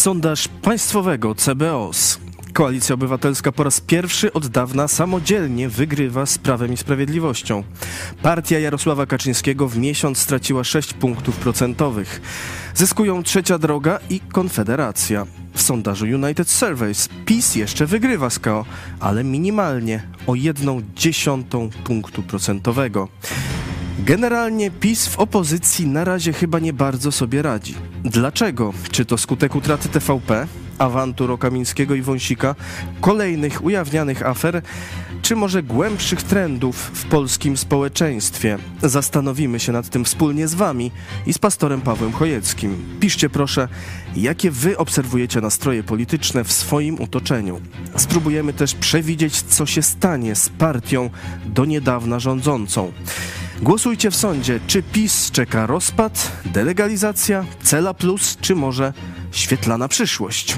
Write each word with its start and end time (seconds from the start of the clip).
Sondaż 0.00 0.48
państwowego 0.48 1.34
CBOS. 1.34 2.18
Koalicja 2.52 2.94
Obywatelska 2.94 3.52
po 3.52 3.64
raz 3.64 3.80
pierwszy 3.80 4.32
od 4.32 4.46
dawna 4.46 4.88
samodzielnie 4.88 5.68
wygrywa 5.68 6.26
z 6.26 6.38
Prawem 6.38 6.72
i 6.72 6.76
Sprawiedliwością. 6.76 7.62
Partia 8.22 8.58
Jarosława 8.58 9.06
Kaczyńskiego 9.06 9.68
w 9.68 9.78
miesiąc 9.78 10.18
straciła 10.18 10.64
6 10.64 10.92
punktów 10.92 11.36
procentowych. 11.36 12.20
Zyskują 12.74 13.22
Trzecia 13.22 13.58
Droga 13.58 13.98
i 14.10 14.20
Konfederacja. 14.20 15.26
W 15.54 15.62
sondażu 15.62 16.04
United 16.04 16.48
Surveys 16.48 17.08
PiS 17.26 17.54
jeszcze 17.54 17.86
wygrywa 17.86 18.30
z 18.30 18.38
KO, 18.38 18.64
ale 19.00 19.24
minimalnie 19.24 20.02
o 20.26 20.34
jedną 20.34 20.82
dziesiątą 20.96 21.70
punktu 21.84 22.22
procentowego. 22.22 23.08
Generalnie 23.98 24.70
PiS 24.70 25.06
w 25.06 25.18
opozycji 25.18 25.86
na 25.86 26.04
razie 26.04 26.32
chyba 26.32 26.58
nie 26.58 26.72
bardzo 26.72 27.12
sobie 27.12 27.42
radzi. 27.42 27.74
Dlaczego? 28.04 28.72
Czy 28.90 29.04
to 29.04 29.18
skutek 29.18 29.54
utraty 29.54 29.88
TVP, 29.88 30.46
awantur 30.78 31.30
Okamińskiego 31.30 31.94
i 31.94 32.02
Wąsika, 32.02 32.54
kolejnych 33.00 33.64
ujawnianych 33.64 34.26
afer, 34.26 34.62
czy 35.22 35.36
może 35.36 35.62
głębszych 35.62 36.22
trendów 36.22 36.76
w 36.76 37.04
polskim 37.04 37.56
społeczeństwie? 37.56 38.58
Zastanowimy 38.82 39.60
się 39.60 39.72
nad 39.72 39.88
tym 39.88 40.04
wspólnie 40.04 40.48
z 40.48 40.54
Wami 40.54 40.90
i 41.26 41.32
z 41.32 41.38
pastorem 41.38 41.80
Pawłem 41.80 42.12
Chojeckim. 42.12 42.76
Piszcie 43.00 43.30
proszę, 43.30 43.68
jakie 44.16 44.50
Wy 44.50 44.78
obserwujecie 44.78 45.40
nastroje 45.40 45.82
polityczne 45.82 46.44
w 46.44 46.52
swoim 46.52 47.02
otoczeniu. 47.02 47.60
Spróbujemy 47.96 48.52
też 48.52 48.74
przewidzieć, 48.74 49.42
co 49.42 49.66
się 49.66 49.82
stanie 49.82 50.34
z 50.34 50.48
partią 50.48 51.10
do 51.46 51.64
niedawna 51.64 52.18
rządzącą. 52.18 52.92
Głosujcie 53.62 54.10
w 54.10 54.16
sądzie, 54.16 54.60
czy 54.66 54.82
PiS 54.82 55.30
czeka 55.30 55.66
rozpad, 55.66 56.32
delegalizacja, 56.44 57.44
cela 57.62 57.94
plus, 57.94 58.36
czy 58.40 58.54
może 58.56 58.92
świetlana 59.32 59.88
przyszłość. 59.88 60.56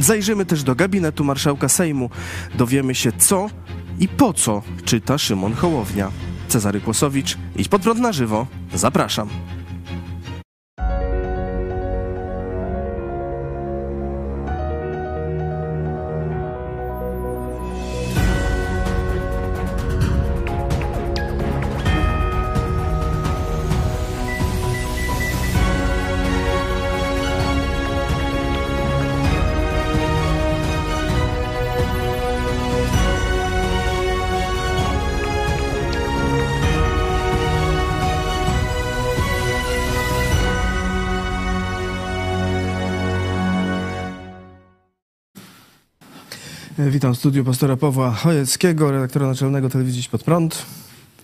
Zajrzymy 0.00 0.46
też 0.46 0.62
do 0.62 0.74
gabinetu 0.74 1.24
marszałka 1.24 1.68
Sejmu. 1.68 2.10
Dowiemy 2.54 2.94
się, 2.94 3.12
co 3.12 3.46
i 3.98 4.08
po 4.08 4.32
co 4.32 4.62
czyta 4.84 5.18
Szymon 5.18 5.54
Hołownia. 5.54 6.10
Cezary 6.48 6.80
Kłosowicz, 6.80 7.38
idź 7.56 7.68
pod 7.68 7.82
prąd 7.82 8.00
na 8.00 8.12
żywo. 8.12 8.46
Zapraszam. 8.74 9.28
Witam 46.96 47.14
w 47.14 47.18
studiu 47.18 47.44
pastora 47.44 47.76
Pawła 47.76 48.10
Chojeckiego, 48.10 48.90
redaktora 48.90 49.26
naczelnego 49.26 49.68
telewizji 49.68 50.08
Pod 50.10 50.22
Prąd. 50.24 50.66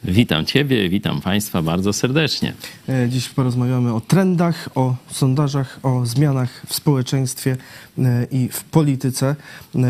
Witam 0.05 0.47
Ciebie, 0.47 0.89
witam 0.89 1.20
Państwa 1.20 1.62
bardzo 1.62 1.92
serdecznie. 1.92 2.55
E, 2.89 3.09
Dziś 3.09 3.28
porozmawiamy 3.28 3.95
o 3.95 4.00
trendach, 4.00 4.69
o 4.75 4.97
sondażach, 5.11 5.78
o 5.83 6.06
zmianach 6.06 6.62
w 6.67 6.75
społeczeństwie 6.75 7.56
e, 7.98 8.27
i 8.31 8.48
w 8.48 8.65
polityce. 8.65 9.37
E, 9.75 9.81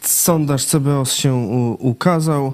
Sondaż 0.00 0.64
CBOS 0.64 1.12
się 1.12 1.34
ukazał 1.78 2.52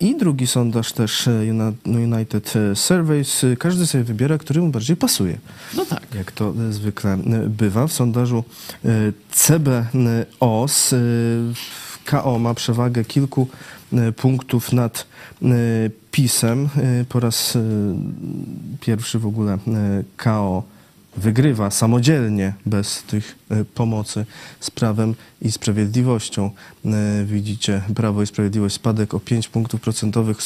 i 0.00 0.16
drugi 0.16 0.46
sondaż 0.46 0.92
też 0.92 1.28
e, 1.28 1.30
Uni- 1.30 1.74
United 2.14 2.52
Surveys. 2.74 3.46
Każdy 3.58 3.86
sobie 3.86 4.04
wybiera, 4.04 4.38
który 4.38 4.60
mu 4.60 4.68
bardziej 4.68 4.96
pasuje. 4.96 5.38
No 5.76 5.84
tak. 5.84 6.14
Jak 6.14 6.32
to 6.32 6.54
e, 6.68 6.72
zwykle 6.72 7.12
e, 7.12 7.18
bywa. 7.48 7.86
W 7.86 7.92
sondażu 7.92 8.44
e, 8.84 8.88
CBOS 9.30 10.92
e, 10.92 10.96
KO 12.04 12.38
ma 12.38 12.54
przewagę 12.54 13.04
kilku 13.04 13.48
e, 13.92 14.12
punktów 14.12 14.72
nad 14.72 15.06
e, 15.42 15.46
PiSem. 16.10 16.68
E, 16.76 17.04
Po 17.08 17.20
raz 17.20 17.56
e, 17.56 17.60
pierwszy 18.80 19.18
w 19.18 19.26
ogóle 19.26 19.52
e, 19.54 19.58
KO 20.16 20.62
wygrywa 21.16 21.70
samodzielnie, 21.70 22.52
bez 22.66 23.02
tych 23.02 23.38
e, 23.50 23.64
pomocy 23.64 24.26
z 24.60 24.70
Prawem 24.70 25.14
i 25.42 25.52
Sprawiedliwością. 25.52 26.50
E, 26.84 27.24
Widzicie, 27.24 27.82
Prawo 27.94 28.22
i 28.22 28.26
Sprawiedliwość 28.26 28.74
spadek 28.74 29.14
o 29.14 29.20
5 29.20 29.48
punktów 29.48 29.80
procentowych 29.80 30.38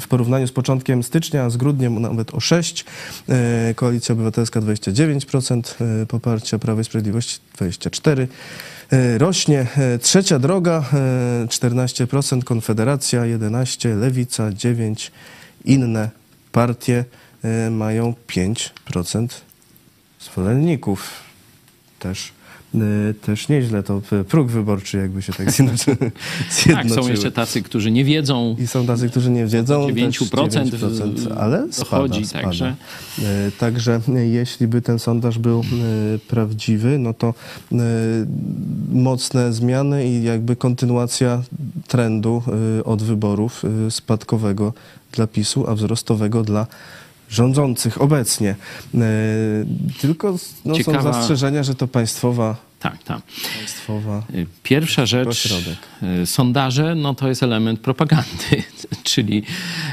w 0.00 0.08
porównaniu 0.08 0.46
z 0.46 0.52
początkiem 0.52 1.02
stycznia, 1.02 1.50
z 1.50 1.56
grudniem 1.56 2.02
nawet 2.02 2.34
o 2.34 2.40
6. 2.40 2.84
E, 3.28 3.74
Koalicja 3.74 4.12
Obywatelska 4.12 4.60
29% 4.60 5.74
e, 6.02 6.06
poparcia, 6.06 6.58
Prawo 6.58 6.80
i 6.80 6.84
Sprawiedliwość 6.84 7.40
24%. 7.58 8.26
E, 8.90 9.18
Rośnie 9.18 9.66
trzecia 10.02 10.38
droga, 10.38 10.84
e, 10.92 11.46
14%, 11.46 12.44
Konfederacja 12.44 13.22
11%, 13.22 14.00
Lewica 14.00 14.50
9%, 14.50 15.10
inne 15.64 16.10
partie 16.52 17.04
mają 17.70 18.14
5% 18.26 19.28
zwolenników. 20.24 21.10
Też, 21.98 22.32
y, 22.74 23.14
też 23.22 23.48
nieźle 23.48 23.82
to 23.82 24.00
p- 24.10 24.24
próg 24.24 24.48
wyborczy 24.50 24.96
jakby 24.98 25.22
się 25.22 25.32
tak 25.32 25.50
zjednoczy, 25.52 25.96
Tak, 26.72 26.90
są 26.90 27.08
jeszcze 27.08 27.32
tacy, 27.32 27.62
którzy 27.62 27.90
nie 27.90 28.04
wiedzą. 28.04 28.56
I 28.58 28.66
są 28.66 28.86
tacy, 28.86 29.10
którzy 29.10 29.30
nie 29.30 29.46
wiedzą. 29.46 29.86
9%, 29.88 30.70
też 30.70 30.80
9% 30.80 31.32
ale 31.38 31.72
spada, 31.72 31.90
dochodzi, 31.90 32.26
spada. 32.26 32.44
także- 32.44 32.74
E, 33.22 33.50
Także 33.58 34.00
e, 34.16 34.26
jeśli 34.26 34.66
by 34.66 34.82
ten 34.82 34.98
sondaż 34.98 35.38
był 35.38 35.60
e, 35.60 36.18
prawdziwy, 36.18 36.98
no 36.98 37.14
to 37.14 37.34
e, 37.72 37.76
mocne 38.92 39.52
zmiany 39.52 40.08
i 40.08 40.22
jakby 40.22 40.56
kontynuacja 40.56 41.42
trendu 41.88 42.42
e, 42.80 42.84
od 42.84 43.02
wyborów 43.02 43.62
e, 43.86 43.90
spadkowego 43.90 44.72
dla 45.12 45.26
PiSu, 45.26 45.68
a 45.70 45.74
wzrostowego 45.74 46.42
dla 46.42 46.66
rządzących 47.30 48.00
obecnie. 48.02 48.54
E, 48.94 48.98
Tylko 50.00 50.32
no, 50.64 50.74
są 50.74 50.80
Ciekawa- 50.82 51.12
zastrzeżenia, 51.12 51.62
że 51.62 51.74
to 51.74 51.88
państwowa, 51.88 52.56
Tak, 52.80 53.02
tak. 53.02 53.20
państwowa 53.58 54.22
Pierwsza 54.62 55.06
rzecz, 55.06 55.28
Ośrodek. 55.28 55.78
y, 56.22 56.26
sondaże, 56.26 56.94
no 56.94 57.14
to 57.14 57.28
jest 57.28 57.42
element 57.42 57.80
propagandy, 57.80 58.62
czyli 59.02 59.42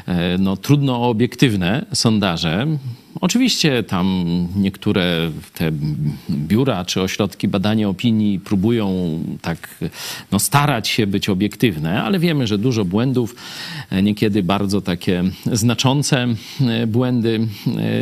e, 0.08 0.38
no, 0.38 0.58
trudno 0.58 0.96
o 1.04 1.10
obiektywne 1.10 1.86
sondaże. 1.94 2.68
Oczywiście 3.22 3.84
tam 3.84 4.26
niektóre 4.56 5.32
te 5.54 5.72
biura 6.30 6.86
czy 6.86 7.02
ośrodki 7.02 7.48
badania 7.48 7.90
opinii 7.90 8.40
próbują 8.40 9.20
tak 9.42 9.76
no, 10.32 10.40
starać 10.40 10.88
się 10.88 11.08
być 11.08 11.30
obiektywne, 11.30 12.04
ale 12.04 12.20
wiemy, 12.20 12.48
że 12.48 12.58
dużo 12.58 12.86
błędów, 12.86 13.36
e, 13.90 14.04
niekiedy 14.04 14.44
bardzo 14.44 14.82
takie 14.82 15.24
znaczące 15.52 16.28
e, 16.62 16.88
błędy 16.88 17.48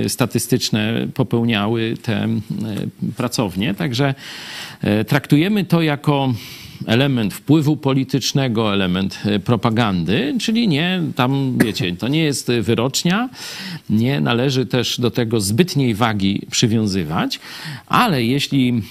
e, 0.05 0.09
statystyczne 0.09 1.07
popełniały 1.13 1.97
te 2.01 2.27
pracownie. 3.17 3.73
Także 3.73 4.15
traktujemy 5.07 5.65
to 5.65 5.81
jako 5.81 6.33
element 6.85 7.33
wpływu 7.33 7.77
politycznego, 7.77 8.73
element 8.73 9.19
e, 9.25 9.39
propagandy, 9.39 10.35
czyli 10.39 10.67
nie, 10.67 11.01
tam 11.15 11.57
wiecie, 11.57 11.95
to 11.95 12.07
nie 12.07 12.23
jest 12.23 12.51
wyrocznia, 12.61 13.29
nie 13.89 14.21
należy 14.21 14.65
też 14.65 14.99
do 14.99 15.11
tego 15.11 15.41
zbytniej 15.41 15.95
wagi 15.95 16.41
przywiązywać, 16.51 17.39
ale 17.87 18.23
jeśli 18.23 18.69
e, 18.69 18.81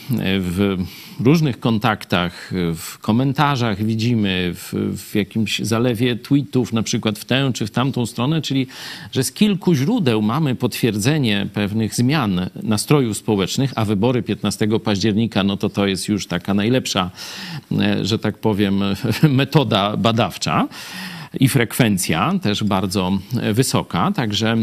w 0.40 0.78
różnych 1.26 1.60
kontaktach, 1.60 2.50
w 2.74 2.98
komentarzach 2.98 3.84
widzimy, 3.84 4.54
w, 4.54 4.72
w 4.96 5.14
jakimś 5.14 5.58
zalewie 5.58 6.16
tweetów, 6.16 6.72
na 6.72 6.82
przykład 6.82 7.18
w 7.18 7.24
tę 7.24 7.50
czy 7.54 7.66
w 7.66 7.70
tamtą 7.70 8.06
stronę, 8.06 8.42
czyli 8.42 8.66
że 9.12 9.24
z 9.24 9.32
kilku 9.32 9.74
źródeł 9.74 10.22
mamy 10.22 10.54
potwierdzenie 10.54 11.46
pewnych 11.54 11.94
zmian 11.94 12.50
nastrojów 12.62 13.16
społecznych, 13.16 13.72
a 13.76 13.84
wybory 13.84 14.22
15 14.22 14.68
października, 14.84 15.44
no 15.44 15.56
to 15.56 15.68
to 15.68 15.86
jest 15.86 16.08
już 16.08 16.26
taka 16.26 16.54
najlepsza, 16.54 17.10
e, 17.78 18.04
że 18.04 18.18
tak 18.18 18.38
powiem, 18.38 18.82
metoda 19.22 19.96
badawcza. 19.96 20.68
I 21.40 21.48
frekwencja 21.48 22.32
też 22.42 22.64
bardzo 22.64 23.18
wysoka. 23.52 24.12
Także 24.12 24.56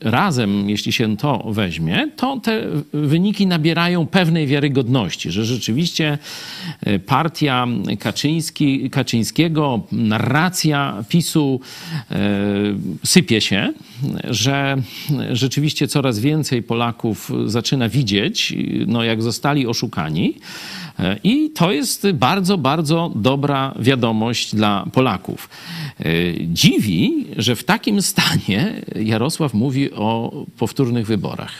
razem, 0.00 0.70
jeśli 0.70 0.92
się 0.92 1.16
to 1.16 1.44
weźmie, 1.52 2.10
to 2.16 2.40
te 2.40 2.62
wyniki 2.92 3.46
nabierają 3.46 4.06
pewnej 4.06 4.46
wiarygodności, 4.46 5.30
że 5.30 5.44
rzeczywiście 5.44 6.18
partia 7.06 7.66
Kaczyński, 7.98 8.90
Kaczyńskiego, 8.90 9.80
narracja 9.92 11.04
PiSu 11.08 11.60
sypie 13.04 13.40
się 13.40 13.72
że 14.24 14.76
rzeczywiście 15.32 15.88
coraz 15.88 16.18
więcej 16.18 16.62
Polaków 16.62 17.30
zaczyna 17.46 17.88
widzieć, 17.88 18.54
no 18.86 19.04
jak 19.04 19.22
zostali 19.22 19.66
oszukani. 19.66 20.34
I 21.24 21.50
to 21.50 21.72
jest 21.72 22.10
bardzo, 22.14 22.58
bardzo 22.58 23.12
dobra 23.14 23.74
wiadomość 23.78 24.54
dla 24.54 24.86
Polaków. 24.92 25.48
Dziwi, 26.46 27.26
że 27.36 27.56
w 27.56 27.64
takim 27.64 28.02
stanie 28.02 28.82
Jarosław 28.96 29.54
mówi 29.54 29.92
o 29.92 30.32
powtórnych 30.58 31.06
wyborach. 31.06 31.52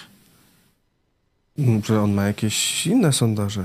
Że 1.84 2.02
on 2.02 2.12
ma 2.12 2.26
jakieś 2.26 2.86
inne 2.86 3.12
sondaże 3.12 3.64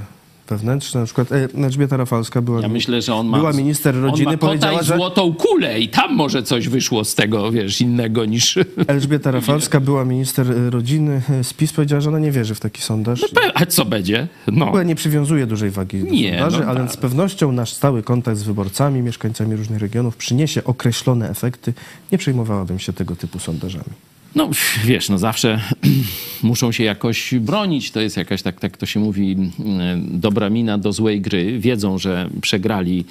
wewnętrzne. 0.49 0.99
Na 0.99 1.05
przykład 1.05 1.31
e, 1.31 1.47
Elżbieta 1.65 1.97
Rafalska 1.97 2.41
była, 2.41 2.61
Ja 2.61 2.67
myślę, 2.67 3.01
że 3.01 3.15
on 3.15 3.27
ma, 3.27 3.37
była 3.37 3.53
minister 3.53 3.95
rodziny, 4.01 4.27
on 4.27 4.33
ma 4.33 4.37
powiedziała, 4.37 4.81
i 4.81 4.85
że 4.85 4.95
złotą 4.95 5.33
kulę 5.33 5.79
i 5.79 5.89
tam 5.89 6.15
może 6.15 6.43
coś 6.43 6.67
wyszło 6.67 7.05
z 7.05 7.15
tego, 7.15 7.51
wiesz, 7.51 7.81
innego 7.81 8.25
niż... 8.25 8.59
Elżbieta 8.87 9.31
Rafalska 9.31 9.79
była 9.79 10.05
minister 10.05 10.51
e, 10.51 10.69
rodziny 10.69 11.21
e, 11.29 11.43
z 11.43 11.53
PiS, 11.53 11.73
powiedziała, 11.73 12.01
że 12.01 12.09
ona 12.09 12.19
nie 12.19 12.31
wierzy 12.31 12.55
w 12.55 12.59
taki 12.59 12.81
sondaż. 12.81 13.25
A 13.53 13.65
co 13.65 13.85
będzie? 13.85 14.27
No. 14.47 14.65
W 14.65 14.67
ogóle 14.67 14.85
nie 14.85 14.95
przywiązuje 14.95 15.47
dużej 15.47 15.71
wagi 15.71 15.99
do 15.99 16.05
Nie, 16.05 16.29
sondaży, 16.31 16.59
no 16.59 16.65
ale 16.65 16.79
tak. 16.79 16.91
z 16.91 16.97
pewnością 16.97 17.51
nasz 17.51 17.73
stały 17.73 18.03
kontakt 18.03 18.37
z 18.37 18.43
wyborcami, 18.43 19.01
mieszkańcami 19.01 19.55
różnych 19.55 19.79
regionów 19.79 20.17
przyniesie 20.17 20.63
określone 20.63 21.29
efekty. 21.29 21.73
Nie 22.11 22.17
przejmowałabym 22.17 22.79
się 22.79 22.93
tego 22.93 23.15
typu 23.15 23.39
sondażami. 23.39 23.93
No 24.35 24.49
wiesz, 24.85 25.09
no 25.09 25.17
zawsze 25.17 25.61
muszą 26.43 26.71
się 26.71 26.83
jakoś 26.83 27.33
bronić. 27.35 27.91
To 27.91 28.01
jest 28.01 28.17
jakaś, 28.17 28.41
tak, 28.41 28.59
tak 28.59 28.77
to 28.77 28.85
się 28.85 28.99
mówi, 28.99 29.35
e, 29.59 29.97
dobra 30.01 30.49
mina 30.49 30.77
do 30.77 30.93
złej 30.93 31.21
gry. 31.21 31.59
Wiedzą, 31.59 31.97
że 31.97 32.29
przegrali 32.41 33.05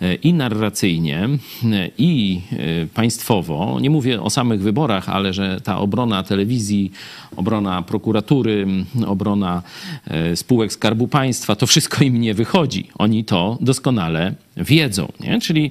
e, 0.00 0.14
i 0.14 0.34
narracyjnie, 0.34 1.24
e, 1.24 1.90
i 1.98 2.40
e, 2.52 2.86
państwowo. 2.86 3.78
Nie 3.80 3.90
mówię 3.90 4.22
o 4.22 4.30
samych 4.30 4.60
wyborach, 4.60 5.08
ale 5.08 5.32
że 5.32 5.60
ta 5.60 5.78
obrona 5.78 6.22
telewizji, 6.22 6.92
obrona 7.36 7.82
prokuratury, 7.82 8.66
obrona 9.06 9.62
e, 10.06 10.36
spółek 10.36 10.72
Skarbu 10.72 11.08
Państwa, 11.08 11.56
to 11.56 11.66
wszystko 11.66 12.04
im 12.04 12.20
nie 12.20 12.34
wychodzi. 12.34 12.88
Oni 12.98 13.24
to 13.24 13.58
doskonale 13.60 14.34
wiedzą. 14.56 15.12
Nie? 15.20 15.40
Czyli 15.40 15.70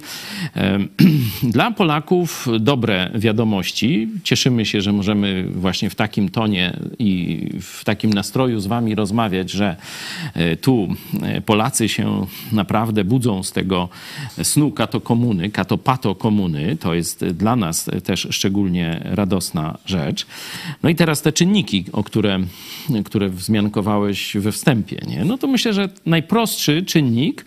dla 1.42 1.70
Polaków 1.70 2.48
dobre 2.60 3.10
wiadomości. 3.14 4.08
Cieszymy 4.24 4.66
się, 4.66 4.80
że 4.80 4.92
możemy 4.92 5.46
właśnie 5.50 5.90
w 5.90 5.94
takim 5.94 6.28
tonie 6.28 6.76
i 6.98 7.46
w 7.60 7.84
takim 7.84 8.12
nastroju 8.12 8.60
z 8.60 8.66
wami 8.66 8.94
rozmawiać, 8.94 9.50
że 9.50 9.76
e, 10.34 10.56
tu 10.56 10.88
e, 11.22 11.40
Polacy 11.40 11.88
się 11.88 12.26
naprawdę 12.52 13.04
budzą 13.04 13.42
z 13.42 13.52
tego 13.52 13.88
snu 14.42 14.72
katopato 15.52 16.14
komuny. 16.14 16.76
To 16.76 16.94
jest 16.94 17.24
dla 17.24 17.56
nas 17.56 17.90
też 18.04 18.28
szczególnie 18.30 19.00
radosna 19.04 19.78
rzecz. 19.86 20.26
No 20.82 20.88
i 20.88 20.94
teraz 20.94 21.22
te 21.22 21.32
czynniki, 21.32 21.84
o 21.92 22.04
które, 22.04 22.38
które 23.04 23.28
wzmiankowałeś 23.28 24.36
we 24.36 24.52
wstępie. 24.52 25.00
Nie? 25.08 25.24
No 25.24 25.38
to 25.38 25.46
myślę, 25.46 25.72
że 25.72 25.88
najprostszy 26.06 26.82
czynnik 26.82 27.44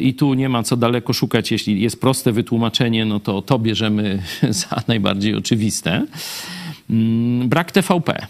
i 0.00 0.14
tu 0.14 0.34
nie 0.34 0.48
ma 0.48 0.62
co 0.62 0.76
daleko 0.76 1.12
szukać, 1.12 1.52
jeśli 1.52 1.80
jest 1.80 2.00
proste 2.00 2.32
wytłumaczenie, 2.32 3.04
no 3.04 3.20
to 3.20 3.42
to 3.42 3.58
bierzemy 3.58 4.22
za 4.50 4.82
najbardziej 4.88 5.34
oczywiste. 5.34 6.06
Mm, 6.90 7.48
Brak 7.48 7.72
TVP. 7.72 8.26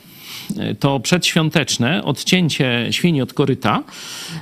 To 0.79 1.01
przedświąteczne 1.01 2.05
odcięcie 2.05 2.87
świni 2.91 3.23
od 3.23 3.33
koryta, 3.33 3.83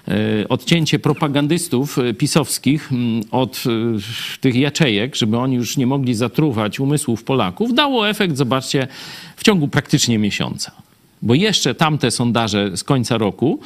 e, 0.08 0.48
odcięcie 0.48 0.98
propagandystów 0.98 1.98
e, 1.98 2.14
pisowskich 2.14 2.92
mm, 2.92 3.22
od 3.30 3.64
e, 3.66 4.40
tych 4.40 4.54
jaczejek, 4.54 5.16
żeby 5.16 5.38
oni 5.38 5.56
już 5.56 5.76
nie 5.76 5.86
mogli 5.86 6.14
zatruwać 6.14 6.80
umysłów 6.80 7.24
Polaków, 7.24 7.74
dało 7.74 8.08
efekt, 8.08 8.36
zobaczcie, 8.36 8.88
w 9.36 9.44
ciągu 9.44 9.68
praktycznie 9.68 10.18
miesiąca. 10.18 10.87
Bo 11.22 11.34
jeszcze 11.34 11.74
tamte 11.74 12.10
sondaże 12.10 12.76
z 12.76 12.84
końca 12.84 13.18
roku, 13.18 13.60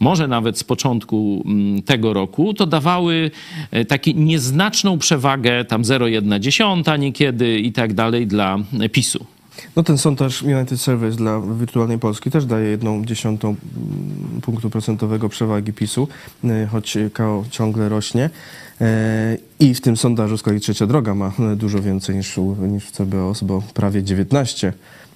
może 0.00 0.28
nawet 0.28 0.58
z 0.58 0.64
początku 0.64 1.42
mm, 1.46 1.82
tego 1.82 2.12
roku, 2.12 2.54
to 2.54 2.66
dawały 2.66 3.30
e, 3.70 3.84
taką 3.84 4.10
nieznaczną 4.14 4.98
przewagę, 4.98 5.64
tam 5.64 5.82
0,1 5.82 6.98
niekiedy 6.98 7.58
i 7.58 7.72
tak 7.72 7.94
dalej 7.94 8.26
dla 8.26 8.58
PiSu. 8.92 9.26
No 9.76 9.82
ten 9.82 9.98
sondaż 9.98 10.42
United 10.42 10.80
Surveys 10.80 11.16
dla 11.16 11.40
wirtualnej 11.40 11.98
Polski 11.98 12.30
też 12.30 12.44
daje 12.44 12.70
jedną 12.70 13.04
dziesiątą 13.04 13.48
mm, 13.48 14.40
punktu 14.40 14.70
procentowego 14.70 15.28
przewagi 15.28 15.72
PiSu, 15.72 16.08
e, 16.44 16.66
choć 16.66 16.98
KO 17.12 17.44
ciągle 17.50 17.88
rośnie. 17.88 18.30
E, 18.80 19.36
I 19.60 19.74
w 19.74 19.80
tym 19.80 19.96
sondażu 19.96 20.38
z 20.38 20.42
kolei 20.42 20.60
Trzecia 20.60 20.86
Droga 20.86 21.14
ma 21.14 21.32
e, 21.52 21.56
dużo 21.56 21.82
więcej 21.82 22.16
niż, 22.16 22.36
niż 22.58 22.84
w 22.84 22.90
CBOS, 22.90 23.42
bo 23.42 23.62
prawie 23.74 24.02
19 24.02 24.68
e, 24.68 24.72
procent, 24.72 25.07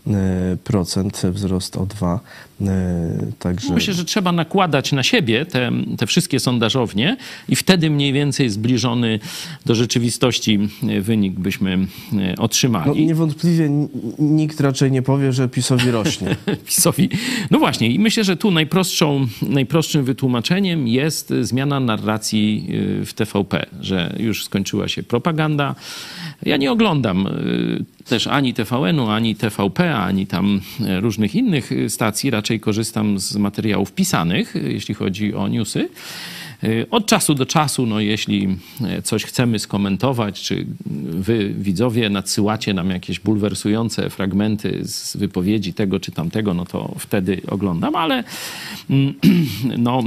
wzrost 1.30 1.76
o 1.76 1.86
2. 1.86 2.20
Także 3.38 3.74
Myślę, 3.74 3.94
że 3.94 4.04
trzeba 4.04 4.32
nakładać 4.32 4.92
na 4.92 5.02
siebie 5.02 5.46
te, 5.46 5.70
te 5.98 6.06
wszystkie 6.06 6.40
sondażownie 6.40 7.16
i 7.48 7.56
wtedy 7.56 7.90
mniej 7.90 8.12
więcej 8.12 8.50
zbliżony 8.50 9.18
do 9.66 9.74
rzeczywistości 9.74 10.58
e, 10.88 11.00
wynik 11.00 11.32
byśmy 11.40 11.72
e, 11.72 11.78
no, 12.12 12.42
otrzymali. 12.42 13.06
niewątpliwie 13.06 13.64
n- 13.64 13.88
nikt 14.18 14.60
raczej 14.60 14.90
nie 14.90 15.02
powie, 15.02 15.32
że 15.32 15.48
PiSowi 15.48 15.90
rośnie. 15.90 16.36
PiSowi. 16.66 17.08
No 17.50 17.58
właśnie, 17.58 17.90
i 17.90 17.98
myślę, 17.98 18.24
że 18.24 18.36
tu 18.36 18.50
najprostszą, 18.50 19.26
najprostszym 19.42 20.04
wytłumaczeniem 20.04 20.88
jest 20.88 21.32
zmiana 21.40 21.80
narracji 21.80 22.68
w 23.06 23.12
TVP, 23.14 23.66
że 23.80 24.16
już 24.18 24.44
skończyła 24.44 24.88
się 24.88 25.02
propaganda. 25.02 25.74
Ja 26.42 26.56
nie 26.56 26.72
oglądam 26.72 27.28
też 28.04 28.26
ani 28.26 28.54
TVN-u, 28.54 29.08
ani 29.08 29.36
TVP, 29.36 29.94
ani 29.94 30.26
tam 30.26 30.60
różnych 31.00 31.34
innych 31.34 31.70
stacji. 31.88 32.30
Raczej 32.30 32.51
korzystam 32.60 33.18
z 33.18 33.36
materiałów 33.36 33.92
pisanych, 33.92 34.54
jeśli 34.64 34.94
chodzi 34.94 35.34
o 35.34 35.48
newsy. 35.48 35.88
Y, 36.64 36.86
Od 36.90 37.06
czasu 37.06 37.34
do 37.34 37.46
czasu, 37.46 37.86
no 37.86 38.00
jeśli 38.00 38.56
e, 38.84 39.02
coś 39.02 39.24
chcemy 39.24 39.58
skomentować, 39.58 40.42
czy 40.42 40.66
wy, 41.06 41.54
widzowie, 41.58 42.10
nadsyłacie 42.10 42.74
nam 42.74 42.90
jakieś 42.90 43.20
bulwersujące 43.20 44.10
fragmenty 44.10 44.80
z 44.84 45.16
wypowiedzi 45.16 45.74
tego 45.74 46.00
czy 46.00 46.12
tamtego, 46.12 46.54
no 46.54 46.64
to 46.64 46.94
wtedy 46.98 47.40
oglądam, 47.48 47.96
ale 47.96 48.24
mm, 48.90 49.14
no. 49.78 50.02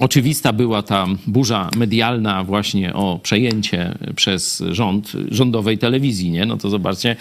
Oczywista 0.00 0.52
była 0.52 0.82
ta 0.82 1.06
burza 1.26 1.70
medialna 1.76 2.44
właśnie 2.44 2.94
o 2.94 3.20
przejęcie 3.22 3.94
przez 4.16 4.62
rząd 4.70 5.12
rządowej 5.30 5.78
telewizji, 5.78 6.30
nie? 6.30 6.46
No 6.46 6.56
to 6.56 6.70
zobaczcie, 6.70 7.16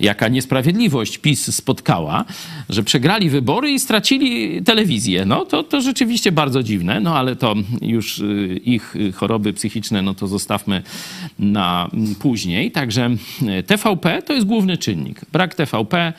jaka 0.00 0.28
niesprawiedliwość 0.28 1.18
PiS 1.18 1.54
spotkała, 1.54 2.24
że 2.68 2.82
przegrali 2.82 3.30
wybory 3.30 3.70
i 3.70 3.78
stracili 3.78 4.62
telewizję. 4.62 5.24
No 5.24 5.44
to, 5.44 5.62
to 5.62 5.80
rzeczywiście 5.80 6.32
bardzo 6.32 6.62
dziwne, 6.62 7.00
no 7.00 7.16
ale 7.16 7.36
to 7.36 7.54
już 7.82 8.18
y, 8.18 8.60
ich 8.64 8.94
choroby 9.14 9.52
psychiczne, 9.52 10.02
no 10.02 10.14
to 10.14 10.26
zostawmy 10.26 10.82
na 11.38 11.90
mm, 11.92 12.14
później. 12.14 12.70
Także 12.70 13.10
y, 13.58 13.62
TVP 13.62 14.22
to 14.22 14.32
jest 14.32 14.46
główny 14.46 14.78
czynnik. 14.78 15.20
Brak 15.32 15.54
TVP, 15.54 16.12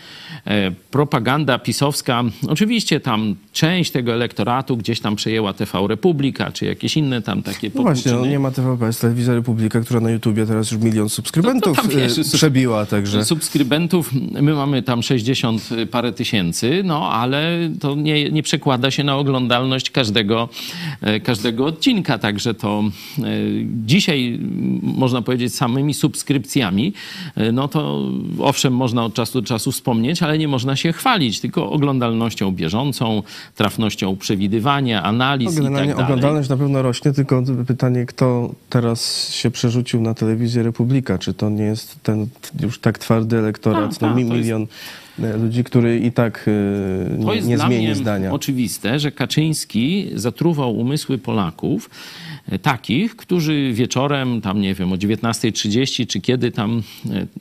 e, 0.48 0.72
propaganda 0.72 1.60
pisowska. 1.60 2.24
Oczywiście 2.48 3.00
tam 3.00 3.36
część 3.54 3.92
tego 3.92 4.14
elektoratu 4.14 4.78
gdzieś 4.78 5.00
tam 5.00 5.16
przejęła 5.16 5.54
TV 5.54 5.88
Republika, 5.88 6.05
czy 6.54 6.66
jakieś 6.66 6.98
inne 6.98 7.22
tam 7.22 7.44
takie 7.44 7.72
No 7.76 7.82
właśnie, 7.82 8.12
no 8.12 8.26
nie 8.26 8.40
ma 8.40 8.52
TVP, 8.52 8.86
jest 8.86 9.02
Telewizja 9.02 9.34
Republika, 9.34 9.82
która 9.82 10.00
na 10.00 10.12
YouTubie 10.12 10.46
teraz 10.46 10.72
już 10.72 10.82
milion 10.82 11.10
subskrybentów 11.10 11.78
No 11.78 11.84
to 11.84 11.90
tam 11.90 12.00
wiesz, 12.00 12.18
e, 12.18 12.24
sub- 12.24 12.34
przebiła, 12.34 12.86
także... 12.86 13.26
subskrybentów. 13.26 14.12
My 14.42 14.54
mamy 14.54 14.84
tam 14.84 15.04
60 15.04 15.70
parę 15.92 16.12
tysięcy, 16.14 16.82
no 16.86 17.12
ale 17.12 17.70
to 17.80 17.96
nie, 17.96 18.32
nie 18.32 18.44
przekłada 18.44 18.92
się 18.92 19.04
na 19.04 19.18
oglądalność 19.18 19.90
każdego, 19.90 20.50
e, 21.02 21.20
każdego 21.20 21.66
odcinka. 21.66 22.18
Także 22.18 22.54
to 22.54 22.84
dzisiaj 23.86 24.40
można 24.82 25.22
powiedzieć 25.22 25.56
samymi 25.56 25.94
subskrypcjami, 25.94 26.94
no 27.54 27.68
to 27.68 28.10
owszem, 28.40 28.74
można 28.74 29.06
od 29.06 29.14
czasu 29.14 29.42
do 29.42 29.48
czasu 29.48 29.72
wspomnieć, 29.72 30.24
ale 30.24 30.38
nie 30.38 30.48
można 30.48 30.76
się 30.76 30.94
chwalić, 30.94 31.40
tylko 31.40 31.70
oglądalnością 31.72 32.52
bieżącą, 32.52 33.24
trafnością 33.56 34.16
przewidywania, 34.16 35.04
analiz 35.04 35.58
No, 35.58 35.70
i 35.70 35.88
tak 35.88 35.95
dalej. 35.98 36.06
oglądalność 36.06 36.50
na 36.50 36.58
pewno 36.58 36.82
rośnie, 36.82 37.14
tylko 37.14 37.44
pytanie, 37.68 38.06
kto 38.06 38.52
teraz 38.70 39.30
się 39.30 39.52
przerzucił 39.52 40.02
na 40.02 40.14
telewizję 40.14 40.64
Republika? 40.64 41.18
Czy 41.18 41.34
to 41.34 41.50
nie 41.50 41.64
jest 41.64 41.96
ten 42.04 42.28
już 42.62 42.80
tak 42.80 42.98
twardy 43.00 43.38
elektorat, 43.38 43.92
Tak, 43.92 44.02
no, 44.02 44.08
tak, 44.08 44.18
jest- 44.18 44.32
milion 44.32 44.68
e, 45.24 45.38
ludzi, 45.38 45.64
który 45.64 46.00
i 46.00 46.12
tak 46.12 46.46
e, 46.48 47.18
nie, 47.18 47.36
jest 47.36 47.48
nie 47.48 47.58
zmieni 47.58 47.96
zdania. 47.96 48.32
oczywiste, 48.32 49.00
że 49.00 49.12
Kaczyński 49.12 50.12
zatruwał 50.16 50.78
umysły 50.78 51.18
Polaków 51.18 51.90
takich, 52.62 53.16
którzy 53.16 53.72
wieczorem, 53.74 54.42
tam 54.42 54.62
nie 54.62 54.74
wiem, 54.74 54.94
o 54.94 54.96
19.30 54.96 56.08
czy 56.08 56.22
kiedy 56.22 56.52
tam 56.52 56.84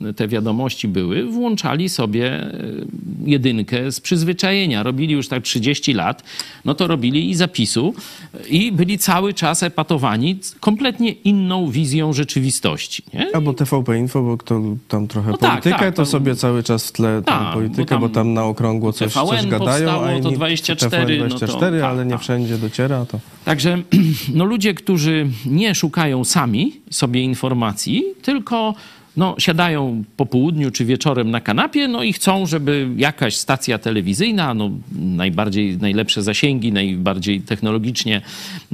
e, 0.01 0.13
te 0.13 0.27
wiadomości 0.27 0.87
były, 0.87 1.23
włączali 1.25 1.89
sobie 1.89 2.31
e, 2.31 2.51
jedynkę 3.25 3.91
z 3.91 3.99
przyzwyczajenia. 4.01 4.83
Robili 4.83 5.13
już 5.13 5.27
tak 5.27 5.43
30 5.43 5.93
lat, 5.93 6.23
no 6.65 6.73
to 6.75 6.87
robili 6.87 7.29
i 7.29 7.35
zapisu 7.35 7.93
i 8.49 8.71
byli 8.71 8.97
cały 8.97 9.33
czas 9.33 9.63
epatowani 9.63 10.39
kompletnie 10.59 11.11
inną 11.11 11.69
wizją 11.69 12.13
rzeczywistości. 12.13 13.03
Nie? 13.13 13.35
Albo 13.35 13.53
TVP 13.53 13.97
Info, 13.97 14.21
bo 14.21 14.37
kto 14.37 14.61
tam 14.87 15.07
trochę 15.07 15.31
No 15.31 15.37
tak, 15.37 15.51
politykę, 15.51 15.79
tak, 15.85 15.95
to 15.95 16.01
to- 16.01 16.05
sobie 16.11 16.35
cały 16.35 16.63
czas 16.63 16.87
w 16.87 16.91
tle 16.91 17.21
Tak, 17.25 17.35
tam 17.35 17.45
bo 17.45 17.53
politykę, 17.53 17.85
tam 17.85 18.01
bo 18.01 18.09
tam 18.09 18.33
na 18.33 18.43
okrągło 18.43 18.93
coś, 18.93 19.13
coś 19.13 19.29
TVN 19.29 19.49
gadają, 19.49 19.85
powstało, 19.85 20.05
a 20.05 20.09
to 20.09 20.27
inni 20.27 20.35
24, 20.35 21.17
no 21.17 21.23
to- 21.23 21.29
24 21.29 21.79
tak, 21.79 21.89
ale 21.89 22.05
nie 22.05 22.11
tak. 22.11 22.21
wszędzie 22.21 22.57
dociera 22.57 23.05
to. 23.05 23.19
Także 23.45 23.77
no, 24.33 24.45
ludzie, 24.45 24.73
którzy 24.73 24.94
nie 25.45 25.75
szukają 25.75 26.23
sami 26.23 26.81
sobie 26.89 27.21
informacji, 27.21 28.03
tylko 28.21 28.75
no, 29.17 29.35
siadają 29.39 30.03
po 30.17 30.25
południu 30.25 30.71
czy 30.71 30.85
wieczorem 30.85 31.31
na 31.31 31.41
kanapie 31.41 31.87
no 31.87 32.03
i 32.03 32.13
chcą, 32.13 32.45
żeby 32.45 32.89
jakaś 32.97 33.35
stacja 33.35 33.77
telewizyjna, 33.77 34.53
no, 34.53 34.71
najbardziej, 34.91 35.77
najlepsze 35.77 36.23
zasięgi, 36.23 36.71
najbardziej 36.71 37.41
technologicznie 37.41 38.21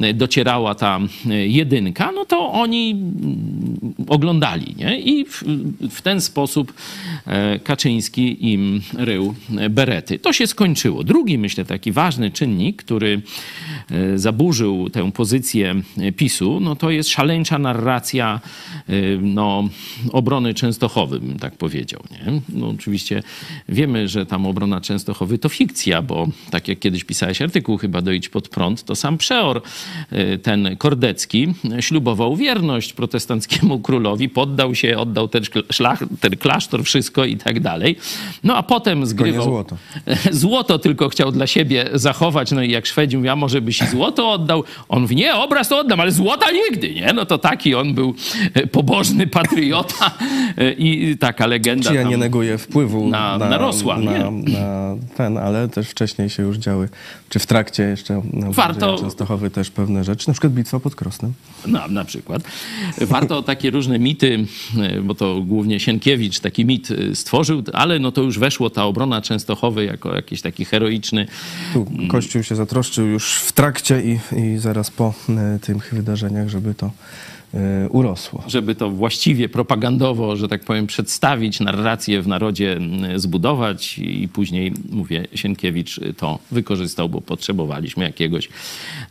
e, 0.01 0.13
docierała 0.13 0.75
ta 0.75 0.99
e, 1.29 1.47
jedynka, 1.47 2.11
no 2.11 2.25
to 2.25 2.51
oni 2.51 2.91
mm, 2.91 3.93
oglądali. 4.07 4.75
Nie? 4.77 4.99
I 4.99 5.25
w, 5.25 5.43
w 5.91 6.01
ten 6.01 6.21
sposób 6.21 6.73
e, 7.27 7.59
Kaczyński 7.59 8.51
im 8.51 8.81
rył 8.97 9.35
berety. 9.69 10.19
To 10.19 10.33
się 10.33 10.47
skończyło. 10.47 11.03
Drugi, 11.03 11.37
myślę, 11.37 11.65
taki 11.65 11.91
ważny 11.91 12.31
czynnik, 12.31 12.83
który 12.83 13.21
zaburzył 14.15 14.89
tę 14.89 15.11
pozycję 15.11 15.75
PiSu, 16.17 16.59
no 16.59 16.75
to 16.75 16.89
jest 16.89 17.09
szaleńcza 17.09 17.59
narracja 17.59 18.39
no, 19.21 19.69
obrony 20.31 20.53
Częstochowy, 20.53 21.19
bym 21.19 21.39
tak 21.39 21.57
powiedział. 21.57 22.03
Nie? 22.11 22.41
No, 22.49 22.67
oczywiście 22.67 23.23
wiemy, 23.69 24.07
że 24.07 24.25
tam 24.25 24.45
obrona 24.45 24.81
Częstochowy 24.81 25.37
to 25.37 25.49
fikcja, 25.49 26.01
bo 26.01 26.27
tak 26.51 26.67
jak 26.67 26.79
kiedyś 26.79 27.03
pisałeś 27.03 27.41
artykuł 27.41 27.77
chyba 27.77 28.01
do 28.01 28.11
Idź 28.11 28.29
Pod 28.29 28.49
Prąd, 28.49 28.83
to 28.83 28.95
sam 28.95 29.17
przeor, 29.17 29.61
e, 30.11 30.37
ten 30.37 30.77
Kordecki, 30.77 31.53
ślubował 31.79 32.35
wierność 32.35 32.93
protestanckiemu 32.93 33.79
królowi, 33.79 34.29
poddał 34.29 34.75
się, 34.75 34.97
oddał 34.97 35.27
ten, 35.27 35.43
szlach, 35.71 35.99
ten 36.19 36.37
klasztor, 36.37 36.83
wszystko 36.83 37.25
i 37.25 37.37
tak 37.37 37.59
dalej. 37.59 37.95
No 38.43 38.57
a 38.57 38.63
potem 38.63 39.05
zgrywał... 39.05 39.43
złoto. 39.43 39.77
Złoto 40.31 40.79
tylko 40.79 41.09
chciał 41.09 41.31
dla 41.31 41.47
siebie 41.47 41.89
zachować, 41.93 42.51
no 42.51 42.63
i 42.63 42.71
jak 42.71 42.85
Szwedzi 42.85 43.17
mówią, 43.17 43.31
a 43.31 43.35
może 43.35 43.61
byś 43.61 43.81
i 43.81 43.87
złoto 43.87 44.31
oddał? 44.31 44.63
On 44.89 45.01
mówi, 45.01 45.15
nie, 45.15 45.35
obraz 45.35 45.69
to 45.69 45.79
oddam, 45.79 45.99
ale 45.99 46.11
złota 46.11 46.51
nigdy, 46.51 46.93
nie? 46.93 47.13
No 47.13 47.25
to 47.25 47.37
taki 47.37 47.75
on 47.75 47.93
był 47.93 48.15
e, 48.53 48.67
pobożny 48.67 49.27
patriota 49.27 50.11
i 50.77 51.17
taka 51.19 51.47
legenda 51.47 51.89
Czy 51.89 51.95
ja 51.95 52.03
nie 52.03 52.17
neguję 52.17 52.57
wpływu 52.57 53.09
na- 53.09 53.37
na, 53.37 53.49
na 53.49 53.57
Rosłan, 53.57 54.03
na, 54.03 54.31
na 54.31 54.95
ten, 55.17 55.37
ale 55.37 55.69
też 55.69 55.89
wcześniej 55.89 56.29
się 56.29 56.43
już 56.43 56.57
działy, 56.57 56.89
czy 57.29 57.39
w 57.39 57.45
trakcie 57.45 57.83
jeszcze 57.83 58.21
na 58.33 58.51
Warto-. 58.51 58.97
Częstochowy 58.99 59.49
też 59.49 59.71
pewne 59.71 60.03
rzeczy, 60.03 60.29
na 60.29 60.33
przykład 60.33 60.53
bitwa 60.53 60.79
pod 60.79 60.95
Krosnem. 60.95 61.33
No, 61.67 61.87
na 61.87 62.05
przykład. 62.05 62.43
Warto 63.01 63.43
takie 63.43 63.71
różne 63.71 63.99
mity, 63.99 64.45
e, 64.79 65.01
bo 65.01 65.15
to 65.15 65.41
głównie 65.41 65.79
Sienkiewicz 65.79 66.39
taki 66.39 66.65
mit 66.65 66.87
e, 66.91 67.15
stworzył, 67.15 67.63
ale 67.73 67.99
no 67.99 68.11
to 68.11 68.21
już 68.21 68.39
weszło 68.39 68.69
ta 68.69 68.85
obrona 68.85 69.21
Częstochowy 69.21 69.85
jako 69.85 70.15
jakiś 70.15 70.41
taki 70.41 70.65
heroiczny 70.65 71.27
Tu. 71.73 71.87
Kościół 72.09 72.43
się 72.43 72.55
zatroszczył 72.55 73.07
już 73.07 73.35
w 73.35 73.51
trakcie 73.51 74.01
i, 74.01 74.19
i 74.39 74.57
zaraz 74.57 74.91
po 74.91 75.13
e, 75.29 75.59
tych 75.59 75.93
wydarzeniach, 75.93 76.49
żeby 76.49 76.73
to 76.73 76.91
urosło. 77.89 78.43
żeby 78.47 78.75
to 78.75 78.89
właściwie 78.89 79.49
propagandowo, 79.49 80.35
że 80.35 80.47
tak 80.47 80.63
powiem, 80.63 80.87
przedstawić, 80.87 81.59
narrację 81.59 82.21
w 82.21 82.27
narodzie 82.27 82.79
zbudować 83.15 83.99
i 83.99 84.27
później, 84.27 84.73
mówię, 84.89 85.27
Sienkiewicz 85.35 85.99
to 86.17 86.39
wykorzystał, 86.51 87.09
bo 87.09 87.21
potrzebowaliśmy 87.21 88.03
jakiegoś 88.03 88.49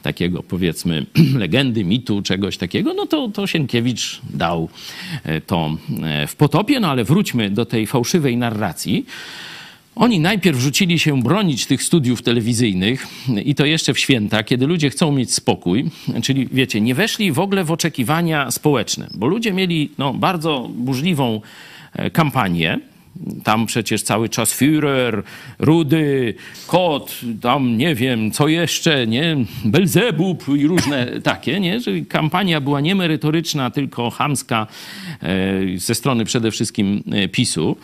takiego, 0.02 0.42
powiedzmy, 0.42 1.06
legendy, 1.34 1.84
mitu, 1.84 2.22
czegoś 2.22 2.56
takiego, 2.56 2.94
no 2.94 3.06
to, 3.06 3.28
to 3.28 3.46
Sienkiewicz 3.46 4.20
dał 4.30 4.68
e, 5.24 5.40
to 5.40 5.76
e, 6.02 6.26
w 6.26 6.36
potopie, 6.36 6.80
no 6.80 6.90
ale 6.90 7.04
wróćmy 7.04 7.50
do 7.50 7.66
tej 7.66 7.86
fałszywej 7.86 8.36
narracji. 8.36 9.06
Oni 9.94 10.20
najpierw 10.20 10.58
rzucili 10.58 10.98
się 10.98 11.22
bronić 11.22 11.66
tych 11.66 11.82
studiów 11.82 12.22
telewizyjnych 12.22 13.06
i 13.44 13.54
to 13.54 13.66
jeszcze 13.66 13.94
w 13.94 13.98
święta, 13.98 14.42
kiedy 14.42 14.66
ludzie 14.66 14.90
chcą 14.90 15.12
mieć 15.12 15.34
spokój, 15.34 15.90
czyli 16.22 16.48
wiecie, 16.52 16.80
nie 16.80 16.94
weszli 16.94 17.32
w 17.32 17.38
ogóle 17.38 17.64
w 17.64 17.72
oczekiwania 17.72 18.50
społeczne, 18.50 19.08
bo 19.14 19.26
ludzie 19.26 19.52
mieli 19.52 19.90
no, 19.98 20.14
bardzo 20.14 20.70
burzliwą 20.74 21.40
e, 21.92 22.10
kampanię. 22.10 22.78
Tam 23.44 23.66
przecież 23.66 24.02
cały 24.02 24.28
czas 24.28 24.60
Führer, 24.60 25.22
Rudy, 25.58 26.34
Kot, 26.66 27.20
tam 27.40 27.78
nie 27.78 27.94
wiem, 27.94 28.30
co 28.30 28.48
jeszcze, 28.48 29.06
nie? 29.06 29.36
Belzebub 29.64 30.44
i 30.56 30.66
różne 30.66 31.06
takie, 31.22 31.60
nie? 31.60 31.78
Kampania 32.08 32.60
była 32.60 32.80
nie 32.80 32.94
merytoryczna, 32.94 33.70
tylko 33.70 34.10
chamska 34.10 34.66
e, 35.22 35.78
ze 35.78 35.94
strony 35.94 36.24
przede 36.24 36.50
wszystkim 36.50 37.02
e, 37.12 37.28
PiSu. 37.28 37.76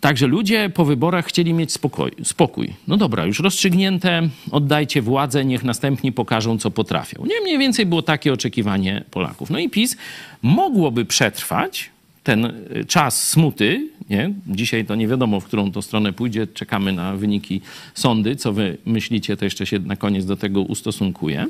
Także 0.00 0.26
ludzie 0.26 0.70
po 0.74 0.84
wyborach 0.84 1.26
chcieli 1.26 1.54
mieć 1.54 1.72
spokój, 1.72 2.10
spokój. 2.24 2.72
No 2.88 2.96
dobra, 2.96 3.26
już 3.26 3.40
rozstrzygnięte, 3.40 4.28
oddajcie 4.50 5.02
władzę, 5.02 5.44
niech 5.44 5.64
następni 5.64 6.12
pokażą, 6.12 6.58
co 6.58 6.70
potrafią. 6.70 7.26
Nie 7.26 7.40
mniej 7.40 7.58
więcej 7.58 7.86
było 7.86 8.02
takie 8.02 8.32
oczekiwanie 8.32 9.04
Polaków. 9.10 9.50
No 9.50 9.58
i 9.58 9.68
PiS 9.68 9.96
mogłoby 10.42 11.04
przetrwać 11.04 11.90
ten 12.26 12.44
y, 12.44 12.84
czas 12.88 13.28
smuty. 13.28 13.88
Nie? 14.10 14.32
Dzisiaj 14.46 14.84
to 14.84 14.94
nie 14.94 15.08
wiadomo, 15.08 15.40
w 15.40 15.44
którą 15.44 15.72
to 15.72 15.82
stronę 15.82 16.12
pójdzie. 16.12 16.46
Czekamy 16.46 16.92
na 16.92 17.16
wyniki 17.16 17.60
sądy. 17.94 18.36
Co 18.36 18.52
wy 18.52 18.76
myślicie, 18.86 19.36
to 19.36 19.44
jeszcze 19.44 19.66
się 19.66 19.78
na 19.78 19.96
koniec 19.96 20.26
do 20.26 20.36
tego 20.36 20.60
ustosunkuję. 20.60 21.46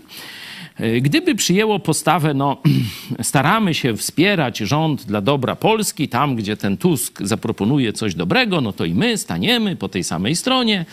Y, 0.81 1.01
Gdyby 1.01 1.35
przyjęło 1.35 1.79
postawę, 1.79 2.35
no 2.35 2.57
staramy 3.23 3.75
się 3.75 3.97
wspierać 3.97 4.59
rząd 4.59 5.05
dla 5.05 5.21
dobra 5.21 5.57
Polski, 5.57 6.09
tam 6.09 6.37
gdzie 6.37 6.57
ten 6.57 6.77
Tusk 6.77 7.23
zaproponuje 7.23 7.93
coś 7.93 8.15
dobrego, 8.15 8.61
no 8.61 8.73
to 8.73 8.85
i 8.85 8.95
my 8.95 9.19
staniemy 9.19 9.77
po 9.77 9.89
tej 9.89 10.05
samej 10.05 10.37
stronie. 10.37 10.85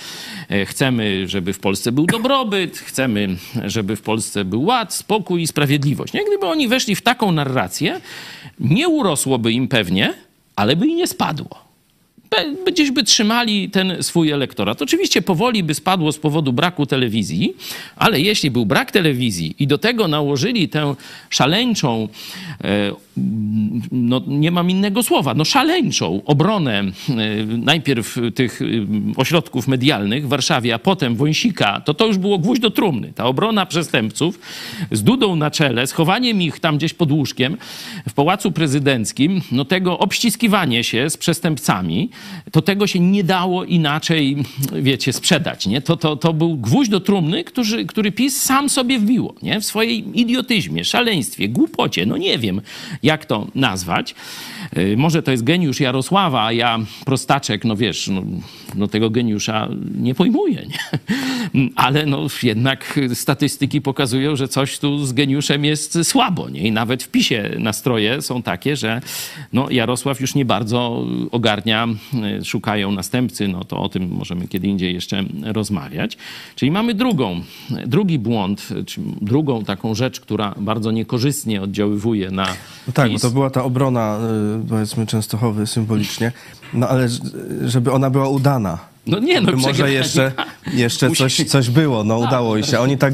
E, 0.50 0.66
Chcemy, 0.66 1.28
żeby 1.28 1.54
w 1.54 1.60
Polsce 1.60 1.92
był 1.92 2.06
dobrobyt, 2.06 2.78
chcemy, 2.78 3.36
żeby 3.66 3.96
w 3.96 4.02
Polsce 4.02 4.46
był 4.46 4.64
ład, 4.64 4.94
spokój 4.94 5.42
i 5.42 5.48
sprawiedliwość. 5.48 6.14
Nie? 6.14 6.26
Gdyby 6.26 6.46
oni 6.46 6.68
weszli 6.68 6.96
w 6.96 7.02
taką 7.02 7.32
narrację, 7.32 8.02
nie 8.60 8.88
urosłoby 8.90 9.52
im 9.52 9.68
pewnie, 9.68 10.14
ale 10.56 10.76
by 10.76 10.88
i 10.88 10.96
nie 10.96 11.08
spadło 11.08 11.63
gdzieś 12.68 12.92
by 12.92 13.04
trzymali 13.04 13.70
ten 13.70 14.04
swój 14.04 14.32
elektorat. 14.32 14.82
Oczywiście 14.82 15.22
powoli 15.22 15.64
by 15.64 15.74
spadło 15.74 16.12
z 16.12 16.18
powodu 16.18 16.54
braku 16.54 16.86
telewizji, 16.86 17.54
ale 17.96 18.22
jeśli 18.22 18.52
był 18.52 18.66
brak 18.66 18.92
telewizji 18.92 19.56
i 19.60 19.68
do 19.68 19.78
tego 19.78 20.08
nałożyli 20.08 20.70
tę 20.70 20.96
szaleńczą, 21.30 22.08
e, 22.64 22.92
no 23.92 24.22
nie 24.28 24.52
mam 24.52 24.70
innego 24.70 25.04
słowa, 25.04 25.34
no 25.34 25.46
szaleńczą 25.46 26.22
obronę 26.26 26.80
e, 26.80 26.92
najpierw 27.46 28.18
tych 28.36 28.62
e, 28.62 28.66
ośrodków 29.18 29.68
medialnych 29.68 30.26
w 30.26 30.30
Warszawie, 30.30 30.74
a 30.74 30.80
potem 30.80 31.16
Wąsika, 31.16 31.82
to 31.82 31.94
to 31.94 32.08
już 32.08 32.18
było 32.18 32.40
gwóźdź 32.40 32.62
do 32.62 32.72
trumny. 32.72 33.14
Ta 33.16 33.26
obrona 33.26 33.66
przestępców 33.66 34.40
z 34.92 35.04
Dudą 35.04 35.36
na 35.36 35.52
czele, 35.52 35.88
schowaniem 35.88 36.42
ich 36.42 36.60
tam 36.60 36.78
gdzieś 36.78 36.94
pod 36.94 37.12
łóżkiem 37.12 37.58
w 38.10 38.14
Pałacu 38.14 38.52
Prezydenckim, 38.52 39.42
no 39.52 39.66
tego 39.66 40.00
obściskiwanie 40.00 40.84
się 40.84 41.10
z 41.10 41.18
przestępcami, 41.18 42.10
to 42.52 42.62
tego 42.62 42.88
się 42.88 43.00
nie 43.00 43.24
dało 43.24 43.66
inaczej, 43.66 44.38
wiecie, 44.82 45.14
sprzedać, 45.14 45.68
nie? 45.68 45.82
To, 45.82 45.98
to, 45.98 46.16
to 46.16 46.34
był 46.34 46.58
gwóźdź 46.58 46.92
do 46.92 47.00
trumny, 47.00 47.44
który, 47.44 47.86
który 47.86 48.12
PiS 48.12 48.42
sam 48.42 48.70
sobie 48.70 49.00
wbiło, 49.00 49.36
nie? 49.42 49.62
W 49.62 49.66
swojej 49.66 50.20
idiotyzmie, 50.20 50.84
szaleństwie, 50.84 51.50
głupocie, 51.50 52.06
no 52.06 52.18
nie 52.18 52.38
wiem, 52.38 52.62
jak 53.04 53.26
to 53.26 53.48
nazwać. 53.56 54.16
Yy, 54.76 54.98
Może 54.98 55.24
to 55.24 55.32
jest 55.32 55.44
geniusz 55.44 55.80
Jarosława, 55.80 56.46
a 56.46 56.52
ja 56.52 56.80
prostaczek, 57.06 57.66
no 57.66 57.76
wiesz, 57.76 58.08
no, 58.08 58.22
no 58.76 58.88
tego 58.88 59.10
geniusza 59.10 59.70
nie 59.96 60.16
pojmuję, 60.16 60.66
nie? 60.68 61.00
Ale 61.76 62.06
no 62.06 62.28
jednak 62.44 63.00
statystyki 63.14 63.82
pokazują, 63.82 64.36
że 64.36 64.48
coś 64.48 64.80
tu 64.80 65.06
z 65.06 65.14
geniuszem 65.14 65.66
jest 65.66 65.98
słabo, 66.04 66.50
nie? 66.50 66.62
I 66.62 66.72
nawet 66.72 67.04
w 67.04 67.10
PiSie 67.10 67.56
nastroje 67.60 68.22
są 68.22 68.42
takie, 68.42 68.76
że 68.76 69.02
no 69.54 69.70
Jarosław 69.70 70.22
już 70.22 70.36
nie 70.36 70.46
bardzo 70.46 71.06
ogarnia, 71.32 71.88
y, 72.42 72.46
szukają 72.46 72.92
następcy, 72.92 73.48
no 73.48 73.64
to 73.64 73.78
o 73.78 73.90
tym 73.90 74.10
możemy 74.10 74.48
kiedy 74.48 74.68
indziej 74.68 74.94
jeszcze 74.94 75.24
rozmawiać. 75.44 76.18
Czyli 76.56 76.72
mamy 76.72 76.94
drugą, 76.94 77.42
drugi 77.86 78.20
błąd, 78.20 78.70
czy 78.86 79.02
drugą 79.22 79.64
taką 79.66 79.96
rzecz, 79.96 80.20
która 80.20 80.56
bardzo 80.58 80.92
niekorzystnie 80.92 81.62
oddziaływuje 81.62 82.32
na 82.32 82.48
Tak, 82.94 83.12
bo 83.12 83.20
to 83.20 83.30
była 83.30 83.50
ta 83.50 83.64
obrona, 83.64 84.20
y, 84.66 84.70
powiedzmy, 84.70 85.06
Częstochowy 85.06 85.68
symbolicznie, 85.68 86.32
no 86.74 86.88
ale 86.88 87.08
żeby 87.66 87.92
ona 87.92 88.10
była 88.10 88.30
udana. 88.30 88.93
No 89.08 89.20
nie, 89.20 89.42
no 89.42 89.52
może 89.52 89.92
jeszcze, 89.92 90.32
jeszcze 90.74 91.12
coś, 91.12 91.36
coś 91.48 91.70
było, 91.70 92.04
no 92.04 92.18
udało 92.18 92.62
się. 92.62 92.80
Oni 92.80 92.98
tak 92.98 93.14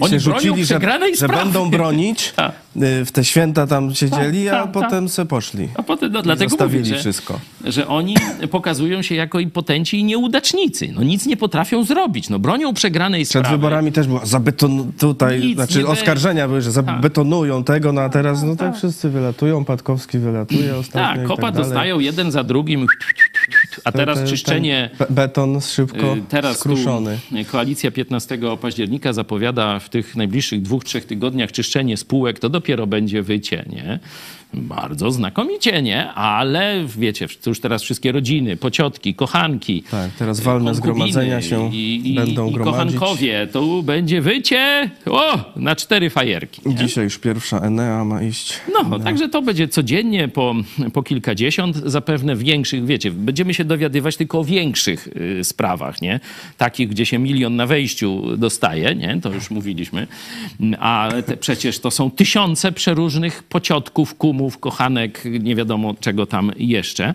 Oni 0.00 0.10
się 0.12 0.20
rzucili, 0.20 0.64
że, 0.64 0.80
że 1.18 1.28
będą 1.28 1.70
bronić, 1.70 2.32
Tak. 2.36 2.52
y, 2.76 3.04
w 3.04 3.12
te 3.12 3.24
święta 3.24 3.66
tam 3.66 3.94
siedzieli, 3.94 4.44
Tak, 4.44 4.54
a 4.54 4.62
tak, 4.62 4.72
potem 4.72 5.08
se 5.08 5.26
poszli. 5.26 5.68
A 5.74 5.82
potem, 5.82 6.12
no, 6.12 6.22
dlatego 6.22 6.50
zostawili 6.50 6.78
mówię, 6.82 6.94
że, 6.94 7.00
wszystko. 7.00 7.40
że 7.64 7.88
oni 7.88 8.16
pokazują 8.50 9.02
się 9.02 9.14
jako 9.14 9.40
impotenci 9.40 9.98
i 9.98 10.04
nieudacznicy. 10.04 10.88
No 10.94 11.02
nic 11.02 11.26
nie 11.26 11.36
potrafią 11.36 11.84
zrobić. 11.84 12.28
No 12.28 12.38
bronią 12.38 12.74
przegranej 12.74 13.22
Przed 13.24 13.30
sprawy. 13.30 13.56
wyborami 13.56 13.92
też 13.92 14.06
było 14.06 14.20
zabeton 14.26 14.92
tutaj, 14.98 15.40
Nic 15.40 15.54
znaczy 15.54 15.86
oskarżenia 15.88 16.48
były, 16.48 16.62
że 16.62 16.72
zabetonują 16.72 17.64
tego, 17.64 17.92
no 17.92 18.00
a 18.00 18.08
teraz 18.08 18.42
no 18.42 18.56
tak 18.56 18.76
wszyscy 18.76 19.10
wylatują, 19.10 19.64
Patkowski 19.64 20.18
wylatuje 20.18 20.76
ostatnio 20.76 21.20
Tak, 21.22 21.28
kopa 21.28 21.42
tak 21.42 21.54
dostają 21.54 21.98
jeden 21.98 22.30
za 22.30 22.44
drugim. 22.44 22.86
A 23.84 23.92
teraz 23.92 24.24
czyszczenie... 24.30 24.90
ten 24.98 25.06
be- 25.08 25.14
Beton 25.14 25.60
szybko 25.60 26.16
Y, 26.16 26.22
Teraz 26.28 26.58
skruszony. 26.58 27.18
koalicja 27.50 27.90
15 27.90 28.38
października 28.60 29.12
zapowiada 29.12 29.78
w 29.78 29.88
tych 29.88 30.16
najbliższych 30.16 30.62
dwóch, 30.62 30.84
trzech 30.84 31.04
tygodniach 31.04 31.52
czyszczenie 31.52 31.96
spółek, 31.96 32.38
to 32.38 32.48
dopiero 32.48 32.86
będzie 32.86 33.22
wycie, 33.22 33.64
nie? 33.70 33.98
Bardzo 34.54 35.10
znakomicie, 35.10 35.82
nie? 35.82 36.12
Ale 36.12 36.84
wiecie, 36.98 37.28
to 37.42 37.50
już 37.50 37.60
teraz 37.60 37.82
wszystkie 37.82 38.12
rodziny, 38.12 38.56
pociotki, 38.56 39.14
kochanki. 39.14 39.82
Tak, 39.90 40.10
teraz 40.18 40.40
walne 40.40 40.74
zgromadzenia 40.74 41.42
się 41.42 41.70
i, 41.72 42.12
i, 42.12 42.14
będą 42.14 42.48
i 42.48 42.52
gromadzić. 42.52 42.98
kochankowie. 42.98 43.46
Tu 43.52 43.82
będzie 43.82 44.20
wycie 44.20 44.90
o, 45.06 45.52
na 45.56 45.76
cztery 45.76 46.10
fajerki. 46.10 46.60
Nie? 46.66 46.74
Dzisiaj 46.74 47.04
już 47.04 47.18
pierwsza 47.18 47.58
Enea 47.58 48.04
ma 48.04 48.22
iść. 48.22 48.60
No, 48.72 48.98
także 48.98 49.28
to 49.28 49.42
będzie 49.42 49.68
codziennie 49.68 50.28
po, 50.28 50.54
po 50.92 51.02
kilkadziesiąt, 51.02 51.76
zapewne 51.76 52.36
większych, 52.36 52.86
wiecie, 52.86 53.10
będziemy 53.10 53.54
się 53.54 53.64
dowiadywać 53.64 54.16
tylko 54.16 54.38
o 54.38 54.44
większych 54.44 55.08
y, 55.40 55.44
sprawach, 55.44 56.02
nie? 56.02 56.20
Takich, 56.58 56.88
gdzie 56.88 57.06
się 57.06 57.18
milion 57.18 57.56
na 57.56 57.66
wejściu 57.66 58.36
dostaje, 58.36 58.94
nie? 58.94 59.20
To 59.20 59.32
już 59.32 59.50
mówiliśmy. 59.50 60.06
A 60.78 61.08
te, 61.26 61.36
przecież 61.36 61.78
to 61.78 61.90
są 61.90 62.10
tysiące 62.10 62.72
przeróżnych 62.72 63.42
pociotków, 63.42 64.14
kumów, 64.14 64.41
kochanek, 64.50 65.24
nie 65.40 65.56
wiadomo 65.56 65.94
czego 66.00 66.26
tam 66.26 66.52
jeszcze. 66.56 67.14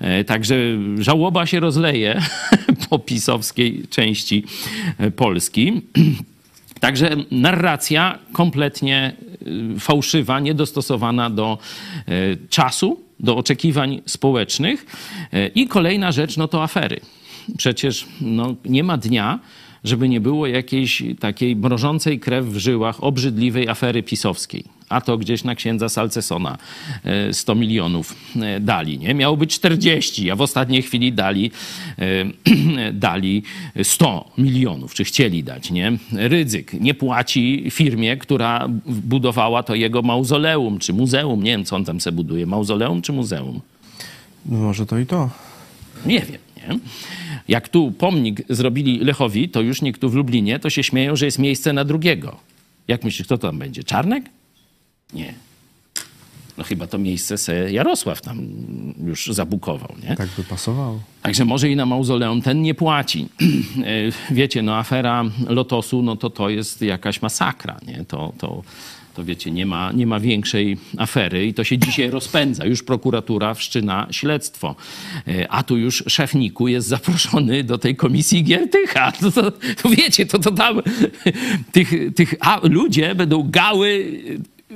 E, 0.00 0.24
Także 0.24 0.56
żałoba 0.98 1.46
się 1.46 1.60
rozleje 1.60 2.22
po 2.90 2.98
pisowskiej 2.98 3.82
części 3.90 4.44
e, 4.98 5.10
Polski. 5.10 5.72
Także 6.80 7.16
narracja 7.30 8.18
kompletnie 8.32 9.12
y, 9.76 9.80
fałszywa, 9.80 10.40
niedostosowana 10.40 11.30
do 11.30 11.58
czasu, 12.50 13.00
do 13.20 13.36
oczekiwań 13.36 14.02
społecznych. 14.06 14.86
I 15.54 15.68
kolejna 15.68 16.12
rzecz, 16.12 16.36
no 16.36 16.48
to 16.48 16.62
afery. 16.62 17.00
Przecież 17.56 18.06
no, 18.20 18.54
nie 18.64 18.84
ma 18.84 18.96
dnia, 18.96 19.38
żeby 19.84 20.08
nie 20.08 20.20
było 20.20 20.46
jakiejś 20.46 21.02
takiej 21.20 21.56
mrożącej 21.56 22.20
krew 22.20 22.46
w 22.46 22.56
żyłach, 22.56 23.04
obrzydliwej 23.04 23.68
afery 23.68 24.02
pisowskiej. 24.02 24.77
A 24.88 25.00
to 25.00 25.18
gdzieś 25.18 25.44
na 25.44 25.54
księdza 25.54 25.88
Salcesona 25.88 26.58
e, 27.04 27.34
100 27.34 27.54
milionów 27.54 28.14
e, 28.36 28.60
dali. 28.60 28.98
Nie? 28.98 29.14
Miało 29.14 29.36
być 29.36 29.54
40, 29.54 30.30
a 30.30 30.36
w 30.36 30.40
ostatniej 30.40 30.82
chwili 30.82 31.12
dali, 31.12 31.50
e, 31.98 32.92
dali 32.92 33.42
100 33.82 34.30
milionów, 34.38 34.94
czy 34.94 35.04
chcieli 35.04 35.44
dać. 35.44 35.70
Nie? 35.70 35.92
Rydzyk 36.12 36.72
nie 36.72 36.94
płaci 36.94 37.66
firmie, 37.70 38.16
która 38.16 38.68
budowała 38.86 39.62
to 39.62 39.74
jego 39.74 40.02
mauzoleum, 40.02 40.78
czy 40.78 40.92
muzeum. 40.92 41.42
Nie 41.42 41.50
wiem, 41.50 41.64
co 41.64 41.76
on 41.76 41.84
tam 41.84 42.00
se 42.00 42.12
buduje. 42.12 42.46
Mauzoleum 42.46 43.02
czy 43.02 43.12
muzeum? 43.12 43.60
No 44.46 44.58
może 44.58 44.86
to 44.86 44.98
i 44.98 45.06
to. 45.06 45.30
Nie 46.06 46.20
wiem, 46.20 46.38
nie? 46.56 46.78
Jak 47.48 47.68
tu 47.68 47.92
pomnik 47.92 48.42
zrobili 48.48 48.98
Lechowi, 48.98 49.48
to 49.48 49.60
już 49.60 49.82
nikt 49.82 50.00
tu 50.00 50.10
w 50.10 50.14
Lublinie, 50.14 50.58
to 50.58 50.70
się 50.70 50.82
śmieją, 50.82 51.16
że 51.16 51.24
jest 51.24 51.38
miejsce 51.38 51.72
na 51.72 51.84
drugiego. 51.84 52.36
Jak 52.88 53.04
myślisz, 53.04 53.26
kto 53.26 53.38
tam 53.38 53.58
będzie? 53.58 53.84
Czarnek? 53.84 54.24
Nie. 55.12 55.34
No 56.58 56.64
chyba 56.64 56.86
to 56.86 56.98
miejsce 56.98 57.38
se 57.38 57.72
Jarosław 57.72 58.20
tam 58.22 58.38
już 59.06 59.26
zabukował, 59.26 59.94
nie? 60.08 60.16
Tak 60.16 60.28
by 60.36 60.44
pasowało. 60.44 61.00
Także 61.22 61.44
może 61.44 61.70
i 61.70 61.76
na 61.76 61.86
mauzoleum 61.86 62.42
ten 62.42 62.62
nie 62.62 62.74
płaci. 62.74 63.28
E, 63.84 64.34
Wiecie, 64.34 64.62
no 64.62 64.76
afera 64.76 65.24
Lotosu, 65.48 66.02
no 66.02 66.16
to 66.16 66.30
to 66.30 66.48
jest 66.48 66.82
jakaś 66.82 67.22
masakra, 67.22 67.80
nie? 67.86 68.04
To, 68.08 68.32
to, 68.38 68.62
to 69.14 69.24
wiecie, 69.24 69.50
nie 69.50 69.66
ma, 69.66 69.92
nie 69.92 70.06
ma 70.06 70.20
większej 70.20 70.76
afery 70.96 71.46
i 71.46 71.54
to 71.54 71.64
się 71.64 71.78
dzisiaj 71.78 72.10
rozpędza. 72.10 72.64
Już 72.64 72.82
prokuratura 72.82 73.54
wszczyna 73.54 74.06
śledztwo. 74.10 74.74
E, 75.28 75.48
A 75.50 75.62
tu 75.62 75.76
już 75.76 76.04
szef 76.06 76.34
NIK-u 76.34 76.68
jest 76.68 76.88
zaproszony 76.88 77.64
do 77.64 77.78
tej 77.78 77.96
komisji 77.96 78.44
Giertycha. 78.44 79.12
To, 79.12 79.32
to, 79.42 79.52
to 79.52 79.88
wiecie, 79.88 80.26
to, 80.26 80.38
to 80.38 80.50
tam 80.50 80.80
tych, 81.72 81.90
tych 82.14 82.34
a, 82.40 82.60
ludzie 82.62 83.14
będą 83.14 83.50
gały 83.50 84.20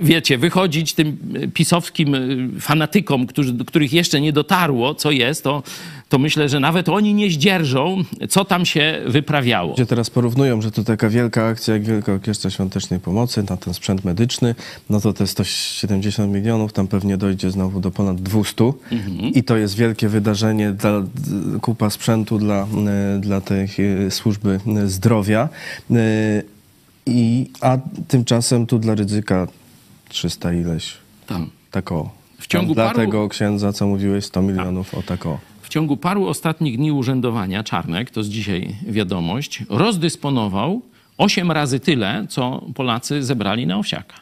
wiecie, 0.00 0.38
wychodzić 0.38 0.94
tym 0.94 1.18
pisowskim 1.54 2.14
y, 2.14 2.60
fanatykom, 2.60 3.26
którzy, 3.26 3.52
do 3.52 3.64
których 3.64 3.92
jeszcze 3.92 4.20
nie 4.20 4.32
dotarło, 4.32 4.94
co 4.94 5.10
jest, 5.10 5.44
to, 5.44 5.62
to 6.08 6.18
myślę, 6.18 6.48
że 6.48 6.60
nawet 6.60 6.88
oni 6.88 7.14
nie 7.14 7.30
zdzierżą, 7.30 8.04
co 8.28 8.44
tam 8.44 8.66
się 8.66 9.02
wyprawiało. 9.06 9.70
Ludzie 9.70 9.86
teraz 9.86 10.10
porównują, 10.10 10.62
że 10.62 10.70
to 10.70 10.84
taka 10.84 11.08
wielka 11.08 11.46
akcja 11.46 11.74
jak 11.74 11.84
Wielka 11.84 12.12
Orkiestra 12.12 12.50
Świątecznej 12.50 13.00
Pomocy 13.00 13.44
na 13.50 13.56
ten 13.56 13.74
sprzęt 13.74 14.04
medyczny, 14.04 14.54
no 14.90 15.00
to 15.00 15.12
te 15.12 15.26
170 15.26 16.32
milionów 16.32 16.72
tam 16.72 16.88
pewnie 16.88 17.16
dojdzie 17.16 17.50
znowu 17.50 17.80
do 17.80 17.90
ponad 17.90 18.22
200 18.22 18.72
i 19.34 19.44
to 19.44 19.56
jest 19.56 19.76
wielkie 19.76 20.08
wydarzenie, 20.08 20.72
dla, 20.72 21.02
kupa 21.60 21.90
sprzętu 21.90 22.38
dla, 22.38 22.66
e, 23.16 23.20
dla 23.20 23.40
tej 23.40 23.68
e, 24.06 24.10
służby 24.10 24.60
zdrowia. 24.86 25.48
I, 27.06 27.50
a 27.60 27.78
tymczasem 28.08 28.66
tu 28.66 28.78
dla 28.78 28.94
ryzyka 28.94 29.48
300 30.12 30.52
ileś. 30.52 30.94
Tam. 31.26 31.50
Tak 31.70 31.92
o. 31.92 32.10
W 32.38 32.46
ciągu 32.46 32.74
Dla 32.74 32.86
paru- 32.88 32.96
tego 32.96 33.28
księdza, 33.28 33.72
co 33.72 33.86
mówiłeś, 33.86 34.24
100 34.24 34.42
milionów, 34.42 34.94
o 34.94 35.02
tak 35.02 35.26
o. 35.26 35.38
W 35.62 35.68
ciągu 35.68 35.96
paru 35.96 36.26
ostatnich 36.26 36.76
dni 36.76 36.92
urzędowania 36.92 37.62
Czarnek, 37.64 38.10
to 38.10 38.22
z 38.24 38.28
dzisiaj 38.28 38.76
wiadomość, 38.86 39.62
rozdysponował 39.68 40.82
8 41.18 41.50
razy 41.50 41.80
tyle, 41.80 42.26
co 42.28 42.64
Polacy 42.74 43.22
zebrali 43.22 43.66
na 43.66 43.76
Owsiaka. 43.78 44.16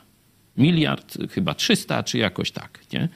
Miliard, 0.56 1.18
chyba 1.30 1.54
300, 1.54 2.02
czy 2.02 2.18
jakoś 2.18 2.50
tak, 2.50 2.78
nie? 2.92 3.08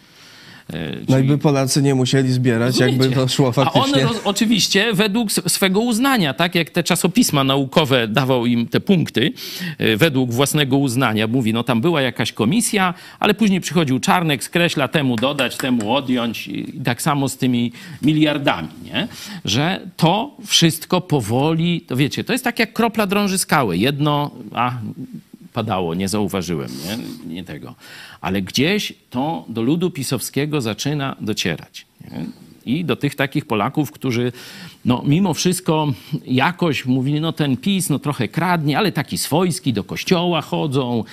E, 0.73 0.97
No 1.09 1.19
i 1.19 1.23
by 1.25 1.39
Polacy 1.39 1.83
nie 1.83 1.95
musieli 1.95 2.33
zbierać, 2.33 2.79
jakby 2.79 3.11
to 3.11 3.29
szło 3.29 3.49
A 3.49 3.53
faktycznie. 3.53 4.03
on 4.03 4.09
roz, 4.09 4.21
oczywiście 4.25 4.93
według 4.93 5.33
swego 5.33 5.81
uznania, 5.81 6.35
tak 6.35 6.55
jak 6.55 6.71
te 6.71 6.83
czasopisma 6.83 7.45
naukowe 7.45 8.09
dawał 8.09 8.47
im 8.47 8.67
te 8.67 8.81
punkty, 8.81 9.33
y, 9.81 9.97
według 9.97 10.33
własnego 10.33 10.77
uznania. 10.77 11.27
Mówi, 11.27 11.53
no 11.53 11.63
tam 11.65 11.81
była 11.81 12.03
jakaś 12.03 12.33
komisja, 12.33 12.95
ale 13.19 13.35
później 13.35 13.61
przychodził 13.61 14.01
Czarnek, 14.01 14.45
skreśla 14.45 14.89
temu 14.89 15.17
dodać, 15.17 15.57
temu 15.57 15.95
odjąć 15.95 16.49
i 16.49 16.81
tak 16.85 17.03
samo 17.03 17.29
z 17.29 17.37
tymi 17.37 17.73
miliardami, 18.03 18.69
nie? 18.85 19.09
Że 19.45 19.81
to 19.97 20.37
wszystko 20.47 21.01
powoli, 21.01 21.81
to 21.81 21.97
wiecie, 21.97 22.25
to 22.25 22.33
jest 22.33 22.45
tak 22.45 22.59
jak 22.59 22.73
kropla 22.73 23.07
drąży 23.07 23.39
skały. 23.39 23.79
Jedno, 23.79 24.31
a 24.55 24.73
padało, 25.55 25.95
nie 25.95 26.09
zauważyłem, 26.09 26.69
nie, 26.87 27.35
nie 27.35 27.45
tego. 27.45 27.75
Ale 28.21 28.43
gdzieś 28.43 28.93
to 29.11 29.45
do 29.49 29.63
ludu 29.63 29.91
pisowskiego 29.91 30.61
zaczyna 30.61 31.17
docierać. 31.21 31.87
Nie? 32.11 32.27
I 32.67 32.85
do 32.85 32.97
tych 32.97 33.15
takich 33.15 33.45
Polaków, 33.45 33.93
którzy 33.93 34.33
no, 34.85 35.03
mimo 35.07 35.35
wszystko 35.35 35.93
jakoś 36.27 36.87
mówili, 36.87 37.21
no 37.21 37.33
ten 37.33 37.57
PiS 37.57 37.91
no, 37.91 37.99
trochę 37.99 38.29
kradnie, 38.29 38.79
ale 38.79 38.93
taki 38.93 39.19
swojski, 39.19 39.73
do 39.73 39.85
kościoła 39.85 40.41
chodzą, 40.41 41.05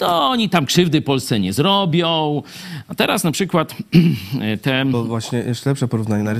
no 0.00 0.28
oni 0.28 0.48
tam 0.48 0.66
krzywdy 0.66 1.02
Polsce 1.02 1.40
nie 1.40 1.52
zrobią. 1.52 2.42
A 2.88 2.94
teraz 2.94 3.24
na 3.24 3.32
przykład 3.32 3.76
te... 4.62 4.84
Bo 4.84 5.04
właśnie 5.04 5.38
jeszcze 5.38 5.70
lepsze 5.70 5.88
porównanie, 5.88 6.34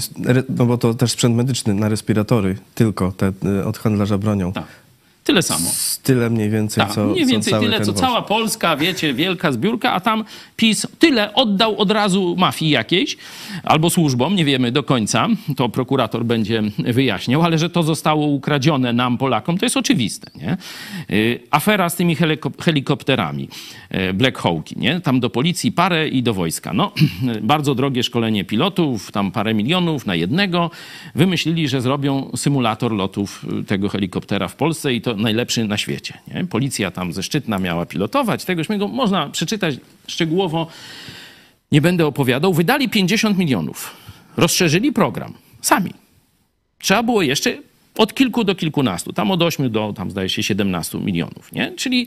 no 0.48 0.66
bo 0.66 0.78
to 0.78 0.94
też 0.94 1.10
sprzęt 1.10 1.36
medyczny 1.36 1.74
na 1.74 1.88
respiratory, 1.88 2.56
tylko 2.74 3.12
te 3.12 3.32
y, 3.44 3.64
od 3.64 3.78
handlarza 3.78 4.18
bronią. 4.18 4.52
Tak, 4.52 4.66
tyle 5.24 5.42
samo. 5.42 5.68
Z 5.72 5.98
tyle 5.98 6.30
mniej 6.30 6.50
więcej, 6.50 6.84
Tak, 6.84 6.94
co, 6.94 7.04
mniej 7.04 7.24
co 7.24 7.30
więcej 7.30 7.50
cały 7.50 7.64
tyle, 7.64 7.80
co 7.80 7.92
cała 7.92 8.22
Polska, 8.22 8.76
wiecie, 8.76 9.14
wielka 9.14 9.52
zbiórka, 9.52 9.92
a 9.92 10.00
tam 10.00 10.24
PiS 10.56 10.86
tyle 10.98 11.34
oddał 11.34 11.78
od 11.78 11.90
razu 11.90 12.34
mafii 12.38 12.70
jakiejś 12.70 13.16
albo 13.64 13.90
służbom, 13.90 14.36
nie 14.36 14.44
wiemy 14.44 14.72
do 14.72 14.82
końca, 14.82 15.28
to 15.56 15.68
prokurator 15.68 16.24
będzie 16.24 16.62
wyjaśniał, 16.78 17.42
ale 17.42 17.58
że 17.58 17.70
to 17.70 17.82
zostało 17.82 18.26
ukradzione 18.26 18.92
nam, 18.92 19.18
Polakom, 19.18 19.58
to 19.58 19.66
jest 19.66 19.76
oczywiste, 19.76 20.30
nie? 20.34 20.56
Y, 21.10 21.40
Afera 21.50 21.88
z 21.90 21.96
tymi 21.96 22.16
heliko- 22.16 22.62
helikopterami, 22.62 23.48
y, 23.94 24.12
Black 24.12 24.38
Hawki, 24.38 24.74
nie? 24.78 25.00
Tam 25.00 25.20
do 25.20 25.30
policji 25.30 25.72
parę 25.72 26.08
i 26.08 26.22
do 26.22 26.34
wojska. 26.34 26.72
No, 26.72 26.92
bardzo 27.42 27.74
drogie 27.74 28.02
szkolenie 28.02 28.44
pilotów, 28.44 29.12
tam 29.12 29.30
parę 29.32 29.54
milionów 29.54 30.06
na 30.06 30.14
jednego. 30.14 30.70
Wymyślili, 31.14 31.68
że 31.68 31.80
zrobią 31.80 32.30
symulator 32.36 32.92
lotów 32.92 33.46
y, 33.60 33.64
tego 33.64 33.88
helikoptera 33.88 34.48
w 34.48 34.56
Polsce 34.56 34.94
i 34.94 35.00
to 35.00 35.11
najlepszy 35.14 35.64
na 35.64 35.76
świecie. 35.76 36.14
Nie? 36.34 36.44
Policja 36.44 36.90
tam 36.90 37.12
ze 37.12 37.22
Szczytna 37.22 37.58
miała 37.58 37.86
pilotować, 37.86 38.44
tegoś 38.44 38.66
można 38.88 39.28
przeczytać 39.28 39.76
szczegółowo 40.06 40.66
nie 41.72 41.80
będę 41.80 42.06
opowiadał, 42.06 42.54
wydali 42.54 42.88
50 42.88 43.38
milionów. 43.38 43.96
Rozszerzyli 44.36 44.92
program. 44.92 45.34
Sami. 45.60 45.90
Trzeba 46.78 47.02
było 47.02 47.22
jeszcze 47.22 47.58
od 47.98 48.14
kilku 48.14 48.44
do 48.44 48.54
kilkunastu, 48.54 49.12
tam 49.12 49.30
od 49.30 49.42
ośmiu 49.42 49.68
do, 49.68 49.92
tam 49.96 50.10
zdaje 50.10 50.28
się, 50.28 50.42
17 50.42 50.98
milionów, 50.98 51.52
nie? 51.52 51.72
Czyli, 51.76 52.06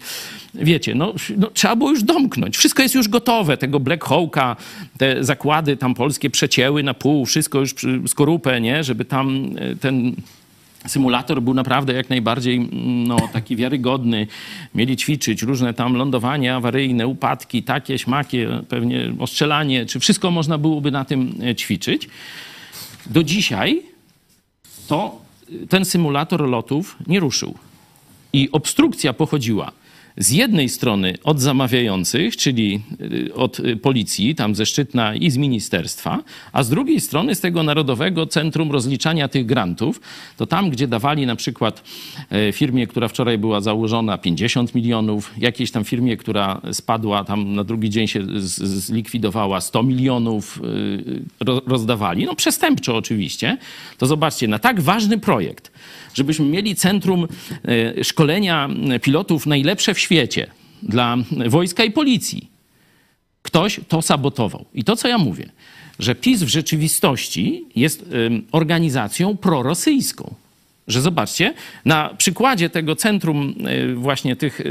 wiecie, 0.53 0.95
no, 0.95 1.13
no, 1.37 1.47
trzeba 1.47 1.75
było 1.75 1.89
już 1.89 2.03
domknąć. 2.03 2.57
Wszystko 2.57 2.83
jest 2.83 2.95
już 2.95 3.07
gotowe. 3.07 3.57
Tego 3.57 3.79
Black 3.79 4.05
Hawka, 4.05 4.55
te 4.97 5.23
zakłady 5.23 5.77
tam 5.77 5.93
polskie 5.93 6.29
przecięły 6.29 6.83
na 6.83 6.93
pół, 6.93 7.25
wszystko 7.25 7.59
już 7.59 7.75
skorupę, 8.07 8.61
nie? 8.61 8.83
Żeby 8.83 9.05
tam 9.05 9.49
e, 9.57 9.75
ten 9.75 10.15
symulator 10.87 11.41
był 11.41 11.53
naprawdę 11.53 11.93
jak 11.93 12.09
najbardziej 12.09 12.55
mm, 12.55 13.07
no, 13.07 13.17
taki 13.33 13.55
wiarygodny. 13.55 14.27
Mieli 14.75 14.97
ćwiczyć 14.97 15.41
różne 15.41 15.73
tam 15.73 15.95
lądowania 15.95 16.55
awaryjne, 16.55 17.07
upadki, 17.07 17.63
takie, 17.63 17.99
śmakie, 17.99 18.49
pewnie 18.69 19.13
ostrzelanie, 19.19 19.85
czy 19.85 19.99
wszystko 19.99 20.31
można 20.31 20.57
byłoby 20.57 20.91
na 20.91 21.05
tym 21.05 21.35
e, 21.43 21.55
ćwiczyć. 21.55 22.09
Do 23.05 23.23
dzisiaj 23.23 23.81
to 24.87 25.21
ten 25.69 25.85
symulator 25.85 26.49
lotów 26.49 26.97
nie 27.07 27.19
ruszył. 27.19 27.55
I 28.33 28.49
obstrukcja 28.51 29.13
pochodziła 29.13 29.71
z 30.17 30.31
jednej 30.31 30.69
strony 30.69 31.17
od 31.23 31.39
zamawiających, 31.39 32.37
czyli 32.37 32.81
y, 33.01 33.33
od 33.33 33.59
y, 33.59 33.77
policji, 33.77 34.35
tam 34.35 34.55
ze 34.55 34.65
Szczytna 34.65 35.15
i 35.15 35.31
z 35.31 35.37
ministerstwa, 35.37 36.23
a 36.51 36.63
z 36.63 36.69
drugiej 36.69 37.01
strony 37.01 37.35
z 37.35 37.39
tego 37.39 37.63
Narodowego 37.63 38.27
Centrum 38.27 38.71
Rozliczania 38.71 39.27
tych 39.27 39.45
grantów, 39.45 40.01
to 40.37 40.47
tam, 40.47 40.69
gdzie 40.69 40.87
dawali 40.87 41.25
na 41.25 41.35
przykład 41.35 41.83
e, 42.29 42.51
firmie, 42.51 42.87
która 42.87 43.07
wczoraj 43.07 43.37
była 43.37 43.61
założona 43.61 44.17
50 44.17 44.75
milionów, 44.75 45.33
jakiejś 45.37 45.71
tam 45.71 45.83
firmie, 45.83 46.17
która 46.17 46.61
spadła, 46.71 47.23
tam 47.23 47.55
na 47.55 47.63
drugi 47.63 47.89
dzień 47.89 48.07
się 48.07 48.23
zlikwidowała 48.39 49.61
100 49.61 49.83
milionów, 49.83 50.61
y, 50.63 51.65
rozdawali, 51.65 52.25
no 52.25 52.35
przestępczo 52.35 52.97
oczywiście, 52.97 53.57
to 53.97 54.05
zobaczcie, 54.05 54.47
na 54.47 54.59
tak 54.59 54.81
ważny 54.81 55.17
projekt, 55.17 55.71
żebyśmy 56.13 56.45
mieli 56.45 56.75
centrum 56.75 57.27
e, 57.97 58.03
szkolenia 58.03 58.69
pilotów 59.01 59.45
najlepsze 59.45 59.93
w 59.93 59.99
świecie 59.99 60.47
dla 60.83 61.17
wojska 61.47 61.83
i 61.83 61.91
policji. 61.91 62.49
Ktoś 63.41 63.79
to 63.87 64.01
sabotował. 64.01 64.65
I 64.73 64.83
to, 64.83 64.95
co 64.95 65.07
ja 65.07 65.17
mówię, 65.17 65.49
że 65.99 66.15
PiS 66.15 66.43
w 66.43 66.47
rzeczywistości 66.47 67.65
jest 67.75 68.05
organizacją 68.51 69.37
prorosyjską. 69.37 70.35
Że 70.87 71.01
zobaczcie, 71.01 71.53
na 71.85 72.09
przykładzie 72.17 72.69
tego 72.69 72.95
centrum, 72.95 73.55
e, 73.65 73.93
właśnie 73.93 74.35
tych 74.35 74.61
e, 74.61 74.63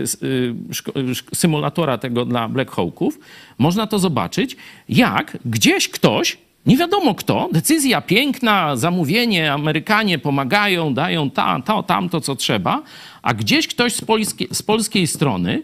symulatora 1.35 1.99
tego 1.99 2.25
dla 2.25 2.49
Black 2.49 2.71
Hawków, 2.71 3.19
można 3.59 3.87
to 3.87 3.99
zobaczyć, 3.99 4.57
jak 4.89 5.39
gdzieś 5.45 5.89
ktoś 5.89 6.37
nie 6.67 6.77
wiadomo 6.77 7.15
kto, 7.15 7.49
decyzja 7.53 8.01
piękna, 8.01 8.77
zamówienie, 8.77 9.53
Amerykanie 9.53 10.19
pomagają, 10.19 10.95
dają 10.95 11.31
ta, 11.31 11.61
to, 11.61 11.83
tamto, 11.83 12.21
co 12.21 12.37
trzeba, 12.37 12.83
a 13.23 13.35
gdzieś 13.35 13.67
ktoś 13.69 13.93
z, 13.93 14.05
z 14.53 14.63
polskiej 14.63 15.07
strony 15.07 15.63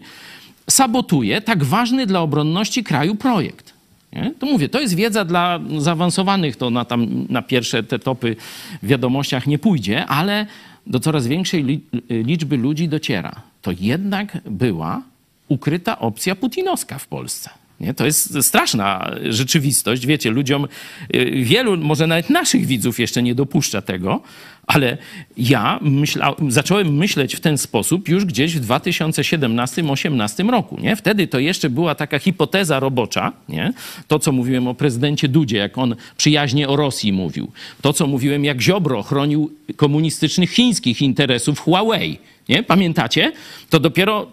sabotuje 0.69 1.41
tak 1.41 1.63
ważny 1.63 2.05
dla 2.05 2.19
obronności 2.21 2.83
kraju 2.83 3.15
projekt. 3.15 3.73
Nie? 4.13 4.33
To 4.39 4.45
mówię, 4.45 4.69
to 4.69 4.79
jest 4.79 4.95
wiedza 4.95 5.25
dla 5.25 5.59
zaawansowanych, 5.77 6.55
to 6.55 6.69
na, 6.69 6.85
tam, 6.85 7.25
na 7.29 7.41
pierwsze 7.41 7.83
te 7.83 7.99
topy 7.99 8.35
w 8.83 8.87
wiadomościach 8.87 9.47
nie 9.47 9.59
pójdzie, 9.59 10.05
ale 10.05 10.45
do 10.87 10.99
coraz 10.99 11.27
większej 11.27 11.81
liczby 12.09 12.57
ludzi 12.57 12.87
dociera. 12.87 13.41
To 13.61 13.71
jednak 13.79 14.37
była 14.45 15.01
ukryta 15.47 15.99
opcja 15.99 16.35
putinowska 16.35 16.97
w 16.97 17.07
Polsce. 17.07 17.49
Nie? 17.81 17.93
To 17.93 18.05
jest 18.05 18.43
straszna 18.43 19.11
rzeczywistość. 19.29 20.05
Wiecie, 20.05 20.31
ludziom, 20.31 20.67
y, 21.15 21.31
wielu, 21.35 21.77
może 21.77 22.07
nawet 22.07 22.29
naszych 22.29 22.65
widzów 22.65 22.99
jeszcze 22.99 23.23
nie 23.23 23.35
dopuszcza 23.35 23.81
tego, 23.81 24.21
ale 24.67 24.97
ja 25.37 25.79
myśla, 25.81 26.35
zacząłem 26.47 26.95
myśleć 26.95 27.35
w 27.35 27.39
ten 27.39 27.57
sposób 27.57 28.09
już 28.09 28.25
gdzieś 28.25 28.57
w 28.57 28.67
2017-2018 28.67 30.49
roku. 30.49 30.77
Nie? 30.81 30.95
Wtedy 30.95 31.27
to 31.27 31.39
jeszcze 31.39 31.69
była 31.69 31.95
taka 31.95 32.19
hipoteza 32.19 32.79
robocza. 32.79 33.31
Nie? 33.49 33.73
To, 34.07 34.19
co 34.19 34.31
mówiłem 34.31 34.67
o 34.67 34.73
prezydencie 34.73 35.27
Dudzie, 35.27 35.57
jak 35.57 35.77
on 35.77 35.95
przyjaźnie 36.17 36.69
o 36.69 36.75
Rosji 36.75 37.13
mówił. 37.13 37.51
To, 37.81 37.93
co 37.93 38.07
mówiłem, 38.07 38.45
jak 38.45 38.61
Ziobro 38.61 39.03
chronił 39.03 39.51
komunistycznych 39.75 40.51
chińskich 40.51 41.01
interesów 41.01 41.59
Huawei. 41.59 42.17
Nie? 42.51 42.63
Pamiętacie? 42.63 43.31
To 43.69 43.79
dopiero 43.79 44.27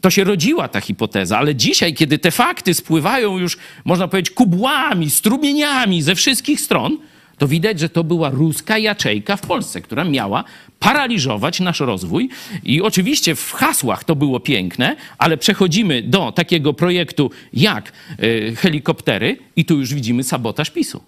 to 0.00 0.10
się 0.10 0.24
rodziła 0.24 0.68
ta 0.68 0.80
hipoteza, 0.80 1.38
ale 1.38 1.54
dzisiaj, 1.54 1.94
kiedy 1.94 2.18
te 2.18 2.30
fakty 2.30 2.74
spływają 2.74 3.38
już, 3.38 3.58
można 3.84 4.08
powiedzieć, 4.08 4.34
kubłami, 4.34 5.10
strumieniami 5.10 6.02
ze 6.02 6.14
wszystkich 6.14 6.60
stron, 6.60 6.98
to 7.38 7.48
widać, 7.48 7.80
że 7.80 7.88
to 7.88 8.04
była 8.04 8.30
ruska 8.30 8.78
jaczejka 8.78 9.36
w 9.36 9.40
Polsce, 9.40 9.80
która 9.80 10.04
miała 10.04 10.44
paraliżować 10.78 11.60
nasz 11.60 11.80
rozwój. 11.80 12.28
I 12.64 12.82
oczywiście 12.82 13.34
w 13.34 13.52
hasłach 13.52 14.04
to 14.04 14.16
było 14.16 14.40
piękne, 14.40 14.96
ale 15.18 15.36
przechodzimy 15.36 16.02
do 16.02 16.32
takiego 16.32 16.74
projektu 16.74 17.30
jak 17.52 17.92
y, 18.22 18.56
helikoptery 18.56 19.36
i 19.56 19.64
tu 19.64 19.78
już 19.78 19.94
widzimy 19.94 20.24
sabotaż 20.24 20.70
PiSu. 20.70 21.00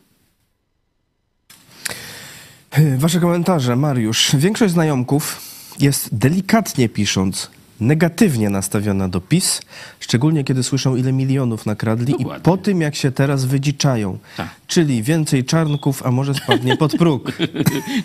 Wasze 2.98 3.20
komentarze, 3.20 3.76
Mariusz. 3.76 4.36
Większość 4.36 4.72
znajomków 4.72 5.55
jest 5.80 6.18
delikatnie 6.18 6.88
pisząc 6.88 7.50
negatywnie 7.80 8.50
nastawiona 8.50 9.08
do 9.08 9.20
PiS, 9.20 9.62
szczególnie 10.00 10.44
kiedy 10.44 10.62
słyszą, 10.62 10.96
ile 10.96 11.12
milionów 11.12 11.66
nakradli 11.66 12.12
Dokładnie. 12.12 12.40
i 12.40 12.44
po 12.44 12.56
tym, 12.56 12.80
jak 12.80 12.94
się 12.94 13.12
teraz 13.12 13.44
wydziczają. 13.44 14.18
Tak. 14.36 14.48
Czyli 14.66 15.02
więcej 15.02 15.44
czarnków, 15.44 16.06
a 16.06 16.10
może 16.10 16.34
spadnie 16.34 16.76
pod 16.76 16.96
próg. 16.96 17.32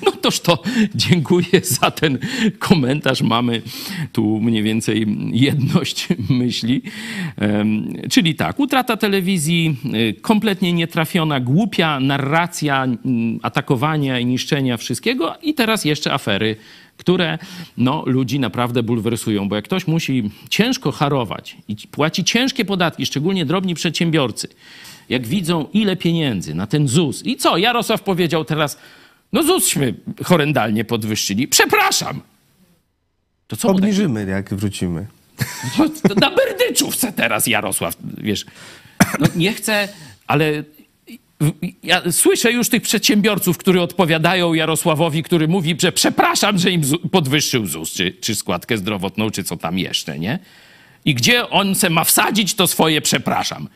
No 0.05 0.11
toż 0.11 0.39
to 0.39 0.63
dziękuję 0.95 1.61
za 1.63 1.91
ten 1.91 2.17
komentarz. 2.59 3.21
Mamy 3.21 3.61
tu 4.11 4.39
mniej 4.39 4.63
więcej 4.63 5.17
jedność 5.31 6.07
myśli. 6.29 6.81
Czyli 8.09 8.35
tak, 8.35 8.59
utrata 8.59 8.97
telewizji, 8.97 9.77
y, 9.95 10.21
kompletnie 10.21 10.73
nietrafiona, 10.73 11.39
głupia 11.39 11.99
narracja 11.99 12.87
atakowania 13.41 14.19
i 14.19 14.25
niszczenia 14.25 14.77
wszystkiego 14.77 15.35
i 15.41 15.53
teraz 15.53 15.85
jeszcze 15.85 16.13
afery 16.13 16.55
które 17.01 17.37
no, 17.77 18.03
ludzi 18.05 18.39
naprawdę 18.39 18.83
bulwersują, 18.83 19.49
bo 19.49 19.55
jak 19.55 19.65
ktoś 19.65 19.87
musi 19.87 20.31
ciężko 20.49 20.91
harować 20.91 21.57
i 21.67 21.75
płaci 21.75 22.23
ciężkie 22.23 22.65
podatki, 22.65 23.05
szczególnie 23.05 23.45
drobni 23.45 23.75
przedsiębiorcy, 23.75 24.47
jak 25.09 25.27
widzą 25.27 25.67
ile 25.73 25.95
pieniędzy 25.95 26.55
na 26.55 26.67
ten 26.67 26.87
ZUS 26.87 27.25
i 27.25 27.37
co, 27.37 27.57
Jarosław 27.57 28.01
powiedział 28.01 28.45
teraz, 28.45 28.77
no 29.33 29.43
ZUSśmy 29.43 29.93
horrendalnie 30.23 30.85
podwyższyli, 30.85 31.47
przepraszam. 31.47 32.21
To 33.47 33.55
co 33.55 33.69
Obniżymy, 33.69 34.25
jak 34.25 34.53
wrócimy. 34.53 35.05
No, 35.79 35.85
na 36.15 36.31
Berdyczówce 36.35 37.13
teraz 37.13 37.47
Jarosław, 37.47 37.95
wiesz. 38.17 38.45
No 39.19 39.27
nie 39.35 39.53
chcę, 39.53 39.89
ale 40.27 40.63
ja 41.83 42.11
słyszę 42.11 42.51
już 42.51 42.69
tych 42.69 42.81
przedsiębiorców, 42.81 43.57
którzy 43.57 43.81
odpowiadają 43.81 44.53
Jarosławowi, 44.53 45.23
który 45.23 45.47
mówi, 45.47 45.75
że 45.79 45.91
przepraszam, 45.91 46.57
że 46.57 46.71
im 46.71 46.81
podwyższył 47.11 47.65
ZUS, 47.65 47.91
czy, 47.91 48.11
czy 48.21 48.35
składkę 48.35 48.77
zdrowotną, 48.77 49.29
czy 49.29 49.43
co 49.43 49.57
tam 49.57 49.79
jeszcze, 49.79 50.19
nie? 50.19 50.39
I 51.05 51.15
gdzie 51.15 51.49
on 51.49 51.75
se 51.75 51.89
ma 51.89 52.03
wsadzić 52.03 52.53
to 52.53 52.67
swoje 52.67 53.01
przepraszam? 53.01 53.67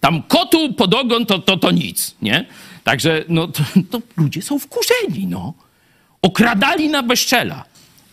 Tam 0.00 0.22
kotu 0.22 0.72
pod 0.72 0.94
ogon 0.94 1.26
to, 1.26 1.38
to, 1.38 1.56
to 1.56 1.70
nic, 1.70 2.16
nie? 2.22 2.46
Także 2.84 3.24
no, 3.28 3.48
to, 3.48 3.62
to 3.90 4.00
ludzie 4.16 4.42
są 4.42 4.58
wkurzeni, 4.58 5.26
no. 5.26 5.54
Okradali 6.22 6.88
na 6.88 7.02
bezczela. 7.02 7.64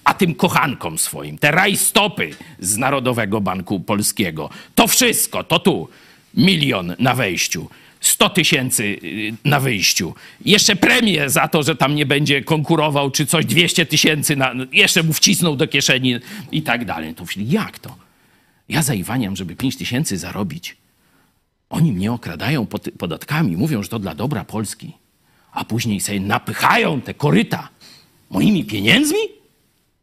A 0.03 0.13
tym 0.13 0.35
kochankom 0.35 0.97
swoim, 0.97 1.37
te 1.37 1.51
rajstopy 1.51 2.29
z 2.59 2.77
Narodowego 2.77 3.41
Banku 3.41 3.79
Polskiego, 3.79 4.49
to 4.75 4.87
wszystko, 4.87 5.43
to 5.43 5.59
tu 5.59 5.89
milion 6.33 6.95
na 6.99 7.15
wejściu. 7.15 7.69
100 8.07 8.29
tysięcy 8.29 8.83
y, 8.83 9.33
na 9.45 9.59
wyjściu. 9.59 10.15
Jeszcze 10.45 10.75
premię 10.75 11.29
za 11.29 11.47
to, 11.47 11.63
że 11.63 11.75
tam 11.75 11.95
nie 11.95 12.05
będzie 12.05 12.43
konkurował, 12.43 13.11
czy 13.11 13.25
coś, 13.25 13.45
200 13.45 13.85
tysięcy, 13.85 14.37
jeszcze 14.71 15.03
mu 15.03 15.13
wcisnął 15.13 15.55
do 15.55 15.67
kieszeni 15.67 16.15
i 16.51 16.61
tak 16.61 16.85
dalej. 16.85 17.15
To 17.15 17.25
jak 17.37 17.79
to? 17.79 17.95
Ja 18.69 18.81
zaiwaniam, 18.81 19.35
żeby 19.35 19.55
5 19.55 19.77
tysięcy 19.77 20.17
zarobić. 20.17 20.77
Oni 21.69 21.91
mnie 21.91 22.11
okradają 22.11 22.67
podatkami, 22.97 23.57
mówią, 23.57 23.83
że 23.83 23.89
to 23.89 23.99
dla 23.99 24.15
dobra 24.15 24.43
Polski. 24.43 24.93
A 25.51 25.65
później 25.65 26.01
sobie 26.01 26.19
napychają 26.19 27.01
te 27.01 27.13
koryta 27.13 27.69
moimi 28.29 28.65
pieniędzmi? 28.65 29.19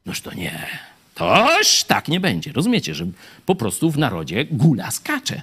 Noż 0.07 0.21
to 0.21 0.35
nie. 0.35 0.67
Toż 1.15 1.85
tak 1.85 2.09
nie 2.09 2.21
będzie. 2.21 2.53
Rozumiecie, 2.53 2.95
że 2.95 3.07
po 3.47 3.55
prostu 3.55 3.91
w 3.91 3.99
narodzie 3.99 4.45
gula 4.45 4.91
skacze. 4.91 5.43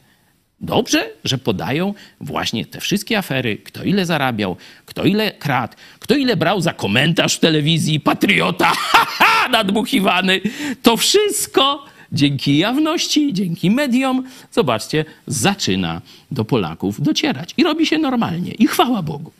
Dobrze, 0.61 1.09
że 1.23 1.37
podają 1.37 1.93
właśnie 2.21 2.65
te 2.65 2.79
wszystkie 2.81 3.17
afery, 3.17 3.57
kto 3.57 3.83
ile 3.83 4.05
zarabiał, 4.05 4.55
kto 4.85 5.03
ile 5.03 5.31
kradł, 5.31 5.73
kto 5.99 6.15
ile 6.15 6.37
brał 6.37 6.61
za 6.61 6.73
komentarz 6.73 7.35
w 7.35 7.39
telewizji, 7.39 7.99
patriota, 7.99 8.65
ha, 8.91 9.05
ha, 9.09 9.49
nadmuchiwany. 9.49 10.41
To 10.83 10.97
wszystko 10.97 11.85
dzięki 12.11 12.57
jawności, 12.57 13.33
dzięki 13.33 13.71
mediom, 13.71 14.23
zobaczcie, 14.51 15.05
zaczyna 15.27 16.01
do 16.31 16.45
Polaków 16.45 17.01
docierać. 17.01 17.53
I 17.57 17.63
robi 17.63 17.85
się 17.85 17.97
normalnie. 17.97 18.51
I 18.51 18.67
chwała 18.67 19.01
Bogu. 19.01 19.31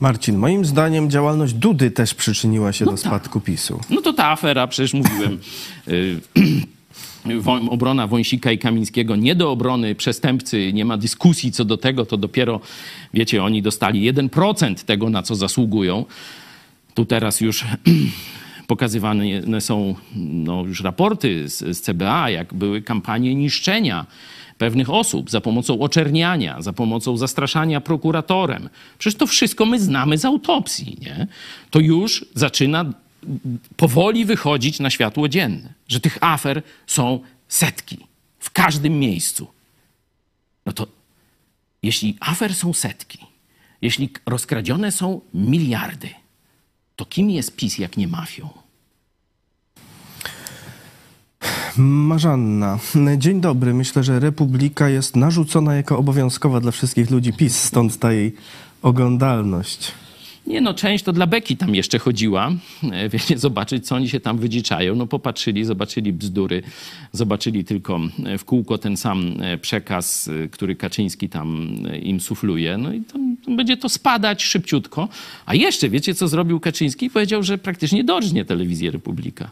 Marcin, 0.00 0.36
moim 0.38 0.64
zdaniem 0.64 1.10
działalność 1.10 1.52
Dudy 1.52 1.90
też 1.90 2.14
przyczyniła 2.14 2.72
się 2.72 2.84
No 2.84 2.90
do 2.90 2.96
tak. 2.96 3.06
spadku 3.06 3.40
PiSu. 3.40 3.80
No 3.90 4.00
to 4.02 4.12
ta 4.12 4.26
afera, 4.30 4.66
przecież 4.66 4.94
mówiłem, 4.94 5.38
obrona 7.70 8.06
Wąsika 8.06 8.52
i 8.52 8.58
Kamińskiego 8.58 9.16
nie 9.16 9.34
do 9.34 9.50
obrony 9.50 9.94
przestępcy, 9.94 10.72
nie 10.72 10.84
ma 10.84 10.96
dyskusji 10.96 11.52
co 11.52 11.64
do 11.64 11.76
tego, 11.76 12.06
to 12.06 12.16
dopiero, 12.16 12.60
wiecie, 13.14 13.44
oni 13.44 13.62
dostali 13.62 14.12
1% 14.12 14.74
tego, 14.74 15.10
na 15.10 15.22
co 15.22 15.34
zasługują. 15.34 16.04
Tu 16.94 17.04
teraz 17.04 17.40
już 17.40 17.64
pokazywane 18.66 19.24
są 19.60 19.94
no, 20.16 20.62
już 20.62 20.82
raporty 20.82 21.48
z, 21.48 21.58
z 21.58 21.80
CBA, 21.80 22.30
jak 22.30 22.54
były 22.54 22.82
kampanie 22.82 23.34
niszczenia 23.34 24.06
pewnych 24.58 24.90
osób 24.90 25.30
za 25.30 25.40
pomocą 25.40 25.80
oczerniania, 25.80 26.62
za 26.62 26.72
pomocą 26.72 27.16
zastraszania 27.16 27.80
prokuratorem. 27.80 28.68
Przecież 28.98 29.18
to 29.18 29.26
wszystko 29.26 29.66
my 29.66 29.80
znamy 29.80 30.18
z 30.18 30.24
autopsji, 30.24 30.98
nie? 31.00 31.26
To 31.70 31.80
już 31.80 32.24
zaczyna 32.34 32.84
powoli 33.76 34.24
wychodzić 34.24 34.80
na 34.80 34.90
światło 34.90 35.28
dzienne, 35.28 35.72
że 35.88 36.00
tych 36.00 36.18
afer 36.20 36.62
są 36.86 37.20
setki 37.48 37.98
w 38.38 38.50
każdym 38.50 38.98
miejscu. 38.98 39.46
No 40.66 40.72
to 40.72 40.86
jeśli 41.82 42.16
afer 42.20 42.54
są 42.54 42.72
setki, 42.72 43.18
jeśli 43.82 44.10
rozkradzione 44.26 44.92
są 44.92 45.20
miliardy, 45.34 46.08
to 46.96 47.04
kim 47.04 47.30
jest 47.30 47.56
PiS, 47.56 47.78
jak 47.78 47.96
nie 47.96 48.08
mafią? 48.08 48.48
Marzanna, 51.76 52.78
dzień 53.16 53.40
dobry. 53.40 53.74
Myślę, 53.74 54.04
że 54.04 54.20
Republika 54.20 54.88
jest 54.88 55.16
narzucona 55.16 55.74
jako 55.74 55.98
obowiązkowa 55.98 56.60
dla 56.60 56.70
wszystkich 56.70 57.10
ludzi 57.10 57.32
PiS, 57.32 57.56
stąd 57.56 57.98
ta 57.98 58.12
jej 58.12 58.34
oglądalność. 58.82 59.92
Nie 60.46 60.60
no, 60.60 60.74
część 60.74 61.04
to 61.04 61.12
dla 61.12 61.26
Beki 61.26 61.56
tam 61.56 61.74
jeszcze 61.74 61.98
chodziła, 61.98 62.52
e, 62.92 63.08
wiecie, 63.08 63.38
zobaczyć, 63.38 63.86
co 63.86 63.94
oni 63.94 64.08
się 64.08 64.20
tam 64.20 64.38
wydziczają. 64.38 64.94
No 64.94 65.06
popatrzyli, 65.06 65.64
zobaczyli 65.64 66.12
bzdury, 66.12 66.62
zobaczyli 67.12 67.64
tylko 67.64 68.00
e, 68.24 68.38
w 68.38 68.44
kółko 68.44 68.78
ten 68.78 68.96
sam 68.96 69.34
e, 69.40 69.58
przekaz, 69.58 70.30
który 70.50 70.76
Kaczyński 70.76 71.28
tam 71.28 71.76
im 72.02 72.20
sufluje. 72.20 72.78
No 72.78 72.92
i 72.92 73.00
to, 73.00 73.18
to 73.44 73.50
będzie 73.50 73.76
to 73.76 73.88
spadać 73.88 74.44
szybciutko. 74.44 75.08
A 75.46 75.54
jeszcze, 75.54 75.88
wiecie, 75.88 76.14
co 76.14 76.28
zrobił 76.28 76.60
Kaczyński? 76.60 77.10
Powiedział, 77.10 77.42
że 77.42 77.58
praktycznie 77.58 78.04
dorżnie 78.04 78.44
telewizję 78.44 78.90
Republika. 78.90 79.50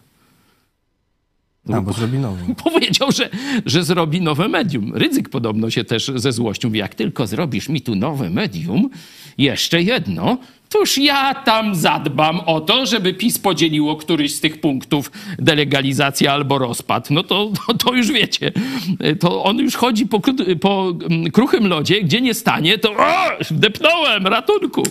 A, 1.72 1.80
bo 1.80 1.92
zrobi 1.92 2.18
nową. 2.18 2.54
Powiedział, 2.70 3.12
że, 3.12 3.30
że 3.66 3.84
zrobi 3.84 4.20
nowe 4.20 4.48
medium. 4.48 4.94
Rydzyk 4.94 5.28
podobno 5.28 5.70
się 5.70 5.84
też 5.84 6.10
ze 6.14 6.32
złością 6.32 6.68
mówi, 6.68 6.78
jak 6.78 6.94
tylko 6.94 7.26
zrobisz 7.26 7.68
mi 7.68 7.80
tu 7.80 7.94
nowe 7.94 8.30
medium, 8.30 8.90
jeszcze 9.38 9.82
jedno, 9.82 10.38
toż 10.72 10.98
ja 10.98 11.34
tam 11.34 11.74
zadbam 11.74 12.40
o 12.40 12.60
to, 12.60 12.86
żeby 12.86 13.14
PiS 13.14 13.38
podzieliło 13.38 13.96
któryś 13.96 14.34
z 14.34 14.40
tych 14.40 14.60
punktów 14.60 15.10
delegalizacja 15.38 16.32
albo 16.32 16.58
rozpad. 16.58 17.10
No 17.10 17.22
to, 17.22 17.50
to, 17.66 17.74
to 17.74 17.94
już 17.94 18.12
wiecie, 18.12 18.52
to 19.20 19.44
on 19.44 19.58
już 19.58 19.76
chodzi 19.76 20.06
po, 20.06 20.20
po 20.60 20.92
mm, 21.10 21.30
kruchym 21.30 21.66
lodzie, 21.66 22.02
gdzie 22.02 22.20
nie 22.20 22.34
stanie, 22.34 22.78
to 22.78 22.92
o, 22.92 23.30
depnąłem, 23.50 24.26
ratunku. 24.26 24.82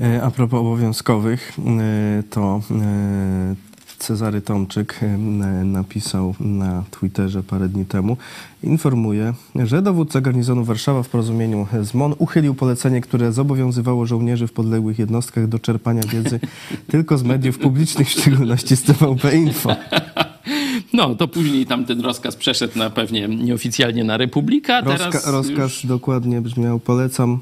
E, 0.00 0.22
A 0.22 0.30
propos 0.30 0.60
obowiązkowych, 0.60 1.52
e, 1.58 2.22
to 2.22 2.60
e, 2.70 3.73
Cezary 3.98 4.40
Tomczyk 4.40 5.00
napisał 5.64 6.34
na 6.40 6.84
Twitterze 6.90 7.42
parę 7.42 7.68
dni 7.68 7.84
temu, 7.84 8.16
informuje, 8.62 9.34
że 9.64 9.82
dowódca 9.82 10.20
garnizonu 10.20 10.64
Warszawa 10.64 11.02
w 11.02 11.08
porozumieniu 11.08 11.66
z 11.82 11.94
MON 11.94 12.14
uchylił 12.18 12.54
polecenie, 12.54 13.00
które 13.00 13.32
zobowiązywało 13.32 14.06
żołnierzy 14.06 14.46
w 14.46 14.52
podległych 14.52 14.98
jednostkach 14.98 15.48
do 15.48 15.58
czerpania 15.58 16.02
wiedzy 16.02 16.40
tylko 16.90 17.18
z 17.18 17.22
mediów 17.22 17.58
publicznych, 17.58 18.08
w 18.08 18.10
szczególności 18.10 18.76
z 18.76 18.82
TVP 18.82 19.36
Info. 19.36 19.76
No, 20.92 21.14
to 21.14 21.28
później 21.28 21.66
tam 21.66 21.84
ten 21.84 22.00
rozkaz 22.00 22.36
przeszedł 22.36 22.78
na 22.78 22.90
pewnie 22.90 23.28
nieoficjalnie 23.28 24.04
na 24.04 24.16
Republika, 24.16 24.82
teraz 24.82 25.00
Rozka- 25.00 25.32
rozkaz 25.32 25.72
już... 25.72 25.86
dokładnie 25.86 26.40
brzmiał, 26.40 26.78
polecam, 26.80 27.40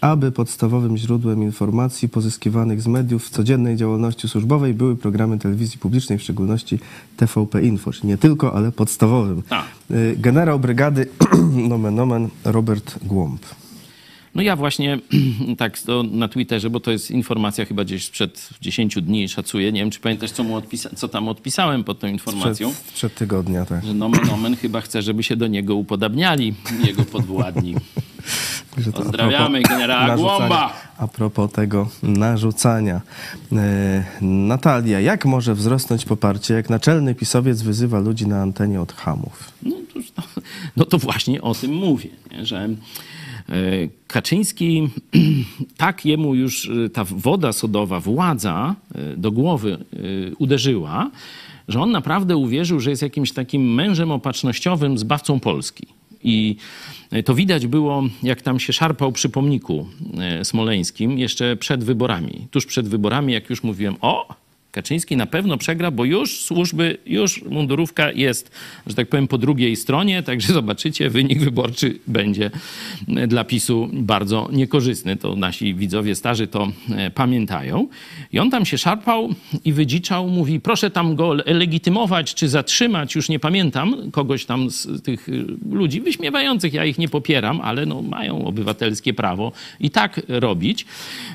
aby 0.00 0.32
podstawowym 0.32 0.96
źródłem 0.96 1.42
informacji 1.42 2.08
pozyskiwanych 2.08 2.82
z 2.82 2.86
mediów 2.86 3.24
w 3.26 3.30
codziennej 3.30 3.76
działalności 3.76 4.28
służbowej 4.28 4.74
były 4.74 4.96
programy 4.96 5.38
telewizji 5.38 5.78
publicznej, 5.78 6.18
w 6.18 6.22
szczególności 6.22 6.78
TVP 7.16 7.62
Info, 7.62 7.90
nie 8.04 8.18
tylko, 8.18 8.54
ale 8.54 8.72
podstawowym. 8.72 9.42
Tak. 9.42 9.64
E, 9.90 10.16
Generał 10.16 10.58
brygady, 10.58 11.06
nomen 11.68 12.00
omen, 12.00 12.28
Robert 12.44 12.98
Głąb. 13.04 13.40
No 14.34 14.42
ja 14.42 14.56
właśnie 14.56 14.98
tak 15.58 15.78
to 15.78 16.02
na 16.02 16.28
Twitterze, 16.28 16.70
bo 16.70 16.80
to 16.80 16.90
jest 16.90 17.10
informacja 17.10 17.64
chyba 17.64 17.84
gdzieś 17.84 18.04
sprzed 18.04 18.48
10 18.60 18.94
dni, 19.02 19.28
szacuję. 19.28 19.72
Nie 19.72 19.80
wiem, 19.80 19.90
czy 19.90 20.00
pamiętasz, 20.00 20.30
co, 20.30 20.44
mu 20.44 20.58
odpisa- 20.60 20.96
co 20.96 21.08
tam 21.08 21.28
odpisałem 21.28 21.84
pod 21.84 21.98
tą 21.98 22.06
informacją. 22.06 22.72
Przed, 22.72 22.92
przed 22.92 23.14
tygodnia, 23.14 23.64
tak. 23.64 23.84
Że 23.84 23.94
nomen 23.94 24.30
omen 24.30 24.56
chyba 24.56 24.80
chce, 24.80 25.02
żeby 25.02 25.22
się 25.22 25.36
do 25.36 25.46
niego 25.46 25.74
upodabniali 25.74 26.54
jego 26.84 27.04
podwładni. 27.04 27.74
Że 28.78 28.92
Pozdrawiamy 28.92 29.60
propos 29.60 29.70
generała 29.78 30.16
Głąba. 30.16 30.72
A 30.98 31.08
propos 31.08 31.52
tego 31.52 31.88
narzucania. 32.02 33.00
E, 33.52 34.04
Natalia, 34.20 35.00
jak 35.00 35.24
może 35.24 35.54
wzrosnąć 35.54 36.04
poparcie, 36.04 36.54
jak 36.54 36.70
naczelny 36.70 37.14
pisowiec 37.14 37.62
wyzywa 37.62 38.00
ludzi 38.00 38.26
na 38.26 38.42
antenie 38.42 38.80
od 38.80 38.92
hamów? 38.92 39.52
No 39.62 39.76
to, 39.94 40.22
no 40.76 40.84
to 40.84 40.98
właśnie 40.98 41.42
o 41.42 41.54
tym 41.54 41.72
mówię, 41.74 42.10
nie? 42.30 42.46
że 42.46 42.68
Kaczyński, 44.06 44.88
tak 45.76 46.06
jemu 46.06 46.34
już 46.34 46.68
e, 46.68 46.88
ta 46.88 47.04
woda 47.04 47.52
sodowa, 47.52 48.00
władza 48.00 48.74
e, 48.94 49.16
do 49.16 49.32
głowy 49.32 49.72
e, 49.72 49.96
uderzyła, 50.38 51.10
że 51.68 51.80
on 51.80 51.90
naprawdę 51.90 52.36
uwierzył, 52.36 52.80
że 52.80 52.90
jest 52.90 53.02
jakimś 53.02 53.32
takim 53.32 53.74
mężem 53.74 54.10
opatrznościowym, 54.10 54.98
zbawcą 54.98 55.40
Polski. 55.40 55.86
I 56.24 56.56
e, 57.10 57.22
to 57.22 57.34
widać 57.34 57.66
było, 57.66 58.02
jak 58.22 58.42
tam 58.42 58.60
się 58.60 58.72
szarpał 58.72 59.12
przy 59.12 59.28
pomniku 59.28 59.86
e, 60.18 60.44
smoleńskim 60.44 61.18
jeszcze 61.18 61.56
przed 61.56 61.84
wyborami. 61.84 62.46
Tuż 62.50 62.66
przed 62.66 62.88
wyborami, 62.88 63.32
jak 63.32 63.50
już 63.50 63.62
mówiłem, 63.62 63.96
o, 64.00 64.34
Kaczyński 64.72 65.16
na 65.16 65.26
pewno 65.26 65.56
przegra, 65.56 65.90
bo 65.90 66.04
już 66.04 66.40
służby, 66.40 66.98
już 67.06 67.42
mundurówka 67.42 68.12
jest, 68.12 68.50
że 68.86 68.94
tak 68.94 69.08
powiem, 69.08 69.28
po 69.28 69.38
drugiej 69.38 69.76
stronie, 69.76 70.22
także 70.22 70.52
zobaczycie, 70.62 71.10
wynik 71.10 71.40
wyborczy 71.40 71.98
będzie 72.06 72.50
dla 73.28 73.44
PiSu 73.44 73.88
bardzo 73.92 74.48
niekorzystny. 74.52 75.16
To 75.16 75.36
nasi 75.36 75.74
widzowie 75.74 76.14
starzy 76.14 76.46
to 76.46 76.72
e, 76.90 77.10
pamiętają. 77.10 77.88
I 78.32 78.38
on 78.38 78.50
tam 78.50 78.66
się 78.66 78.78
szarpał 78.78 79.34
i 79.64 79.72
wydziczał, 79.72 80.28
mówi, 80.28 80.60
proszę 80.60 80.90
tam 80.90 81.16
go 81.16 81.34
legitymować 81.46 82.34
czy 82.34 82.48
zatrzymać, 82.48 83.14
już 83.14 83.28
nie 83.28 83.38
pamiętam, 83.38 84.10
kogoś 84.10 84.44
tam 84.44 84.70
z 84.70 85.02
tych 85.02 85.28
y, 85.28 85.44
ludzi 85.70 86.00
wyśmiewających, 86.00 86.72
ja 86.72 86.84
ich 86.84 86.98
nie 86.98 87.08
popieram, 87.08 87.60
ale 87.60 87.86
no, 87.86 88.02
mają 88.02 88.44
obywatelskie 88.44 89.14
prawo 89.14 89.52
i 89.80 89.90
tak 89.90 90.20
robić, 90.28 90.86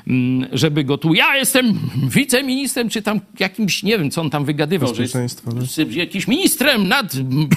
mm, 0.06 0.48
żeby 0.52 0.84
go 0.84 0.98
tu, 0.98 1.14
ja 1.14 1.36
jestem 1.36 1.78
wiceministrem, 2.08 2.88
czy 2.88 3.02
tam 3.02 3.20
jakimś, 3.40 3.82
nie 3.82 3.98
wiem, 3.98 4.10
co 4.10 4.20
on 4.20 4.30
tam 4.30 4.44
wygadywał, 4.44 4.94
że 4.94 5.02
jest 5.02 5.42
z 5.62 5.94
jakimś 5.94 6.28
ministrem 6.28 6.88
nad, 6.88 7.12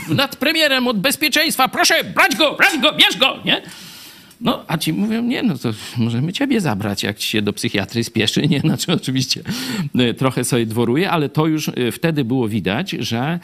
nad 0.10 0.36
premierem 0.36 0.88
od 0.88 1.00
bezpieczeństwa, 1.00 1.68
proszę, 1.68 2.04
brać 2.04 2.36
go, 2.36 2.56
brać 2.56 2.80
go, 2.82 2.94
bierz 2.94 3.18
go, 3.18 3.38
nie? 3.46 3.62
No, 4.42 4.64
a 4.68 4.78
ci 4.78 4.94
mówią, 4.94 5.22
nie, 5.22 5.44
no 5.44 5.58
to 5.58 5.70
możemy 5.98 6.34
ciebie 6.34 6.62
zabrać, 6.62 7.04
jak 7.04 7.18
ci 7.18 7.30
się 7.30 7.42
do 7.42 7.54
psychiatry 7.54 8.04
spieszy, 8.04 8.48
nie? 8.48 8.60
Znaczy 8.60 8.94
oczywiście 8.94 9.42
y, 10.00 10.14
trochę 10.14 10.44
sobie 10.44 10.66
dworuje, 10.66 11.12
ale 11.12 11.30
to 11.30 11.48
już 11.48 11.68
y, 11.68 11.92
wtedy 11.92 12.26
było 12.26 12.48
widać, 12.48 12.92
że 12.92 13.40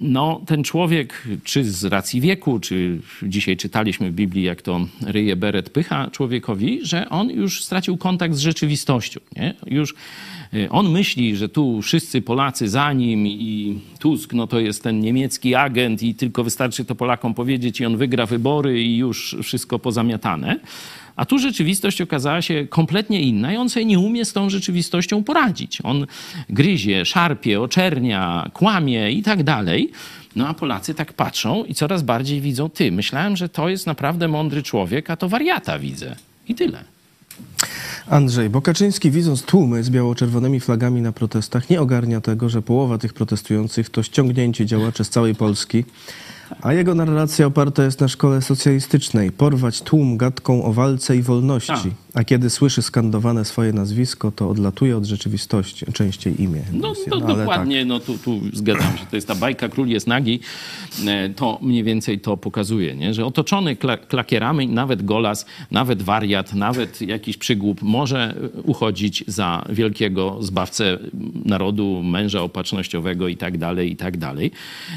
no, 0.00 0.40
ten 0.46 0.64
człowiek, 0.64 1.28
czy 1.44 1.64
z 1.64 1.84
racji 1.84 2.20
wieku, 2.20 2.60
czy 2.60 2.98
dzisiaj 3.22 3.56
czytaliśmy 3.56 4.10
w 4.10 4.14
Biblii, 4.14 4.44
jak 4.44 4.62
to 4.62 4.80
ryje 5.06 5.36
beret 5.36 5.70
pycha 5.70 6.10
człowiekowi, 6.10 6.80
że 6.82 7.08
on 7.08 7.30
już 7.30 7.64
stracił 7.64 7.96
kontakt 7.96 8.34
z 8.34 8.38
rzeczywistością, 8.38 9.20
nie? 9.36 9.54
Już 9.66 9.94
y, 10.54 10.70
on 10.70 10.90
myśli, 10.90 11.36
że 11.36 11.48
tu 11.48 11.82
wszyscy 11.82 12.22
Polacy 12.22 12.68
za 12.68 12.92
nim 12.92 13.26
i 13.26 13.80
Tusk, 13.98 14.32
no 14.32 14.46
to 14.46 14.60
jest 14.60 14.82
ten 14.82 15.00
niemiecki 15.00 15.54
agent 15.54 16.02
i 16.02 16.14
tylko 16.14 16.44
wystarczy 16.44 16.84
to 16.84 16.94
Polakom 16.94 17.34
powiedzieć 17.34 17.80
i 17.80 17.86
on 17.86 17.96
wygra 17.96 18.26
wybory 18.26 18.82
i 18.82 18.96
już 18.96 19.36
wszystko 19.42 19.78
pozamiatane. 19.78 20.60
A 21.16 21.24
tu 21.24 21.38
rzeczywistość 21.38 22.00
okazała 22.00 22.42
się 22.42 22.66
kompletnie 22.70 23.20
inna 23.20 23.52
i 23.52 23.56
on 23.56 23.68
sobie 23.68 23.84
nie 23.84 23.98
umie 23.98 24.24
z 24.24 24.32
tą 24.32 24.50
rzeczywistością 24.50 25.24
poradzić. 25.24 25.78
On 25.84 26.06
gryzie, 26.50 27.04
szarpie, 27.04 27.60
oczernia, 27.60 28.50
kłamie 28.52 29.10
i 29.10 29.22
tak 29.22 29.42
dalej. 29.42 29.90
No 30.36 30.48
a 30.48 30.54
Polacy 30.54 30.94
tak 30.94 31.12
patrzą 31.12 31.64
i 31.64 31.74
coraz 31.74 32.02
bardziej 32.02 32.40
widzą, 32.40 32.70
ty, 32.70 32.92
myślałem, 32.92 33.36
że 33.36 33.48
to 33.48 33.68
jest 33.68 33.86
naprawdę 33.86 34.28
mądry 34.28 34.62
człowiek, 34.62 35.10
a 35.10 35.16
to 35.16 35.28
wariata 35.28 35.78
widzę. 35.78 36.16
I 36.48 36.54
tyle. 36.54 36.84
Andrzej 38.10 38.50
Bokaczyński, 38.50 39.10
widząc 39.10 39.42
tłumy 39.42 39.84
z 39.84 39.90
biało-czerwonymi 39.90 40.60
flagami 40.60 41.02
na 41.02 41.12
protestach, 41.12 41.70
nie 41.70 41.80
ogarnia 41.80 42.20
tego, 42.20 42.48
że 42.48 42.62
połowa 42.62 42.98
tych 42.98 43.14
protestujących 43.14 43.90
to 43.90 44.02
ściągnięcie 44.02 44.66
działaczy 44.66 45.04
z 45.04 45.10
całej 45.10 45.34
Polski, 45.34 45.84
a 46.62 46.72
jego 46.72 46.94
narracja 46.94 47.46
oparta 47.46 47.84
jest 47.84 48.00
na 48.00 48.08
szkole 48.08 48.42
socjalistycznej. 48.42 49.32
Porwać 49.32 49.82
tłum 49.82 50.16
gadką 50.16 50.64
o 50.64 50.72
walce 50.72 51.16
i 51.16 51.22
wolności. 51.22 51.94
A 52.16 52.24
kiedy 52.24 52.50
słyszy 52.50 52.82
skandowane 52.82 53.44
swoje 53.44 53.72
nazwisko, 53.72 54.30
to 54.30 54.50
odlatuje 54.50 54.96
od 54.96 55.04
rzeczywistości, 55.04 55.86
częściej 55.92 56.42
imię. 56.42 56.60
No, 56.72 56.92
no 57.06 57.20
to 57.20 57.26
dokładnie, 57.26 57.78
tak. 57.78 57.88
no 57.88 58.00
tu, 58.00 58.18
tu 58.18 58.40
zgadzam 58.52 58.98
się. 58.98 59.06
To 59.10 59.16
jest 59.16 59.28
ta 59.28 59.34
bajka 59.34 59.68
Król 59.68 59.88
jest 59.88 60.06
nagi. 60.06 60.40
E, 61.06 61.28
to 61.28 61.58
mniej 61.62 61.84
więcej 61.84 62.20
to 62.20 62.36
pokazuje, 62.36 62.94
nie? 62.94 63.14
że 63.14 63.26
otoczony 63.26 63.76
klakierami 64.08 64.68
nawet 64.68 65.04
golas, 65.04 65.46
nawet 65.70 66.02
wariat, 66.02 66.54
nawet 66.54 67.00
jakiś 67.02 67.36
przygłup 67.36 67.82
może 67.82 68.34
uchodzić 68.62 69.24
za 69.26 69.64
wielkiego 69.68 70.38
zbawcę 70.40 70.98
narodu, 71.44 72.02
męża 72.02 72.42
opatrznościowego 72.42 73.28
i 73.28 73.36
tak 73.36 73.58
dalej, 73.58 73.92
i 73.92 73.96
tak 73.96 74.16
dalej. 74.16 74.50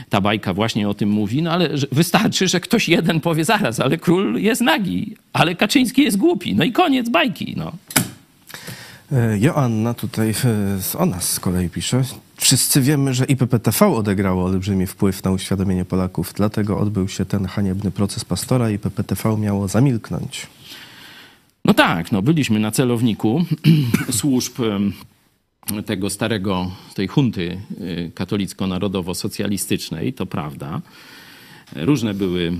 Ta 0.10 0.22
bajka 0.22 0.54
właśnie 0.54 0.90
o 0.90 0.94
tym 0.94 1.10
mówi, 1.10 1.42
no 1.42 1.52
ale 1.52 1.70
wystarczy, 1.92 2.48
że 2.48 2.60
ktoś 2.60 2.90
jeden 2.90 3.20
powie 3.20 3.46
zaraz, 3.46 3.80
ale 3.80 3.98
król 3.98 4.36
jest 4.42 4.62
nagi, 4.62 5.16
ale 5.34 5.56
Kaczyński 5.56 6.04
jest 6.04 6.18
głupi. 6.18 6.56
No 6.56 6.64
i 6.64 6.72
koniec 6.72 7.09
bajki, 7.10 7.54
no. 7.58 7.72
E, 9.12 9.38
Joanna 9.40 9.94
tutaj 9.94 10.30
e, 10.30 10.98
o 10.98 11.06
nas 11.06 11.34
z 11.34 11.40
kolei 11.40 11.70
pisze. 11.70 12.04
Wszyscy 12.38 12.82
wiemy, 12.82 13.14
że 13.14 13.26
IPPTV 13.26 13.88
odegrało 13.88 14.46
olbrzymi 14.46 14.88
wpływ 14.88 15.24
na 15.24 15.32
uświadomienie 15.32 15.86
Polaków. 15.86 16.34
Dlatego 16.36 16.80
odbył 16.80 17.08
się 17.08 17.26
ten 17.26 17.46
haniebny 17.46 17.92
proces 17.92 18.26
pastora 18.26 18.70
i 18.70 18.74
IPPTV 18.74 19.38
miało 19.38 19.68
zamilknąć. 19.68 20.48
No 21.66 21.74
tak, 21.74 22.12
no 22.12 22.22
byliśmy 22.22 22.60
na 22.60 22.72
celowniku 22.72 23.46
służb 24.20 24.54
tego 25.86 26.10
starego, 26.10 26.72
tej 26.96 27.08
hunty 27.08 27.52
e, 27.52 27.58
katolicko-narodowo-socjalistycznej, 28.12 30.14
to 30.14 30.26
prawda. 30.26 30.82
Różne 31.76 32.14
były 32.14 32.52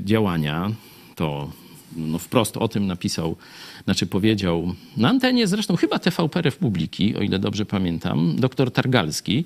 działania, 0.00 0.70
to 1.14 1.50
no 1.96 2.18
wprost 2.18 2.56
o 2.56 2.68
tym 2.68 2.86
napisał, 2.86 3.36
znaczy 3.84 4.06
powiedział 4.06 4.74
na 4.96 5.08
antenie 5.08 5.46
zresztą 5.46 5.76
chyba 5.76 5.98
TVP 5.98 6.42
Republiki, 6.42 7.16
o 7.16 7.20
ile 7.20 7.38
dobrze 7.38 7.66
pamiętam, 7.66 8.36
doktor 8.38 8.70
Targalski, 8.70 9.44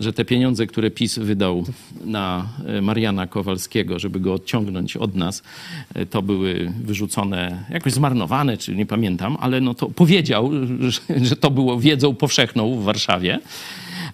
że 0.00 0.12
te 0.12 0.24
pieniądze, 0.24 0.66
które 0.66 0.90
PiS 0.90 1.18
wydał 1.18 1.64
na 2.04 2.48
e, 2.66 2.82
Mariana 2.82 3.26
Kowalskiego, 3.26 3.98
żeby 3.98 4.20
go 4.20 4.34
odciągnąć 4.34 4.96
od 4.96 5.14
nas, 5.14 5.42
e, 5.94 6.06
to 6.06 6.22
były 6.22 6.72
wyrzucone, 6.84 7.64
jakoś 7.70 7.92
zmarnowane, 7.92 8.56
czy 8.56 8.76
nie 8.76 8.86
pamiętam, 8.86 9.36
ale 9.40 9.60
no 9.60 9.74
to 9.74 9.86
powiedział, 9.86 10.50
że, 10.90 11.00
że 11.24 11.36
to 11.36 11.50
było 11.50 11.80
wiedzą 11.80 12.14
powszechną 12.14 12.80
w 12.80 12.84
Warszawie. 12.84 13.40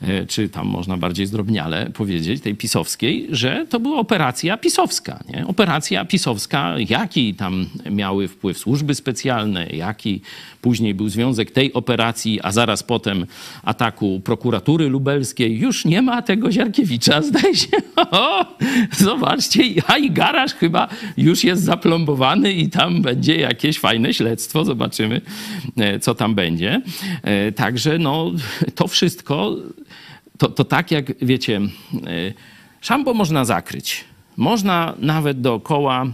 E, 0.03 0.27
czy 0.27 0.49
tam 0.49 0.67
można 0.67 0.97
bardziej 0.97 1.27
zdrobniale 1.27 1.91
powiedzieć, 1.95 2.41
tej 2.41 2.55
pisowskiej, 2.55 3.27
że 3.31 3.67
to 3.69 3.81
była 3.81 3.99
operacja 3.99 4.57
pisowska. 4.57 5.25
Nie? 5.29 5.47
Operacja 5.47 6.05
pisowska, 6.05 6.75
jaki 6.89 7.35
tam 7.35 7.67
miały 7.91 8.29
wpływ 8.29 8.59
służby 8.59 8.95
specjalne, 8.95 9.67
jaki 9.67 10.21
później 10.61 10.95
był 10.95 11.09
związek 11.09 11.51
tej 11.51 11.73
operacji, 11.73 12.41
a 12.43 12.53
zaraz 12.53 12.83
potem 12.83 13.27
ataku 13.63 14.21
prokuratury 14.25 14.89
lubelskiej. 14.89 15.59
Już 15.59 15.85
nie 15.85 16.03
ma 16.03 16.23
tego 16.23 16.53
Ziarkiewicza, 16.53 17.23
zdaje 17.29 17.57
się. 17.57 17.77
O, 17.97 18.47
zobaczcie, 18.93 19.63
a 19.87 19.99
i 19.99 20.11
garaż 20.11 20.55
chyba 20.55 20.89
już 21.17 21.45
jest 21.45 21.63
zaplombowany 21.63 22.53
i 22.53 22.69
tam 22.69 23.03
będzie 23.03 23.37
jakieś 23.37 23.79
fajne 23.79 24.15
śledztwo. 24.15 24.65
Zobaczymy, 24.65 25.21
e, 25.77 26.01
co 26.01 26.15
tam 26.15 26.35
będzie. 26.35 26.83
E, 27.23 27.53
także 27.53 27.99
no, 27.99 28.33
to 28.75 28.89
wszystko 28.89 29.57
to, 30.39 30.49
to 30.49 30.65
tak 30.65 30.91
jak 30.91 31.25
wiecie, 31.25 31.57
e, 31.57 32.33
szambo 32.81 33.15
można 33.15 33.45
zakryć. 33.45 34.05
Można 34.37 34.95
nawet 34.99 35.41
dookoła 35.41 36.05
e, 36.05 36.09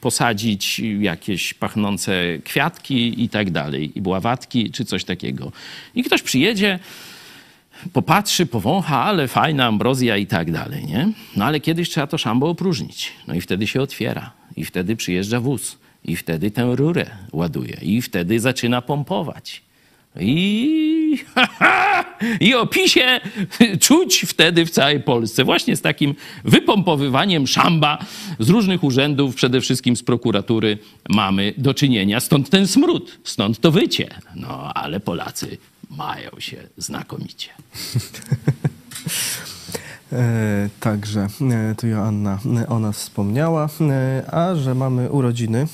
posadzić 0.00 0.80
jakieś 1.00 1.54
pachnące 1.54 2.38
kwiatki 2.44 3.24
i 3.24 3.28
tak 3.28 3.50
dalej, 3.50 3.98
i 3.98 4.00
bławatki 4.00 4.70
czy 4.70 4.84
coś 4.84 5.04
takiego. 5.04 5.52
I 5.94 6.02
ktoś 6.02 6.22
przyjedzie, 6.22 6.78
popatrzy, 7.92 8.46
powącha, 8.46 9.02
ale 9.02 9.28
fajna 9.28 9.66
ambrozja 9.66 10.16
i 10.16 10.26
tak 10.26 10.50
dalej, 10.50 10.86
nie? 10.86 11.08
No 11.36 11.44
ale 11.44 11.60
kiedyś 11.60 11.90
trzeba 11.90 12.06
to 12.06 12.18
szambo 12.18 12.48
opróżnić. 12.48 13.12
No 13.28 13.34
i 13.34 13.40
wtedy 13.40 13.66
się 13.66 13.82
otwiera. 13.82 14.32
I 14.56 14.64
wtedy 14.64 14.96
przyjeżdża 14.96 15.40
wóz. 15.40 15.78
I 16.04 16.16
wtedy 16.16 16.50
tę 16.50 16.76
rurę 16.76 17.06
ładuje. 17.32 17.78
I 17.82 18.02
wtedy 18.02 18.40
zaczyna 18.40 18.82
pompować. 18.82 19.62
I, 20.20 21.18
I 22.40 22.54
opisie 22.54 23.20
czuć 23.80 24.24
wtedy 24.28 24.66
w 24.66 24.70
całej 24.70 25.00
Polsce. 25.00 25.44
Właśnie 25.44 25.76
z 25.76 25.82
takim 25.82 26.14
wypompowywaniem 26.44 27.46
szamba 27.46 27.98
z 28.38 28.48
różnych 28.48 28.84
urzędów, 28.84 29.34
przede 29.34 29.60
wszystkim 29.60 29.96
z 29.96 30.02
prokuratury, 30.02 30.78
mamy 31.08 31.54
do 31.58 31.74
czynienia. 31.74 32.20
Stąd 32.20 32.50
ten 32.50 32.66
smród, 32.66 33.18
stąd 33.24 33.60
to 33.60 33.70
wycie. 33.70 34.08
No 34.36 34.74
ale 34.74 35.00
Polacy 35.00 35.58
mają 35.90 36.30
się 36.38 36.56
znakomicie. 36.76 37.48
E, 40.12 40.68
także 40.80 41.28
e, 41.50 41.74
tu 41.74 41.86
Joanna 41.86 42.38
e, 42.60 42.66
o 42.68 42.78
nas 42.78 42.96
wspomniała, 42.96 43.68
e, 43.80 44.34
a 44.34 44.54
że 44.54 44.74
mamy 44.74 45.10
urodziny 45.10 45.66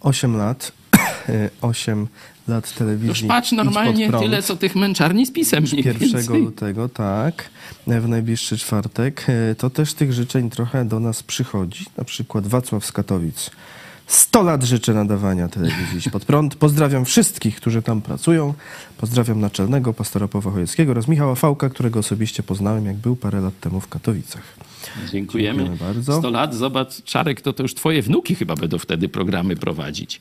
8 0.00 0.36
lat, 0.36 0.72
8 1.60 2.08
lat 2.48 2.74
telewizji. 2.74 3.08
Już 3.08 3.22
patrz 3.22 3.52
normalnie 3.52 4.10
tyle, 4.10 4.42
co 4.42 4.56
tych 4.56 4.76
męczarni 4.76 5.26
z 5.26 5.32
pisem. 5.32 5.64
1 5.72 6.26
lutego, 6.44 6.88
tak, 6.88 7.50
w 7.86 8.08
najbliższy 8.08 8.58
czwartek. 8.58 9.26
E, 9.28 9.54
to 9.54 9.70
też 9.70 9.94
tych 9.94 10.12
życzeń 10.12 10.50
trochę 10.50 10.84
do 10.84 11.00
nas 11.00 11.22
przychodzi. 11.22 11.84
Na 11.96 12.04
przykład 12.04 12.46
Wacław 12.46 12.86
z 12.86 12.92
Katowic. 12.92 13.50
100 14.06 14.42
lat 14.42 14.62
życzę 14.62 14.94
nadawania 14.94 15.48
telewizji 15.48 16.10
pod 16.10 16.24
prąd. 16.24 16.54
Pozdrawiam 16.54 17.04
wszystkich, 17.04 17.56
którzy 17.56 17.82
tam 17.82 18.02
pracują. 18.02 18.54
Pozdrawiam 18.98 19.40
naczelnego 19.40 19.94
pastora 19.94 20.28
Pawła 20.28 20.52
Chojeckiego 20.52 20.92
oraz 20.92 21.08
Michała 21.08 21.34
Fałka, 21.34 21.68
którego 21.68 22.00
osobiście 22.00 22.42
poznałem, 22.42 22.86
jak 22.86 22.96
był 22.96 23.16
parę 23.16 23.40
lat 23.40 23.60
temu 23.60 23.80
w 23.80 23.88
Katowicach. 23.88 24.42
Dziękujemy. 25.12 25.58
Dziękujemy 25.58 25.76
bardzo. 25.76 26.18
100 26.18 26.30
lat, 26.30 26.54
zobacz, 26.54 27.02
Czarek, 27.04 27.40
to, 27.40 27.52
to 27.52 27.62
już 27.62 27.74
twoje 27.74 28.02
wnuki 28.02 28.34
chyba 28.34 28.56
będą 28.56 28.78
wtedy 28.78 29.08
programy 29.08 29.56
prowadzić 29.56 30.20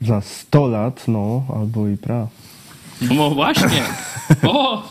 za 0.00 0.20
100 0.20 0.66
lat, 0.66 1.08
no, 1.08 1.44
albo 1.54 1.88
i 1.88 1.96
pra. 1.96 2.28
No 3.02 3.30
właśnie. 3.30 3.82
O! 4.42 4.82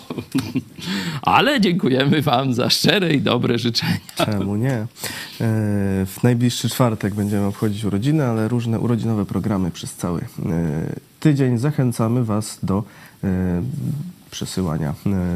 Ale 1.22 1.62
dziękujemy 1.62 2.22
Wam 2.22 2.54
za 2.54 2.70
szczere 2.70 3.14
i 3.14 3.22
dobre 3.22 3.60
życzenia. 3.60 3.98
Czemu 4.16 4.56
nie? 4.56 4.72
E, 4.72 4.86
w 6.06 6.18
najbliższy 6.24 6.70
czwartek 6.70 7.14
będziemy 7.14 7.46
obchodzić 7.46 7.84
urodziny, 7.84 8.26
ale 8.26 8.48
różne 8.48 8.80
urodzinowe 8.80 9.26
programy 9.26 9.72
przez 9.72 9.96
cały 9.96 10.22
e, 10.22 10.26
tydzień. 11.20 11.58
Zachęcamy 11.58 12.24
Was 12.24 12.60
do 12.64 12.84
e, 13.24 13.28
przesyłania 14.32 14.94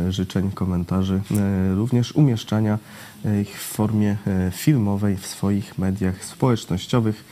życzeń, 0.10 0.52
komentarzy, 0.52 1.22
również 1.76 2.12
umieszczania 2.12 2.78
ich 3.42 3.62
w 3.62 3.66
formie 3.66 4.18
filmowej 4.52 5.18
w 5.18 5.28
swoich 5.28 5.78
mediach 5.78 6.26
społecznościowych 6.26 7.24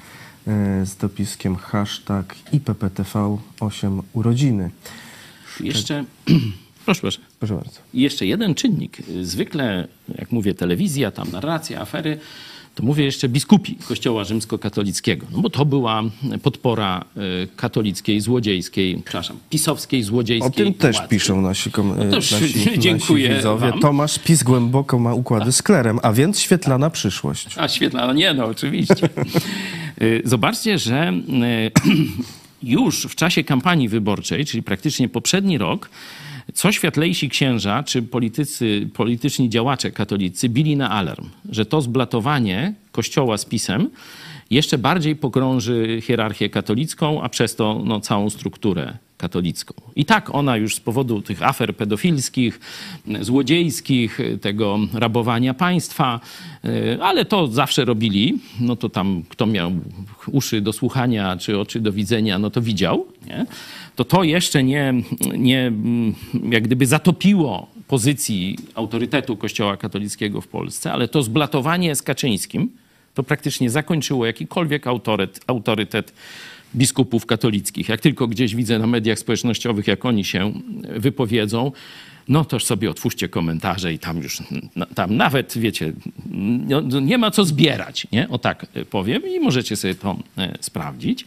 z 0.84 0.96
dopiskiem 0.96 1.56
hashtag 1.56 2.36
IPPTV8 2.54 4.02
urodziny. 4.14 4.72
Jeszcze, 5.60 6.06
proszę, 6.86 7.02
proszę. 7.02 7.20
Proszę 7.40 7.56
bardzo. 7.56 7.80
Jeszcze 7.94 8.26
jeden 8.26 8.56
czynnik. 8.56 8.98
Zwykle, 9.22 9.88
jak 10.18 10.32
mówię, 10.32 10.54
telewizja, 10.54 11.12
tam 11.12 11.32
narracja, 11.32 11.82
afery, 11.82 12.20
to 12.76 12.84
mówię 12.84 13.04
jeszcze 13.06 13.30
biskupi 13.30 13.76
Kościoła 13.88 14.24
Rzymskokatolickiego, 14.24 15.26
no 15.32 15.42
bo 15.42 15.50
to 15.50 15.66
była 15.66 16.04
podpora 16.44 17.06
e, 17.18 17.22
katolickiej, 17.56 18.22
złodziejskiej, 18.22 18.96
przepraszam, 18.96 19.38
pisowskiej, 19.50 20.04
złodziejskiej. 20.04 20.52
O 20.52 20.52
tym 20.52 20.74
też 20.74 21.08
piszą 21.10 21.42
nasi, 21.42 21.72
kom- 21.72 21.98
no 21.98 22.04
nasi, 22.04 22.36
dziękuję 22.78 23.28
nasi 23.28 23.38
widzowie. 23.38 23.70
Wam. 23.70 23.80
Tomasz 23.80 24.20
PiS 24.20 24.44
głęboko 24.44 25.00
ma 25.00 25.14
układy 25.14 25.52
z 25.52 25.62
klerem, 25.62 26.00
a 26.04 26.14
więc 26.14 26.40
świetlana 26.40 26.90
przyszłość. 26.90 27.58
A 27.58 27.68
świetlana, 27.68 28.14
nie 28.14 28.34
no, 28.34 28.46
oczywiście. 28.46 29.10
E, 30.02 30.30
zobaczcie, 30.30 30.80
że 30.80 31.14
już 32.64 33.04
w 33.04 33.16
czasie 33.16 33.44
kampanii 33.44 33.90
wyborczej, 33.90 34.46
czyli 34.46 34.64
praktycznie 34.64 35.10
poprzedni 35.10 35.58
rok, 35.58 35.90
co 36.54 36.72
światlejsi 36.72 37.30
księża 37.30 37.84
czy 37.84 38.02
politycy, 38.02 38.90
polityczni 38.94 39.50
działacze 39.50 39.92
katolicy 39.92 40.50
bili 40.50 40.78
na 40.78 40.90
alarm, 40.90 41.30
że 41.50 41.66
to 41.66 41.82
zblatowanie 41.82 42.74
kościoła 42.92 43.38
z 43.38 43.46
pisem 43.46 43.90
jeszcze 44.50 44.78
bardziej 44.78 45.16
pogrąży 45.16 46.02
hierarchię 46.02 46.50
katolicką, 46.50 47.22
a 47.22 47.30
przez 47.30 47.56
to 47.56 47.82
no, 47.86 48.00
całą 48.00 48.30
strukturę 48.30 48.98
katolicką. 49.18 49.74
I 49.96 50.06
tak 50.06 50.36
ona 50.36 50.58
już 50.58 50.76
z 50.76 50.80
powodu 50.80 51.22
tych 51.22 51.44
afer 51.44 51.76
pedofilskich, 51.76 52.60
złodziejskich, 53.22 54.20
tego 54.42 54.80
rabowania 54.94 55.54
państwa, 55.54 56.20
e, 56.64 57.04
ale 57.04 57.26
to 57.26 57.48
zawsze 57.48 57.86
robili, 57.86 58.40
no 58.60 58.76
to 58.76 58.90
tam 58.90 59.24
kto 59.30 59.46
miał 59.46 59.72
uszy 60.32 60.62
do 60.62 60.74
słuchania 60.74 61.38
czy 61.38 61.60
oczy 61.60 61.80
do 61.80 61.92
widzenia, 61.92 62.40
no 62.40 62.50
to 62.50 62.62
widział, 62.62 63.06
nie? 63.28 63.46
to 63.96 64.06
to 64.06 64.24
jeszcze 64.24 64.64
nie, 64.64 64.94
nie 65.38 65.72
jak 66.50 66.64
gdyby 66.64 66.86
zatopiło 66.86 67.68
pozycji 67.88 68.58
autorytetu 68.76 69.38
Kościoła 69.38 69.78
katolickiego 69.78 70.42
w 70.42 70.48
Polsce, 70.48 70.94
ale 70.94 71.08
to 71.08 71.24
zblatowanie 71.24 71.96
z 71.96 72.02
Kaczyńskim 72.02 72.70
to 73.14 73.24
praktycznie 73.24 73.70
zakończyło 73.70 74.26
jakikolwiek 74.26 74.88
autorytet, 74.88 75.44
autorytet 75.48 76.14
biskupów 76.76 77.26
katolickich. 77.26 77.90
Jak 77.90 78.02
tylko 78.02 78.28
gdzieś 78.28 78.56
widzę 78.56 78.80
na 78.80 78.88
mediach 78.88 79.20
społecznościowych, 79.20 79.88
jak 79.88 80.06
oni 80.06 80.24
się 80.24 80.54
wypowiedzą, 80.96 81.72
no 82.28 82.46
toż 82.46 82.66
sobie 82.66 82.90
otwórzcie 82.90 83.30
komentarze 83.30 83.94
i 83.94 84.00
tam 84.00 84.18
już, 84.18 84.44
tam 84.96 85.16
nawet, 85.18 85.58
wiecie, 85.58 85.94
no, 86.68 86.82
no, 86.82 87.00
nie 87.00 87.18
ma 87.18 87.32
co 87.32 87.46
zbierać, 87.46 88.08
nie? 88.12 88.30
O 88.30 88.38
tak 88.38 88.66
powiem 88.90 89.22
i 89.28 89.40
możecie 89.40 89.76
sobie 89.76 89.96
to 89.96 90.18
e, 90.38 90.58
sprawdzić. 90.62 91.26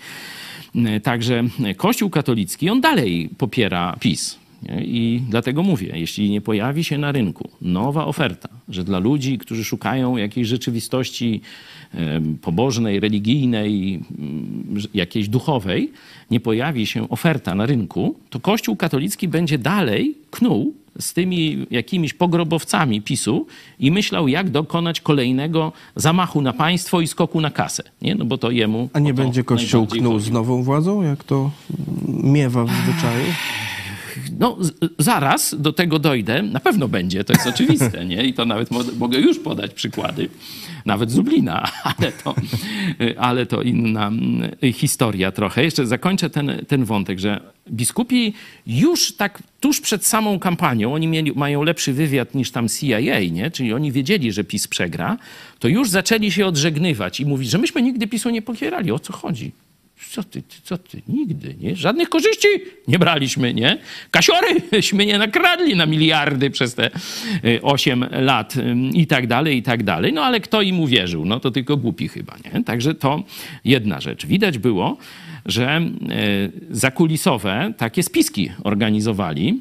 E, 0.74 1.00
także 1.00 1.44
Kościół 1.76 2.10
katolicki, 2.10 2.70
on 2.70 2.80
dalej 2.80 3.30
popiera 3.38 3.96
PiS. 4.00 4.38
I 4.80 5.22
dlatego 5.28 5.62
mówię, 5.62 5.92
jeśli 5.94 6.30
nie 6.30 6.40
pojawi 6.40 6.84
się 6.84 6.98
na 6.98 7.12
rynku 7.12 7.48
nowa 7.62 8.06
oferta, 8.06 8.48
że 8.68 8.84
dla 8.84 8.98
ludzi, 8.98 9.38
którzy 9.38 9.64
szukają 9.64 10.16
jakiejś 10.16 10.48
rzeczywistości 10.48 11.40
pobożnej, 12.42 13.00
religijnej, 13.00 14.00
jakiejś 14.94 15.28
duchowej, 15.28 15.92
nie 16.30 16.40
pojawi 16.40 16.86
się 16.86 17.08
oferta 17.08 17.54
na 17.54 17.66
rynku, 17.66 18.14
to 18.30 18.40
Kościół 18.40 18.76
katolicki 18.76 19.28
będzie 19.28 19.58
dalej 19.58 20.14
knuł 20.30 20.74
z 20.98 21.12
tymi 21.12 21.66
jakimiś 21.70 22.14
pogrobowcami 22.14 23.02
PiSu 23.02 23.46
i 23.80 23.90
myślał, 23.90 24.28
jak 24.28 24.50
dokonać 24.50 25.00
kolejnego 25.00 25.72
zamachu 25.96 26.42
na 26.42 26.52
państwo 26.52 27.00
i 27.00 27.06
skoku 27.06 27.40
na 27.40 27.50
kasę. 27.50 27.82
Nie? 28.02 28.14
No 28.14 28.24
bo 28.24 28.38
to 28.38 28.50
jemu. 28.50 28.88
A 28.92 28.98
nie 28.98 29.14
będzie 29.14 29.44
Kościół 29.44 29.86
knuł 29.86 30.18
z 30.18 30.30
nową 30.30 30.62
władzą, 30.62 31.02
jak 31.02 31.24
to 31.24 31.50
miewa 32.08 32.64
w 32.64 32.70
zwyczaju? 32.70 33.24
No, 34.38 34.58
zaraz 34.98 35.54
do 35.58 35.72
tego 35.72 35.98
dojdę. 35.98 36.42
Na 36.42 36.60
pewno 36.60 36.88
będzie, 36.88 37.24
to 37.24 37.32
jest 37.32 37.46
oczywiste, 37.46 38.04
nie? 38.06 38.24
I 38.24 38.34
to 38.34 38.44
nawet 38.44 38.70
mo 38.70 38.80
mogę 38.98 39.18
już 39.18 39.38
podać 39.38 39.74
przykłady, 39.74 40.28
nawet 40.86 41.10
z 41.10 41.16
Lublina, 41.16 41.70
ale 41.98 42.12
to, 42.12 42.34
ale 43.18 43.46
to 43.46 43.62
inna 43.62 44.06
mm, 44.06 44.50
historia 44.72 45.32
trochę. 45.32 45.64
Jeszcze 45.64 45.86
zakończę 45.86 46.30
ten, 46.30 46.64
ten 46.68 46.84
wątek, 46.84 47.18
że 47.18 47.40
biskupi 47.70 48.34
już 48.66 49.12
tak 49.12 49.42
tuż 49.60 49.80
przed 49.80 50.06
samą 50.06 50.38
kampanią, 50.38 50.94
oni 50.94 51.06
mieli, 51.06 51.32
mają 51.32 51.62
lepszy 51.62 51.92
wywiad 51.92 52.34
niż 52.34 52.50
tam 52.50 52.68
CIA, 52.68 53.20
nie? 53.30 53.50
Czyli 53.50 53.72
oni 53.72 53.92
wiedzieli, 53.92 54.32
że 54.32 54.44
PiS 54.44 54.68
przegra, 54.68 55.16
to 55.58 55.68
już 55.68 55.90
zaczęli 55.90 56.30
się 56.30 56.46
odżegnywać 56.46 57.20
i 57.20 57.26
mówić, 57.26 57.50
że 57.50 57.58
myśmy 57.58 57.82
nigdy 57.82 58.06
PiSu 58.06 58.30
nie 58.30 58.42
popierali. 58.42 58.92
O 58.92 58.98
co 58.98 59.12
chodzi? 59.12 59.52
Co 60.10 60.22
ty, 60.22 60.42
co 60.62 60.78
ty, 60.78 61.02
nigdy, 61.08 61.54
nie? 61.60 61.76
Żadnych 61.76 62.08
korzyści 62.08 62.48
nie 62.88 62.98
braliśmy, 62.98 63.54
nie? 63.54 63.78
Kasioryśmy 64.10 65.06
nie 65.06 65.18
nakradli 65.18 65.76
na 65.76 65.86
miliardy 65.86 66.50
przez 66.50 66.74
te 66.74 66.90
8 67.62 68.02
y, 68.02 68.08
lat 68.20 68.56
y, 68.56 68.74
i 68.92 69.06
tak 69.06 69.26
dalej, 69.26 69.56
i 69.56 69.62
tak 69.62 69.82
dalej. 69.82 70.12
No 70.12 70.22
ale 70.22 70.40
kto 70.40 70.62
im 70.62 70.80
uwierzył? 70.80 71.24
No 71.24 71.40
to 71.40 71.50
tylko 71.50 71.76
głupi 71.76 72.08
chyba, 72.08 72.36
nie? 72.44 72.64
Także 72.64 72.94
to 72.94 73.22
jedna 73.64 74.00
rzecz. 74.00 74.26
Widać 74.26 74.58
było, 74.58 74.96
że 75.46 75.80
y, 75.80 76.76
zakulisowe 76.76 77.72
takie 77.76 78.02
spiski 78.02 78.50
organizowali 78.64 79.60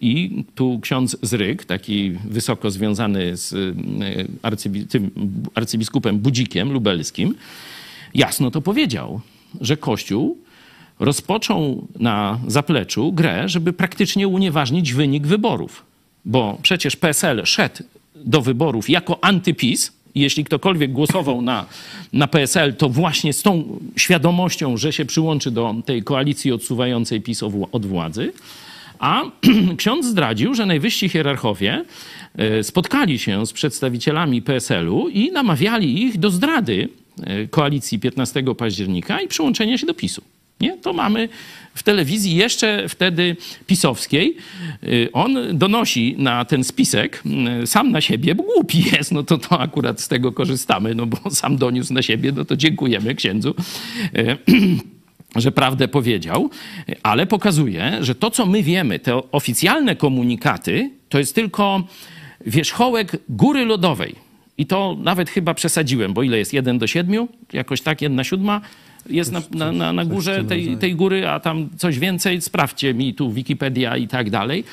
i 0.00 0.44
tu 0.54 0.80
ksiądz 0.82 1.16
Zryk, 1.22 1.64
taki 1.64 2.10
wysoko 2.10 2.70
związany 2.70 3.36
z 3.36 3.76
arcybiskupem 5.54 6.18
Budzikiem 6.18 6.72
lubelskim, 6.72 7.34
jasno 8.14 8.50
to 8.50 8.60
powiedział 8.60 9.20
że 9.60 9.76
Kościół 9.76 10.38
rozpoczął 10.98 11.86
na 11.98 12.40
zapleczu 12.46 13.12
grę, 13.12 13.48
żeby 13.48 13.72
praktycznie 13.72 14.28
unieważnić 14.28 14.92
wynik 14.92 15.26
wyborów. 15.26 15.82
Bo 16.24 16.58
przecież 16.62 16.96
PSL 16.96 17.42
szedł 17.44 17.82
do 18.14 18.42
wyborów 18.42 18.90
jako 18.90 19.24
antypis. 19.24 19.92
Jeśli 20.14 20.44
ktokolwiek 20.44 20.92
głosował 20.92 21.42
na, 21.42 21.66
na 22.12 22.26
PSL, 22.26 22.74
to 22.74 22.88
właśnie 22.88 23.32
z 23.32 23.42
tą 23.42 23.80
świadomością, 23.96 24.76
że 24.76 24.92
się 24.92 25.04
przyłączy 25.04 25.50
do 25.50 25.74
tej 25.84 26.02
koalicji 26.02 26.52
odsuwającej 26.52 27.20
PiS 27.20 27.42
od 27.72 27.86
władzy. 27.86 28.32
A 28.98 29.22
ksiądz 29.76 30.06
zdradził, 30.06 30.54
że 30.54 30.66
najwyżsi 30.66 31.08
hierarchowie 31.08 31.84
e, 32.36 32.62
spotkali 32.62 33.18
się 33.18 33.46
z 33.46 33.52
przedstawicielami 33.52 34.42
PSL-u 34.42 35.08
i 35.08 35.32
namawiali 35.32 36.02
ich 36.02 36.18
do 36.18 36.30
zdrady 36.30 36.88
koalicji 37.50 37.98
15 37.98 38.44
października 38.58 39.20
i 39.20 39.28
przyłączenia 39.28 39.78
się 39.78 39.86
do 39.86 39.94
PiSu. 39.94 40.22
Nie? 40.60 40.78
To 40.78 40.92
mamy 40.92 41.28
w 41.74 41.82
telewizji 41.82 42.34
jeszcze 42.34 42.88
wtedy 42.88 43.36
pisowskiej. 43.66 44.36
E, 44.82 44.86
on 45.12 45.58
donosi 45.58 46.14
na 46.18 46.44
ten 46.44 46.64
spisek 46.64 47.22
e, 47.62 47.66
sam 47.66 47.90
na 47.90 48.00
siebie, 48.00 48.34
bo 48.34 48.42
głupi 48.42 48.84
jest, 48.92 49.12
no 49.12 49.22
to, 49.22 49.38
to 49.38 49.60
akurat 49.60 50.00
z 50.00 50.08
tego 50.08 50.32
korzystamy, 50.32 50.94
no 50.94 51.06
bo 51.06 51.30
sam 51.30 51.56
doniósł 51.56 51.94
na 51.94 52.02
siebie, 52.02 52.32
no 52.32 52.44
to 52.44 52.56
dziękujemy 52.56 53.14
księdzu 53.14 53.54
że 55.36 55.52
prawdę 55.52 55.88
powiedział, 55.88 56.50
ale 57.02 57.26
pokazuje, 57.26 57.98
że 58.00 58.14
to, 58.14 58.30
co 58.30 58.46
my 58.46 58.62
wiemy, 58.62 58.98
te 58.98 59.30
oficjalne 59.32 59.96
komunikaty, 59.96 60.90
to 61.08 61.18
jest 61.18 61.34
tylko 61.34 61.82
wierzchołek 62.46 63.16
góry 63.28 63.64
lodowej. 63.64 64.23
I 64.58 64.66
to 64.66 64.96
nawet 65.02 65.30
chyba 65.30 65.54
przesadziłem, 65.54 66.14
bo 66.14 66.22
ile 66.22 66.38
jest? 66.38 66.52
1 66.52 66.78
do 66.78 66.86
7? 66.86 67.28
Jakoś 67.52 67.80
tak, 67.80 68.02
jedna 68.02 68.24
siódma 68.24 68.60
jest 69.10 69.32
na, 69.32 69.42
na, 69.50 69.72
na, 69.72 69.92
na 69.92 70.04
górze 70.04 70.44
tej, 70.44 70.76
tej 70.76 70.94
góry, 70.94 71.28
a 71.28 71.40
tam 71.40 71.68
coś 71.76 71.98
więcej. 71.98 72.40
Sprawdźcie 72.40 72.94
mi 72.94 73.14
tu 73.14 73.32
Wikipedia 73.32 73.96
i 73.96 74.08
tak 74.08 74.30
dalej 74.30 74.64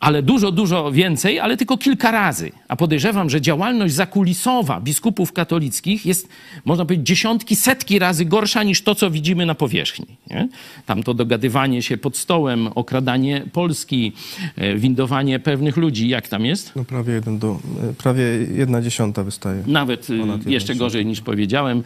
ale 0.00 0.22
dużo, 0.22 0.52
dużo 0.52 0.92
więcej, 0.92 1.40
ale 1.40 1.56
tylko 1.56 1.78
kilka 1.78 2.10
razy. 2.10 2.52
A 2.68 2.76
podejrzewam, 2.76 3.30
że 3.30 3.40
działalność 3.40 3.94
zakulisowa 3.94 4.80
biskupów 4.80 5.32
katolickich 5.32 6.06
jest, 6.06 6.28
można 6.64 6.84
powiedzieć, 6.84 7.06
dziesiątki, 7.06 7.56
setki 7.56 7.98
razy 7.98 8.24
gorsza 8.24 8.62
niż 8.62 8.82
to, 8.82 8.94
co 8.94 9.10
widzimy 9.10 9.46
na 9.46 9.54
powierzchni. 9.54 10.06
Nie? 10.30 10.48
Tam 10.86 11.02
to 11.02 11.14
dogadywanie 11.14 11.82
się 11.82 11.96
pod 11.96 12.16
stołem, 12.16 12.68
okradanie 12.74 13.44
Polski, 13.52 14.12
e, 14.56 14.74
windowanie 14.74 15.38
pewnych 15.38 15.76
ludzi, 15.76 16.08
jak 16.08 16.28
tam 16.28 16.44
jest? 16.44 16.72
No 16.76 16.84
prawie, 16.84 17.12
jeden 17.12 17.38
do, 17.38 17.58
e, 17.90 17.92
prawie 17.92 18.22
jedna 18.54 18.82
dziesiąta 18.82 19.24
wystaje. 19.24 19.62
Nawet 19.66 20.08
e, 20.46 20.50
jeszcze 20.50 20.74
gorzej 20.74 21.06
niż 21.06 21.20
powiedziałem, 21.20 21.82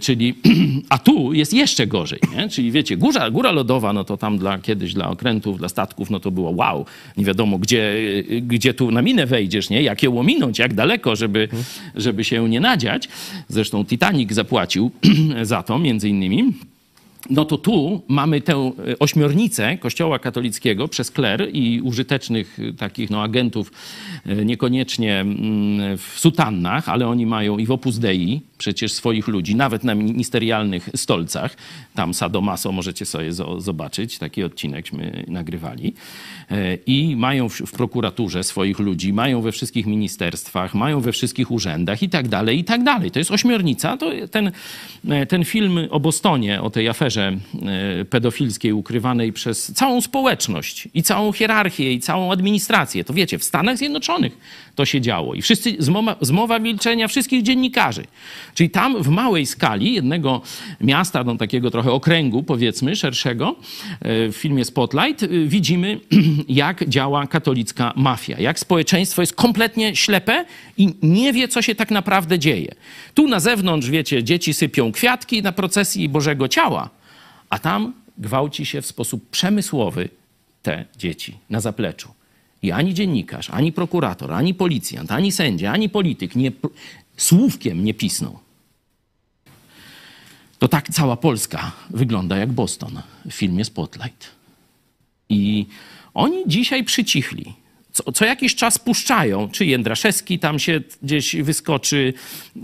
czyli, 0.00 0.34
a 0.88 0.98
tu 0.98 1.32
jest 1.32 1.54
jeszcze 1.54 1.86
gorzej, 1.86 2.20
nie? 2.36 2.48
czyli 2.48 2.72
wiecie, 2.72 2.96
góra, 2.96 3.30
góra 3.30 3.52
lodowa, 3.52 3.92
no 3.92 4.04
to 4.04 4.16
tam 4.16 4.38
dla, 4.38 4.58
kiedyś 4.58 4.94
dla 4.94 5.08
okrętów, 5.08 5.58
dla 5.58 5.68
statków, 5.68 6.10
no 6.10 6.20
to 6.20 6.30
było 6.30 6.50
wow, 6.50 6.86
nie 7.16 7.24
wiadomo, 7.30 7.58
gdzie, 7.58 7.94
gdzie 8.42 8.74
tu 8.74 8.90
na 8.90 9.02
minę 9.02 9.26
wejdziesz, 9.26 9.70
nie? 9.70 9.82
Jak 9.82 10.02
ją 10.02 10.18
ominąć, 10.18 10.58
jak 10.58 10.74
daleko, 10.74 11.16
żeby, 11.16 11.48
żeby 11.94 12.24
się 12.24 12.48
nie 12.48 12.60
nadziać. 12.60 13.08
Zresztą 13.48 13.84
Titanic 13.84 14.32
zapłacił 14.32 14.90
za 15.42 15.62
to, 15.62 15.78
między 15.78 16.08
innymi 16.08 16.52
no 17.30 17.44
to 17.44 17.58
tu 17.58 18.02
mamy 18.08 18.40
tę 18.40 18.72
ośmiornicę 18.98 19.78
Kościoła 19.78 20.18
katolickiego 20.18 20.88
przez 20.88 21.10
kler 21.10 21.48
i 21.52 21.80
użytecznych 21.80 22.58
takich 22.78 23.10
no, 23.10 23.22
agentów 23.22 23.72
e, 24.26 24.44
niekoniecznie 24.44 25.20
mm, 25.20 25.98
w 25.98 26.14
sutannach, 26.16 26.88
ale 26.88 27.08
oni 27.08 27.26
mają 27.26 27.58
i 27.58 27.66
w 27.66 27.70
Opus 27.70 27.98
Dei 27.98 28.42
przecież 28.58 28.92
swoich 28.92 29.28
ludzi, 29.28 29.54
nawet 29.56 29.84
na 29.84 29.94
ministerialnych 29.94 30.88
stolcach. 30.96 31.56
Tam 31.94 32.14
Sadomaso 32.14 32.72
możecie 32.72 33.06
sobie 33.06 33.32
zobaczyć, 33.58 34.18
taki 34.18 34.44
odcinekśmy 34.44 35.24
nagrywali. 35.28 35.94
E, 36.50 36.74
I 36.74 37.16
mają 37.16 37.48
w, 37.48 37.72
prokuraturze 37.72 38.44
swoich 38.44 38.78
ludzi, 38.78 39.12
mają 39.12 39.40
we 39.40 39.52
wszystkich 39.52 39.86
ministerstwach, 39.86 40.74
mają 40.74 41.00
we 41.00 41.12
wszystkich 41.12 41.50
urzędach 41.50 42.02
i 42.02 42.08
tak 42.08 42.28
dalej, 42.28 42.58
i 42.58 42.64
tak 42.64 42.82
dalej. 42.82 43.10
To 43.10 43.18
jest 43.18 43.30
ośmiornica. 43.30 43.96
To 43.96 44.10
ten, 44.30 44.52
e, 45.08 45.26
ten 45.26 45.44
film 45.44 45.78
o 45.90 46.00
Bostonie, 46.00 46.62
o 46.62 46.70
tej 46.70 46.88
aferze 46.88 47.09
e, 47.18 48.04
pedofilskiej 48.04 48.72
ukrywanej 48.72 49.32
przez 49.32 49.72
całą 49.72 50.00
społeczność 50.00 50.88
i 50.94 51.02
całą 51.02 51.32
hierarchię 51.32 51.92
i 51.92 52.00
całą 52.00 52.32
administrację. 52.32 53.04
To 53.04 53.14
wiecie, 53.14 53.38
w 53.38 53.44
Stanach 53.44 53.78
Zjednoczonych 53.78 54.38
to 54.74 54.84
się 54.84 55.00
działo. 55.00 55.34
I 55.34 55.42
wszyscy, 55.42 55.76
zmowa, 55.78 56.16
zmowa 56.20 56.58
milczenia 56.58 57.08
wszystkich 57.08 57.42
dziennikarzy. 57.42 58.04
Czyli 58.54 58.70
tam 58.70 59.02
w 59.02 59.08
małej 59.08 59.46
skali 59.46 59.94
jednego 59.94 60.42
miasta, 60.80 61.24
no 61.24 61.36
takiego 61.36 61.70
trochę 61.70 61.92
okręgu 61.92 62.42
powiedzmy, 62.42 62.96
szerszego, 62.96 63.56
w 64.02 64.32
filmie 64.32 64.64
Spotlight 64.64 65.26
widzimy 65.46 66.00
jak 66.48 66.88
działa 66.88 67.26
katolicka 67.26 67.92
mafia, 67.96 68.40
jak 68.40 68.58
społeczeństwo 68.58 69.22
jest 69.22 69.34
kompletnie 69.34 69.96
ślepe 69.96 70.44
i 70.76 70.94
nie 71.02 71.32
wie, 71.32 71.48
co 71.48 71.62
się 71.62 71.74
tak 71.74 71.90
naprawdę 71.90 72.38
dzieje. 72.38 72.74
Tu 73.14 73.28
na 73.28 73.40
zewnątrz, 73.40 73.90
wiecie, 73.90 74.24
dzieci 74.24 74.54
sypią 74.54 74.92
kwiatki 74.92 75.42
na 75.42 75.52
procesji 75.52 76.08
Bożego 76.08 76.48
Ciała, 76.48 76.90
a 77.50 77.58
tam 77.58 77.92
gwałci 78.18 78.66
się 78.66 78.82
w 78.82 78.86
sposób 78.86 79.30
przemysłowy 79.30 80.08
te 80.62 80.84
dzieci 80.96 81.38
na 81.50 81.60
zapleczu. 81.60 82.14
I 82.62 82.72
ani 82.72 82.94
dziennikarz, 82.94 83.50
ani 83.50 83.72
prokurator, 83.72 84.32
ani 84.32 84.54
policjant, 84.54 85.12
ani 85.12 85.32
sędzia, 85.32 85.72
ani 85.72 85.88
polityk 85.88 86.36
nie, 86.36 86.52
słówkiem 87.16 87.84
nie 87.84 87.94
pisną. 87.94 88.38
To 90.58 90.68
tak 90.68 90.88
cała 90.88 91.16
Polska 91.16 91.72
wygląda 91.90 92.36
jak 92.36 92.52
Boston 92.52 93.02
w 93.30 93.32
filmie 93.32 93.64
Spotlight. 93.64 94.30
I 95.28 95.66
oni 96.14 96.44
dzisiaj 96.46 96.84
przycichli. 96.84 97.54
Co, 97.92 98.12
co, 98.12 98.24
jakiś 98.24 98.54
czas 98.54 98.78
puszczają, 98.78 99.48
czy 99.48 99.66
Jędraszewski 99.66 100.38
tam 100.38 100.58
się 100.58 100.80
gdzieś 101.02 101.36
wyskoczy, 101.36 102.14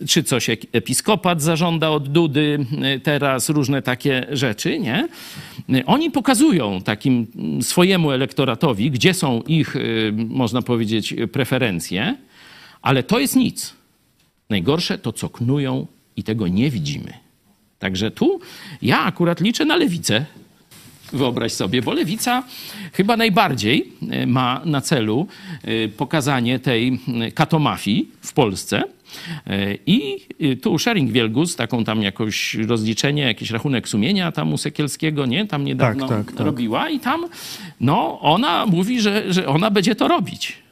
czy 0.09 0.23
coś 0.23 0.51
episkopat 0.73 1.43
zażąda 1.43 1.91
od 1.91 2.09
Dudy, 2.09 2.67
teraz 3.03 3.49
różne 3.49 3.83
takie 3.83 4.27
rzeczy, 4.31 4.79
nie? 4.79 5.09
Oni 5.87 6.11
pokazują 6.11 6.81
takim 6.81 7.27
swojemu 7.63 8.11
elektoratowi, 8.11 8.91
gdzie 8.91 9.15
są 9.15 9.43
ich, 9.43 9.77
y, 9.77 10.13
można 10.17 10.63
powiedzieć, 10.63 11.15
preferencje, 11.33 12.17
ale 12.83 13.03
to 13.03 13.19
jest 13.19 13.37
nic. 13.37 13.75
Najgorsze 14.51 14.99
to, 14.99 15.13
co 15.13 15.29
knują 15.29 15.87
i 16.17 16.23
tego 16.23 16.49
nie 16.49 16.71
widzimy. 16.71 17.13
Także 17.79 18.11
tu 18.11 18.41
ja 18.83 19.01
akurat 19.01 19.41
liczę 19.41 19.65
na 19.65 19.77
lewicę, 19.77 20.27
Wyobraź 21.13 21.53
sobie, 21.53 21.83
bo 21.83 21.93
lewica 21.93 22.43
chyba 22.93 23.17
najbardziej 23.17 23.93
e, 24.11 24.27
ma 24.27 24.61
na 24.65 24.81
celu 24.81 25.27
e, 25.63 25.89
pokazanie 25.89 26.59
tej 26.59 26.99
e, 27.21 27.33
katomafii 27.33 28.09
w 28.21 28.33
Polsce. 28.33 28.83
I 29.87 30.27
tu 30.63 30.79
Sharing 30.79 31.11
Wielgus, 31.11 31.57
taką 31.57 31.85
tam 31.85 32.03
jakoś 32.03 32.55
rozliczenie, 32.55 33.23
jakiś 33.23 33.51
rachunek 33.51 33.89
sumienia 33.89 34.33
tam 34.33 34.53
u 34.53 34.59
Sekielskiego, 34.59 35.27
nie? 35.27 35.47
Tam 35.47 35.65
niedawno 35.65 36.09
tak, 36.09 36.27
tak, 36.27 36.37
tak. 36.37 36.47
robiła 36.47 36.91
i 36.91 37.01
tam, 37.01 37.27
no 37.81 38.21
ona 38.21 38.67
mówi, 38.67 39.01
że, 39.01 39.33
że 39.33 39.49
ona 39.49 39.71
będzie 39.71 39.95
to 39.95 40.09
robić. 40.09 40.66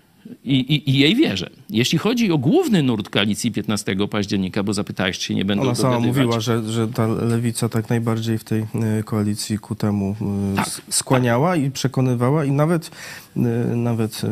I, 0.45 0.55
i, 0.55 0.91
I, 0.91 0.99
jej 0.99 1.17
wierzę. 1.17 1.51
Jeśli 1.71 1.99
chodzi 1.99 2.33
o 2.33 2.39
główny 2.39 2.83
nurt 2.83 3.09
koalicji 3.09 3.53
15 3.53 3.97
października, 4.11 4.63
bo 4.63 4.73
zapytałeś, 4.73 5.19
czy 5.19 5.35
nie 5.35 5.45
będą 5.45 5.65
Ona 5.65 5.75
sama 5.75 6.01
mówiła, 6.01 6.41
że, 6.41 6.73
że 6.73 6.89
ta 6.89 7.07
lewica 7.07 7.69
tak 7.69 7.91
najbardziej 7.91 8.39
w 8.39 8.45
tej 8.45 8.61
e, 8.61 9.03
koalicji 9.05 9.59
ku 9.59 9.75
temu 9.75 10.17
e, 10.53 10.57
tak, 10.57 10.69
skłaniała 10.91 11.51
tak. 11.51 11.63
i 11.63 11.71
przekonywała 11.71 12.45
i 12.45 12.51
nawet, 12.51 12.91
e, 13.37 13.41
nawet 13.77 14.23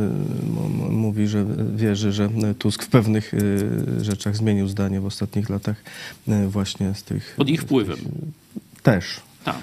mówi, 0.91 1.27
że 1.27 1.47
wierzy, 1.77 2.13
że 2.13 2.31
Tusk 2.59 2.83
w 2.83 2.89
pewnych 2.89 3.33
rzeczach 4.01 4.37
zmienił 4.37 4.69
zdanie 4.69 5.01
w 5.01 5.07
ostatnich 5.07 5.51
latach 5.51 5.83
właśnie 6.49 6.95
z 6.95 7.03
tych... 7.03 7.35
Pod 7.37 7.49
ich 7.49 7.63
wpływem. 7.63 7.99
Też. 8.83 9.21
Tak. 9.45 9.63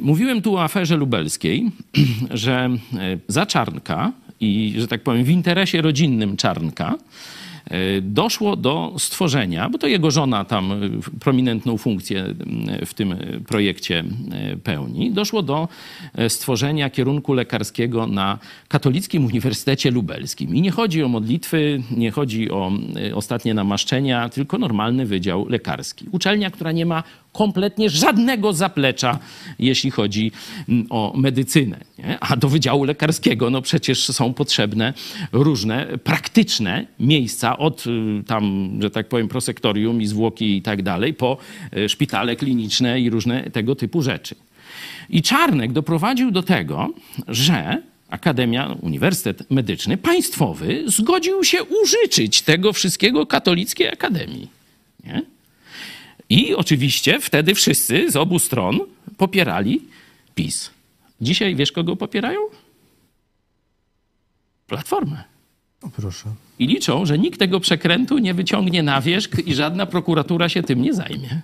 Mówiłem 0.00 0.42
tu 0.42 0.56
o 0.56 0.64
aferze 0.64 0.96
lubelskiej, 0.96 1.70
że 2.30 2.70
za 3.28 3.46
Czarnka 3.46 4.12
i, 4.40 4.74
że 4.78 4.88
tak 4.88 5.02
powiem, 5.02 5.24
w 5.24 5.30
interesie 5.30 5.82
rodzinnym 5.82 6.36
Czarnka 6.36 6.94
e, 7.64 8.00
doszło 8.00 8.56
do 8.56 8.94
stworzenia, 8.98 9.68
bo 9.68 9.78
to 9.78 9.86
jego 9.86 10.10
żona 10.10 10.44
tam 10.44 10.72
e, 10.72 10.76
prominentną 11.20 11.78
funkcję 11.78 12.34
e, 12.80 12.86
w 12.86 12.94
tym 12.94 13.16
projekcie 13.46 14.04
pełni, 14.64 15.10
doszło 15.12 15.42
do 15.42 15.68
stworzenia 16.28 16.90
kierunku 16.90 17.34
lekarskiego 17.34 18.06
na 18.06 18.38
Katolickim 18.68 19.24
Uniwersytecie 19.24 19.90
Lubelskim. 19.90 20.54
I 20.54 20.60
nie 20.60 20.70
chodzi 20.70 21.02
o 21.02 21.08
modlitwy, 21.08 21.82
nie 21.96 22.10
chodzi 22.10 22.50
o 22.50 22.72
ostatnie 23.14 23.54
namaszczenia, 23.54 24.28
tylko 24.28 24.58
normalny 24.58 25.06
wydział 25.06 25.48
lekarski. 25.48 26.06
Uczelnia, 26.12 26.50
która 26.50 26.72
nie 26.72 26.86
ma 26.86 27.02
kompletnie 27.32 27.90
żadnego 27.90 28.52
zaplecza, 28.52 29.18
jeśli 29.58 29.90
chodzi 29.90 30.32
mm, 30.68 30.86
o 30.90 31.12
medycynę. 31.16 31.80
Nie? 31.98 32.18
A 32.20 32.36
do 32.36 32.48
Wydziału 32.48 32.84
Lekarskiego 32.84 33.50
no 33.50 33.62
przecież 33.62 34.04
są 34.04 34.34
potrzebne 34.34 34.94
różne 35.32 35.86
praktyczne 36.04 36.86
miejsca, 37.00 37.58
od 37.58 37.86
y, 37.86 37.90
tam, 38.26 38.70
że 38.82 38.90
tak 38.90 39.08
powiem, 39.08 39.28
prosektorium 39.28 40.02
i 40.02 40.06
zwłoki 40.06 40.56
i 40.56 40.62
tak 40.62 40.82
dalej, 40.82 41.14
po 41.14 41.36
y, 41.76 41.88
szpitale 41.88 42.36
kliniczne 42.36 43.00
i 43.00 43.10
różne 43.10 43.50
tego 43.50 43.74
typu 43.74 44.02
rzeczy. 44.02 44.34
I 45.10 45.22
Czarnek 45.22 45.72
doprowadził 45.72 46.30
do 46.30 46.42
tego, 46.42 46.88
że 47.28 47.82
Akademia, 48.10 48.76
Uniwersytet 48.80 49.50
Medyczny 49.50 49.96
Państwowy 49.96 50.82
zgodził 50.86 51.44
się 51.44 51.58
użyczyć 51.64 52.42
tego 52.42 52.72
wszystkiego 52.72 53.26
katolickiej 53.26 53.88
akademii. 53.88 54.48
Nie? 55.04 55.22
I 56.30 56.54
oczywiście 56.54 57.20
wtedy 57.20 57.54
wszyscy 57.54 58.10
z 58.10 58.16
obu 58.16 58.38
stron 58.38 58.80
popierali 59.16 59.82
PiS. 60.34 60.70
Dzisiaj 61.20 61.56
wiesz, 61.56 61.72
kogo 61.72 61.96
popierają? 61.96 62.40
Platformę. 64.66 65.24
O 65.82 65.88
proszę. 65.88 66.28
I 66.58 66.66
liczą, 66.66 67.06
że 67.06 67.18
nikt 67.18 67.38
tego 67.38 67.60
przekrętu 67.60 68.18
nie 68.18 68.34
wyciągnie 68.34 68.82
na 68.82 69.00
wierzch 69.00 69.46
i 69.46 69.54
żadna 69.54 69.86
prokuratura 69.86 70.48
się 70.48 70.62
tym 70.62 70.82
nie 70.82 70.94
zajmie. 70.94 71.42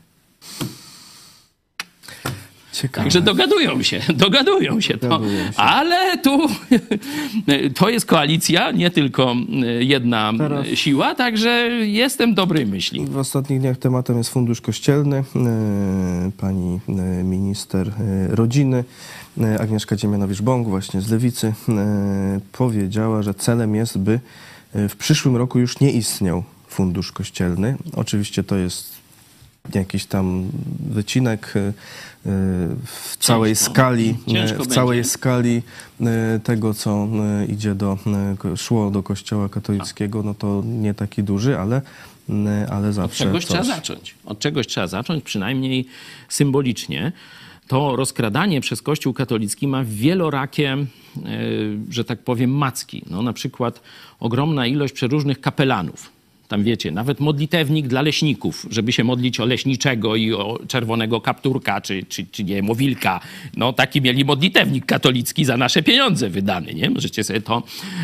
Ciekawe. 2.77 3.05
Także 3.05 3.21
dogadują 3.21 3.83
się, 3.83 4.01
dogadują 4.25 4.81
się. 4.81 4.99
To. 4.99 5.09
się. 5.09 5.57
Ale 5.57 6.19
tu 6.19 6.49
to 7.79 7.89
jest 7.89 8.07
koalicja, 8.07 8.71
nie 8.71 8.91
tylko 8.91 9.35
e, 9.63 9.85
jedna 9.85 10.33
Teraz 10.39 10.67
siła, 10.67 11.15
także 11.15 11.51
jestem 11.83 12.35
dobrej 12.35 12.67
myśli. 12.67 13.07
W 13.07 13.17
ostatnich 13.17 13.61
dniach 13.61 13.77
tematem 13.77 14.19
jest 14.19 14.31
Fundusz 14.31 14.61
Kościelny. 14.61 15.17
E, 15.17 15.25
pani 16.39 16.81
e, 16.89 16.93
minister 17.25 17.91
rodziny 18.29 18.85
Agnieszka 19.61 19.97
Dziemianowicz-Bąk 19.97 20.65
właśnie 20.65 21.01
z 21.01 21.11
Lewicy 21.11 21.53
powiedziała, 22.53 23.23
że 23.23 23.35
celem 23.35 23.75
jest, 23.75 23.99
by 23.99 24.21
w 24.75 24.97
przyszłym 24.97 25.37
roku 25.37 25.59
już 25.59 25.81
nie 25.81 25.91
istniał 25.91 26.43
Fundusz 26.69 27.13
Kościelny. 27.13 27.77
Oczywiście 27.97 28.43
to 28.43 28.57
jest 28.57 28.96
jakiś 29.75 30.07
tam 30.07 30.49
wycinek 30.91 31.55
w 32.85 33.17
całej 33.21 33.57
Ciężko. 33.57 33.71
skali, 33.73 34.17
Ciężko 34.29 34.65
w 34.65 34.67
całej 34.67 34.99
będzie. 34.99 35.11
skali 35.11 35.63
e, 36.01 36.41
tego, 36.45 36.75
co 36.75 37.09
e, 37.41 37.47
idzie 37.47 37.75
do, 37.75 37.99
e, 38.53 38.57
szło 38.57 38.91
do 38.91 39.03
kościoła 39.03 39.49
katolickiego, 39.49 40.23
no 40.23 40.35
to 40.35 40.63
nie 40.67 40.95
taki 40.95 41.23
duży, 41.23 41.59
ale, 41.59 41.83
ale 42.71 42.93
zawsze 42.93 43.25
Od 43.25 43.29
czegoś 43.29 43.45
coś. 43.45 43.51
trzeba 43.51 43.77
zacząć. 43.77 44.15
Od 44.25 44.39
czegoś 44.39 44.67
trzeba 44.67 44.87
zacząć, 44.87 45.25
przynajmniej 45.25 45.87
symbolicznie. 46.29 47.13
To 47.69 47.97
rozkradanie 47.97 48.61
przez 48.61 48.83
Kościół 48.83 49.13
katolicki 49.13 49.69
ma 49.69 49.85
wielorakie, 49.85 50.77
że 51.91 52.05
tak 52.05 52.19
powiem, 52.19 52.51
macki. 52.51 53.03
No, 53.11 53.23
na 53.23 53.33
przykład 53.33 53.81
ogromna 54.21 54.67
ilość 54.67 54.95
przeróżnych 54.95 55.41
kapelanów 55.41 56.16
tam 56.49 56.65
wiecie, 56.65 56.91
nawet 56.91 57.21
modlitewnik 57.21 57.87
dla 57.87 58.03
leśników, 58.03 58.67
żeby 58.71 58.93
się 58.93 59.05
modlić 59.05 59.41
o 59.41 59.45
leśniczego 59.45 60.17
i 60.17 60.33
o 60.33 60.59
czerwonego 60.69 61.21
kapturka, 61.21 61.81
czy, 61.81 62.05
czy, 62.09 62.27
czy 62.27 62.45
nie 62.45 62.55
wiem. 62.55 62.67
No 63.57 63.73
taki 63.73 64.01
mieli 64.03 64.25
modlitewnik 64.25 64.87
katolicki 64.87 65.45
za 65.45 65.57
nasze 65.57 65.83
pieniądze 65.83 66.29
wydany, 66.31 66.75
nie? 66.75 66.91
Możecie 66.91 67.25
sobie 67.25 67.41
to, 67.41 67.63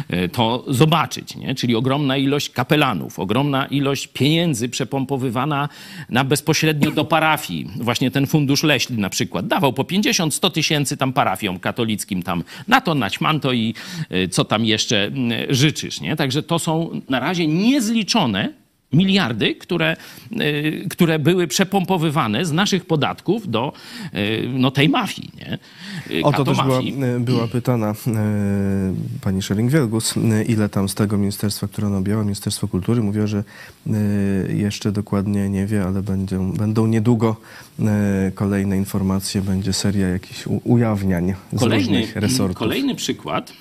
e, 0.09 0.29
to 0.29 0.65
zobaczyć, 0.69 1.37
nie? 1.37 1.55
Czyli 1.55 1.77
ogromna 1.77 2.17
ilość 2.17 2.51
kapelanów, 2.51 3.19
ogromna 3.19 3.67
ilość 3.67 4.07
pieniędzy 4.07 4.69
przepompowywana 4.69 5.69
na 6.09 6.25
bezpośrednio 6.25 6.91
do 6.91 7.05
parafii. 7.05 7.71
Właśnie 7.77 8.11
ten 8.11 8.27
fundusz 8.27 8.63
leśny 8.63 8.97
na 8.97 9.11
przykład 9.11 9.47
dawał 9.47 9.73
po 9.73 9.83
50-100 9.83 10.51
tysięcy 10.51 10.97
tam 10.97 11.13
parafiom 11.13 11.59
katolickim 11.59 12.23
tam 12.23 12.45
na 12.69 12.81
to, 12.81 12.95
na 12.95 13.11
ćmanto 13.11 13.53
i 13.53 13.75
e, 14.11 14.29
co 14.29 14.45
tam 14.45 14.65
jeszcze 14.65 15.11
życzysz, 15.49 16.01
nie? 16.01 16.17
Także 16.17 16.43
to 16.43 16.59
są 16.59 17.01
na 17.09 17.21
razie 17.21 17.47
niezliczone 17.47 18.42
miliardy, 18.93 19.55
które, 19.55 19.97
y, 20.41 20.87
które 20.91 21.19
były 21.19 21.47
przepompowywane 21.47 22.45
z 22.45 22.53
naszych 22.53 22.85
podatków 22.85 23.51
do 23.51 23.73
y, 24.15 24.49
no, 24.53 24.71
tej 24.71 24.89
mafii. 24.89 25.31
Nie? 25.37 25.59
Y, 26.19 26.23
o 26.25 26.33
to 26.33 26.45
też 26.45 26.57
była, 26.57 26.81
była 27.21 27.49
pytana 27.49 27.95
pani 29.21 29.41
Schering-Wielgus, 29.41 30.19
ile 30.49 30.69
tam 30.69 30.89
z 30.89 30.95
tego 30.95 31.19
ministerstwa, 31.19 31.69
które 31.69 31.87
ona 31.87 31.99
objęła, 31.99 32.23
Ministerstwo 32.23 32.69
Kultury, 32.69 33.03
mówiła, 33.03 33.27
że 33.27 33.45
jeszcze 34.49 34.93
dokładnie 34.93 35.49
nie 35.49 35.67
wie, 35.67 35.85
ale 35.85 36.03
będą, 36.03 36.53
będą 36.53 36.87
niedługo 36.87 37.37
kolejne 38.35 38.77
informacje, 38.77 39.43
będzie 39.43 39.73
seria 39.73 40.09
jakichś 40.09 40.47
ujawniań 40.65 41.35
z 41.53 41.59
kolejny, 41.59 41.85
różnych 41.85 42.17
resortów. 42.17 42.59
Kolejny 42.59 42.95
przykład, 42.95 43.53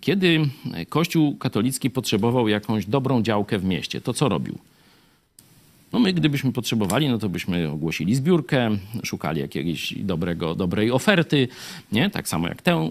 kiedy 0.00 0.40
Kościół 0.88 1.36
katolicki 1.36 1.90
potrzebował 1.90 2.48
jakąś 2.48 2.86
dobrą 2.86 3.22
działkę 3.22 3.58
w 3.58 3.64
mieście, 3.64 4.00
to 4.00 4.14
co 4.14 4.28
robił? 4.28 4.58
No 5.92 5.98
my 5.98 6.12
gdybyśmy 6.12 6.52
potrzebowali, 6.52 7.08
no 7.08 7.18
to 7.18 7.28
byśmy 7.28 7.70
ogłosili 7.70 8.14
zbiórkę, 8.14 8.70
szukali 9.02 9.40
jakiejś 9.40 9.94
dobrego, 9.98 10.54
dobrej 10.54 10.90
oferty, 10.90 11.48
nie? 11.92 12.10
Tak 12.10 12.28
samo 12.28 12.48
jak 12.48 12.62
tę 12.62 12.90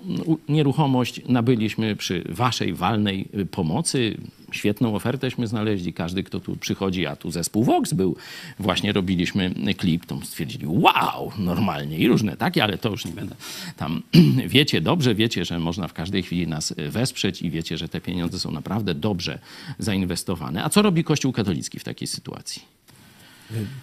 nieruchomość 0.49 1.21
nabyliśmy 1.27 1.95
przy 1.95 2.23
waszej 2.29 2.73
walnej 2.73 3.27
pomocy. 3.51 4.17
Świetną 4.51 4.95
ofertęśmy 4.95 5.47
znaleźli. 5.47 5.93
Każdy, 5.93 6.23
kto 6.23 6.39
tu 6.39 6.55
przychodzi, 6.55 7.05
a 7.05 7.15
tu 7.15 7.31
zespół 7.31 7.63
Vox 7.63 7.93
był, 7.93 8.15
właśnie 8.59 8.93
robiliśmy 8.93 9.53
klip, 9.77 10.05
to 10.05 10.19
stwierdzili, 10.23 10.65
wow, 10.67 11.31
normalnie 11.37 11.97
i 11.97 12.07
różne 12.07 12.37
takie, 12.37 12.63
ale 12.63 12.77
to 12.77 12.89
już 12.89 13.05
nie 13.05 13.11
będę 13.11 13.35
tam. 13.77 14.01
Wiecie 14.47 14.81
dobrze, 14.81 15.15
wiecie, 15.15 15.45
że 15.45 15.59
można 15.59 15.87
w 15.87 15.93
każdej 15.93 16.23
chwili 16.23 16.47
nas 16.47 16.73
wesprzeć 16.77 17.41
i 17.41 17.49
wiecie, 17.49 17.77
że 17.77 17.89
te 17.89 18.01
pieniądze 18.01 18.39
są 18.39 18.51
naprawdę 18.51 18.95
dobrze 18.95 19.39
zainwestowane. 19.79 20.63
A 20.63 20.69
co 20.69 20.81
robi 20.81 21.03
Kościół 21.03 21.31
katolicki 21.31 21.79
w 21.79 21.83
takiej 21.83 22.07
sytuacji? 22.07 22.61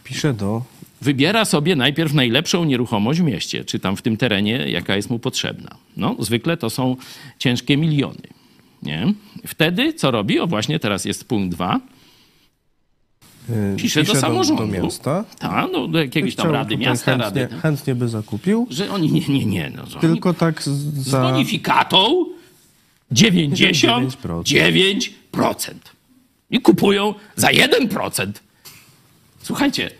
Pisze 0.04 0.34
do 0.34 0.62
wybiera 1.00 1.44
sobie 1.44 1.76
najpierw 1.76 2.14
najlepszą 2.14 2.64
nieruchomość 2.64 3.20
w 3.20 3.22
mieście, 3.22 3.64
czy 3.64 3.78
tam 3.78 3.96
w 3.96 4.02
tym 4.02 4.16
terenie, 4.16 4.70
jaka 4.70 4.96
jest 4.96 5.10
mu 5.10 5.18
potrzebna. 5.18 5.76
No, 5.96 6.16
zwykle 6.18 6.56
to 6.56 6.70
są 6.70 6.96
ciężkie 7.38 7.76
miliony. 7.76 8.35
Nie? 8.82 9.14
Wtedy 9.46 9.92
co 9.92 10.10
robi? 10.10 10.40
O 10.40 10.46
właśnie 10.46 10.78
teraz 10.78 11.04
jest 11.04 11.28
punkt 11.28 11.54
dwa. 11.54 11.80
Yy, 13.48 13.76
Pisze, 13.76 14.02
do 14.02 14.14
samorządu. 14.14 14.66
Do, 14.66 14.82
miasta. 14.82 15.24
Tak, 15.38 15.66
no, 15.72 15.88
do 15.88 15.98
jakiegoś 15.98 16.34
tam 16.34 16.50
rady 16.50 16.76
miasta. 16.76 17.04
Chętnie, 17.04 17.42
rady, 17.42 17.56
chętnie 17.62 17.94
by 17.94 18.08
zakupił. 18.08 18.66
Że 18.70 18.90
oni 18.90 19.12
nie, 19.12 19.28
nie, 19.28 19.46
nie. 19.46 19.72
No, 19.76 20.00
Tylko 20.00 20.34
tak 20.34 20.62
z, 20.62 20.68
z 20.68 21.08
za... 21.08 21.22
bonifikatą 21.22 22.26
99%. 23.12 25.74
I 26.50 26.60
kupują 26.60 27.14
za 27.36 27.48
1%. 27.48 28.32
Słuchajcie, 29.42 29.90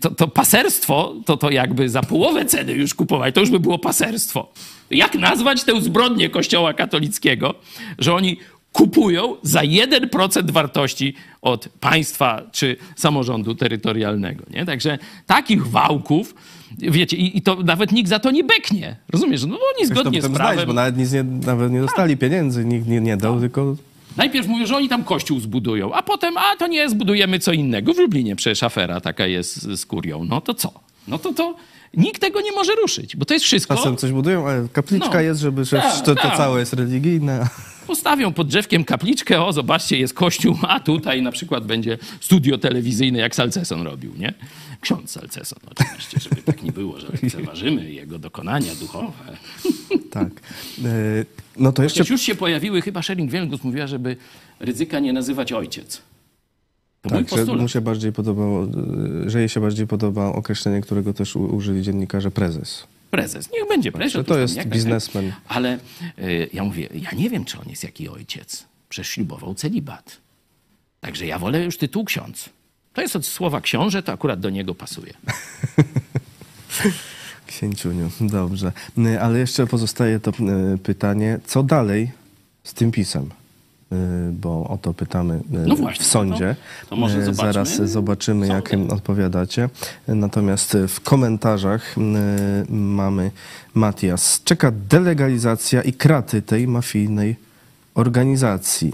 to, 0.00 0.10
to 0.10 0.28
paserstwo, 0.28 1.14
to, 1.26 1.36
to 1.36 1.50
jakby 1.50 1.88
za 1.88 2.02
połowę 2.02 2.44
ceny 2.44 2.72
już 2.72 2.94
kupować, 2.94 3.34
to 3.34 3.40
już 3.40 3.50
by 3.50 3.60
było 3.60 3.78
paserstwo. 3.78 4.52
Jak 4.92 5.14
nazwać 5.14 5.64
tę 5.64 5.80
zbrodnię 5.80 6.30
Kościoła 6.30 6.74
katolickiego, 6.74 7.54
że 7.98 8.14
oni 8.14 8.36
kupują 8.72 9.36
za 9.42 9.60
1% 9.60 10.50
wartości 10.50 11.14
od 11.42 11.68
państwa 11.68 12.42
czy 12.52 12.76
samorządu 12.96 13.54
terytorialnego. 13.54 14.44
Nie? 14.50 14.64
Także 14.64 14.98
takich 15.26 15.66
wałków, 15.66 16.34
wiecie, 16.78 17.16
i, 17.16 17.38
i, 17.38 17.42
to 17.42 17.56
nawet 17.56 17.92
nikt 17.92 18.08
za 18.08 18.18
to 18.18 18.30
nie 18.30 18.44
beknie. 18.44 18.96
Rozumiesz? 19.12 19.44
No 19.44 19.58
oni 19.76 19.86
zgodnie 19.86 20.22
to 20.22 20.28
z 20.28 20.30
prawem... 20.30 20.54
Znaleźć, 20.54 20.66
bo 20.66 20.72
nawet 20.72 20.96
nic 20.96 21.12
nie, 21.12 21.22
nawet 21.22 21.72
nie 21.72 21.80
dostali 21.80 22.16
pieniędzy, 22.16 22.64
nikt 22.64 22.86
nie, 22.86 23.00
nie 23.00 23.16
dał, 23.16 23.40
tylko 23.40 23.76
Najpierw 24.16 24.48
mówią, 24.48 24.66
że 24.66 24.76
oni 24.76 24.88
tam 24.88 25.04
kościół 25.04 25.40
zbudują, 25.40 25.92
a 25.92 26.02
potem, 26.02 26.36
a 26.36 26.56
to 26.56 26.66
nie, 26.66 26.88
zbudujemy 26.88 27.38
co 27.38 27.52
innego. 27.52 27.94
W 27.94 27.98
Lublinie 27.98 28.36
przecież 28.36 28.62
afera 28.62 29.00
taka 29.00 29.26
jest 29.26 29.62
z 29.62 29.86
kurią. 29.86 30.24
No 30.24 30.40
to 30.40 30.54
co? 30.54 30.72
No 31.08 31.18
to 31.18 31.32
to 31.32 31.54
nikt 31.94 32.20
tego 32.20 32.40
nie 32.40 32.52
może 32.52 32.72
ruszyć, 32.74 33.16
bo 33.16 33.24
to 33.24 33.34
jest 33.34 33.44
wszystko... 33.46 33.76
Czasem 33.76 33.96
coś 33.96 34.12
budują, 34.12 34.48
ale 34.48 34.68
kapliczka 34.72 35.14
No. 35.14 35.20
jest, 35.20 35.40
żeby 35.40 35.64
że 35.64 35.76
Tak, 35.76 36.00
to, 36.00 36.14
to 36.14 36.22
tak. 36.22 36.36
całe 36.36 36.60
jest 36.60 36.72
religijne. 36.72 37.48
Postawią 37.86 38.32
pod 38.32 38.48
drzewkiem 38.48 38.84
kapliczkę, 38.84 39.44
o 39.44 39.52
zobaczcie, 39.52 39.98
jest 39.98 40.14
kościół, 40.14 40.58
a 40.68 40.80
tutaj 40.80 41.22
na 41.22 41.32
przykład 41.32 41.66
będzie 41.66 41.98
studio 42.20 42.58
telewizyjne, 42.58 43.18
jak 43.18 43.34
Salceson 43.34 43.82
robił, 43.82 44.12
nie? 44.18 44.34
Ksiądz 44.80 45.10
Salceson 45.10 45.58
oczywiście, 45.70 46.20
żeby 46.20 46.42
tak 46.42 46.62
nie 46.62 46.72
było, 46.72 47.00
że 47.00 47.06
lekceważymy 47.22 47.90
jego 47.92 48.18
dokonania 48.18 48.74
duchowe. 48.74 49.36
Tak. 50.10 50.28
E, 50.84 50.88
No 51.56 51.72
to 51.72 51.82
jeszcze 51.82 51.98
Chociaż 52.00 52.10
już 52.10 52.20
się 52.20 52.34
pojawiły, 52.34 52.82
chyba 52.82 53.02
Szering 53.02 53.30
Wielgus 53.30 53.64
mówiła, 53.64 53.86
żeby 53.86 54.16
ryzyka 54.60 55.00
nie 55.00 55.12
nazywać 55.12 55.52
ojciec. 55.52 56.02
Tak, 57.02 57.28
że 57.28 57.56
mu 57.56 57.68
się 57.68 57.80
bardziej 57.80 58.12
podobało, 58.12 58.64
e, 58.64 59.30
że 59.30 59.38
jej 59.38 59.48
się 59.48 59.60
bardziej 59.60 59.86
podoba 59.86 60.26
określenie, 60.26 60.80
którego 60.80 61.14
też 61.14 61.36
użyli 61.36 61.82
dziennikarze 61.82 62.30
prezes. 62.30 62.86
Prezes, 63.10 63.50
niech 63.52 63.68
będzie 63.68 63.92
prezes. 63.92 64.12
Że 64.12 64.24
to 64.24 64.38
jest 64.38 64.64
biznesmen. 64.64 65.32
Ale 65.48 65.78
y, 66.18 66.50
ja 66.52 66.64
mówię, 66.64 66.88
ja 66.94 67.10
nie 67.18 67.30
wiem, 67.30 67.44
czy 67.44 67.58
on 67.58 67.68
jest 67.68 67.84
jaki 67.84 68.08
ojciec. 68.08 68.64
Prześlubował 68.88 69.54
celibat. 69.54 70.18
Także 71.00 71.26
ja 71.26 71.38
wolę 71.38 71.64
już 71.64 71.78
tytuł 71.78 72.04
ksiądz. 72.04 72.48
To 72.92 73.02
jest 73.02 73.16
od 73.16 73.26
słowa 73.26 73.60
książę, 73.60 74.02
to 74.02 74.12
akurat 74.12 74.40
do 74.40 74.50
niego 74.50 74.74
pasuje. 74.74 75.12
Księciuniu, 77.46 78.10
dobrze. 78.20 78.72
E, 78.98 79.20
Ale 79.20 79.38
jeszcze 79.38 79.66
pozostaje 79.66 80.20
to 80.20 80.32
pytanie, 80.82 81.40
co 81.46 81.62
dalej 81.62 82.10
z 82.64 82.74
tym 82.74 82.92
pisem? 82.92 83.30
E, 83.92 84.32
Bo 84.32 84.66
o 84.68 84.78
to 84.82 84.94
pytamy 84.94 85.34
e, 85.34 85.40
No 85.66 85.76
właśnie, 85.76 86.04
w 86.04 86.08
sądzie. 86.08 86.56
to- 86.90 86.96
to 86.96 87.08
zobaczmy 87.08 87.34
Zaraz 87.34 87.76
zobaczymy, 87.76 88.46
jak 88.46 88.68
sądem. 88.70 88.90
odpowiadacie. 88.96 89.68
Natomiast 90.08 90.76
w 90.88 91.00
komentarzach 91.00 91.94
mamy 92.68 93.30
Matias. 93.74 94.40
Czeka 94.44 94.72
delegalizacja 94.88 95.82
i 95.82 95.92
kraty 95.92 96.42
tej 96.42 96.68
mafijnej 96.68 97.36
organizacji. 97.94 98.92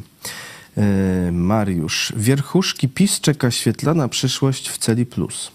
Mariusz. 1.33 2.13
Wierchuszki 2.17 2.89
PiS 2.89 3.21
czeka 3.21 3.51
świetlana 3.51 4.09
przyszłość 4.09 4.69
w 4.69 4.79
celi 4.79 5.07
plus. 5.07 5.51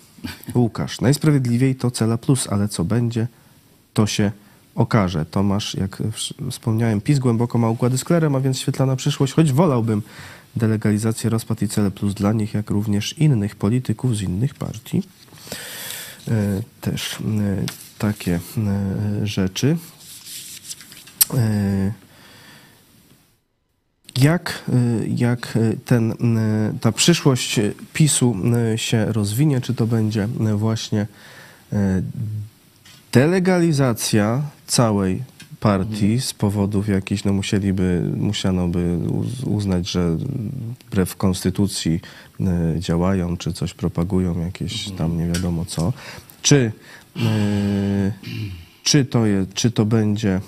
Łukasz. 0.56 1.02
Najsprawiedliwiej 1.02 1.76
to 1.76 1.92
cela 1.92 2.18
plus, 2.18 2.48
ale 2.52 2.68
co 2.68 2.84
będzie, 2.84 3.28
to 3.94 4.08
się 4.08 4.32
okaże. 4.76 5.26
Tomasz, 5.26 5.76
jak 5.76 6.04
wspomniałem, 6.52 7.02
PiS 7.02 7.20
głęboko 7.20 7.58
ma 7.58 7.70
układy 7.70 7.98
z 7.98 8.04
klerem, 8.04 8.36
a 8.36 8.40
więc 8.40 8.60
świetlana 8.60 8.96
przyszłość, 8.96 9.34
choć 9.34 9.52
wolałbym 9.52 10.02
delegalizację, 10.56 11.30
rozpad 11.30 11.62
i 11.62 11.68
cele 11.68 11.92
plus 11.92 12.14
dla 12.14 12.34
nich, 12.34 12.54
jak 12.54 12.70
również 12.70 13.18
innych 13.18 13.56
polityków 13.56 14.18
z 14.18 14.22
innych 14.22 14.56
partii. 14.56 15.04
E, 16.28 16.62
Też 16.82 17.14
e, 17.14 17.16
takie 17.98 18.40
e, 18.58 19.28
rzeczy. 19.28 19.78
Jak, 24.18 24.64
jak 25.08 25.58
ten, 25.86 26.14
ta 26.82 26.92
przyszłość 26.92 27.60
PiSu 27.94 28.36
się 28.76 29.06
rozwinie, 29.06 29.62
czy 29.62 29.74
to 29.74 29.88
będzie 29.88 30.28
właśnie 30.56 31.08
delegalizacja 33.12 34.42
całej 34.78 35.22
partii 35.60 36.22
z 36.22 36.34
powodów 36.34 36.90
jakichś, 36.90 37.24
no 37.24 37.34
musieliby, 37.34 38.12
musiano 38.18 38.68
by 38.68 38.98
uz- 38.98 39.44
uznać, 39.44 39.90
że 39.92 40.18
wbrew 40.88 41.16
konstytucji 41.16 42.00
y, 42.42 42.80
działają, 42.80 43.38
czy 43.38 43.54
coś 43.54 43.74
propagują, 43.74 44.40
jakieś 44.40 44.90
tam 44.92 45.18
nie 45.18 45.28
wiadomo 45.28 45.66
co. 45.66 45.94
Czy 46.42 46.72
y, 47.18 47.22
czy 48.84 49.06
to, 49.06 49.26
je, 49.26 49.46
czy 49.54 49.72
to 49.72 49.86
będzie 49.86 50.30
e, 50.30 50.42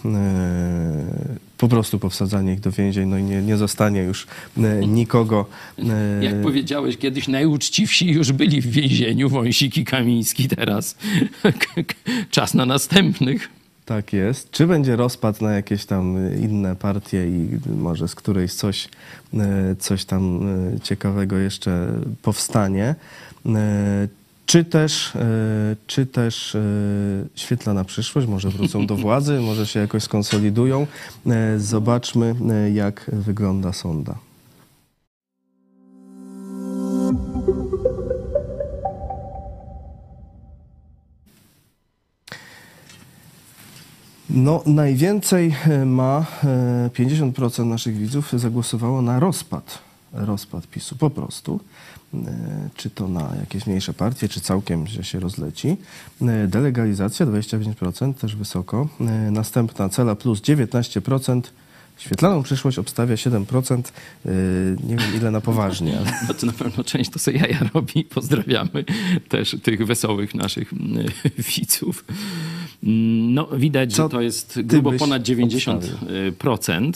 po 1.58 1.68
prostu 1.68 2.00
powsadzanie 2.00 2.54
ich 2.54 2.60
do 2.60 2.72
więzień, 2.72 3.10
no 3.10 3.18
i 3.18 3.24
nie, 3.24 3.42
nie 3.42 3.58
zostanie 3.58 4.04
już 4.04 4.28
e, 4.58 4.88
nikogo. 4.88 5.46
e, 5.80 6.24
Jak 6.26 6.42
powiedziałeś 6.42 6.98
kiedyś, 6.98 7.28
najuczciwsi 7.28 8.08
już 8.12 8.32
byli 8.32 8.62
w 8.62 8.66
więzieniu, 8.72 9.30
Wąsik 9.30 9.78
i 9.78 9.86
Kamiński 9.86 10.48
teraz. 10.48 10.96
Czas 12.32 12.54
na 12.54 12.66
następnych. 12.66 13.50
Tak 13.86 14.14
jest. 14.14 14.52
Czy 14.52 14.68
będzie 14.68 14.96
rozpad 14.96 15.42
na 15.42 15.54
jakieś 15.54 15.86
tam 15.86 16.18
inne 16.42 16.76
partie 16.76 17.28
i 17.28 17.60
może 17.78 18.08
z 18.08 18.16
którejś 18.16 18.54
coś, 18.54 18.90
e, 19.34 19.76
coś 19.80 20.06
tam 20.06 20.40
e, 20.76 20.80
ciekawego 20.80 21.38
jeszcze 21.38 21.88
powstanie? 22.22 22.96
E, 23.46 24.08
Czy 24.46 24.64
też, 24.66 25.16
e, 25.16 25.20
czy 25.88 26.06
też 26.06 26.56
e, 26.56 26.62
świetlana 27.36 27.84
przyszłość, 27.84 28.28
może 28.28 28.50
wrócą 28.50 28.88
do 28.88 28.96
władzy, 28.96 29.40
może 29.40 29.68
się 29.68 29.80
jakoś 29.80 30.04
skonsolidują. 30.04 30.88
E, 31.28 31.60
Zobaczmy, 31.60 32.36
e, 32.52 32.72
jak 32.72 33.12
wygląda 33.14 33.74
sonda. 33.74 34.16
No, 44.30 44.64
najwięcej 44.66 45.56
e, 45.68 45.86
ma 45.86 46.26
e, 46.44 46.90
50% 46.94 47.66
naszych 47.66 47.98
widzów 47.98 48.34
zagłosowało 48.34 49.02
na 49.02 49.20
rozpad. 49.20 49.80
Rozpad 50.14 50.68
PiSu 50.68 50.96
po 50.96 51.10
prostu. 51.10 51.60
E, 52.14 52.20
Czy 52.76 52.90
to 52.90 53.08
na 53.08 53.32
jakieś 53.40 53.68
mniejsze 53.68 53.94
partie, 53.94 54.30
czy 54.30 54.42
całkiem 54.42 54.88
że 54.88 55.04
się 55.04 55.20
rozleci. 55.20 55.78
E, 56.22 56.48
Delegalizacja 56.48 57.26
25%, 57.26 58.14
też 58.14 58.36
wysoko. 58.36 58.88
E, 59.02 59.32
Następna 59.32 59.90
cela 59.90 60.16
plus 60.16 60.42
19%. 60.42 61.42
Świetlaną 61.98 62.44
przyszłość 62.44 62.80
obstawia 62.80 63.16
7%. 63.16 63.82
E, 64.26 64.30
Nie 64.88 64.96
wiem 64.96 65.16
ile 65.16 65.32
na 65.32 65.42
poważnie, 65.42 65.98
ale 66.00 66.34
to 66.40 66.46
na 66.46 66.52
pewno 66.54 66.84
część 66.84 67.10
to 67.12 67.20
sobie 67.20 67.38
jaja 67.38 67.60
robi. 67.74 68.04
Pozdrawiamy 68.04 68.86
też 69.30 69.56
tych 69.64 69.86
wesołych 69.86 70.36
naszych 70.36 70.74
widzów. 71.58 72.06
Mm, 72.84 73.34
No 73.34 73.48
widać, 73.48 73.94
Co 73.96 74.04
że 74.04 74.10
to 74.10 74.22
jest 74.22 74.62
grubo 74.62 74.92
ponad 74.92 75.24
90%. 75.24 76.92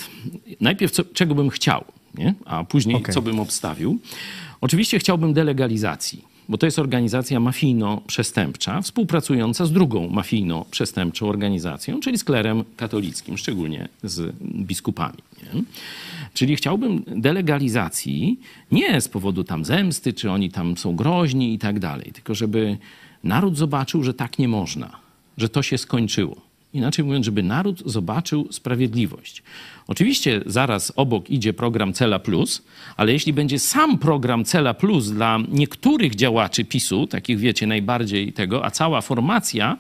Najpierw 0.62 0.92
co, 0.92 1.04
czego 1.04 1.36
bym 1.36 1.50
chciał, 1.50 1.86
nie? 2.18 2.34
a 2.46 2.64
później 2.64 2.96
Okej. 2.96 3.14
co 3.14 3.22
bym 3.22 3.40
obstawił. 3.40 4.00
Oczywiście 4.62 5.00
chciałbym 5.00 5.34
delegalizacji. 5.34 6.30
bo 6.50 6.58
to 6.58 6.66
jest 6.66 6.80
organizacja 6.80 7.40
mafijno-przestępcza, 7.40 8.82
współpracująca 8.82 9.66
z 9.66 9.72
drugą 9.72 10.10
mafijno-przestępczą 10.10 11.28
organizacją, 11.30 12.00
czyli 12.00 12.18
z 12.18 12.24
klerem 12.24 12.64
katolickim, 12.78 13.38
szczególnie 13.38 13.88
z 14.04 14.36
biskupami. 14.42 15.18
Nie? 15.44 15.62
Czyli 16.34 16.56
chciałbym 16.56 17.04
delegalizacji 17.08 18.40
nie 18.72 19.02
z 19.02 19.08
powodu 19.08 19.44
tam 19.44 19.66
zemsty, 19.66 20.14
czy 20.14 20.32
oni 20.32 20.52
tam 20.52 20.78
są 20.78 20.96
groźni 20.96 21.54
i 21.54 21.60
tak 21.60 21.80
dalej, 21.80 22.12
tylko 22.14 22.36
żeby 22.36 22.78
naród 23.24 23.58
zobaczył, 23.58 24.04
że 24.04 24.14
tak 24.14 24.40
nie 24.40 24.48
można, 24.48 24.90
że 25.40 25.50
to 25.50 25.62
się 25.62 25.78
skończyło. 25.78 26.42
Inaczej 26.74 27.06
mówiąc, 27.06 27.26
żeby 27.26 27.44
naród 27.44 27.84
zobaczył 27.86 28.48
sprawiedliwość. 28.52 29.44
Oczywiście 29.90 30.42
zaraz 30.46 30.94
obok 30.96 31.30
idzie 31.30 31.54
program 31.54 31.94
Cela 31.94 32.20
Plus, 32.20 32.62
ale 32.98 33.14
jeśli 33.14 33.34
będzie 33.34 33.60
sam 33.60 33.98
program 33.98 34.46
Cela 34.46 34.74
Plus 34.74 35.12
dla 35.12 35.40
niektórych 35.52 36.16
działaczy 36.16 36.66
PiSu, 36.66 37.08
takich 37.08 37.40
wiecie 37.40 37.68
najbardziej 37.68 38.34
tego, 38.34 38.66
a 38.66 38.72
cała 38.72 39.02
formacja, 39.02 39.78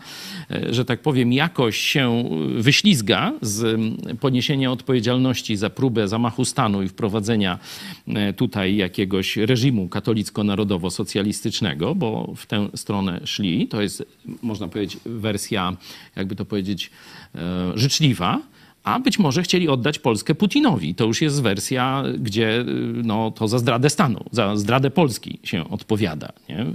e, 0.52 0.74
że 0.74 0.86
tak 0.86 1.02
powiem, 1.02 1.34
jakoś 1.34 1.78
się 1.78 2.30
wyślizga 2.56 3.34
z 3.42 3.80
poniesienia 4.20 4.72
odpowiedzialności 4.72 5.58
za 5.58 5.70
próbę 5.70 6.08
zamachu 6.08 6.46
stanu 6.46 6.84
i 6.84 6.88
wprowadzenia 6.88 7.60
e, 8.08 8.34
tutaj 8.34 8.76
jakiegoś 8.76 9.38
reżimu 9.38 9.88
katolicko-narodowo-socjalistycznego, 9.88 11.96
bo 11.96 12.34
w 12.36 12.46
tę 12.46 12.70
stronę 12.76 13.22
szli, 13.26 13.68
to 13.68 13.82
jest, 13.82 14.06
można 14.42 14.68
powiedzieć, 14.68 14.98
wersja, 15.06 15.78
jakby 16.16 16.36
to 16.36 16.46
powiedzieć, 16.46 16.92
e, 17.36 17.72
życzliwa, 17.76 18.40
a 18.84 19.00
być 19.00 19.20
może 19.20 19.44
chcieli 19.44 19.70
oddać 19.70 20.00
Polskę 20.00 20.36
Putinowi. 20.36 20.96
To 20.96 21.06
już 21.06 21.22
jest 21.22 21.42
wersja, 21.42 22.04
gdzie 22.20 22.66
no, 23.04 23.32
to 23.32 23.48
za 23.48 23.60
zdradę 23.60 23.90
stanu, 23.90 24.26
za 24.32 24.56
zdradę 24.56 24.92
Polski 24.92 25.40
się 25.44 25.70
odpowiada. 25.70 26.30
Nie? 26.50 26.66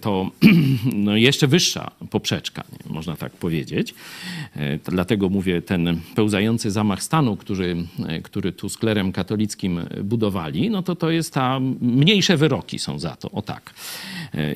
To 0.00 0.30
no, 0.94 1.16
jeszcze 1.16 1.46
wyższa 1.46 1.90
poprzeczka, 2.10 2.64
nie? 2.72 2.94
można 2.94 3.16
tak 3.16 3.32
powiedzieć. 3.32 3.94
Dlatego 4.84 5.28
mówię, 5.28 5.62
ten 5.62 6.00
pełzający 6.14 6.70
zamach 6.70 7.02
stanu, 7.02 7.36
który, 7.36 7.76
który 8.22 8.52
tu 8.52 8.68
z 8.68 8.76
klerem 8.76 9.12
katolickim 9.12 9.80
budowali, 10.04 10.70
no 10.70 10.82
to 10.82 10.96
to 10.96 11.10
jest 11.10 11.34
ta, 11.34 11.60
mniejsze 11.80 12.36
wyroki 12.36 12.78
są 12.78 12.98
za 12.98 13.16
to, 13.16 13.30
o 13.30 13.42
tak. 13.42 13.74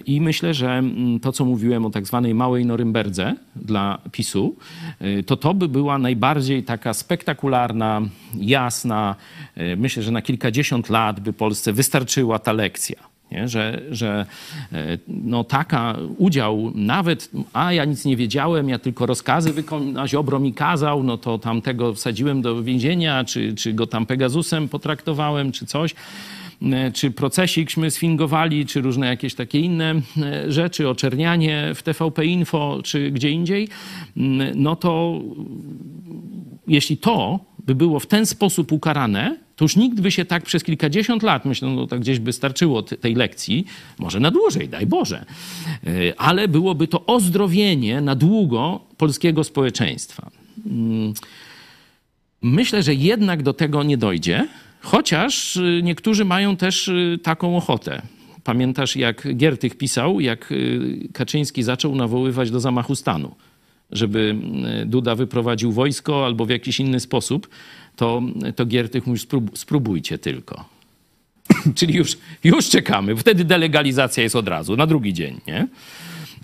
I 0.07 0.21
myślę, 0.21 0.55
że 0.55 0.83
to, 1.23 1.33
co 1.33 1.45
mówiłem 1.45 1.87
o 1.87 1.91
tak 1.91 2.07
zwanej 2.07 2.35
małej 2.35 2.67
Norymberdze 2.67 3.35
dla 3.57 3.99
PiSu, 4.13 4.57
to 5.27 5.37
to 5.37 5.55
by 5.55 5.69
była 5.69 5.99
najbardziej 5.99 6.63
taka 6.75 6.95
spektakularna, 6.95 8.03
jasna. 8.35 9.17
E, 9.57 9.77
myślę, 9.77 10.03
że 10.03 10.11
na 10.11 10.23
kilkadziesiąt 10.23 10.91
lat 10.91 11.21
by 11.21 11.33
Polsce 11.33 11.73
wystarczyła 11.73 12.39
ta 12.39 12.53
lekcja. 12.53 12.97
Nie? 13.33 13.49
Że, 13.49 13.83
że 13.91 14.27
e, 14.73 14.99
no 15.09 15.45
taka 15.45 15.97
udział 16.19 16.73
nawet, 16.75 17.31
a 17.53 17.73
ja 17.73 17.85
nic 17.85 18.05
nie 18.05 18.17
wiedziałem, 18.17 18.69
ja 18.69 18.79
tylko 18.79 19.07
rozkazy 19.07 19.53
wykonać, 19.53 20.11
Ziobro 20.11 20.41
mi 20.41 20.55
kazał, 20.55 21.03
no 21.03 21.19
to 21.19 21.39
tamtego 21.39 21.95
wsadziłem 21.95 22.43
do 22.43 22.63
więzienia, 22.63 23.25
czy, 23.25 23.55
czy 23.55 23.73
go 23.73 23.87
tam 23.87 24.07
Pegazusem 24.07 24.69
potraktowałem, 24.69 25.53
czy 25.53 25.67
coś 25.67 25.95
e, 26.63 26.93
czy 26.93 27.11
procesikśmy 27.11 27.91
sfingowali, 27.91 28.67
czy 28.67 28.81
różne 28.81 29.07
jakieś 29.07 29.35
takie 29.35 29.61
inne 29.61 29.95
rzeczy, 30.49 30.89
oczernianie 30.89 31.73
w 31.75 31.83
TVP 31.83 32.27
Info, 32.27 32.81
czy 32.85 33.11
gdzie 33.11 33.31
indziej, 33.31 33.69
no 34.55 34.77
to 34.77 35.21
jeśli 36.69 36.97
to 36.97 37.41
by 37.59 37.75
było 37.75 38.01
w 38.01 38.07
ten 38.07 38.27
sposób 38.27 38.73
ukarane, 38.73 39.37
to 39.57 39.65
już 39.65 39.77
nikt 39.77 40.01
by 40.01 40.11
się 40.11 40.25
tak 40.25 40.43
przez 40.43 40.65
kilkadziesiąt 40.65 41.23
lat, 41.23 41.45
myślę, 41.45 41.69
no 41.69 41.87
tak 41.87 42.01
gdzieś 42.01 42.19
by 42.19 42.33
starczyło 42.33 42.83
tej 42.83 43.15
lekcji, 43.15 43.65
może 43.99 44.21
na 44.21 44.31
dłużej, 44.31 44.69
daj 44.69 44.87
Boże, 44.87 45.25
e, 45.87 46.21
ale 46.21 46.49
byłoby 46.49 46.89
to 46.89 47.07
ozdrowienie 47.07 48.01
na 48.01 48.15
długo 48.15 48.81
polskiego 48.97 49.45
społeczeństwa. 49.45 50.31
Mm, 50.67 51.15
myślę, 52.43 52.83
że 52.83 52.95
jednak 52.95 53.43
do 53.43 53.53
tego 53.53 53.83
nie 53.83 53.97
dojdzie, 53.97 54.49
chociaż 54.81 55.57
e, 55.57 55.83
niektórzy 55.83 56.25
mają 56.25 56.57
też 56.57 56.89
e, 56.89 57.19
taką 57.19 57.57
ochotę. 57.57 58.03
Pamiętasz, 58.45 58.97
jak 58.97 59.37
Giertych 59.37 59.79
pisał, 59.79 60.21
jak 60.21 60.55
Kaczyński 61.13 61.63
zaczął 61.63 61.95
nawoływać 61.95 62.51
do 62.51 62.61
zamachu 62.61 62.95
stanu 62.95 63.35
żeby 63.95 64.37
e, 64.83 64.87
Duda 64.87 65.15
wyprowadził 65.15 65.73
wojsko 65.73 66.25
albo 66.25 66.47
w 66.47 66.51
jakiś 66.51 66.81
inny 66.81 67.01
sposób, 67.01 67.49
to, 67.97 68.23
to 68.57 68.67
Giertych 68.67 69.07
mówi, 69.07 69.21
spróbujcie 69.55 70.19
tylko. 70.19 70.65
Czyli 71.77 71.95
już, 71.95 72.19
już 72.45 72.69
czekamy. 72.69 73.17
Wtedy 73.17 73.45
delegalizacja 73.45 74.23
jest 74.23 74.37
od 74.37 74.49
razu, 74.49 74.77
na 74.77 74.87
drugi 74.87 75.13
dzień, 75.13 75.41
nie? 75.47 75.69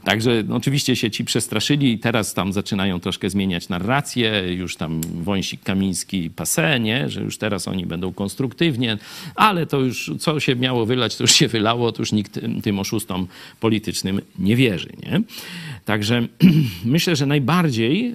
Także 0.05 0.43
no, 0.49 0.57
oczywiście 0.57 0.97
się 0.97 1.11
ci 1.11 1.25
przestraszyli 1.25 1.93
i 1.93 1.99
teraz 1.99 2.35
tam 2.35 2.53
zaczynają 2.53 3.01
troszkę 3.01 3.31
zmieniać 3.31 3.69
narrację, 3.69 4.55
już 4.55 4.77
tam 4.77 5.01
Wąsik, 5.01 5.63
Kamiński, 5.63 6.31
Pase, 6.31 6.81
że 7.07 7.23
już 7.23 7.39
teraz 7.39 7.69
oni 7.69 7.87
będą 7.87 8.13
konstruktywnie, 8.13 8.99
ale 9.35 9.67
to 9.67 9.81
już 9.81 10.11
co 10.19 10.41
się 10.41 10.57
miało 10.57 10.87
wylać, 10.87 11.17
to 11.17 11.25
już 11.25 11.33
się 11.33 11.49
wylało, 11.49 11.93
to 11.93 12.03
już 12.03 12.13
nikt 12.13 12.41
tym 12.63 12.79
oszustom 12.79 13.27
politycznym 13.61 14.21
nie 14.39 14.57
wierzy. 14.57 14.89
Nie? 15.03 15.23
Także 15.85 16.27
myślę, 16.85 17.17
że 17.17 17.27
najbardziej, 17.27 18.15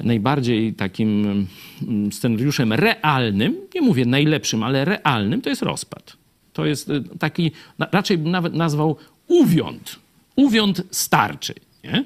e, 0.00 0.04
najbardziej 0.04 0.74
takim 0.74 1.46
mm, 1.82 2.12
scenariuszem 2.12 2.72
realnym, 2.72 3.56
nie 3.74 3.80
mówię 3.80 4.06
najlepszym, 4.06 4.62
ale 4.62 4.84
realnym, 4.84 5.42
to 5.42 5.50
jest 5.50 5.62
rozpad. 5.62 6.16
To 6.52 6.66
jest 6.66 6.90
e, 6.90 7.00
taki, 7.18 7.50
raczej 7.78 8.18
bym 8.18 8.30
nawet 8.30 8.54
nazwał 8.54 8.96
uwiąd 9.28 10.07
uwiąd 10.38 10.82
starczy. 10.90 11.54
Nie? 11.84 12.04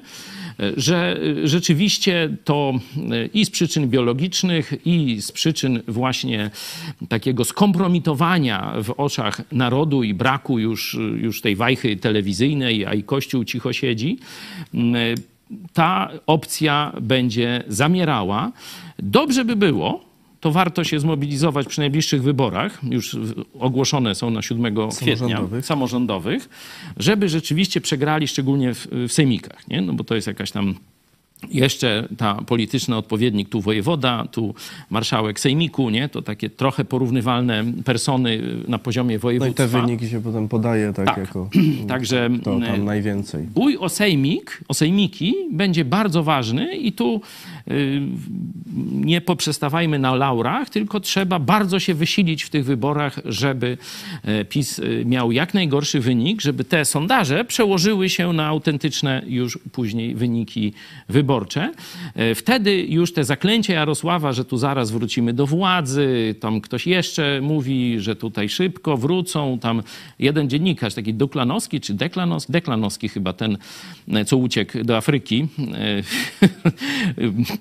Że 0.77 1.19
rzeczywiście 1.43 2.37
to 2.43 2.73
i 3.33 3.45
z 3.45 3.49
przyczyn 3.49 3.89
biologicznych, 3.89 4.73
i 4.85 5.21
z 5.21 5.31
przyczyn 5.31 5.81
właśnie 5.87 6.51
takiego 7.09 7.45
skompromitowania 7.45 8.73
w 8.83 8.93
oczach 8.97 9.41
narodu 9.51 10.03
i 10.03 10.13
braku 10.13 10.59
już, 10.59 10.97
już 11.17 11.41
tej 11.41 11.55
wajchy 11.55 11.95
telewizyjnej, 11.97 12.85
a 12.85 12.93
i 12.93 13.03
Kościół 13.03 13.43
cicho 13.43 13.73
siedzi, 13.73 14.19
ta 15.73 16.09
opcja 16.27 16.93
będzie 17.01 17.63
zamierała. 17.67 18.51
Dobrze 18.99 19.45
by 19.45 19.55
było, 19.55 20.12
to 20.43 20.51
warto 20.51 20.83
się 20.83 20.99
zmobilizować 20.99 21.67
przy 21.67 21.79
najbliższych 21.79 22.23
wyborach, 22.23 22.79
już 22.89 23.17
ogłoszone 23.59 24.15
są 24.15 24.29
na 24.29 24.41
7 24.41 24.75
kwietnia, 24.97 25.41
samorządowych, 25.61 26.49
żeby 26.97 27.29
rzeczywiście 27.29 27.81
przegrali, 27.81 28.27
szczególnie 28.27 28.73
w, 28.73 28.87
w 29.07 29.11
sejmikach, 29.11 29.67
nie? 29.67 29.81
No 29.81 29.93
bo 29.93 30.03
to 30.03 30.15
jest 30.15 30.27
jakaś 30.27 30.51
tam 30.51 30.75
jeszcze 31.51 32.07
ta 32.17 32.35
polityczna 32.35 32.97
odpowiednik, 32.97 33.49
tu 33.49 33.61
wojewoda, 33.61 34.27
tu 34.31 34.55
marszałek 34.89 35.39
sejmiku, 35.39 35.89
nie? 35.89 36.09
To 36.09 36.21
takie 36.21 36.49
trochę 36.49 36.85
porównywalne 36.85 37.63
persony 37.85 38.41
na 38.67 38.79
poziomie 38.79 39.19
województwa. 39.19 39.63
No 39.63 39.69
i 39.69 39.71
te 39.71 39.81
wyniki 39.81 40.09
się 40.09 40.21
potem 40.21 40.47
podaje 40.47 40.93
tak, 40.93 41.05
tak. 41.05 41.17
jako 41.17 41.49
Także 41.87 42.29
to 42.43 42.59
tam 42.59 42.63
e, 42.63 42.77
najwięcej. 42.77 43.43
Bój 43.43 43.77
o 43.77 43.89
sejmik, 43.89 44.63
o 44.67 44.73
sejmiki 44.73 45.35
będzie 45.51 45.85
bardzo 45.85 46.23
ważny 46.23 46.75
i 46.75 46.91
tu 46.91 47.21
nie 48.91 49.21
poprzestawajmy 49.21 49.99
na 49.99 50.15
laurach, 50.15 50.69
tylko 50.69 50.99
trzeba 50.99 51.39
bardzo 51.39 51.79
się 51.79 51.93
wysilić 51.93 52.43
w 52.43 52.49
tych 52.49 52.65
wyborach, 52.65 53.19
żeby 53.25 53.77
e, 54.23 54.45
PiS 54.45 54.79
e, 54.79 55.05
miał 55.05 55.31
jak 55.31 55.53
najgorszy 55.53 55.99
wynik, 55.99 56.41
żeby 56.41 56.63
te 56.63 56.85
sondaże 56.85 57.45
przełożyły 57.45 58.09
się 58.09 58.33
na 58.33 58.45
autentyczne 58.45 59.21
już 59.27 59.59
później 59.71 60.15
wyniki 60.15 60.73
wyborcze. 61.09 61.71
E, 62.15 62.35
wtedy 62.35 62.85
już 62.89 63.13
te 63.13 63.23
zaklęcia 63.23 63.73
Jarosława, 63.73 64.33
że 64.33 64.45
tu 64.45 64.57
zaraz 64.57 64.91
wrócimy 64.91 65.33
do 65.33 65.47
władzy, 65.47 66.35
tam 66.39 66.61
ktoś 66.61 66.87
jeszcze 66.87 67.39
mówi, 67.41 67.99
że 67.99 68.15
tutaj 68.15 68.49
szybko 68.49 68.97
wrócą, 68.97 69.59
tam 69.59 69.83
jeden 70.19 70.49
dziennikarz, 70.49 70.93
taki 70.93 71.13
Duklanowski 71.13 71.81
czy 71.81 71.93
Deklanowski, 71.93 72.51
Deklanowski 72.51 73.09
chyba 73.09 73.33
ten, 73.33 73.57
co 74.25 74.37
uciekł 74.37 74.83
do 74.83 74.97
Afryki, 74.97 75.47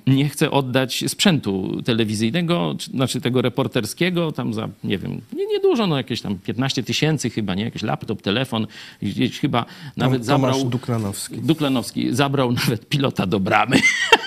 nie 0.07 0.29
chce 0.29 0.51
oddać 0.51 1.05
sprzętu 1.09 1.83
telewizyjnego, 1.85 2.77
znaczy 2.95 3.21
tego 3.21 3.43
reporterskiego, 3.43 4.33
tam 4.33 4.55
za, 4.55 4.69
nie 4.85 4.99
wiem, 4.99 5.21
nie, 5.33 5.47
nie 5.47 5.61
dużo, 5.61 5.87
no 5.87 5.97
jakieś 5.97 6.21
tam 6.21 6.39
15 6.39 6.83
tysięcy 6.83 7.31
chyba, 7.31 7.55
nie? 7.55 7.65
Jakiś 7.65 7.83
laptop, 7.83 8.23
telefon, 8.23 8.67
gdzieś 9.03 9.41
chyba 9.41 9.65
nawet 9.97 10.27
Tomasz 10.27 10.55
zabrał... 10.55 10.71
Duklanowski. 10.71 11.39
Duklanowski 11.39 12.15
zabrał 12.15 12.53
nawet 12.53 12.89
pilota 12.89 13.27
do 13.27 13.41
bramy 13.41 13.53
bramy. 13.53 13.77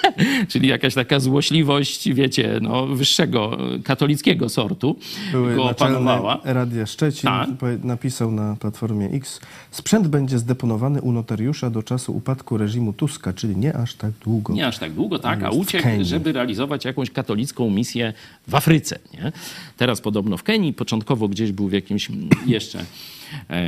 Czyli 0.51 0.67
jakaś 0.67 0.93
taka 0.93 1.19
złośliwość, 1.19 2.13
wiecie, 2.13 2.59
no, 2.61 2.87
wyższego 2.87 3.57
katolickiego 3.83 4.49
sortu 4.49 4.95
Były 5.31 5.55
go 5.55 5.63
opanowała. 5.63 6.39
Radia 6.43 6.85
Szczecin 6.85 7.29
tak. 7.29 7.49
napisał 7.83 8.31
na 8.31 8.55
Platformie 8.55 9.05
X, 9.05 9.39
sprzęt 9.71 10.07
będzie 10.07 10.39
zdeponowany 10.39 11.01
u 11.01 11.11
notariusza 11.11 11.69
do 11.69 11.83
czasu 11.83 12.17
upadku 12.17 12.57
reżimu 12.57 12.93
Tuska, 12.93 13.33
czyli 13.33 13.57
nie 13.57 13.77
aż 13.77 13.95
tak 13.95 14.11
długo. 14.23 14.53
Nie 14.53 14.67
aż 14.67 14.77
tak 14.77 14.93
długo, 14.93 15.19
tak, 15.19 15.43
a 15.43 15.49
uciekł, 15.55 15.87
żeby 16.01 16.31
realizować 16.31 16.85
jakąś 16.85 17.11
katolicką 17.11 17.69
misję 17.69 18.13
w 18.47 18.55
Afryce. 18.55 18.99
Nie? 19.13 19.31
Teraz 19.77 20.01
podobno 20.01 20.37
w 20.37 20.43
Kenii, 20.43 20.73
początkowo 20.73 21.27
gdzieś 21.27 21.51
był 21.51 21.67
w 21.67 21.73
jakimś 21.73 22.07
jeszcze 22.45 22.79
e, 22.79 22.85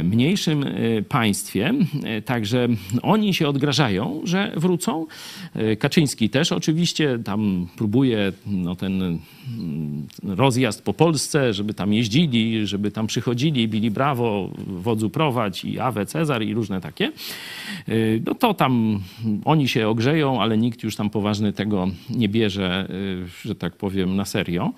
mniejszym 0.03 0.63
e, 0.63 1.01
państwie. 1.01 1.73
E, 2.03 2.21
także 2.21 2.67
oni 3.01 3.33
się 3.33 3.47
odgrażają, 3.47 4.21
że 4.23 4.51
wrócą. 4.55 5.05
Kaczyński 5.79 6.29
też 6.29 6.51
oczywiście 6.51 7.19
tam 7.19 7.67
próbuje 7.77 8.31
no, 8.47 8.75
ten 8.75 9.01
mm, 9.01 9.19
rozjazd 10.23 10.83
po 10.83 10.93
Polsce, 10.93 11.53
żeby 11.53 11.73
tam 11.73 11.93
jeździli, 11.93 12.67
żeby 12.67 12.91
tam 12.91 13.07
przychodzili, 13.07 13.67
bili 13.67 13.91
brawo, 13.91 14.49
wodzu 14.67 15.09
prowadź 15.09 15.65
i 15.65 15.79
Awe 15.79 16.05
Cezar 16.05 16.43
i 16.43 16.53
różne 16.53 16.81
takie. 16.81 17.11
No 18.25 18.35
to 18.35 18.53
tam 18.53 18.99
oni 19.45 19.67
się 19.67 19.87
ogrzeją, 19.87 20.41
ale 20.41 20.57
nikt 20.57 20.83
już 20.83 20.95
tam 20.95 21.09
poważny 21.09 21.53
tego 21.53 21.87
nie 22.09 22.29
bierze, 22.29 22.87
że 23.45 23.55
tak 23.55 23.75
powiem, 23.75 24.15
na 24.15 24.25
serio. 24.25 24.73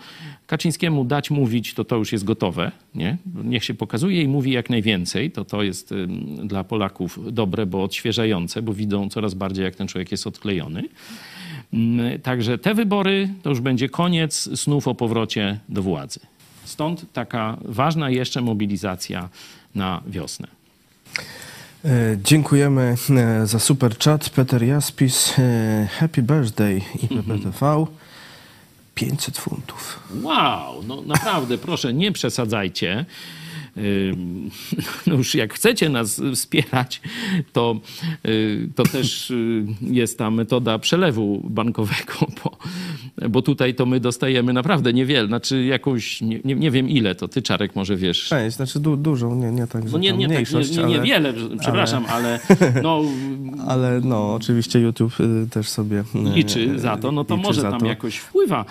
Kaczyńskiemu 0.47 1.05
dać 1.05 1.31
mówić, 1.31 1.73
to 1.73 1.83
to 1.83 1.95
już 1.95 2.11
jest 2.11 2.23
gotowe. 2.23 2.71
Nie? 2.95 3.17
Niech 3.43 3.63
się 3.63 3.73
pokazuje 3.73 4.21
i 4.21 4.27
mówi 4.27 4.51
jak 4.51 4.68
najwięcej. 4.69 5.31
To 5.31 5.45
to 5.45 5.63
jest 5.63 5.93
dla 6.43 6.63
Polaków 6.63 7.19
dobre, 7.31 7.65
bo 7.65 7.83
odświeżające, 7.83 8.61
bo 8.61 8.73
widzą 8.73 9.09
coraz 9.09 9.33
bardziej, 9.33 9.65
jak 9.65 9.75
ten 9.75 9.87
człowiek 9.87 10.11
jest 10.11 10.27
odklejony. 10.27 10.83
Także 12.23 12.57
te 12.57 12.73
wybory 12.73 13.29
to 13.43 13.49
już 13.49 13.61
będzie 13.61 13.89
koniec 13.89 14.59
snów 14.59 14.87
o 14.87 14.95
powrocie 14.95 15.59
do 15.69 15.81
władzy. 15.81 16.19
Stąd 16.65 17.13
taka 17.13 17.57
ważna 17.61 18.09
jeszcze 18.09 18.41
mobilizacja 18.41 19.29
na 19.75 20.01
wiosnę. 20.07 20.47
E, 21.85 22.17
dziękujemy 22.23 22.95
e, 23.09 23.47
za 23.47 23.59
super 23.59 23.97
chat. 23.97 24.29
Peter 24.29 24.63
Jaspis, 24.63 25.39
e, 25.39 25.87
happy 25.99 26.21
birthday 26.21 26.81
IPPTV. 27.03 27.85
500 28.95 29.37
funtów. 29.37 29.99
Wow, 30.21 30.83
no 30.87 31.01
naprawdę, 31.01 31.57
proszę, 31.57 31.93
nie 31.93 32.11
przesadzajcie. 32.11 33.05
No 35.07 35.15
już 35.15 35.35
jak 35.35 35.53
chcecie 35.53 35.89
nas 35.89 36.21
wspierać, 36.35 37.01
to, 37.53 37.79
y, 38.25 38.69
to 38.75 38.83
też 38.83 39.31
y, 39.31 39.65
jest 39.81 40.17
ta 40.17 40.31
metoda 40.31 40.79
przelewu 40.79 41.41
bankowego, 41.49 42.13
bo, 42.43 42.57
bo 43.29 43.41
tutaj 43.41 43.75
to 43.75 43.85
my 43.85 43.99
dostajemy 43.99 44.53
naprawdę 44.53 44.93
niewiele, 44.93 45.27
znaczy 45.27 45.65
jakąś, 45.65 46.21
nie, 46.21 46.39
nie, 46.43 46.71
wiem 46.71 46.89
ile, 46.89 47.15
to 47.15 47.27
ty 47.27 47.41
Czarek 47.41 47.75
może 47.75 47.95
wiesz. 47.95 48.27
Część, 48.27 48.55
znaczy 48.55 48.79
du, 48.79 48.97
dużą, 48.97 49.35
nie, 49.35 49.51
nie 49.51 49.67
tak, 49.67 49.91
no 49.91 49.97
nie, 49.97 50.11
nie, 50.11 50.27
mniejszość, 50.27 50.69
tak, 50.69 50.77
nie, 50.77 50.83
nie, 50.83 50.97
niewiele, 50.97 51.33
przepraszam, 51.59 52.05
ale, 52.09 52.39
ale 52.49 52.81
no... 52.83 53.03
ale 53.67 54.01
no, 54.03 54.33
oczywiście 54.33 54.79
YouTube 54.79 55.19
y, 55.19 55.47
też 55.51 55.69
sobie... 55.69 56.03
Liczy 56.35 56.79
za 56.79 56.97
to, 56.97 57.11
no 57.11 57.23
to 57.23 57.37
może 57.37 57.61
tam 57.61 57.79
to. 57.79 57.85
jakoś 57.85 58.17
wpływa 58.17 58.65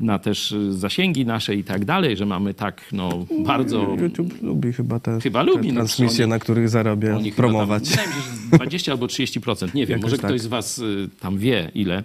na 0.00 0.18
też 0.18 0.54
zasięgi 0.70 1.26
nasze 1.26 1.54
i 1.54 1.64
tak 1.64 1.84
dalej, 1.84 2.16
że 2.16 2.26
mamy 2.26 2.54
tak 2.54 2.82
no 2.92 3.26
bardzo... 3.44 3.96
YouTube 4.00 4.42
lubi 4.42 4.72
chyba 4.72 5.00
te, 5.00 5.20
chyba 5.20 5.42
lubi, 5.42 5.68
te 5.68 5.74
no, 5.74 5.80
transmisje, 5.80 6.24
oni, 6.24 6.30
na 6.30 6.38
których 6.38 6.68
zarabia, 6.68 7.18
promować. 7.36 7.88
Tam, 7.88 8.04
się, 8.04 8.10
20 8.56 8.92
albo 8.92 9.06
30%, 9.06 9.74
nie 9.74 9.86
wiem, 9.86 10.00
może 10.00 10.18
tak. 10.18 10.26
ktoś 10.26 10.40
z 10.40 10.46
was 10.46 10.78
y, 10.78 11.08
tam 11.20 11.38
wie 11.38 11.70
ile. 11.74 12.04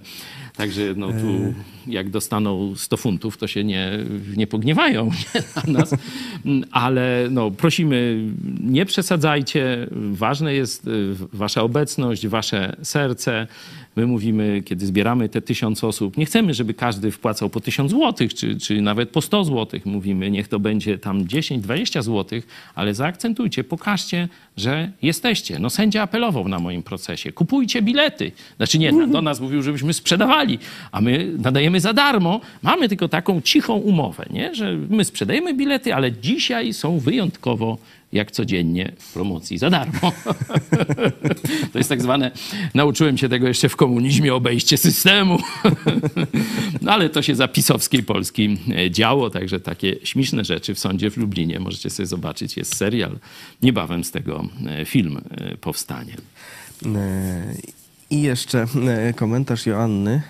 Także 0.56 0.82
no 0.98 1.08
tu 1.08 1.28
e. 1.28 1.54
jak 1.88 2.10
dostaną 2.10 2.76
100 2.76 2.98
funtów, 2.98 3.38
to 3.38 3.48
się 3.48 3.64
nie, 3.64 3.92
nie 4.38 4.48
pogniewają 4.48 5.12
na 5.68 5.80
nas. 5.80 5.96
Ale 6.72 7.28
no, 7.32 7.52
prosimy, 7.52 8.28
nie 8.64 8.86
przesadzajcie. 8.86 9.88
Ważne 10.12 10.54
jest 10.54 10.88
y, 10.88 11.16
wasza 11.34 11.62
obecność, 11.62 12.28
wasze 12.28 12.76
serce. 12.82 13.48
My 13.96 14.08
mówimy, 14.08 14.62
kiedy 14.66 14.86
zbieramy 14.86 15.30
te 15.30 15.42
tysiąc 15.42 15.84
osób, 15.84 16.18
nie 16.18 16.26
chcemy, 16.26 16.54
żeby 16.54 16.74
każdy 16.74 17.12
wpłacał 17.12 17.50
po 17.50 17.60
tysiąc 17.60 17.92
złotych, 17.92 18.34
czy, 18.34 18.60
czy 18.60 18.82
nawet 18.82 19.10
po 19.10 19.22
100 19.22 19.44
złotych. 19.44 19.86
Mówimy, 19.86 20.32
niech 20.32 20.48
to 20.48 20.60
będzie 20.60 20.98
tam 20.98 21.28
10, 21.28 21.64
20 21.64 22.02
złotych, 22.02 22.48
ale 22.76 22.94
zaakcentujcie, 22.94 23.64
pokażcie, 23.64 24.28
że 24.58 24.92
jesteście. 25.02 25.60
No 25.60 25.70
sędzia 25.70 26.02
apelował 26.02 26.48
na 26.48 26.60
moim 26.60 26.84
procesie. 26.84 27.32
Kupujcie 27.32 27.82
bilety. 27.82 28.32
Znaczy 28.58 28.80
nie, 28.80 29.08
do 29.08 29.22
nas 29.22 29.40
mówił, 29.40 29.62
żebyśmy 29.62 29.94
sprzedawali, 29.94 30.60
a 30.92 31.02
my 31.02 31.32
nadajemy 31.38 31.80
za 31.80 31.94
darmo. 31.94 32.42
Mamy 32.62 32.90
tylko 32.90 33.08
taką 33.08 33.42
cichą 33.42 33.74
umowę, 33.74 34.26
nie? 34.30 34.56
że 34.56 34.78
my 34.90 35.06
sprzedajemy 35.06 35.54
bilety, 35.54 35.96
ale 35.96 36.12
dzisiaj 36.12 36.74
są 36.74 37.00
wyjątkowo 37.00 37.78
jak 38.14 38.32
codziennie 38.32 38.92
w 39.00 39.14
promocji 39.14 39.58
za 39.58 39.70
darmo. 39.70 40.12
to 41.72 41.78
jest 41.78 41.90
tak 41.90 42.02
zwane, 42.02 42.32
nauczyłem 42.74 43.18
się 43.18 43.30
tego 43.30 43.48
jeszcze 43.48 43.70
w 43.70 43.76
komunizmie, 43.76 44.34
obejście 44.34 44.78
systemu. 44.78 45.40
no 46.82 46.92
ale 46.92 47.10
to 47.10 47.22
się 47.22 47.36
za 47.36 47.48
pisowskiej 47.48 48.04
Polski 48.04 48.58
e, 48.78 48.92
działo, 48.92 49.30
także 49.30 49.60
takie 49.60 49.96
śmieszne 50.04 50.46
rzeczy 50.46 50.76
w 50.76 50.80
sądzie 50.80 51.12
w 51.12 51.18
Lublinie 51.18 51.60
możecie 51.60 51.90
sobie 51.90 52.08
zobaczyć. 52.08 52.58
Jest 52.58 52.76
serial, 52.76 53.20
niebawem 53.62 54.04
z 54.04 54.12
tego 54.12 54.46
e, 54.68 54.86
film 54.86 55.22
e, 55.32 55.58
powstanie. 55.58 56.14
I 58.10 58.22
jeszcze 58.22 58.66
komentarz 59.16 59.66
Joanny. 59.66 60.22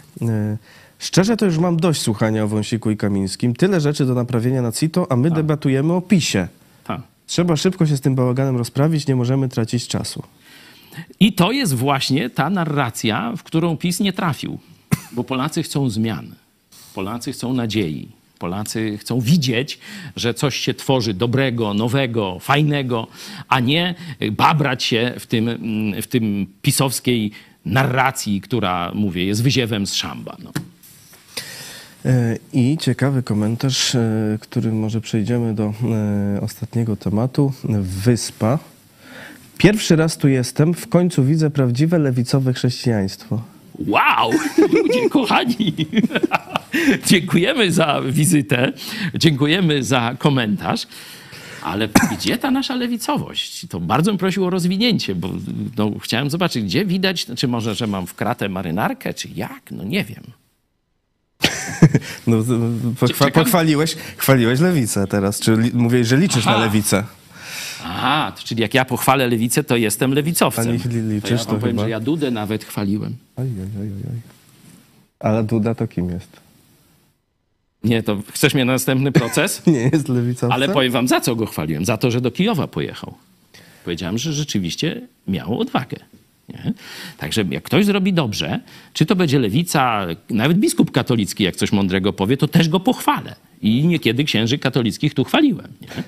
Szczerze 0.99 1.37
to 1.37 1.45
już 1.45 1.57
mam 1.57 1.77
dość 1.77 2.01
słuchania 2.01 2.43
o 2.43 2.47
Wąsiku 2.47 2.91
i 2.91 2.97
Kamińskim. 2.97 3.53
Tyle 3.53 3.81
rzeczy 3.81 4.05
do 4.05 4.13
naprawienia 4.13 4.61
na 4.61 4.71
CITO, 4.71 5.11
a 5.11 5.15
my 5.15 5.29
tak. 5.29 5.37
debatujemy 5.37 5.93
o 5.93 6.01
PiSie. 6.01 6.47
Trzeba 7.31 7.55
szybko 7.55 7.85
się 7.85 7.97
z 7.97 8.01
tym 8.01 8.15
bałaganem 8.15 8.57
rozprawić, 8.57 9.07
nie 9.07 9.15
możemy 9.15 9.49
tracić 9.49 9.87
czasu. 9.87 10.23
I 11.19 11.33
to 11.33 11.51
jest 11.51 11.75
właśnie 11.75 12.29
ta 12.29 12.49
narracja, 12.49 13.33
w 13.37 13.43
którą 13.43 13.77
PiS 13.77 13.99
nie 13.99 14.13
trafił. 14.13 14.59
Bo 15.11 15.23
Polacy 15.23 15.63
chcą 15.63 15.89
zmian. 15.89 16.35
Polacy 16.93 17.31
chcą 17.31 17.53
nadziei. 17.53 18.07
Polacy 18.39 18.97
chcą 18.97 19.19
widzieć, 19.19 19.79
że 20.15 20.33
coś 20.33 20.57
się 20.57 20.73
tworzy 20.73 21.13
dobrego, 21.13 21.73
nowego, 21.73 22.39
fajnego, 22.39 23.07
a 23.47 23.59
nie 23.59 23.95
babrać 24.31 24.83
się 24.83 25.13
w 25.19 25.25
tym, 25.25 25.49
w 26.01 26.07
tym 26.07 26.47
pisowskiej 26.61 27.31
narracji, 27.65 28.41
która, 28.41 28.91
mówię, 28.95 29.25
jest 29.25 29.43
wyziewem 29.43 29.87
z 29.87 29.93
szamba. 29.93 30.37
No. 30.43 30.51
E, 32.05 32.37
I 32.53 32.77
ciekawy 32.77 33.23
komentarz, 33.23 33.95
e, 33.95 34.37
którym 34.41 34.79
może 34.79 35.01
przejdziemy 35.01 35.53
do 35.53 35.73
e, 36.35 36.41
ostatniego 36.41 36.95
tematu. 36.95 37.53
Wyspa. 37.81 38.59
Pierwszy 39.57 39.95
raz 39.95 40.17
tu 40.17 40.27
jestem, 40.27 40.73
w 40.73 40.87
końcu 40.87 41.23
widzę 41.23 41.49
prawdziwe 41.49 41.99
lewicowe 41.99 42.53
chrześcijaństwo. 42.53 43.41
Wow! 43.87 44.31
Ludzie 44.57 45.09
kochani! 45.19 45.73
Dziękujemy 47.07 47.71
za 47.71 48.01
wizytę, 48.01 48.73
dziękujemy 49.15 49.83
za 49.83 50.15
komentarz. 50.19 50.87
Ale 51.63 51.89
gdzie 52.11 52.37
ta 52.37 52.51
nasza 52.51 52.75
lewicowość? 52.75 53.65
To 53.69 53.79
bardzo 53.79 54.11
bym 54.11 54.17
prosił 54.17 54.45
o 54.45 54.49
rozwinięcie, 54.49 55.15
bo 55.15 55.29
no, 55.77 55.91
chciałem 56.01 56.29
zobaczyć, 56.29 56.63
gdzie 56.63 56.85
widać, 56.85 57.25
czy 57.25 57.47
może, 57.47 57.75
że 57.75 57.87
mam 57.87 58.07
w 58.07 58.15
kratę 58.15 58.49
marynarkę, 58.49 59.13
czy 59.13 59.29
jak? 59.35 59.71
No 59.71 59.83
nie 59.83 60.03
wiem. 60.03 60.23
No, 62.27 62.37
pochwa 62.99 63.31
pochwaliłeś 63.31 63.95
chwaliłeś 64.17 64.59
lewicę 64.59 65.07
teraz, 65.07 65.39
czy 65.39 65.57
mówię, 65.73 66.05
że 66.05 66.17
liczysz 66.17 66.47
Aha. 66.47 66.57
na 66.57 66.65
lewicę. 66.65 67.03
A, 67.83 68.31
czyli 68.43 68.61
jak 68.61 68.73
ja 68.73 68.85
pochwalę 68.85 69.27
lewicę, 69.27 69.63
to 69.63 69.75
jestem 69.75 70.13
lewicowcem. 70.13 70.67
A 70.67 70.71
niech 70.71 70.85
liczysz, 70.85 71.29
to 71.29 71.35
ja 71.35 71.45
to 71.45 71.45
powiem, 71.45 71.75
chyba... 71.75 71.83
że 71.83 71.89
ja 71.89 71.99
Dudę 71.99 72.31
nawet 72.31 72.63
chwaliłem. 72.63 73.15
Oj, 73.37 73.45
oj, 73.45 73.81
oj, 73.81 73.89
oj. 74.11 74.19
Ale 75.19 75.43
Duda 75.43 75.75
to 75.75 75.87
kim 75.87 76.09
jest? 76.09 76.41
Nie, 77.83 78.03
to 78.03 78.21
chcesz 78.31 78.53
mnie 78.53 78.65
na 78.65 78.73
następny 78.73 79.11
proces? 79.11 79.61
Nie 79.67 79.89
jest 79.93 80.09
lewicowcem? 80.09 80.51
Ale 80.51 80.69
powiem 80.69 80.91
wam, 80.91 81.07
za 81.07 81.21
co 81.21 81.35
go 81.35 81.45
chwaliłem. 81.45 81.85
Za 81.85 81.97
to, 81.97 82.11
że 82.11 82.21
do 82.21 82.31
Kijowa 82.31 82.67
pojechał. 82.67 83.13
Powiedziałem, 83.83 84.17
że 84.17 84.33
rzeczywiście 84.33 85.01
miał 85.27 85.59
odwagę. 85.59 85.97
Nie? 86.51 86.73
Także 87.17 87.45
jak 87.49 87.63
ktoś 87.63 87.85
zrobi 87.85 88.13
dobrze, 88.13 88.59
czy 88.93 89.05
to 89.05 89.15
będzie 89.15 89.39
lewica, 89.39 90.07
nawet 90.29 90.57
biskup 90.57 90.91
katolicki, 90.91 91.43
jak 91.43 91.55
coś 91.55 91.71
mądrego 91.71 92.13
powie, 92.13 92.37
to 92.37 92.47
też 92.47 92.69
go 92.69 92.79
pochwalę. 92.79 93.35
I 93.61 93.87
niekiedy 93.87 94.23
księży 94.23 94.57
katolickich 94.57 95.13
tu 95.13 95.23
chwaliłem. 95.23 95.67
Nie? 95.81 96.03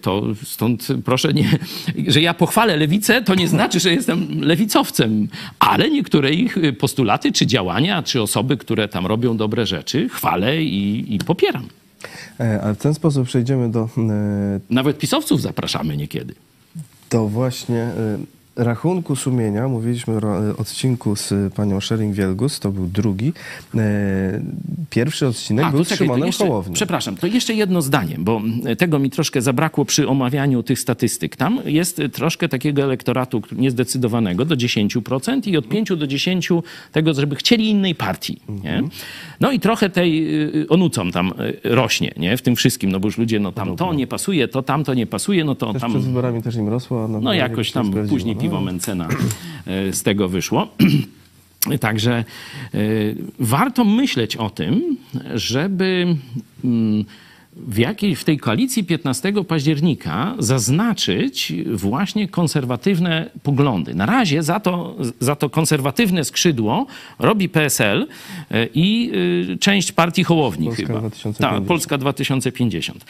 To 0.00 0.22
stąd 0.44 0.88
proszę 1.04 1.32
nie, 1.32 1.58
że 2.06 2.20
ja 2.20 2.34
pochwalę 2.34 2.76
lewicę, 2.76 3.22
to 3.22 3.34
nie 3.34 3.48
znaczy, 3.48 3.80
że 3.80 3.92
jestem 3.92 4.40
lewicowcem, 4.40 5.28
ale 5.58 5.90
niektóre 5.90 6.32
ich 6.32 6.58
postulaty, 6.78 7.32
czy 7.32 7.46
działania, 7.46 8.02
czy 8.02 8.22
osoby, 8.22 8.56
które 8.56 8.88
tam 8.88 9.06
robią 9.06 9.36
dobre 9.36 9.66
rzeczy, 9.66 10.08
chwalę 10.08 10.62
i, 10.62 11.14
i 11.14 11.18
popieram. 11.18 11.68
E, 12.40 12.62
a 12.62 12.74
w 12.74 12.76
ten 12.76 12.94
sposób 12.94 13.26
przejdziemy 13.26 13.70
do. 13.70 13.88
E, 13.98 14.60
nawet 14.70 14.98
pisowców 14.98 15.42
zapraszamy 15.42 15.96
niekiedy. 15.96 16.34
To 17.08 17.28
właśnie. 17.28 17.88
E, 18.60 18.64
rachunku 18.64 19.16
sumienia, 19.16 19.68
mówiliśmy 19.68 20.16
o 20.16 20.58
odcinku 20.58 21.16
z 21.16 21.54
panią 21.54 21.78
Schering-Wielgus, 21.78 22.60
to 22.60 22.72
był 22.72 22.86
drugi. 22.86 23.32
E, 23.74 24.40
pierwszy 24.90 25.26
odcinek 25.26 25.64
A, 25.64 25.70
był 25.70 25.78
to 25.78 25.84
z 25.84 25.88
czekaj, 25.88 25.98
to 25.98 26.14
Szymonem 26.14 26.26
jeszcze. 26.26 26.72
Przepraszam, 26.72 27.16
to 27.16 27.26
jeszcze 27.26 27.54
jedno 27.54 27.82
zdanie, 27.82 28.16
bo 28.18 28.40
tego 28.78 28.98
mi 28.98 29.10
troszkę 29.10 29.42
zabrakło 29.42 29.84
przy 29.84 30.08
omawianiu 30.08 30.62
tych 30.62 30.78
statystyk. 30.78 31.36
Tam 31.36 31.60
jest 31.64 32.02
troszkę 32.12 32.48
takiego 32.48 32.82
elektoratu 32.82 33.42
niezdecydowanego 33.52 34.44
do 34.44 34.56
10% 34.56 35.48
i 35.48 35.56
od 35.56 35.68
5 35.68 35.88
do 35.96 36.06
10 36.06 36.48
tego, 36.92 37.14
żeby 37.14 37.36
chcieli 37.36 37.70
innej 37.70 37.94
partii. 37.94 38.40
Nie? 38.64 38.82
No 39.40 39.52
i 39.52 39.60
trochę 39.60 39.90
tej 39.90 40.28
onucą 40.68 41.10
tam 41.10 41.32
rośnie 41.64 42.12
nie? 42.16 42.36
w 42.36 42.42
tym 42.42 42.56
wszystkim, 42.56 42.92
no 42.92 43.00
bo 43.00 43.08
już 43.08 43.18
ludzie, 43.18 43.40
no 43.40 43.52
tam 43.52 43.76
to 43.76 43.94
nie 43.94 44.06
pasuje, 44.06 44.48
to 44.48 44.62
tamto 44.62 44.94
nie 44.94 45.06
pasuje, 45.06 45.44
no 45.44 45.54
to 45.54 45.72
Też 45.72 45.82
tam... 45.82 45.90
przed 45.90 46.04
wyborami 46.04 46.42
też 46.42 46.56
im 46.56 46.68
rosło. 46.68 47.08
No 47.08 47.32
jakoś 47.32 47.72
tam 47.72 47.92
później 48.08 48.36
No. 48.36 48.40
Piwo 48.50 48.60
Mencena 48.60 49.08
e, 49.66 49.92
z 49.92 50.02
tego 50.02 50.28
wyszło. 50.28 50.68
Także 51.80 52.12
e, 52.14 52.24
warto 53.38 53.84
myśleć 53.84 54.36
o 54.36 54.50
tym, 54.50 54.96
żeby 55.34 56.16
mm, 56.64 57.04
w, 57.52 57.78
jakiej, 57.78 58.16
w 58.16 58.24
tej 58.24 58.38
koalicji 58.38 58.84
15 58.84 59.32
października 59.48 60.34
zaznaczyć 60.38 61.52
właśnie 61.72 62.28
konserwatywne 62.28 63.30
poglądy. 63.42 63.94
Na 63.94 64.06
razie 64.06 64.42
za 64.42 64.60
to, 64.60 64.96
za 65.20 65.36
to 65.36 65.50
konserwatywne 65.50 66.24
skrzydło 66.24 66.86
robi 67.18 67.48
PSL 67.48 68.06
e, 68.50 68.66
i 68.74 69.10
y, 69.52 69.58
część 69.58 69.92
partii 69.92 70.24
Hołowni 70.24 70.66
Polska 70.66 70.86
chyba. 70.86 70.98
2050. 70.98 71.38
Tak, 71.38 71.62
Polska 71.62 71.98
2050. 71.98 73.04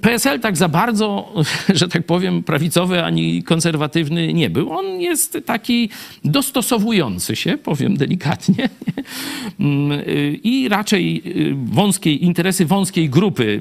PSL 0.00 0.40
tak 0.40 0.56
za 0.56 0.68
bardzo, 0.68 1.32
że 1.80 1.88
tak 1.88 2.06
powiem, 2.06 2.42
prawicowy 2.42 3.04
ani 3.04 3.42
konserwatywny 3.42 4.32
nie 4.32 4.50
był. 4.50 4.72
On 4.72 5.00
jest 5.00 5.38
taki 5.46 5.88
dostosowujący 6.24 7.36
się, 7.36 7.58
powiem 7.58 7.96
delikatnie, 7.96 8.68
Mm, 9.60 9.92
y, 9.92 10.40
i 10.42 10.68
raczej 10.68 11.22
y, 11.26 11.54
wąskiej, 11.64 12.24
interesy 12.24 12.66
wąskiej 12.66 13.10
grupy 13.10 13.60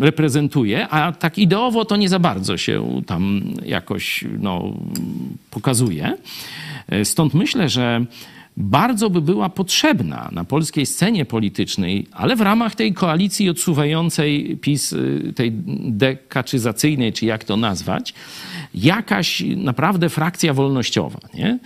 reprezentuje, 0.00 0.88
a 0.88 1.12
tak 1.12 1.38
ideowo 1.38 1.84
to 1.84 1.96
nie 1.96 2.08
za 2.08 2.18
bardzo 2.18 2.56
się 2.56 3.02
tam 3.06 3.42
jakoś 3.66 4.24
no, 4.38 4.72
pokazuje. 5.50 6.16
Stąd 7.04 7.34
myślę, 7.34 7.68
że 7.68 8.06
bardzo 8.56 9.10
by 9.10 9.20
była 9.20 9.48
potrzebna 9.48 10.28
na 10.32 10.44
polskiej 10.44 10.86
scenie 10.86 11.24
politycznej, 11.24 12.06
ale 12.12 12.36
w 12.36 12.40
ramach 12.40 12.74
tej 12.74 12.94
koalicji 12.94 13.48
odsuwającej 13.48 14.58
PiS, 14.60 14.92
y, 14.92 15.32
tej 15.36 15.52
dekaczyzacyjnej, 15.88 17.12
czy 17.12 17.26
jak 17.26 17.44
to 17.44 17.56
nazwać, 17.56 18.14
jakaś 18.74 19.42
naprawdę 19.56 20.08
frakcja 20.08 20.54
wolnościowa. 20.54 21.18
Nie? 21.34 21.58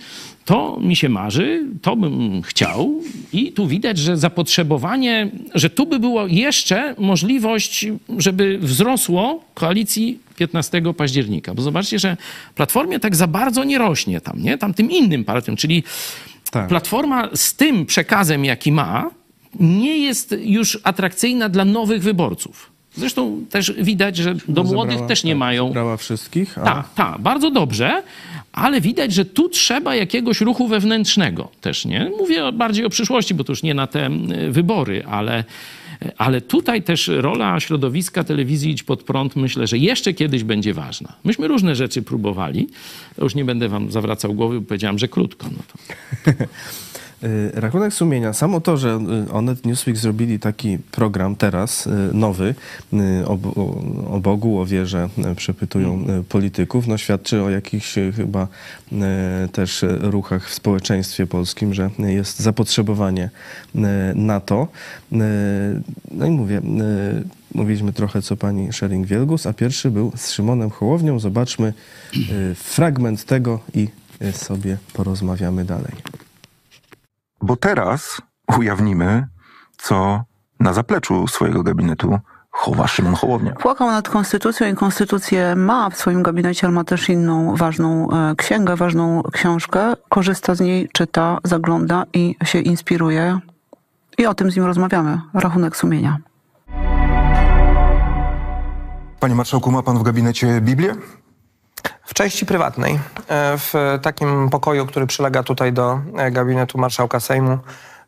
To 0.47 0.77
mi 0.81 0.95
się 0.95 1.09
marzy, 1.09 1.63
to 1.81 1.95
bym 1.95 2.41
chciał 2.41 3.01
i 3.33 3.51
tu 3.51 3.67
widać, 3.67 3.97
że 3.97 4.17
zapotrzebowanie, 4.17 5.29
że 5.55 5.69
tu 5.69 5.85
by 5.85 5.99
było 5.99 6.27
jeszcze 6.27 6.95
możliwość, 6.97 7.85
żeby 8.17 8.57
wzrosło 8.61 9.43
koalicji 9.53 10.19
15 10.35 10.81
października. 10.97 11.53
Bo 11.53 11.61
zobaczcie, 11.61 11.99
że 11.99 12.17
Platformie 12.55 12.99
tak 12.99 13.15
za 13.15 13.27
bardzo 13.27 13.63
nie 13.63 13.77
rośnie 13.77 14.21
tam, 14.21 14.41
nie? 14.43 14.57
Tam 14.57 14.73
tym 14.73 14.91
innym 14.91 15.23
partiom, 15.25 15.55
czyli 15.55 15.83
Tak. 16.51 16.67
Platforma 16.67 17.29
z 17.35 17.55
tym 17.55 17.85
przekazem, 17.85 18.45
jaki 18.45 18.71
ma, 18.71 19.09
nie 19.59 19.97
jest 19.97 20.35
już 20.39 20.79
atrakcyjna 20.83 21.49
dla 21.49 21.65
nowych 21.65 22.03
wyborców. 22.03 22.71
Zresztą 22.95 23.45
też 23.49 23.71
widać, 23.71 24.17
że 24.17 24.35
do 24.47 24.63
młodych 24.63 24.93
Zebrała- 24.97 25.07
też 25.07 25.23
nie 25.23 25.31
tak, 25.31 25.39
mają. 25.39 25.67
Zebrała 25.67 25.97
wszystkich, 25.97 26.57
a 26.57 26.61
Tak, 26.63 26.93
tak, 26.95 27.19
bardzo 27.21 27.51
dobrze, 27.51 28.03
ale 28.57 28.81
widać, 28.81 29.13
że 29.13 29.25
tu 29.25 29.49
trzeba 29.49 29.95
jakiegoś 29.95 30.41
ruchu 30.41 30.67
wewnętrznego 30.67 31.49
też, 31.61 31.85
nie? 31.85 32.11
Mówię 32.17 32.51
bardziej 32.51 32.85
o 32.85 32.89
przyszłości, 32.89 33.33
bo 33.33 33.43
to 33.43 33.51
już 33.51 33.63
nie 33.63 33.73
na 33.73 33.87
te 33.87 34.09
y, 34.47 34.51
wybory, 34.51 35.05
ale, 35.05 35.43
ale 36.17 36.41
tutaj 36.41 36.83
też 36.83 37.07
rola 37.07 37.59
środowiska 37.59 38.23
telewizji 38.23 38.71
Idź 38.71 38.83
Pod 38.83 39.03
Prąd 39.03 39.35
myślę, 39.35 39.67
że 39.67 39.77
jeszcze 39.77 40.13
kiedyś 40.13 40.43
będzie 40.43 40.73
ważna. 40.73 41.13
Myśmy 41.23 41.47
różne 41.47 41.75
rzeczy 41.75 42.01
próbowali, 42.01 42.67
już 43.21 43.35
nie 43.35 43.45
będę 43.45 43.69
wam 43.69 43.91
zawracał 43.91 44.33
głowy, 44.33 44.59
bo 44.59 44.67
powiedziałem, 44.67 44.99
że 44.99 45.07
krótko. 45.07 45.47
No 45.51 45.63
to. 45.67 46.31
Y, 47.23 47.51
Rachunek 47.53 47.93
sumienia. 47.93 48.33
Samo 48.33 48.61
to, 48.61 48.77
że 48.77 48.99
y, 49.27 49.31
Onet 49.31 49.65
Newsweek 49.65 49.97
zrobili 49.97 50.39
taki 50.39 50.77
program 50.91 51.35
teraz, 51.35 51.87
y, 51.87 51.89
nowy, 52.13 52.55
o, 53.25 53.37
o, 54.15 54.19
Bogu, 54.19 54.59
o 54.59 54.65
wierze 54.65 55.09
przepytują 55.35 56.05
y, 56.19 56.23
polityków, 56.23 56.87
no 56.87 56.97
świadczy 56.97 57.41
o 57.41 57.49
jakichś 57.49 57.95
chyba 58.15 58.47
też 59.51 59.85
ruchach 60.01 60.49
w 60.49 60.53
społeczeństwie 60.53 61.27
polskim, 61.27 61.73
że 61.73 61.89
jest 61.97 62.39
zapotrzebowanie 62.39 63.29
na 64.15 64.39
to. 64.39 64.67
No 66.11 66.25
i 66.25 66.29
mówię, 66.29 66.61
mówiliśmy 67.53 67.93
trochę 67.93 68.21
co 68.21 68.37
pani 68.37 68.69
Schering-Wielgus, 68.69 69.49
a 69.49 69.53
pierwszy 69.53 69.91
był 69.91 70.11
z 70.15 70.31
Szymonem 70.31 70.69
Hołownią. 70.69 71.19
Zobaczmy 71.19 71.73
fragment 72.55 73.25
tego 73.25 73.59
i 73.73 73.87
sobie 74.33 74.77
porozmawiamy 74.93 75.65
dalej. 75.65 75.93
Bo 77.41 77.55
teraz 77.55 78.21
ujawnimy, 78.57 79.27
co 79.77 80.23
na 80.59 80.73
zapleczu 80.73 81.27
swojego 81.27 81.63
gabinetu 81.63 82.19
chowa 82.51 82.87
Szymon 82.87 83.15
Hołownia. 83.15 83.51
Płakał 83.51 83.91
nad 83.91 84.09
konstytucją 84.09 84.67
i 84.67 84.75
konstytucję 84.75 85.55
ma 85.55 85.89
w 85.89 85.97
swoim 85.97 86.23
gabinecie, 86.23 86.67
ale 86.67 86.73
ma 86.73 86.83
też 86.83 87.09
inną 87.09 87.55
ważną 87.55 88.11
e, 88.11 88.35
księgę, 88.35 88.75
ważną 88.75 89.23
książkę. 89.33 89.93
Korzysta 90.09 90.55
z 90.55 90.59
niej, 90.59 90.89
czyta, 90.93 91.37
zagląda 91.43 92.03
i 92.13 92.35
się 92.43 92.59
inspiruje. 92.59 93.39
I 94.17 94.25
o 94.25 94.33
tym 94.33 94.51
z 94.51 94.55
nim 94.55 94.65
rozmawiamy. 94.65 95.21
Rachunek 95.33 95.77
sumienia. 95.77 96.17
Panie 99.19 99.35
marszałku, 99.35 99.71
ma 99.71 99.83
pan 99.83 99.97
w 99.97 100.03
gabinecie 100.03 100.61
Biblię? 100.61 100.95
W 102.07 102.13
części 102.13 102.45
prywatnej, 102.45 102.93
e, 102.93 103.57
w 103.57 103.73
takim 104.01 104.49
pokoju, 104.49 104.85
który 104.85 105.07
przylega 105.07 105.43
tutaj 105.43 105.73
do 105.73 105.99
e, 106.17 106.31
gabinetu 106.31 106.77
marszałka 106.77 107.19
Sejmu, 107.19 107.57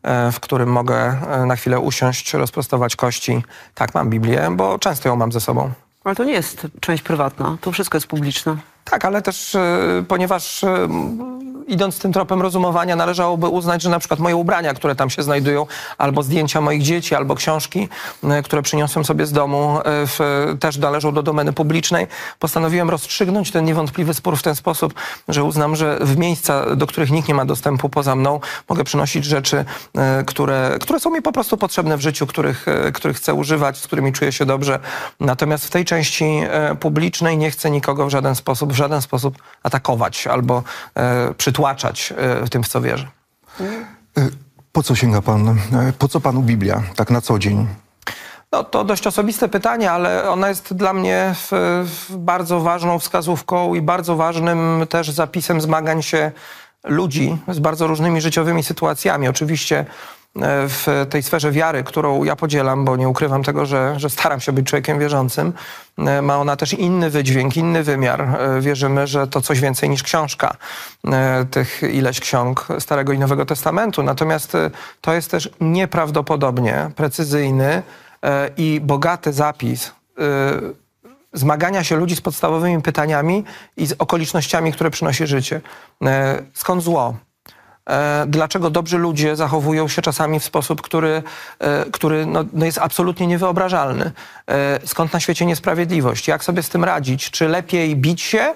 e, 0.03 0.31
w 0.31 0.39
którym 0.39 0.69
mogę 0.69 1.17
na 1.45 1.55
chwilę 1.55 1.79
usiąść, 1.79 2.33
rozprostować 2.33 2.95
kości. 2.95 3.43
Tak, 3.75 3.93
mam 3.93 4.09
Biblię, 4.09 4.49
bo 4.51 4.79
często 4.79 5.09
ją 5.09 5.15
mam 5.15 5.31
ze 5.31 5.41
sobą. 5.41 5.71
Ale 6.03 6.15
to 6.15 6.23
nie 6.23 6.33
jest 6.33 6.67
część 6.79 7.03
prywatna. 7.03 7.57
To 7.61 7.71
wszystko 7.71 7.97
jest 7.97 8.07
publiczne. 8.07 8.57
Tak, 8.89 9.05
ale 9.05 9.21
też 9.21 9.55
e, 9.55 10.03
ponieważ 10.07 10.63
e, 10.63 10.87
idąc 11.67 11.99
tym 11.99 12.13
tropem 12.13 12.41
rozumowania, 12.41 12.95
należałoby 12.95 13.47
uznać, 13.47 13.81
że 13.81 13.89
na 13.89 13.99
przykład 13.99 14.19
moje 14.19 14.35
ubrania, 14.35 14.73
które 14.73 14.95
tam 14.95 15.09
się 15.09 15.23
znajdują, 15.23 15.65
albo 15.97 16.23
zdjęcia 16.23 16.61
moich 16.61 16.81
dzieci, 16.81 17.15
albo 17.15 17.35
książki, 17.35 17.89
e, 18.23 18.43
które 18.43 18.61
przyniosłem 18.61 19.05
sobie 19.05 19.25
z 19.25 19.31
domu, 19.31 19.79
w, 19.85 20.45
też 20.59 20.77
należą 20.77 21.13
do 21.13 21.23
domeny 21.23 21.53
publicznej. 21.53 22.07
Postanowiłem 22.39 22.89
rozstrzygnąć 22.89 23.51
ten 23.51 23.65
niewątpliwy 23.65 24.13
spór 24.13 24.37
w 24.37 24.41
ten 24.41 24.55
sposób, 24.55 24.93
że 25.27 25.43
uznam, 25.43 25.75
że 25.75 25.97
w 26.01 26.17
miejsca, 26.17 26.75
do 26.75 26.87
których 26.87 27.11
nikt 27.11 27.27
nie 27.27 27.33
ma 27.33 27.45
dostępu 27.45 27.89
poza 27.89 28.15
mną, 28.15 28.39
mogę 28.69 28.83
przynosić 28.83 29.25
rzeczy, 29.25 29.65
które, 30.25 30.77
które 30.81 30.99
są 30.99 31.09
mi 31.09 31.21
po 31.21 31.31
prostu 31.31 31.57
potrzebne 31.57 31.97
w 31.97 32.01
życiu, 32.01 32.27
których, 32.27 32.65
których 32.93 33.17
chcę 33.17 33.33
używać, 33.33 33.77
z 33.77 33.87
którymi 33.87 34.13
czuję 34.13 34.31
się 34.31 34.45
dobrze. 34.45 34.79
Natomiast 35.19 35.65
w 35.65 35.69
tej 35.69 35.85
części 35.85 36.41
publicznej 36.79 37.37
nie 37.37 37.51
chcę 37.51 37.71
nikogo 37.71 38.05
w 38.05 38.09
żaden 38.09 38.35
sposób, 38.35 38.73
żaden 38.79 39.01
sposób 39.01 39.37
atakować 39.63 40.27
albo 40.27 40.63
e, 40.95 41.33
przytłaczać 41.33 42.13
e, 42.17 42.47
tym, 42.47 42.63
w 42.63 42.67
co 42.67 42.81
wierzę. 42.81 43.07
Y, 43.61 44.31
Po 44.71 44.83
co 44.83 44.95
sięga 44.95 45.21
pan? 45.21 45.49
y, 45.49 45.93
Po 45.99 46.07
co 46.07 46.19
panu 46.21 46.41
Biblia 46.41 46.83
tak 46.95 47.09
na 47.11 47.21
co 47.21 47.39
dzień? 47.39 47.67
No, 48.51 48.63
to 48.63 48.83
dość 48.83 49.07
osobiste 49.07 49.49
pytanie, 49.49 49.91
ale 49.91 50.29
ona 50.29 50.49
jest 50.49 50.73
dla 50.73 50.93
mnie 50.93 51.35
w, 51.35 51.49
w 52.09 52.17
bardzo 52.17 52.59
ważną 52.59 52.99
wskazówką 52.99 53.75
i 53.75 53.81
bardzo 53.81 54.15
ważnym 54.15 54.85
też 54.89 55.09
zapisem 55.11 55.61
zmagań 55.61 56.01
się 56.03 56.31
ludzi 56.83 57.37
z 57.47 57.59
bardzo 57.59 57.87
różnymi 57.87 58.21
życiowymi 58.21 58.63
sytuacjami. 58.63 59.27
Oczywiście 59.27 59.79
e, 59.79 59.85
w 60.67 61.05
tej 61.09 61.23
sferze 61.23 61.51
wiary, 61.51 61.83
którą 61.83 62.23
ja 62.23 62.35
podzielam, 62.35 62.85
bo 62.85 62.95
nie 62.97 63.09
ukrywam 63.09 63.43
tego, 63.43 63.65
że, 63.65 63.93
że 63.97 64.09
staram 64.09 64.39
się 64.39 64.51
być 64.51 64.67
człowiekiem 64.67 64.99
wierzącym, 64.99 65.53
e, 65.97 66.21
ma 66.21 66.37
ona 66.37 66.55
też 66.55 66.73
inny 66.73 67.09
wydźwięk, 67.09 67.57
inny 67.57 67.83
wymiar. 67.83 68.21
E, 68.21 68.61
Wierzymy, 68.61 69.07
że 69.07 69.27
to 69.27 69.41
coś 69.41 69.59
więcej 69.59 69.89
niż 69.89 70.03
książka, 70.03 70.55
e, 71.07 71.45
tych 71.45 71.81
ileś 71.93 72.19
ksiąg 72.19 72.67
Starego 72.79 73.13
i 73.13 73.19
Nowego 73.19 73.45
Testamentu. 73.45 74.03
Natomiast 74.03 74.55
e, 74.55 74.71
to 75.01 75.13
jest 75.13 75.31
też 75.31 75.49
nieprawdopodobnie 75.61 76.91
precyzyjny 76.95 77.83
e, 78.23 78.49
i 78.57 78.81
bogaty 78.83 79.33
zapis 79.33 79.91
e, 80.19 80.21
zmagania 81.33 81.83
się 81.83 81.95
ludzi 81.95 82.15
z 82.15 82.21
podstawowymi 82.21 82.81
pytaniami 82.81 83.43
i 83.77 83.85
z 83.85 83.95
okolicznościami, 83.99 84.73
które 84.73 84.89
przynosi 84.91 85.27
życie. 85.27 85.61
E, 86.05 86.41
Skąd 86.53 86.83
zło? 86.83 87.13
E, 87.89 88.25
Dlaczego 88.27 88.69
dobrzy 88.69 88.97
ludzie 88.97 89.35
zachowują 89.35 89.87
się 89.87 90.01
czasami 90.01 90.39
w 90.39 90.43
sposób, 90.43 90.81
który, 90.81 91.23
e, 91.59 91.85
który 91.91 92.25
no, 92.25 92.45
no 92.53 92.65
jest 92.65 92.77
absolutnie 92.77 93.27
niewyobrażalny? 93.27 94.11
E, 94.47 94.79
Skąd 94.85 95.13
na 95.13 95.19
świecie 95.19 95.45
niesprawiedliwość? 95.45 96.27
Jak 96.27 96.43
sobie 96.43 96.63
z 96.63 96.69
tym 96.69 96.83
radzić? 96.83 97.31
Czy 97.31 97.47
lepiej 97.47 97.95
bić 97.95 98.21
się 98.21 98.53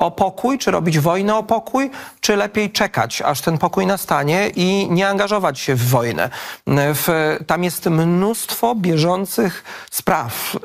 o 0.00 0.10
pokój, 0.10 0.58
czy 0.58 0.70
robić 0.70 0.98
wojnę 0.98 1.36
o 1.36 1.42
pokój, 1.42 1.90
czy 2.20 2.36
lepiej 2.36 2.70
czekać, 2.70 3.22
aż 3.22 3.40
ten 3.40 3.58
pokój 3.58 3.86
nastanie 3.86 4.48
i 4.56 4.88
nie 4.90 5.08
angażować 5.08 5.58
się 5.58 5.74
w 5.74 5.88
wojnę. 5.88 6.30
W, 6.66 7.36
tam 7.46 7.64
jest 7.64 7.86
mnóstwo 7.86 8.74
bieżących 8.74 9.64
spraw 9.90 10.56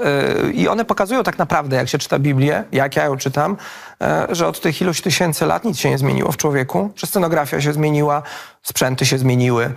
yy, 0.45 0.53
i 0.53 0.67
one 0.67 0.85
pokazują 0.85 1.23
tak 1.23 1.37
naprawdę, 1.37 1.75
jak 1.75 1.89
się 1.89 1.97
czyta 1.97 2.19
Biblię, 2.19 2.63
jak 2.71 2.95
ja 2.95 3.05
ją 3.05 3.17
czytam, 3.17 3.57
yy, 3.99 4.35
że 4.35 4.47
od 4.47 4.61
tych 4.61 4.81
iluś 4.81 5.01
tysięcy 5.01 5.45
lat 5.45 5.63
nic 5.63 5.79
się 5.79 5.89
nie 5.89 5.97
zmieniło 5.97 6.31
w 6.31 6.37
człowieku, 6.37 6.91
że 6.95 7.07
scenografia 7.07 7.61
się 7.61 7.73
zmieniła, 7.73 8.21
sprzęty 8.63 9.05
się 9.05 9.17
zmieniły, 9.17 9.73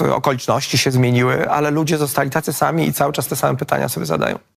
yy, 0.00 0.14
okoliczności 0.14 0.78
się 0.78 0.90
zmieniły, 0.90 1.50
ale 1.50 1.70
ludzie 1.70 1.98
zostali 1.98 2.30
tacy 2.30 2.52
sami 2.52 2.88
i 2.88 2.92
cały 2.92 3.12
czas 3.12 3.26
te 3.26 3.36
same 3.36 3.56
pytania 3.56 3.88
sobie 3.88 4.06
zadają. 4.06 4.55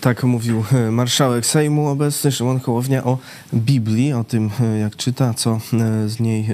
Tak 0.00 0.24
mówił 0.24 0.64
e, 0.72 0.90
marszałek 0.90 1.46
Sejmu 1.46 1.88
obecny 1.88 2.32
Szymon 2.32 2.60
Hołownia 2.60 3.04
o 3.04 3.18
Biblii, 3.54 4.12
o 4.12 4.24
tym 4.24 4.50
e, 4.60 4.78
jak 4.78 4.96
czyta, 4.96 5.34
co 5.34 5.60
z 6.06 6.20
niej 6.20 6.46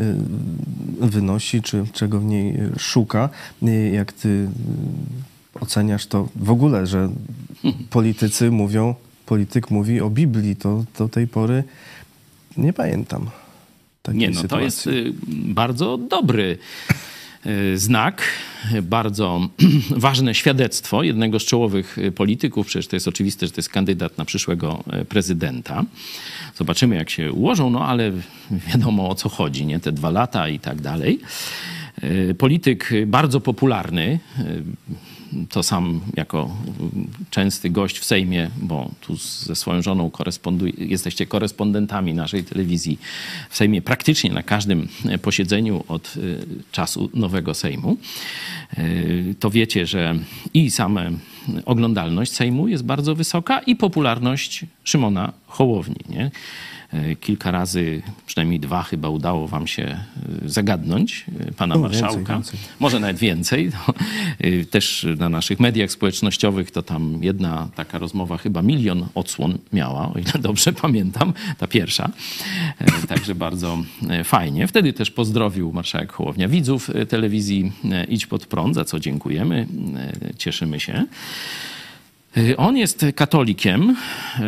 wynosi, 1.01 1.63
czy 1.63 1.85
czego 1.93 2.21
w 2.21 2.25
niej 2.25 2.59
szuka. 2.79 3.29
Jak 3.93 4.13
ty 4.13 4.49
oceniasz 5.61 6.07
to 6.07 6.29
w 6.37 6.51
ogóle, 6.51 6.87
że 6.87 7.09
politycy 7.91 8.51
mówią, 8.51 8.95
polityk 9.27 9.71
mówi 9.71 10.01
o 10.01 10.11
Biblii, 10.11 10.57
to 10.57 10.85
do 10.99 11.09
tej 11.09 11.27
pory 11.27 11.65
nie 12.57 12.73
pamiętam. 12.73 13.31
Nie, 14.15 14.31
no 14.31 14.41
sytuacji. 14.41 14.49
to 14.59 14.61
jest 14.61 14.87
y, 14.87 15.13
bardzo 15.29 15.99
dobry 15.99 16.59
znak, 17.75 18.23
bardzo 18.83 19.49
ważne 19.91 20.35
świadectwo 20.35 21.03
jednego 21.03 21.41
z 21.41 21.45
czołowych 21.45 21.99
y, 21.99 22.13
polityków. 22.13 22.67
Przecież 22.67 22.87
to 22.87 22.97
jest 22.97 23.09
oczywiste, 23.09 23.47
że 23.47 23.53
to 23.53 23.59
jest 23.59 23.69
kandydat 23.69 24.19
na 24.19 24.25
przyszłego 24.25 24.85
y, 25.03 25.05
prezydenta. 25.05 25.85
Zobaczymy, 26.57 26.97
jak 26.97 27.11
się 27.11 27.33
ułożą, 27.33 27.71
no 27.71 27.87
ale 27.87 28.13
wiadomo 28.51 29.09
o 29.09 29.15
co 29.15 29.29
chodzi, 29.29 29.67
nie? 29.67 29.81
Te 29.81 29.93
dwa 29.93 30.11
lata 30.11 30.49
i 30.49 30.59
tak 30.59 30.81
dalej. 30.81 31.21
Polityk 32.39 32.91
bardzo 33.07 33.41
popularny, 33.41 34.19
to 35.49 35.63
sam 35.63 36.01
jako 36.17 36.57
częsty 37.31 37.71
gość 37.71 37.99
w 37.99 38.05
Sejmie, 38.05 38.51
bo 38.57 38.91
tu 39.01 39.17
ze 39.17 39.57
swoją 39.57 39.83
żoną 39.83 40.11
jesteście 40.79 41.27
korespondentami 41.27 42.15
naszej 42.15 42.45
telewizji 42.45 42.99
w 43.51 43.57
Sejmie 43.57 43.83
praktycznie 43.83 44.33
na 44.33 44.43
każdym 44.43 44.89
posiedzeniu 45.23 45.85
od 45.89 46.17
y, 46.17 46.47
czasu 46.73 47.11
nowego 47.15 47.55
Sejmu, 47.55 47.97
y, 48.79 49.35
to 49.41 49.51
wiecie, 49.51 49.87
że 49.87 50.15
i 50.55 50.71
same 50.71 51.11
oglądalność 51.65 52.33
Sejmu 52.33 52.69
jest 52.69 52.85
bardzo 52.85 53.15
wysoka 53.15 53.59
i 53.59 53.77
popularność 53.77 54.65
Szymona 54.85 55.33
Hołowni. 55.47 55.97
Nie? 56.09 56.31
E, 56.93 57.17
kilka 57.17 57.51
razy, 57.51 58.03
przynajmniej 58.27 58.61
dwa 58.61 58.83
chyba 58.83 59.09
udało 59.09 59.49
wam 59.49 59.67
się 59.67 59.83
e, 59.83 60.01
zagadnąć 60.45 61.27
e, 61.41 61.53
pana 61.53 61.75
no, 61.75 61.81
marszałka. 61.81 62.17
Więcej, 62.17 62.35
więcej. 62.35 62.61
Może 62.81 63.01
nawet 63.01 63.19
więcej. 63.19 63.71
No, 63.73 63.95
też 64.71 65.07
na 65.19 65.29
naszych 65.29 65.61
mediach 65.61 65.91
społecznościowych 65.91 66.71
to 66.71 66.83
tam 66.83 67.19
jedna 67.23 67.69
taka 67.75 67.99
rozmowa 67.99 68.39
chyba 68.39 68.63
milion 68.63 69.07
odsłon 69.15 69.59
miała, 69.73 70.13
o 70.13 70.19
ile 70.19 70.33
dobrze 70.41 70.73
pamiętam, 70.83 71.33
ta 71.59 71.67
pierwsza. 71.67 72.11
Także 73.09 73.35
bardzo 73.35 73.79
fajnie. 74.25 74.67
Wtedy 74.67 74.93
też 74.93 75.11
pozdrowił 75.11 75.73
marszałek 75.73 76.13
Hołownia 76.13 76.49
widzów 76.49 76.91
telewizji 77.09 77.73
Idź 78.09 78.27
Pod 78.27 78.47
Prąd, 78.47 78.75
za 78.75 78.85
co 78.85 79.01
dziękujemy. 79.01 79.67
Cieszymy 80.39 80.81
się. 80.81 81.05
Y, 82.39 82.57
on 82.57 82.77
jest 82.77 83.07
katolikiem, 83.15 83.97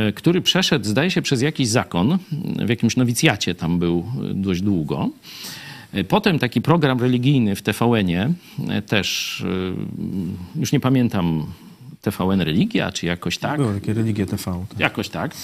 y, 0.09 0.12
który 0.12 0.41
przeszedł, 0.41 0.84
zdaje 0.84 1.11
się, 1.11 1.22
przez 1.22 1.43
jakiś 1.43 1.68
zakon, 1.68 2.18
w 2.66 2.68
jakimś 2.68 2.97
nowicjacie 2.97 3.55
tam 3.55 3.78
był 3.78 4.05
dość 4.34 4.61
długo. 4.61 5.11
Y, 5.95 6.05
potem 6.05 6.38
taki 6.38 6.61
program 6.61 7.01
religijny 7.01 7.57
w 7.57 7.62
TVN-ie, 7.62 8.32
też, 8.86 9.45
już 10.57 10.72
nie 10.72 10.80
pamiętam, 10.80 11.47
TVN 12.01 12.41
Religia, 12.41 12.93
czy 12.93 13.07
jakoś 13.07 13.38
tak. 13.38 13.61
Było 13.61 13.72
takie 13.72 13.95
Religie 13.95 14.26
TV. 14.26 14.66
Tak. 14.68 14.80
Jakoś 14.80 15.09
tak. 15.09 15.34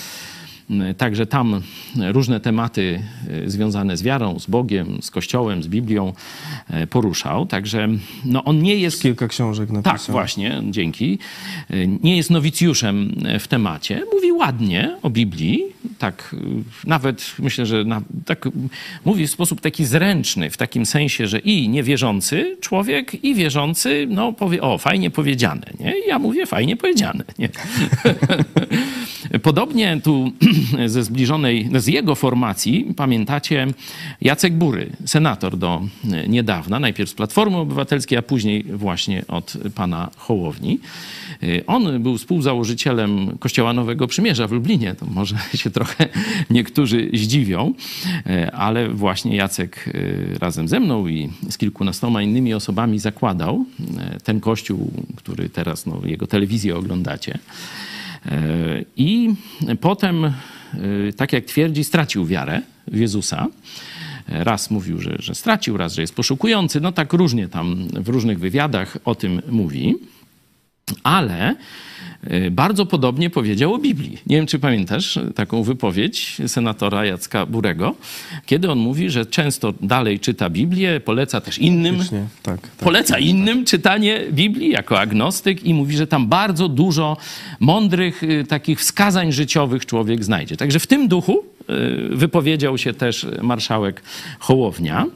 Także 0.98 1.26
tam 1.26 1.62
różne 1.98 2.40
tematy 2.40 3.02
e, 3.28 3.50
związane 3.50 3.96
z 3.96 4.02
wiarą, 4.02 4.38
z 4.38 4.46
Bogiem, 4.46 4.98
z 5.02 5.10
Kościołem, 5.10 5.62
z 5.62 5.68
Biblią 5.68 6.12
e, 6.70 6.86
poruszał. 6.86 7.46
Także 7.46 7.88
no, 8.24 8.44
on 8.44 8.62
nie 8.62 8.76
jest. 8.76 9.02
Kilka 9.02 9.28
książek 9.28 9.70
napisał. 9.70 9.98
Tak, 9.98 10.02
właśnie, 10.08 10.62
dzięki. 10.70 11.18
E, 11.70 11.86
nie 11.86 12.16
jest 12.16 12.30
nowicjuszem 12.30 13.14
w 13.40 13.48
temacie. 13.48 14.02
Mówi 14.14 14.32
ładnie 14.32 14.96
o 15.02 15.10
Biblii. 15.10 15.62
Tak, 15.98 16.36
nawet 16.86 17.34
myślę, 17.38 17.66
że 17.66 17.84
na, 17.84 18.02
tak, 18.24 18.48
mówi 19.04 19.26
w 19.26 19.30
sposób 19.30 19.60
taki 19.60 19.84
zręczny, 19.84 20.50
w 20.50 20.56
takim 20.56 20.86
sensie, 20.86 21.26
że 21.26 21.38
i 21.38 21.68
niewierzący 21.68 22.56
człowiek, 22.60 23.24
i 23.24 23.34
wierzący, 23.34 24.06
no 24.10 24.32
powie, 24.32 24.62
o, 24.62 24.78
fajnie 24.78 25.10
powiedziane. 25.10 25.66
Nie? 25.80 25.98
I 25.98 26.08
ja 26.08 26.18
mówię, 26.18 26.46
fajnie 26.46 26.76
powiedziane. 26.76 27.24
Nie? 27.38 27.48
Podobnie 29.42 30.00
tu 30.04 30.32
ze 30.86 31.04
zbliżonej, 31.04 31.68
z 31.74 31.86
jego 31.86 32.14
formacji, 32.14 32.94
pamiętacie, 32.96 33.66
Jacek 34.20 34.54
Bury, 34.54 34.90
senator 35.04 35.56
do 35.56 35.82
niedawna, 36.28 36.80
najpierw 36.80 37.10
z 37.10 37.14
Platformy 37.14 37.56
Obywatelskiej, 37.56 38.18
a 38.18 38.22
później 38.22 38.62
właśnie 38.62 39.24
od 39.28 39.56
pana 39.74 40.10
Hołowni. 40.16 40.78
On 41.66 42.02
był 42.02 42.18
współzałożycielem 42.18 43.38
Kościoła 43.38 43.72
Nowego 43.72 44.06
Przymierza 44.06 44.48
w 44.48 44.52
Lublinie. 44.52 44.94
To 44.94 45.06
może 45.06 45.36
się 45.54 45.70
trochę 45.70 46.08
niektórzy 46.50 47.10
zdziwią, 47.14 47.74
ale 48.52 48.88
właśnie 48.88 49.36
Jacek 49.36 49.90
razem 50.40 50.68
ze 50.68 50.80
mną 50.80 51.06
i 51.06 51.28
z 51.50 51.58
kilkunastoma 51.58 52.22
innymi 52.22 52.54
osobami 52.54 52.98
zakładał 52.98 53.64
ten 54.24 54.40
kościół, 54.40 54.90
który 55.16 55.48
teraz 55.48 55.86
no, 55.86 56.00
jego 56.04 56.26
telewizję 56.26 56.76
oglądacie. 56.76 57.38
I 58.96 59.34
potem, 59.80 60.24
e, 60.24 60.32
tak 61.16 61.32
jak 61.32 61.44
twierdzi, 61.44 61.84
stracił 61.84 62.26
wiarę 62.26 62.62
w 62.86 62.96
Jezusa. 62.96 63.46
Raz 64.28 64.70
mówił, 64.70 65.00
że, 65.00 65.16
że 65.18 65.34
stracił, 65.34 65.76
raz, 65.76 65.94
że 65.94 66.00
jest 66.00 66.14
poszukujący. 66.14 66.80
No 66.80 66.92
tak 66.92 67.12
różnie 67.12 67.48
tam 67.48 67.88
w 67.88 68.08
różnych 68.08 68.38
wywiadach 68.38 68.98
o 69.04 69.14
tym 69.14 69.42
mówi. 69.48 69.94
Ale 71.02 71.56
bardzo 72.50 72.86
podobnie 72.86 73.30
powiedział 73.30 73.74
o 73.74 73.78
Biblii. 73.78 74.18
Nie 74.26 74.36
wiem, 74.36 74.46
czy 74.46 74.58
pamiętasz 74.58 75.18
taką 75.34 75.62
wypowiedź 75.62 76.36
senatora 76.46 77.04
Jacka 77.04 77.46
Burego, 77.46 77.94
kiedy 78.46 78.70
on 78.70 78.78
mówi, 78.78 79.10
że 79.10 79.26
często 79.26 79.74
dalej 79.80 80.20
czyta 80.20 80.50
Biblię, 80.50 81.00
poleca 81.00 81.40
też 81.40 81.58
innym, 81.58 81.98
tak, 82.42 82.60
tak, 82.60 82.70
poleca 82.70 83.14
tak, 83.14 83.22
innym 83.22 83.64
czytanie 83.64 84.20
Biblii 84.32 84.70
jako 84.70 85.00
agnostyk 85.00 85.64
i 85.64 85.74
mówi, 85.74 85.96
że 85.96 86.06
tam 86.06 86.26
bardzo 86.26 86.68
dużo 86.68 87.16
mądrych 87.60 88.22
y, 88.22 88.44
takich 88.48 88.80
wskazań 88.80 89.32
życiowych 89.32 89.86
człowiek 89.86 90.24
znajdzie. 90.24 90.56
Także 90.56 90.78
w 90.78 90.86
tym 90.86 91.08
duchu 91.08 91.38
y, 91.38 91.55
wypowiedział 92.10 92.78
się 92.78 92.92
też 92.92 93.26
marszałek 93.42 94.02
Hołownia. 94.38 95.06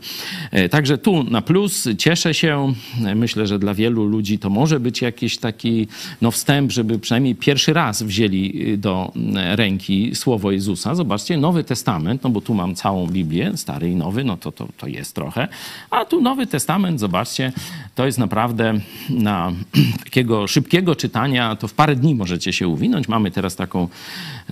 Także 0.71 0.99
tu 0.99 1.25
na 1.25 1.43
plus 1.43 1.89
cieszę 1.99 2.35
się. 2.35 2.75
Myślę, 3.15 3.47
że 3.47 3.59
dla 3.59 3.75
wielu 3.75 4.05
ludzi 4.05 4.39
to 4.39 4.51
może 4.51 4.81
być 4.81 5.03
jakiś 5.03 5.39
taki 5.39 5.89
no, 6.21 6.31
wstęp, 6.31 6.73
żeby 6.73 6.99
przynajmniej 6.99 7.35
pierwszy 7.35 7.73
raz 7.73 8.03
wzięli 8.03 8.73
y, 8.73 8.77
do 8.77 9.13
y, 9.53 9.57
ręki 9.57 10.15
słowo 10.15 10.51
Jezusa. 10.53 10.95
Zobaczcie, 10.95 11.37
Nowy 11.37 11.65
Testament, 11.65 12.23
no 12.23 12.31
bo 12.31 12.41
tu 12.41 12.55
mam 12.55 12.75
całą 12.75 13.07
Biblię, 13.07 13.57
stary 13.57 13.91
i 13.91 13.97
nowy, 13.97 14.25
no 14.25 14.37
to, 14.37 14.53
to, 14.53 14.69
to 14.77 14.87
jest 14.87 15.15
trochę. 15.15 15.49
A 15.91 16.05
tu 16.05 16.21
Nowy 16.21 16.47
Testament, 16.47 17.01
zobaczcie, 17.01 17.53
to 17.95 18.07
jest 18.07 18.19
naprawdę 18.19 18.81
na 19.11 19.53
takiego 20.05 20.47
szybkiego 20.47 20.97
czytania, 20.97 21.57
to 21.57 21.69
w 21.69 21.75
parę 21.75 21.97
dni 21.97 22.15
możecie 22.15 22.53
się 22.53 22.69
uwinąć. 22.69 23.09
Mamy 23.09 23.31
teraz 23.31 23.57
taką, 23.57 23.89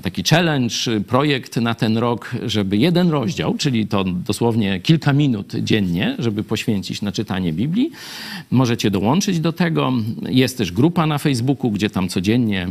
taki 0.03 0.23
challenge, 0.23 0.75
projekt 1.07 1.57
na 1.57 1.75
ten 1.75 1.88
rok, 1.97 2.31
żeby 2.47 2.77
jeden 2.77 3.11
rozdział, 3.11 3.55
czyli 3.59 3.87
to 3.87 4.05
dosłownie 4.05 4.81
kilka 4.81 5.13
minut 5.13 5.53
dziennie, 5.63 6.17
żeby 6.19 6.45
poświęcić 6.45 7.03
na 7.03 7.13
czytanie 7.13 7.53
Biblii. 7.53 7.91
Możecie 8.51 8.91
dołączyć 8.91 9.41
do 9.41 9.53
tego. 9.53 9.93
Jest 10.29 10.59
też 10.59 10.73
grupa 10.73 11.07
na 11.07 11.19
Facebooku, 11.19 11.71
gdzie 11.71 11.91
tam 11.91 12.09
codziennie 12.09 12.69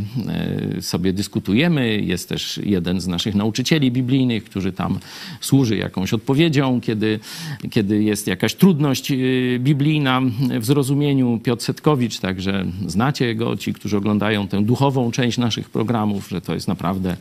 e, 0.77 0.81
sobie 0.81 1.13
dyskutujemy. 1.13 2.01
Jest 2.01 2.29
też 2.29 2.59
jeden 2.63 3.01
z 3.01 3.07
naszych 3.07 3.35
nauczycieli 3.35 3.91
biblijnych, 3.91 4.43
który 4.43 4.71
tam 4.71 4.99
służy 5.41 5.77
jakąś 5.77 6.13
odpowiedzią, 6.13 6.81
kiedy, 6.81 7.19
kiedy 7.69 8.03
jest 8.03 8.27
jakaś 8.27 8.55
trudność 8.55 9.11
e, 9.11 9.15
biblijna 9.59 10.21
w 10.59 10.65
zrozumieniu. 10.65 11.39
Piotr 11.43 11.63
Setkowicz, 11.63 12.19
także 12.19 12.65
znacie 12.87 13.35
go, 13.35 13.57
ci, 13.57 13.73
którzy 13.73 13.97
oglądają 13.97 14.47
tę 14.47 14.61
duchową 14.61 15.11
część 15.11 15.37
naszych 15.37 15.69
programów, 15.69 16.29
że 16.29 16.41
to 16.41 16.53
jest 16.53 16.67
naprawdę 16.67 17.17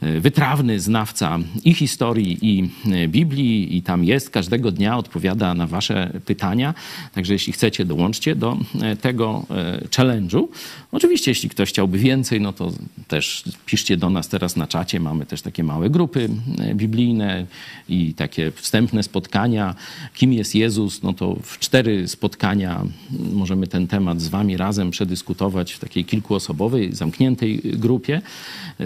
wytrawny 0.00 0.80
znawca 0.80 1.38
i 1.64 1.74
historii, 1.74 2.38
i 2.42 2.70
e, 2.92 3.08
Biblii, 3.08 3.76
i 3.76 3.82
tam 3.82 4.04
jest 4.04 4.30
każdego 4.30 4.70
dnia, 4.70 4.98
odpowiada 4.98 5.54
na 5.54 5.66
Wasze 5.66 6.12
pytania. 6.24 6.74
Także 7.14 7.32
jeśli 7.32 7.52
chcecie, 7.52 7.84
dołączcie 7.84 8.34
do 8.36 8.56
e, 8.82 8.96
tego 8.96 9.46
challenge'u. 9.90 10.48
Oczywiście, 10.92 11.30
jeśli 11.30 11.48
ktoś 11.48 11.68
chciałby 11.68 11.98
więcej, 11.98 12.40
no 12.40 12.52
to 12.52 12.72
też 13.08 13.44
piszcie 13.66 13.96
do 13.96 14.10
nas 14.10 14.28
teraz 14.28 14.56
na 14.56 14.66
czacie. 14.66 15.00
Mamy 15.00 15.26
też 15.26 15.42
takie 15.42 15.64
małe 15.64 15.90
grupy 15.90 16.28
biblijne 16.74 17.46
i 17.88 18.14
takie 18.14 18.50
wstępne 18.50 19.02
spotkania. 19.02 19.74
Kim 20.14 20.32
jest 20.32 20.54
Jezus? 20.54 21.02
No 21.02 21.12
to 21.12 21.36
w 21.42 21.58
cztery 21.58 22.08
spotkania 22.08 22.84
możemy 23.32 23.66
ten 23.66 23.86
temat 23.86 24.20
z 24.20 24.28
Wami 24.28 24.56
razem 24.56 24.90
przedyskutować 24.90 25.72
w 25.72 25.78
takiej 25.78 26.04
kilkuosobowej, 26.04 26.94
zamkniętej 26.94 27.60
grupie. 27.64 28.22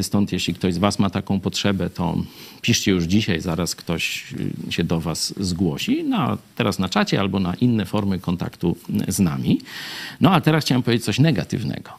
Stąd 0.03 0.33
jeśli 0.33 0.55
ktoś 0.55 0.75
z 0.75 0.79
Was 0.79 0.99
ma 1.03 1.11
taką 1.11 1.41
potrzebę, 1.41 1.91
to 1.91 2.17
piszcie 2.61 2.91
już 2.91 3.05
dzisiaj, 3.05 3.41
zaraz 3.41 3.75
ktoś 3.75 4.25
się 4.71 4.85
do 4.85 5.01
Was 5.01 5.35
zgłosi. 5.41 6.05
No, 6.05 6.39
teraz 6.57 6.79
na 6.79 6.89
czacie 6.89 7.21
albo 7.21 7.41
na 7.41 7.55
inne 7.55 7.87
formy 7.87 8.19
kontaktu 8.19 8.77
z 9.09 9.19
nami. 9.19 9.61
No 10.21 10.31
a 10.33 10.41
teraz 10.41 10.65
chciałem 10.65 10.83
powiedzieć 10.83 11.05
coś 11.05 11.19
negatywnego. 11.19 11.91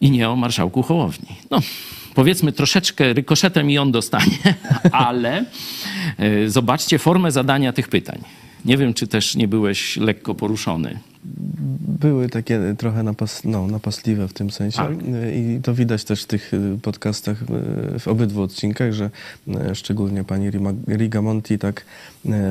I 0.00 0.10
nie 0.10 0.28
o 0.28 0.36
marszałku 0.36 0.82
Hołowni. 0.82 1.36
No, 1.50 1.60
powiedzmy 2.14 2.52
troszeczkę 2.52 3.12
rykoszetem 3.12 3.70
i 3.70 3.78
on 3.78 3.92
dostanie, 3.92 4.38
ale 5.08 5.44
e, 6.18 6.50
zobaczcie 6.50 6.98
formę 6.98 7.32
zadania 7.32 7.72
tych 7.72 7.88
pytań. 7.88 8.18
Nie 8.64 8.76
wiem, 8.76 8.94
czy 8.94 9.06
też 9.06 9.36
nie 9.36 9.48
byłeś 9.48 9.96
lekko 9.96 10.34
poruszony. 10.34 10.98
Były 12.00 12.28
takie 12.28 12.74
trochę 12.78 13.02
napas, 13.02 13.44
no, 13.44 13.66
napastliwe 13.66 14.28
w 14.28 14.32
tym 14.32 14.50
sensie 14.50 14.76
Tak. 14.76 14.90
i 15.34 15.60
to 15.62 15.74
widać 15.74 16.04
też 16.04 16.22
w 16.22 16.26
tych 16.26 16.54
y, 16.54 16.78
podcastach 16.82 17.42
y, 17.42 17.98
w 17.98 18.08
obydwu 18.08 18.42
odcinkach, 18.42 18.92
że 18.92 19.10
y, 19.48 19.74
szczególnie 19.74 20.24
pani 20.24 20.50
Rigamonti 20.88 21.58
tak 21.58 21.84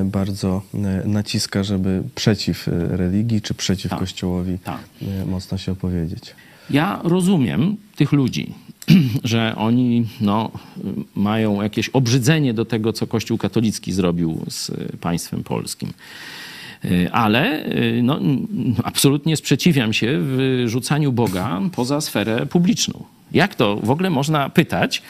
bardzo 0.06 0.62
naciska, 1.06 1.64
żeby 1.64 2.04
przeciw 2.16 2.68
religii 2.90 3.42
czy 3.42 3.54
przeciw 3.54 3.90
Tak. 3.92 4.00
Kościołowi 4.00 4.58
Tak. 4.64 4.80
mocno 5.26 5.58
się 5.58 5.72
opowiedzieć. 5.72 6.36
Ja 6.70 7.00
rozumiem 7.04 7.78
tych 7.96 8.12
ludzi, 8.12 8.54
że 9.24 9.54
oni 9.58 10.06
no, 10.22 10.52
mają 11.16 11.62
jakieś 11.62 11.90
obrzydzenie 11.90 12.54
do 12.54 12.66
tego, 12.66 12.94
co 12.94 13.08
Kościół 13.08 13.38
katolicki 13.38 13.94
zrobił 13.94 14.46
z 14.50 14.72
państwem 15.02 15.44
polskim. 15.44 15.94
Y, 16.86 17.12
Ale 17.12 17.66
y, 17.66 18.02
no, 18.04 18.20
absolutnie 18.84 19.38
sprzeciwiam 19.38 19.94
się 19.94 20.20
wyrzucaniu 20.20 21.12
Boga 21.12 21.62
poza 21.76 22.02
sferę 22.02 22.46
publiczną. 22.46 23.04
Jak 23.32 23.56
to 23.56 23.76
w 23.76 23.90
ogóle 23.90 24.10
można 24.10 24.50
pytać, 24.50 24.98
e, 24.98 25.02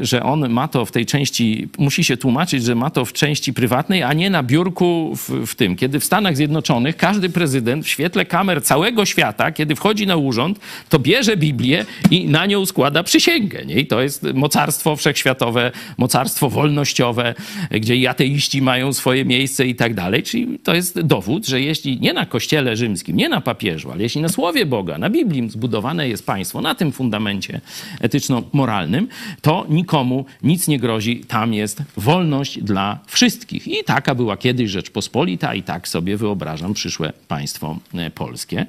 że 0.00 0.22
on 0.22 0.48
ma 0.48 0.68
to 0.68 0.86
w 0.86 0.92
tej 0.92 1.06
części, 1.06 1.68
musi 1.78 2.04
się 2.04 2.16
tłumaczyć, 2.16 2.64
że 2.64 2.74
ma 2.74 2.90
to 2.90 3.04
w 3.04 3.12
części 3.12 3.52
prywatnej, 3.52 4.02
a 4.02 4.12
nie 4.12 4.30
na 4.30 4.42
biurku 4.42 5.16
w, 5.16 5.46
w 5.46 5.54
tym. 5.54 5.76
Kiedy 5.76 6.00
w 6.00 6.04
Stanach 6.04 6.36
Zjednoczonych 6.36 6.96
każdy 6.96 7.28
prezydent 7.30 7.84
w 7.84 7.88
świetle 7.88 8.24
kamer 8.24 8.62
całego 8.62 9.04
świata, 9.04 9.52
kiedy 9.52 9.74
wchodzi 9.74 10.06
na 10.06 10.16
urząd, 10.16 10.60
to 10.88 10.98
bierze 10.98 11.36
Biblię 11.36 11.84
i 12.10 12.28
na 12.28 12.46
nią 12.46 12.66
składa 12.66 13.02
przysięgę. 13.02 13.64
Nie? 13.66 13.74
I 13.74 13.86
to 13.86 14.02
jest 14.02 14.22
mocarstwo 14.34 14.96
wszechświatowe, 14.96 15.72
mocarstwo 15.98 16.50
wolnościowe, 16.50 17.34
gdzie 17.70 17.96
i 17.96 18.06
ateiści 18.06 18.62
mają 18.62 18.92
swoje 18.92 19.24
miejsce 19.24 19.66
i 19.66 19.74
tak 19.74 19.94
dalej. 19.94 20.22
Czyli 20.22 20.58
to 20.58 20.74
jest 20.74 21.00
dowód, 21.00 21.46
że 21.46 21.60
jeśli 21.60 22.00
nie 22.00 22.12
na 22.12 22.26
kościele 22.26 22.76
rzymskim, 22.76 23.16
nie 23.16 23.28
na 23.28 23.40
papieżu, 23.40 23.92
ale 23.92 24.02
jeśli 24.02 24.20
na 24.20 24.28
słowie 24.28 24.66
Boga, 24.66 24.98
na 24.98 25.10
Biblii 25.10 25.50
zbudowane 25.50 26.08
jest 26.08 26.26
państwo, 26.26 26.60
na 26.60 26.74
tym 26.74 26.92
fundamencie 26.92 27.60
etyczno-moralnym, 28.00 29.08
to 29.42 29.57
nikomu 29.68 30.24
nic 30.42 30.68
nie 30.68 30.78
grozi. 30.78 31.20
Tam 31.20 31.54
jest 31.54 31.82
wolność 31.96 32.62
dla 32.62 32.98
wszystkich. 33.06 33.68
I 33.68 33.84
taka 33.84 34.14
była 34.14 34.36
kiedyś 34.36 34.70
Rzeczpospolita 34.70 35.54
i 35.54 35.62
tak 35.62 35.88
sobie 35.88 36.16
wyobrażam 36.16 36.74
przyszłe 36.74 37.12
państwo 37.28 37.78
e, 37.94 38.10
polskie. 38.10 38.66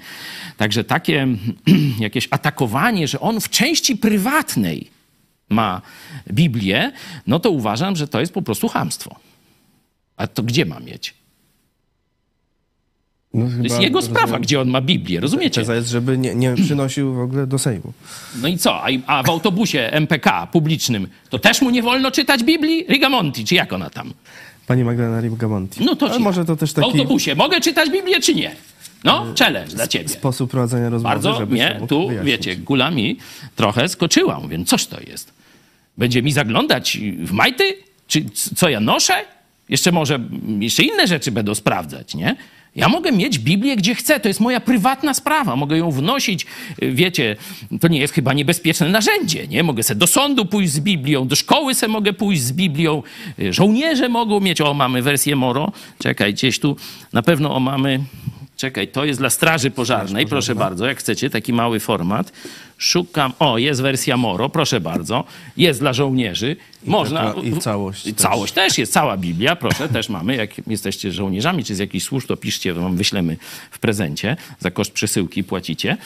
Także 0.57 0.83
takie 0.83 1.27
jakieś 1.99 2.27
atakowanie, 2.31 3.07
że 3.07 3.19
on 3.19 3.41
w 3.41 3.49
części 3.49 3.97
prywatnej 3.97 4.89
ma 5.49 5.81
Biblię, 6.31 6.91
no 7.27 7.39
to 7.39 7.51
uważam, 7.51 7.95
że 7.95 8.07
to 8.07 8.19
jest 8.19 8.33
po 8.33 8.41
prostu 8.41 8.67
chamstwo. 8.67 9.15
A 10.17 10.27
to 10.27 10.43
gdzie 10.43 10.65
ma 10.65 10.79
mieć? 10.79 11.18
No, 13.33 13.45
To 13.57 13.63
jest 13.63 13.81
jego 13.81 14.01
sprawa, 14.01 14.21
rozumiem, 14.21 14.41
gdzie 14.41 14.61
on 14.61 14.69
ma 14.69 14.81
Biblię, 14.81 15.19
rozumiecie? 15.19 15.61
Teza 15.61 15.75
jest, 15.75 15.89
żeby 15.89 16.17
nie, 16.17 16.35
nie 16.35 16.55
przynosił 16.55 17.13
w 17.13 17.19
ogóle 17.19 17.47
do 17.47 17.59
Sejmu. 17.59 17.93
No 18.41 18.47
i 18.47 18.57
co? 18.57 18.83
A, 19.07 19.23
w 19.23 19.29
autobusie 19.29 19.89
MPK 19.91 20.47
publicznym 20.51 21.07
to 21.29 21.39
też 21.39 21.61
mu 21.61 21.69
nie 21.69 21.83
wolno 21.83 22.11
czytać 22.11 22.43
Biblii? 22.43 22.85
Rigamonti, 22.89 23.45
czy 23.45 23.55
jak 23.55 23.73
ona 23.73 23.89
tam? 23.89 24.13
Pani 24.67 24.83
Magdalena 24.83 25.21
Rigamonti. 25.21 25.83
No 25.85 25.95
to 25.95 26.09
ci- 26.09 26.19
może 26.19 26.45
to 26.45 26.55
też 26.55 26.71
W 26.71 26.73
taki 26.73 26.87
autobusie 26.87 27.35
mogę 27.35 27.61
czytać 27.61 27.89
Biblię, 27.89 28.19
czy 28.19 28.35
nie? 28.35 28.55
No, 29.03 29.25
challenge 29.39 29.75
dla 29.75 29.87
ciebie. 29.87 30.09
sposób 30.09 30.51
prowadzenia 30.51 30.89
rozmowy, 30.89 31.15
Bardzo 31.15 31.45
mnie 31.45 31.79
tu, 31.89 32.07
wyjaśnić. 32.07 32.27
wiecie, 32.31 32.55
gula 32.55 32.91
mi 32.91 33.17
trochę 33.55 33.89
skoczyła. 33.89 34.39
Mówię, 34.39 34.65
coś 34.65 34.85
to 34.85 34.97
jest? 35.07 35.33
Będzie 35.97 36.21
mi 36.23 36.31
zaglądać 36.31 36.97
w 37.23 37.31
majty? 37.31 37.63
Czy 38.07 38.25
co 38.55 38.69
ja 38.69 38.79
noszę? 38.79 39.13
Jeszcze 39.69 39.91
może, 39.91 40.19
jeszcze 40.59 40.83
inne 40.83 41.07
rzeczy 41.07 41.31
będą 41.31 41.55
sprawdzać, 41.55 42.15
nie? 42.15 42.35
Ja 42.75 42.89
mogę 42.89 43.11
mieć 43.11 43.39
Biblię 43.39 43.75
gdzie 43.75 43.95
chcę, 43.95 44.19
to 44.19 44.27
jest 44.27 44.39
moja 44.39 44.59
prywatna 44.59 45.13
sprawa, 45.13 45.55
mogę 45.55 45.77
ją 45.77 45.91
wnosić, 45.91 46.45
y, 46.83 46.91
wiecie, 46.91 47.35
to 47.81 47.87
nie 47.87 47.99
jest 47.99 48.13
chyba 48.13 48.33
niebezpieczne 48.33 48.89
narzędzie, 48.89 49.47
nie? 49.47 49.63
Mogę 49.63 49.83
sobie 49.83 49.99
do 49.99 50.07
sądu 50.07 50.45
pójść 50.45 50.71
z 50.73 50.79
Biblią, 50.79 51.27
do 51.27 51.35
szkoły 51.35 51.75
se 51.75 51.87
mogę 51.87 52.13
pójść 52.13 52.41
z 52.41 52.51
Biblią, 52.51 53.03
y, 53.39 53.53
żołnierze 53.53 54.09
mogą 54.09 54.39
mieć, 54.39 54.61
o 54.61 54.73
mamy 54.73 55.01
wersję 55.01 55.35
Moro, 55.35 55.71
czekaj, 55.99 56.33
gdzieś 56.33 56.59
tu, 56.59 56.75
na 57.13 57.21
pewno 57.21 57.55
o 57.55 57.59
mamy, 57.59 57.99
czekaj, 58.57 58.87
to 58.87 59.05
jest 59.05 59.19
dla 59.19 59.29
straży 59.29 59.71
pożarnej, 59.71 60.27
proszę 60.27 60.55
bardzo, 60.55 60.85
jak 60.85 60.97
chcecie, 60.97 61.29
taki 61.29 61.53
mały 61.53 61.79
format. 61.79 62.31
Szukam, 62.79 63.33
o, 63.39 63.57
jest 63.57 63.81
wersja 63.81 64.17
Moro, 64.17 64.49
proszę 64.49 64.81
bardzo, 64.81 65.23
jest 65.57 65.79
dla 65.79 65.93
żołnierzy, 65.93 66.55
można... 66.85 67.23
taka- 67.33 67.41
i 67.41 67.57
całość 67.57 68.05
I 68.07 68.13
też. 68.13 68.21
całość 68.21 68.53
też 68.53 68.77
jest, 68.77 68.93
cała 68.93 69.17
Biblia, 69.17 69.55
proszę, 69.55 69.89
też 69.89 70.09
mamy. 70.09 70.35
Jak 70.35 70.51
jesteście 70.67 71.11
żołnierzami 71.11 71.63
czy 71.63 71.75
z 71.75 71.79
jakichś 71.79 72.05
służb, 72.05 72.27
to 72.27 72.37
piszcie, 72.37 72.73
wam 72.73 72.95
wyślemy 72.95 73.37
w 73.71 73.79
prezencie. 73.79 74.37
Za 74.59 74.71
koszt 74.71 74.91
przesyłki 74.91 75.43
płacicie. 75.43 75.97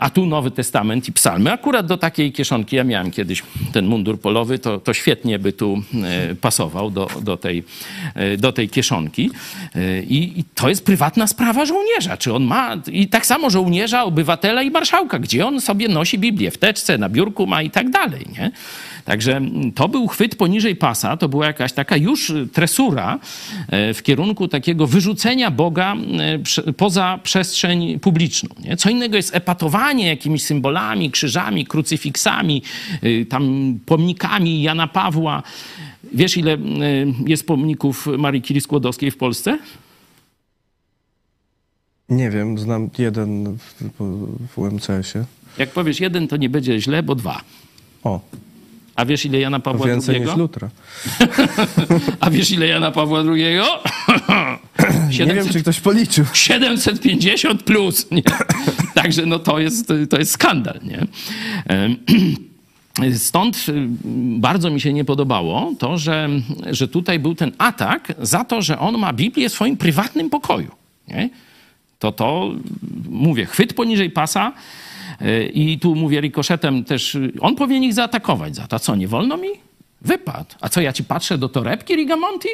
A 0.00 0.10
tu 0.10 0.26
Nowy 0.26 0.50
Testament 0.50 1.08
i 1.08 1.12
psalmy. 1.12 1.52
Akurat 1.52 1.86
do 1.86 1.96
takiej 1.96 2.32
kieszonki, 2.32 2.76
ja 2.76 2.84
miałem 2.84 3.10
kiedyś 3.10 3.42
ten 3.72 3.86
mundur 3.86 4.20
polowy, 4.20 4.58
to, 4.58 4.78
to 4.78 4.94
świetnie 4.94 5.38
by 5.38 5.52
tu 5.52 5.82
e, 6.04 6.34
pasował 6.34 6.90
do, 6.90 7.08
do, 7.22 7.36
tej, 7.36 7.64
e, 8.14 8.36
do 8.36 8.52
tej 8.52 8.68
kieszonki. 8.68 9.30
E, 9.74 10.02
I, 10.02 10.40
I 10.40 10.44
to 10.54 10.68
jest 10.68 10.84
prywatna 10.84 11.26
sprawa 11.26 11.66
żołnierza. 11.66 12.16
Czy 12.16 12.34
on 12.34 12.44
ma, 12.44 12.76
i 12.92 13.08
tak 13.08 13.26
samo 13.26 13.50
żołnierza, 13.50 14.04
obywatela 14.04 14.62
i 14.62 14.70
marszałka, 14.70 15.18
gdzie 15.18 15.46
on 15.46 15.60
sobie 15.60 15.88
nosi 15.88 16.05
Biblię, 16.14 16.50
w 16.50 16.58
teczce, 16.58 16.98
na 16.98 17.08
biurku 17.08 17.46
ma 17.46 17.62
i 17.62 17.70
tak 17.70 17.90
dalej, 17.90 18.26
nie? 18.38 18.50
Także 19.04 19.40
to 19.74 19.88
był 19.88 20.06
chwyt 20.06 20.36
poniżej 20.36 20.76
pasa, 20.76 21.16
to 21.16 21.28
była 21.28 21.46
jakaś 21.46 21.72
taka 21.72 21.96
już 21.96 22.32
tresura 22.52 23.18
e, 23.68 23.94
w 23.94 24.02
kierunku 24.02 24.48
takiego 24.48 24.86
wyrzucenia 24.86 25.50
Boga 25.50 25.94
e, 26.66 26.72
poza 26.72 27.18
przestrzeń 27.22 28.00
publiczną. 28.00 28.48
Nie? 28.64 28.76
Co 28.76 28.90
innego 28.90 29.16
jest 29.16 29.34
epatowanie 29.34 30.06
jakimiś 30.06 30.42
symbolami, 30.42 31.10
krzyżami, 31.10 31.66
krucyfiksami, 31.66 32.62
y, 33.04 33.26
tam 33.28 33.74
pomnikami 33.86 34.62
Jana 34.62 34.86
Pawła. 34.86 35.42
Wiesz, 36.14 36.36
ile 36.36 36.58
jest 37.26 37.46
pomników 37.46 38.06
Marii 38.18 38.42
Curie 38.42 38.60
Skłodowskiej 38.60 39.10
w 39.10 39.16
Polsce? 39.16 39.58
Nie 42.08 42.30
wiem, 42.30 42.58
znam 42.58 42.90
jeden 42.98 43.58
w, 43.58 43.92
w 44.48 44.58
UMCS-ie. 44.58 45.24
Jak 45.58 45.70
powiesz 45.70 46.00
jeden, 46.00 46.28
to 46.28 46.36
nie 46.36 46.48
będzie 46.48 46.80
źle, 46.80 47.02
bo 47.02 47.14
dwa. 47.14 47.40
O, 48.04 48.20
A 48.96 49.04
wiesz, 49.04 49.24
ile 49.24 49.38
Jana 49.38 49.60
Pawła 49.60 49.86
więcej 49.86 50.16
II? 50.16 50.26
niż 50.26 50.36
Lutra. 50.36 50.70
A 52.20 52.30
wiesz, 52.30 52.50
ile 52.50 52.66
Jana 52.66 52.90
Pawła 52.90 53.20
II? 53.20 53.58
Nie 55.26 55.34
wiem, 55.34 55.48
czy 55.48 55.60
ktoś 55.62 55.80
policzył. 55.80 56.24
750 56.32 57.62
plus. 57.62 58.10
Nie? 58.10 58.22
Także 58.94 59.26
no 59.26 59.38
to 59.38 59.58
jest, 59.58 59.92
to 60.10 60.18
jest 60.18 60.32
skandal. 60.32 60.80
Nie? 60.82 61.06
Stąd 63.18 63.66
y, 63.68 63.72
bardzo 64.38 64.70
mi 64.70 64.80
się 64.80 64.92
nie 64.92 65.04
podobało 65.04 65.72
to, 65.78 65.98
że, 65.98 66.28
że 66.70 66.88
tutaj 66.88 67.18
był 67.18 67.34
ten 67.34 67.52
atak 67.58 68.12
za 68.22 68.44
to, 68.44 68.62
że 68.62 68.78
on 68.78 68.98
ma 68.98 69.12
Biblię 69.12 69.48
w 69.48 69.52
swoim 69.52 69.76
prywatnym 69.76 70.30
pokoju. 70.30 70.70
Nie? 71.08 71.30
To 71.98 72.12
to, 72.12 72.50
mówię, 73.08 73.46
chwyt 73.46 73.74
poniżej 73.74 74.10
pasa 74.10 74.52
i 75.54 75.78
tu 75.78 75.94
mówię 75.94 76.20
rikoszetem 76.20 76.84
też, 76.84 77.16
on 77.40 77.56
powinien 77.56 77.84
ich 77.84 77.94
zaatakować 77.94 78.56
za 78.56 78.66
to. 78.66 78.78
Co, 78.78 78.96
nie 78.96 79.08
wolno 79.08 79.36
mi? 79.36 79.48
Wypad. 80.02 80.56
A 80.60 80.68
co, 80.68 80.80
ja 80.80 80.92
ci 80.92 81.04
patrzę 81.04 81.38
do 81.38 81.48
torebki 81.48 81.96
Rigamonti? 81.96 82.48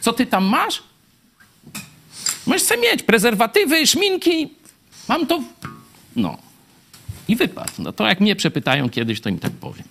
Co 0.00 0.12
ty 0.12 0.26
tam 0.26 0.44
masz? 0.44 0.82
Możesz 2.46 2.62
sobie 2.62 2.82
mieć 2.82 3.02
prezerwatywy, 3.02 3.86
szminki. 3.86 4.50
Mam 5.08 5.26
to. 5.26 5.42
No. 6.16 6.38
I 7.28 7.36
wypadł. 7.36 7.72
No 7.78 7.92
to 7.92 8.06
jak 8.06 8.20
mnie 8.20 8.36
przepytają 8.36 8.90
kiedyś, 8.90 9.20
to 9.20 9.28
im 9.28 9.38
tak 9.38 9.52
powiem. 9.52 9.84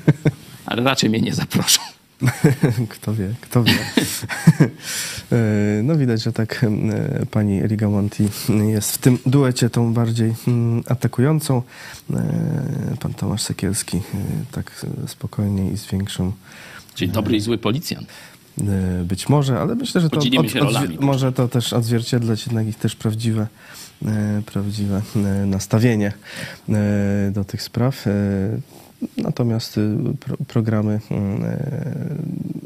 Ale 0.66 0.82
raczej 0.82 1.10
mnie 1.10 1.20
nie 1.20 1.34
zaproszą. 1.34 1.80
Kto 2.94 3.14
wie, 3.14 3.34
kto 3.40 3.64
wie. 3.64 3.78
E, 5.32 5.82
no 5.82 5.96
widać, 5.96 6.22
że 6.22 6.32
tak 6.32 6.64
e, 6.64 7.26
pani 7.26 7.62
Rigamonti 7.62 8.28
jest 8.68 8.92
w 8.92 8.98
tym 8.98 9.18
duecie 9.26 9.70
tą 9.70 9.94
bardziej 9.94 10.34
mm, 10.46 10.82
atakującą. 10.86 11.62
E, 12.10 12.96
Pan 13.00 13.14
Tomasz 13.14 13.42
Sekielski 13.42 14.00
tak 14.52 14.86
spokojnie 15.06 15.70
i 15.70 15.76
z 15.76 15.86
większą 15.86 16.32
Czyli 16.94 17.10
dobry 17.10 17.36
i 17.36 17.40
zły 17.40 17.58
policjant. 17.58 18.08
być 19.04 19.28
może, 19.28 19.60
ale 19.60 19.74
myślę, 19.74 20.00
że 20.00 20.10
to 20.10 20.20
się 20.20 20.60
rolami. 20.60 20.98
może 21.00 21.32
to 21.32 21.48
też 21.48 21.72
odzwierciedlać 21.72 22.46
jednak 22.46 22.66
ich 22.66 22.76
też 22.76 22.96
prawdziwe, 22.96 23.46
prawdziwe 24.46 25.02
nastawienie 25.46 26.12
do 27.32 27.44
tych 27.44 27.62
spraw. 27.62 28.04
Natomiast 29.16 29.78
e, 29.78 29.80
pro, 30.20 30.36
programy 30.48 31.00
e, 31.10 32.14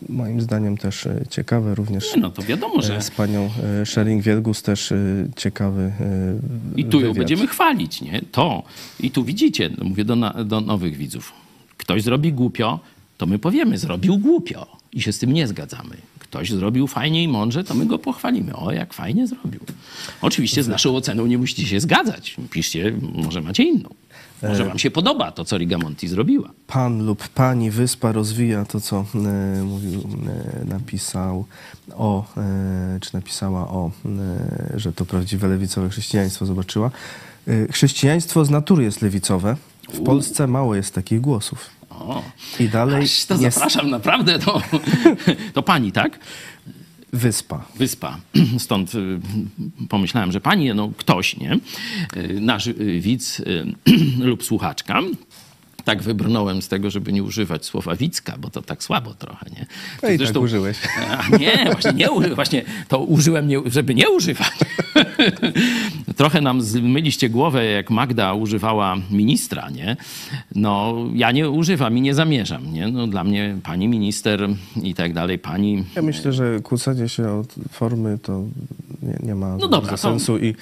moim 0.09 0.41
zdaniem 0.41 0.77
też 0.77 1.07
e, 1.07 1.25
ciekawe, 1.31 1.75
również 1.75 2.15
Nie, 2.17 2.23
no 2.23 2.31
to 2.31 2.43
wiadomo, 2.43 2.83
że 2.83 3.03
z 3.03 3.11
panią 3.11 3.51
e, 3.81 3.87
Schering-Wielgus 3.87 4.63
też 4.63 4.93
ciekawy 5.37 5.93
I 6.77 6.85
tu 6.85 7.01
ją 7.01 7.15
będziemy 7.15 7.47
chwalić, 7.47 8.01
nie? 8.01 8.23
To. 8.33 8.63
I 9.01 9.11
tu 9.11 9.25
widzicie, 9.25 9.71
mówię 9.83 10.05
do, 10.05 10.17
na, 10.17 10.45
do 10.45 10.61
nowych 10.61 10.97
widzów. 10.97 11.33
Ktoś 11.77 12.03
zrobi 12.03 12.33
głupio, 12.33 12.81
to 13.19 13.27
my 13.27 13.39
powiemy, 13.39 13.79
zrobił 13.79 14.19
głupio 14.19 14.67
i 14.93 15.03
się 15.03 15.13
z 15.13 15.19
tym 15.19 15.33
nie 15.33 15.49
zgadzamy. 15.49 15.97
Ktoś 16.19 16.51
zrobił 16.51 16.87
fajnie 16.87 17.23
i 17.23 17.29
mądrze, 17.29 17.65
to 17.65 17.75
my 17.75 17.87
go 17.87 17.99
pochwalimy. 17.99 18.57
O, 18.57 18.73
jak 18.73 18.95
fajnie 18.95 19.27
zrobił. 19.27 19.61
Oczywiście 20.23 20.63
z 20.63 20.69
naszą 20.69 20.97
oceną 20.97 21.27
nie 21.27 21.39
musicie 21.39 21.67
się 21.67 21.81
zgadzać. 21.81 22.37
Piszcie, 22.51 22.93
może 23.15 23.41
macie 23.41 23.63
inną. 23.63 23.89
Może 24.49 24.65
wam 24.65 24.79
się 24.79 24.91
podoba 24.91 25.33
to, 25.33 25.45
co 25.45 25.59
Rigamonti 25.59 26.09
zrobiła. 26.09 26.51
Pan 26.67 27.07
lub 27.07 27.29
pani 27.29 27.71
wyspa 27.71 28.13
rozwija 28.13 28.65
to, 28.65 28.81
co 28.81 29.05
e, 29.15 29.63
mówił, 29.63 30.01
e, 30.61 30.65
napisał 30.65 31.45
o, 31.95 32.25
e, 32.37 32.99
czy 33.01 33.15
napisała 33.15 33.69
o, 33.69 33.91
e, 34.75 34.81
że 34.81 34.93
to 34.93 35.05
prawdziwe 35.07 35.49
lewicowe 35.49 35.89
chrześcijaństwo 35.89 36.47
zobaczyła. 36.47 36.91
E, 37.49 37.73
chrześcijaństwo 37.73 38.45
z 38.45 38.51
natury 38.51 38.85
jest 38.85 39.03
lewicowe. 39.03 39.57
W 39.93 40.05
Polsce 40.05 40.47
mało 40.47 40.75
jest 40.75 40.95
takich 40.95 41.21
głosów. 41.21 41.71
O, 41.91 42.23
I 42.61 42.69
dalej 42.69 43.03
aż 43.03 43.25
to 43.25 43.35
jest 43.35 43.55
zapraszam 43.55 43.91
naprawdę. 43.91 44.39
To, 44.39 44.63
to 45.55 45.63
pani, 45.63 45.93
tak? 45.93 46.19
Wyspa. 47.13 47.65
wyspa. 47.79 48.19
Stąd 48.59 48.95
y, 48.95 49.21
pomyślałem, 49.89 50.33
że 50.33 50.41
pani, 50.41 50.75
no 50.75 50.93
ktoś, 50.97 51.37
nie? 51.37 51.59
Y, 52.17 52.41
Nasz 52.41 52.67
y, 52.67 53.01
widz 53.01 53.43
lub 54.19 54.45
słuchaczka. 54.45 55.01
Tak 55.85 56.03
wybrnąłem 56.03 56.63
z 56.63 56.69
tego, 56.69 56.91
żeby 56.91 57.13
nie 57.13 57.23
używać 57.23 57.65
słowa 57.65 57.97
wicka, 57.97 58.35
bo 58.39 58.51
to 58.51 58.63
tak 58.63 58.83
słabo 58.83 59.15
trochę, 59.15 59.47
nie? 59.51 59.67
No 60.03 60.09
i 60.09 60.13
tak 60.13 60.19
Zresztą- 60.19 60.41
użyłeś. 60.41 60.77
A, 61.11 61.37
nie, 61.37 61.65
właśnie 61.73 61.93
nie 61.93 62.11
uży- 62.11 62.35
właśnie 62.35 62.63
to 62.89 62.99
użyłem, 62.99 63.49
nie, 63.49 63.59
żeby 63.67 63.95
nie 63.95 64.11
używać. 64.11 64.53
Trochę 66.17 66.41
nam 66.41 66.63
zmyliście 66.63 67.29
głowę, 67.29 67.65
jak 67.65 67.91
Magda 67.91 68.33
używała 68.35 68.97
ministra, 69.11 69.71
nie? 69.71 69.97
No, 70.55 70.95
ja 71.15 71.33
nie 71.33 71.51
używam 71.51 71.99
i 71.99 72.01
nie 72.01 72.15
zamierzam, 72.15 72.73
nie? 72.73 72.89
No, 72.89 73.07
dla 73.07 73.25
mnie 73.25 73.57
pani 73.63 73.89
minister 73.89 74.49
i 74.83 74.95
tak 74.95 75.13
dalej, 75.13 75.39
pani 75.39 75.85
Ja 75.97 76.03
myślę, 76.03 76.33
że 76.33 76.61
kłócenie 76.61 77.09
się 77.09 77.29
od 77.31 77.55
formy 77.71 78.19
to 78.23 78.45
nie, 79.03 79.19
nie 79.23 79.35
ma 79.35 79.57
No 79.57 79.69
dobra, 79.69 79.91
za 79.91 79.97
to- 79.97 79.97
sensu 80.03 80.39
i 80.39 80.55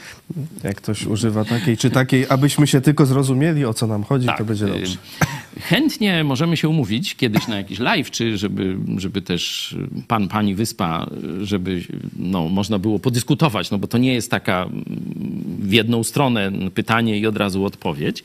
jak 0.64 0.76
ktoś 0.76 1.06
używa 1.06 1.44
takiej 1.44 1.76
czy 1.76 1.90
takiej, 1.90 2.26
abyśmy 2.28 2.66
się 2.66 2.80
tylko 2.80 3.06
zrozumieli, 3.06 3.64
o 3.64 3.74
co 3.74 3.86
nam 3.86 4.02
chodzi, 4.04 4.28
to 4.38 4.44
będzie 4.44 4.64
y, 4.66 4.68
dobrze. 4.68 4.96
Chętnie 5.60 6.24
możemy 6.24 6.56
się 6.56 6.68
umówić 6.68 7.16
kiedyś 7.16 7.48
na 7.48 7.56
jakiś 7.56 7.78
live, 7.78 8.10
czy 8.10 8.38
żeby, 8.38 8.76
żeby 8.96 9.22
też 9.22 9.76
pan, 10.08 10.28
pani 10.28 10.54
wyspa, 10.54 11.06
żeby 11.42 11.82
no, 12.16 12.48
można 12.48 12.78
było 12.78 12.98
podyskutować, 12.98 13.70
no 13.70 13.78
bo 13.78 13.86
to 13.86 13.98
nie 13.98 14.14
jest 14.14 14.30
taka 14.30 14.62
mm, 14.62 14.84
w 15.58 15.72
jedną 15.72 16.04
stronę 16.04 16.52
pytanie 16.74 17.18
i 17.18 17.26
od 17.26 17.36
razu 17.36 17.64
odpowiedź. 17.64 18.24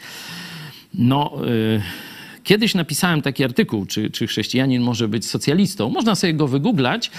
No, 0.94 1.32
y, 1.48 1.82
kiedyś 2.46 2.76
napisałem 2.76 3.22
taki 3.22 3.44
artykuł, 3.44 3.86
czy, 3.86 4.10
czy 4.10 4.28
chrześcijanin 4.28 4.82
może 4.82 5.08
być 5.08 5.26
socjalistą. 5.26 5.90
Można 5.90 6.16
sobie 6.16 6.34
go 6.34 6.48
wygooglać. 6.48 7.12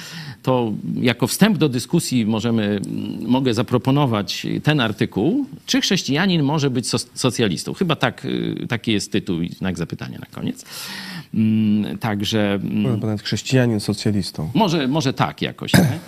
To 0.43 0.73
jako 1.01 1.27
wstęp 1.27 1.59
do 1.59 1.69
dyskusji 1.69 2.27
możemy, 2.27 2.63
mm, 2.65 2.83
mogę 3.31 3.55
zaproponować 3.55 4.47
ten 4.63 4.81
artykuł. 4.81 5.47
Czy 5.67 5.81
chrześcijanin 5.81 6.43
może 6.43 6.71
być 6.71 6.87
soc- 6.87 7.09
socjalistą? 7.15 7.75
Chyba 7.75 7.97
tak, 7.97 8.25
y, 8.25 8.67
taki 8.69 8.93
jest 8.93 9.13
tytuł 9.13 9.41
i 9.43 9.49
znak 9.49 9.79
zapytania 9.79 10.19
na 10.19 10.27
koniec. 10.27 10.65
Mm, 11.35 11.99
Także 11.99 12.55
mm, 12.55 12.81
Może 12.83 12.97
nawet 12.97 13.23
chrześcijanin 13.23 13.81
socjalistą. 13.81 14.51
może, 14.55 14.89
może 14.89 15.13
tak 15.13 15.43
jakoś. 15.43 15.75
Nie? 15.75 15.99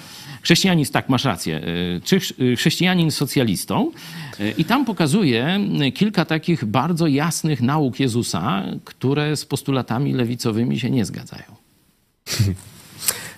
Chrześcijanin, 0.43 0.87
tak, 0.87 1.09
masz 1.09 1.25
rację. 1.25 1.61
Y, 1.97 2.01
Czy 2.05 2.21
y, 2.41 2.57
chrześcijanin 2.57 3.11
socjalistą? 3.11 3.91
Y, 4.41 4.55
I 4.59 4.65
tam 4.65 4.85
pokazuje 4.85 5.61
kilka 5.95 6.25
takich 6.25 6.65
bardzo 6.65 7.07
jasnych 7.07 7.63
nauk 7.63 8.01
Jezusa, 8.01 8.63
które 8.85 9.37
z 9.37 9.45
postulatami 9.45 10.13
lewicowymi 10.13 10.81
się 10.81 10.91
nie 10.91 11.05
zgadzają. 11.05 11.45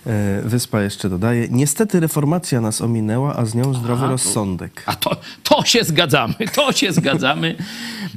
E, 0.07 0.41
Wyspa 0.45 0.81
jeszcze 0.81 1.09
dodaje. 1.09 1.47
Niestety 1.51 1.99
reformacja 1.99 2.61
nas 2.61 2.81
ominęła, 2.81 3.35
a 3.35 3.45
z 3.45 3.55
nią 3.55 3.73
zdrowy 3.73 4.01
Aha, 4.03 4.11
rozsądek. 4.11 4.83
A 4.85 4.95
to, 4.95 5.17
to 5.43 5.65
się 5.65 5.83
zgadzamy, 5.83 6.33
to 6.55 6.71
się 6.71 6.91
zgadzamy. 6.93 7.55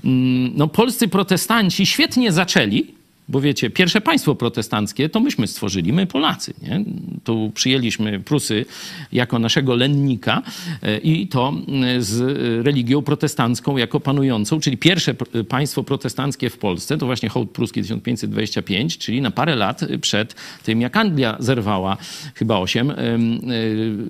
Mm, 0.04 0.52
No, 0.56 0.68
polscy 0.68 1.08
protestanci 1.08 1.86
świetnie 1.86 2.32
zaczęli, 2.32 2.94
bo 3.28 3.40
wiecie, 3.40 3.70
pierwsze 3.70 4.00
państwo 4.00 4.34
protestanckie 4.34 5.08
to 5.08 5.20
myśmy 5.20 5.46
stworzyli, 5.46 5.92
my 5.92 6.06
Polacy. 6.06 6.54
Nie? 6.62 6.84
Tu 7.24 7.52
przyjęliśmy 7.54 8.20
Prusy 8.20 8.64
jako 9.12 9.38
naszego 9.38 9.74
lennika 9.74 10.42
e, 10.82 10.98
i 10.98 11.28
to 11.28 11.48
mm, 11.68 12.02
z 12.02 12.20
religią 12.66 13.02
protestancką 13.02 13.76
jako 13.76 14.00
panującą, 14.00 14.60
czyli 14.60 14.76
pierwsze 14.76 15.14
p- 15.14 15.44
państwo 15.44 15.82
protestanckie 15.82 16.50
w 16.50 16.58
Polsce, 16.58 16.98
to 16.98 17.06
właśnie 17.06 17.28
hołd 17.28 17.50
pruski 17.50 17.80
1525, 17.82 18.98
czyli 18.98 19.20
na 19.20 19.30
parę 19.30 19.56
lat 19.56 19.80
przed 20.00 20.34
tym, 20.62 20.80
jak 20.80 20.96
Anglia 20.96 21.36
zerwała 21.38 21.96
chyba 22.34 22.58
osiem 22.58 22.90
em, 22.90 22.96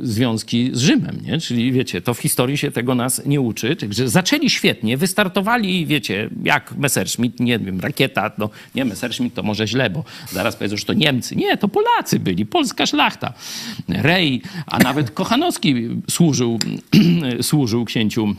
e, 0.03 0.07
związki 0.07 0.71
z 0.73 0.81
Rzymem, 0.81 1.21
nie? 1.27 1.41
Czyli 1.41 1.73
wiecie, 1.73 2.01
to 2.01 2.15
w 2.15 2.19
historii 2.19 2.59
się 2.59 2.71
tego 2.71 2.95
nas 2.95 3.27
nie 3.27 3.41
uczy. 3.41 3.77
Także 3.77 4.09
zaczęli 4.09 4.51
świetnie, 4.51 4.97
wystartowali, 4.97 5.87
wiecie, 5.87 6.31
jak 6.45 6.77
Messerschmitt, 6.77 7.41
nie 7.41 7.59
wiem, 7.59 7.81
rakieta, 7.81 8.31
no 8.39 8.51
nie 8.75 8.85
Messerschmitt 8.85 9.04
to 9.35 9.43
może 9.43 9.67
źle, 9.67 9.91
bo 9.91 10.05
zaraz 10.33 10.57
powiedzą, 10.57 10.77
że 10.77 10.85
to 10.85 10.93
Niemcy. 10.93 11.37
Nie, 11.37 11.57
to 11.57 11.69
Polacy 11.69 12.19
byli, 12.19 12.47
polska 12.47 12.87
szlachta. 12.87 13.33
Rej, 13.89 14.43
a 14.67 14.79
nawet 14.79 15.11
Kochanowski 15.11 15.75
służył, 16.11 16.59
służył 17.43 17.85
księciu 17.85 18.35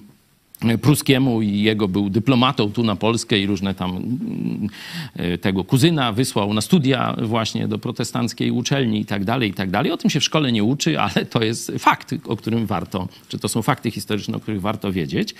pruskiemu 0.81 1.41
i 1.41 1.61
jego 1.61 1.87
był 1.87 2.09
dyplomatą 2.09 2.71
tu 2.71 2.83
na 2.83 2.95
Polskę 2.95 3.39
i 3.39 3.45
różne 3.45 3.75
tam 3.75 3.91
mm, 3.91 4.69
e, 5.15 5.37
tego 5.37 5.63
kuzyna 5.63 6.11
wysłał 6.11 6.53
na 6.53 6.61
studia 6.61 7.15
właśnie 7.23 7.67
do 7.67 7.77
protestanckiej 7.77 8.51
uczelni 8.51 8.99
i 8.99 9.05
tak 9.05 9.25
dalej, 9.25 9.49
i 9.49 9.53
tak 9.53 9.69
dalej. 9.69 9.91
O 9.91 9.97
tym 9.97 10.09
się 10.09 10.19
w 10.19 10.23
szkole 10.23 10.51
nie 10.51 10.63
uczy, 10.63 10.99
ale 10.99 11.25
to 11.25 11.43
jest 11.43 11.71
fakt, 11.79 12.15
o 12.27 12.35
którym 12.35 12.65
warto, 12.65 13.07
czy 13.27 13.39
to 13.39 13.47
są 13.47 13.61
fakty 13.61 13.91
historyczne, 13.91 14.37
o 14.37 14.39
których 14.39 14.61
warto 14.61 14.91
wiedzieć. 14.91 15.35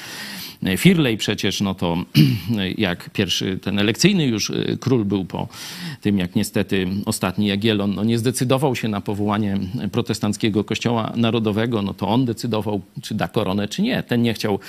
E, 0.64 0.78
Firley 0.78 1.18
przecież, 1.18 1.62
no 1.62 1.76
to 1.76 1.98
jak 2.78 3.10
pierwszy 3.10 3.58
ten 3.58 3.80
elekcyjny 3.80 4.26
już 4.26 4.50
e, 4.50 4.78
król 4.80 5.06
był 5.06 5.26
po 5.26 5.48
tym, 6.02 6.18
jak 6.18 6.36
niestety 6.36 6.88
ostatni 7.06 7.48
Jagiellon 7.48 7.96
no, 7.96 8.04
nie 8.04 8.18
zdecydował 8.18 8.76
się 8.76 8.88
na 8.88 9.02
powołanie 9.02 9.58
protestanckiego 9.92 10.64
kościoła 10.64 11.14
narodowego, 11.16 11.82
no 11.82 11.94
to 11.94 12.08
on 12.08 12.26
decydował, 12.26 12.82
czy 13.02 13.16
da 13.16 13.28
koronę, 13.28 13.68
czy 13.68 13.82
nie. 13.82 14.04
Ten 14.04 14.22
nie 14.22 14.34
chciał 14.34 14.60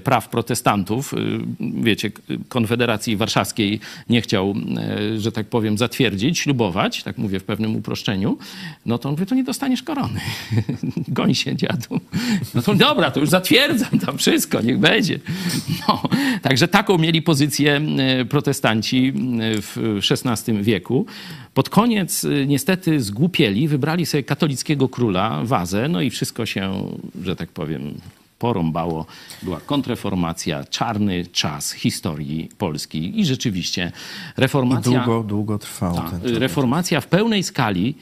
praw 0.00 0.28
protestantów, 0.28 1.14
y, 1.14 1.16
wiecie, 1.60 2.10
Konfederacji 2.48 3.16
Warszawskiej 3.16 3.80
nie 4.08 4.20
chciał, 4.20 4.54
e, 4.78 5.20
że 5.20 5.32
tak 5.32 5.46
powiem, 5.46 5.78
zatwierdzić, 5.78 6.38
ślubować, 6.38 7.02
tak 7.02 7.18
mówię 7.18 7.40
w 7.40 7.44
pewnym 7.44 7.76
uproszczeniu, 7.76 8.38
no 8.86 8.98
to 8.98 9.08
on 9.08 9.14
mówi, 9.14 9.26
to 9.26 9.34
nie 9.34 9.44
dostaniesz 9.44 9.82
korony. 9.82 10.20
Goń 11.08 11.34
się, 11.34 11.56
dziadu. 11.56 12.00
No 12.54 12.62
to 12.62 12.74
dobra, 12.74 13.10
to 13.10 13.20
już 13.20 13.28
zatwierdzam 13.28 13.98
tam 13.98 14.18
wszystko, 14.18 14.60
niech 14.60 14.78
będzie. 14.78 15.18
No, 15.88 16.02
także 16.42 16.68
taką 16.68 16.98
mieli 16.98 17.22
pozycję 17.22 17.80
e, 17.98 18.24
protestanci 18.24 19.08
e, 19.08 19.12
w 19.62 19.98
XVI 20.10 20.62
wieku. 20.62 21.06
Pod 21.54 21.68
koniec 21.68 22.24
e, 22.24 22.46
niestety 22.46 23.00
zgłupieli, 23.00 23.68
wybrali 23.68 24.06
sobie 24.06 24.22
katolickiego 24.22 24.88
króla, 24.88 25.40
Wazę, 25.44 25.88
no 25.88 26.00
i 26.00 26.10
wszystko 26.10 26.46
się, 26.46 26.86
że 27.24 27.36
tak 27.36 27.48
powiem, 27.48 27.94
porąbało. 28.40 29.06
Była 29.42 29.60
kontreformacja, 29.60 30.64
czarny 30.64 31.26
czas 31.26 31.72
historii 31.72 32.48
Polski 32.58 33.20
i 33.20 33.26
rzeczywiście 33.26 33.92
I 34.38 34.40
reformacja... 34.40 35.04
długo, 35.04 35.22
długo 35.22 35.58
trwał 35.58 35.94
Tak, 35.94 36.10
reformacja 36.22 37.00
w 37.00 37.06
pełnej 37.06 37.42
skali 37.42 37.94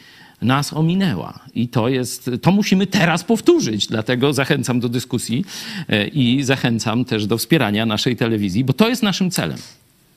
nas 0.43 0.73
ominęła. 0.73 1.41
I 1.55 1.69
to 1.69 1.89
jest, 1.89 2.31
to 2.43 2.51
musimy 2.51 2.87
teraz 2.87 3.25
powtórzyć. 3.25 3.87
Dlatego 3.87 4.33
zachęcam 4.33 4.81
do 4.81 4.89
dyskusji 4.89 5.45
e, 5.89 6.07
i 6.07 6.45
zachęcam 6.45 7.05
też 7.05 7.27
do 7.27 7.39
wspierania 7.39 7.87
naszej 7.87 8.17
telewizji, 8.17 8.65
bo 8.65 8.73
to 8.73 8.89
jest 8.89 9.03
naszym 9.03 9.31
celem. 9.31 9.59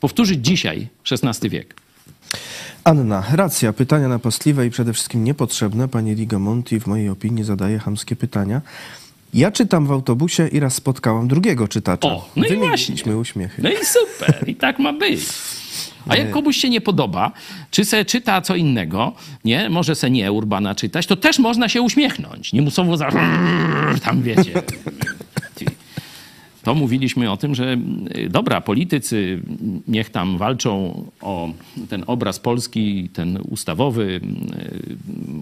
Powtórzyć 0.00 0.46
dzisiaj 0.46 0.88
XVI 1.10 1.48
wiek. 1.50 1.74
Anna, 2.84 3.24
racja, 3.32 3.72
pytania 3.72 4.08
napastliwe 4.08 4.66
i 4.66 4.70
przede 4.70 4.92
wszystkim 4.92 5.24
niepotrzebne. 5.24 5.88
Pani 5.88 6.14
Rigamonti 6.14 6.80
w 6.80 6.86
mojej 6.86 7.08
opinii 7.08 7.44
zadaje 7.44 7.78
chamskie 7.78 8.16
pytania. 8.16 8.60
Ja 9.34 9.50
czytam 9.50 9.86
w 9.86 9.92
autobusie 9.92 10.48
i 10.48 10.60
raz 10.60 10.74
spotkałam 10.74 11.28
drugiego 11.28 11.68
czytacza. 11.68 12.08
O, 12.08 12.28
no 12.36 12.46
i 12.46 12.56
właśnie. 12.56 13.16
uśmiechy. 13.16 13.62
No 13.62 13.70
i 13.70 13.76
super, 13.84 14.48
i 14.48 14.54
tak 14.54 14.78
ma 14.78 14.92
być. 14.92 15.20
A 16.08 16.16
jak 16.16 16.30
komuś 16.30 16.56
się 16.56 16.70
nie 16.70 16.80
podoba, 16.80 17.32
czy 17.70 17.84
se 17.84 18.04
czyta 18.04 18.40
co 18.40 18.56
innego, 18.56 19.12
nie, 19.44 19.70
może 19.70 19.94
se 19.94 20.10
nie 20.10 20.32
Urbana 20.32 20.74
czytać, 20.74 21.06
to 21.06 21.16
też 21.16 21.38
można 21.38 21.68
się 21.68 21.82
uśmiechnąć. 21.82 22.52
Nie 22.52 22.62
muszą 22.62 22.96
za... 22.96 23.10
tam 24.04 24.22
wiecie. 24.22 24.62
To 26.62 26.74
mówiliśmy 26.74 27.30
o 27.30 27.36
tym, 27.36 27.54
że 27.54 27.76
y, 28.16 28.28
dobra, 28.30 28.60
politycy 28.60 29.40
niech 29.88 30.10
tam 30.10 30.38
walczą 30.38 31.04
o 31.20 31.48
ten 31.88 32.04
obraz 32.06 32.38
polski, 32.38 33.08
ten 33.12 33.38
ustawowy, 33.50 34.20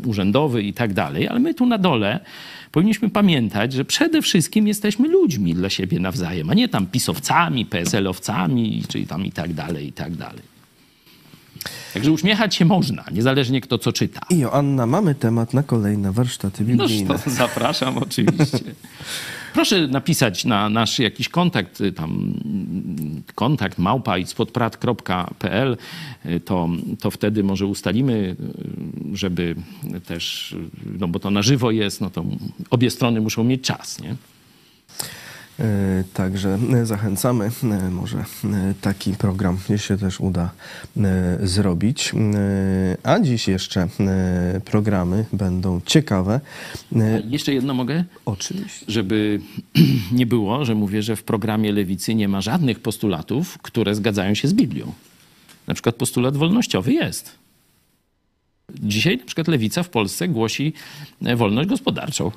y, 0.05 0.09
urzędowy 0.09 0.63
i 0.63 0.73
tak 0.73 0.93
dalej, 0.95 1.29
ale 1.29 1.41
my 1.41 1.55
tu 1.55 1.67
na 1.67 1.79
dole 1.79 2.21
powinniśmy 2.73 3.11
pamiętać, 3.11 3.73
że 3.73 3.85
przede 3.85 4.23
wszystkim 4.23 4.69
jesteśmy 4.69 5.09
ludźmi 5.09 5.55
dla 5.55 5.71
siebie 5.71 6.01
nawzajem, 6.01 6.51
a 6.51 6.55
nie 6.55 6.69
tam 6.69 6.87
pisowcami, 6.87 7.67
PSL-owcami, 7.67 8.83
czyli 8.89 9.07
tam 9.07 9.27
i 9.27 9.33
tak 9.33 9.53
dalej, 9.55 9.87
i 9.89 9.93
tak 9.93 10.17
dalej. 10.17 10.51
Także 11.95 12.13
uśmiechać 12.13 12.55
się 12.55 12.65
można, 12.65 13.05
niezależnie 13.13 13.61
kto 13.61 13.79
co 13.79 13.93
czyta. 13.93 14.21
I 14.31 14.39
Joanna, 14.39 14.87
mamy 14.87 15.15
temat 15.15 15.55
na 15.55 15.63
kolejne 15.63 16.13
warsztaty 16.13 16.65
No 16.65 16.67
biblijne. 16.87 17.19
to 17.19 17.31
zapraszam 17.31 17.99
oczywiście. 17.99 18.59
Proszę 19.55 19.87
napisać 19.87 20.45
na 20.45 20.69
nasz 20.69 20.99
jakiś 20.99 21.29
kontakt, 21.29 21.81
y, 21.81 21.93
tam 21.93 22.11
mm, 22.11 23.23
kontakt 23.35 23.79
małpa 23.79 24.19
i 24.19 24.27
spodprat.pl, 24.27 25.77
y, 26.27 26.41
to, 26.41 26.69
to 27.01 27.11
wtedy 27.11 27.43
może 27.43 27.67
ustalimy, 27.67 28.37
y, 29.13 29.17
żeby 29.17 29.55
też, 30.07 30.57
no 30.99 31.09
bo 31.09 31.19
to 31.19 31.31
na 31.31 31.43
żywo 31.43 31.71
jest, 31.71 32.01
no 32.01 32.11
to 32.11 32.25
obie 32.71 32.91
strony 32.91 33.21
muszą 33.21 33.45
mieć 33.45 33.63
czas, 33.63 34.01
nie? 34.01 34.15
E, 35.61 36.05
Także 36.15 36.59
e, 36.75 36.87
zachęcamy. 36.87 37.51
E, 37.65 37.91
Może 37.91 38.25
taki 38.81 39.13
program 39.13 39.59
się 39.77 39.97
też 39.97 40.21
uda 40.21 40.51
zrobić. 41.43 42.13
A 43.03 43.21
dziś 43.21 43.49
jeszcze 43.49 43.89
programy 44.65 45.25
będą 45.33 45.81
ciekawe. 45.87 46.41
Jeszcze 47.25 47.55
jedno 47.55 47.75
mogę? 47.75 48.05
Oczywiście. 48.25 48.85
żeby 48.89 49.41
nie 50.13 50.27
było, 50.27 50.65
że 50.65 50.75
mówię, 50.75 51.03
że 51.03 51.17
w 51.17 51.23
programie 51.23 51.73
lewicy 51.73 52.15
nie 52.15 52.29
ma 52.29 52.41
żadnych 52.41 52.81
postulatów, 52.81 53.59
które 53.63 53.95
zgadzają 53.95 54.35
się 54.35 54.49
z 54.49 54.55
Biblią. 54.55 54.93
Na 55.67 55.75
przykład 55.75 55.95
postulat 55.95 56.37
wolnościowy 56.37 56.93
jest. 56.93 57.39
Dzisiaj 58.75 59.17
na 59.17 59.25
przykład 59.25 59.49
lewica 59.49 59.83
w 59.83 59.89
Polsce 59.89 60.29
głosi 60.29 60.73
wolność 61.37 61.69
gospodarczą. 61.69 62.31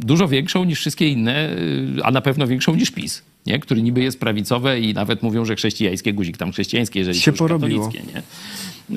Dużo 0.00 0.28
większą 0.28 0.64
niż 0.64 0.78
wszystkie 0.78 1.08
inne, 1.08 1.50
y, 1.50 2.04
a 2.04 2.10
na 2.10 2.20
pewno 2.20 2.46
większą 2.46 2.74
niż 2.74 2.90
PiS, 2.90 3.22
nie? 3.46 3.58
który 3.58 3.82
niby 3.82 4.02
jest 4.02 4.20
prawicowe 4.20 4.80
i 4.80 4.94
nawet 4.94 5.22
mówią, 5.22 5.44
że 5.44 5.56
chrześcijańskie, 5.56 6.12
guzik 6.12 6.36
tam 6.36 6.52
chrześcijańskie, 6.52 6.98
jeżeli 6.98 7.20
Się 7.20 7.32
porobiło. 7.32 7.90
Nie? 8.14 8.22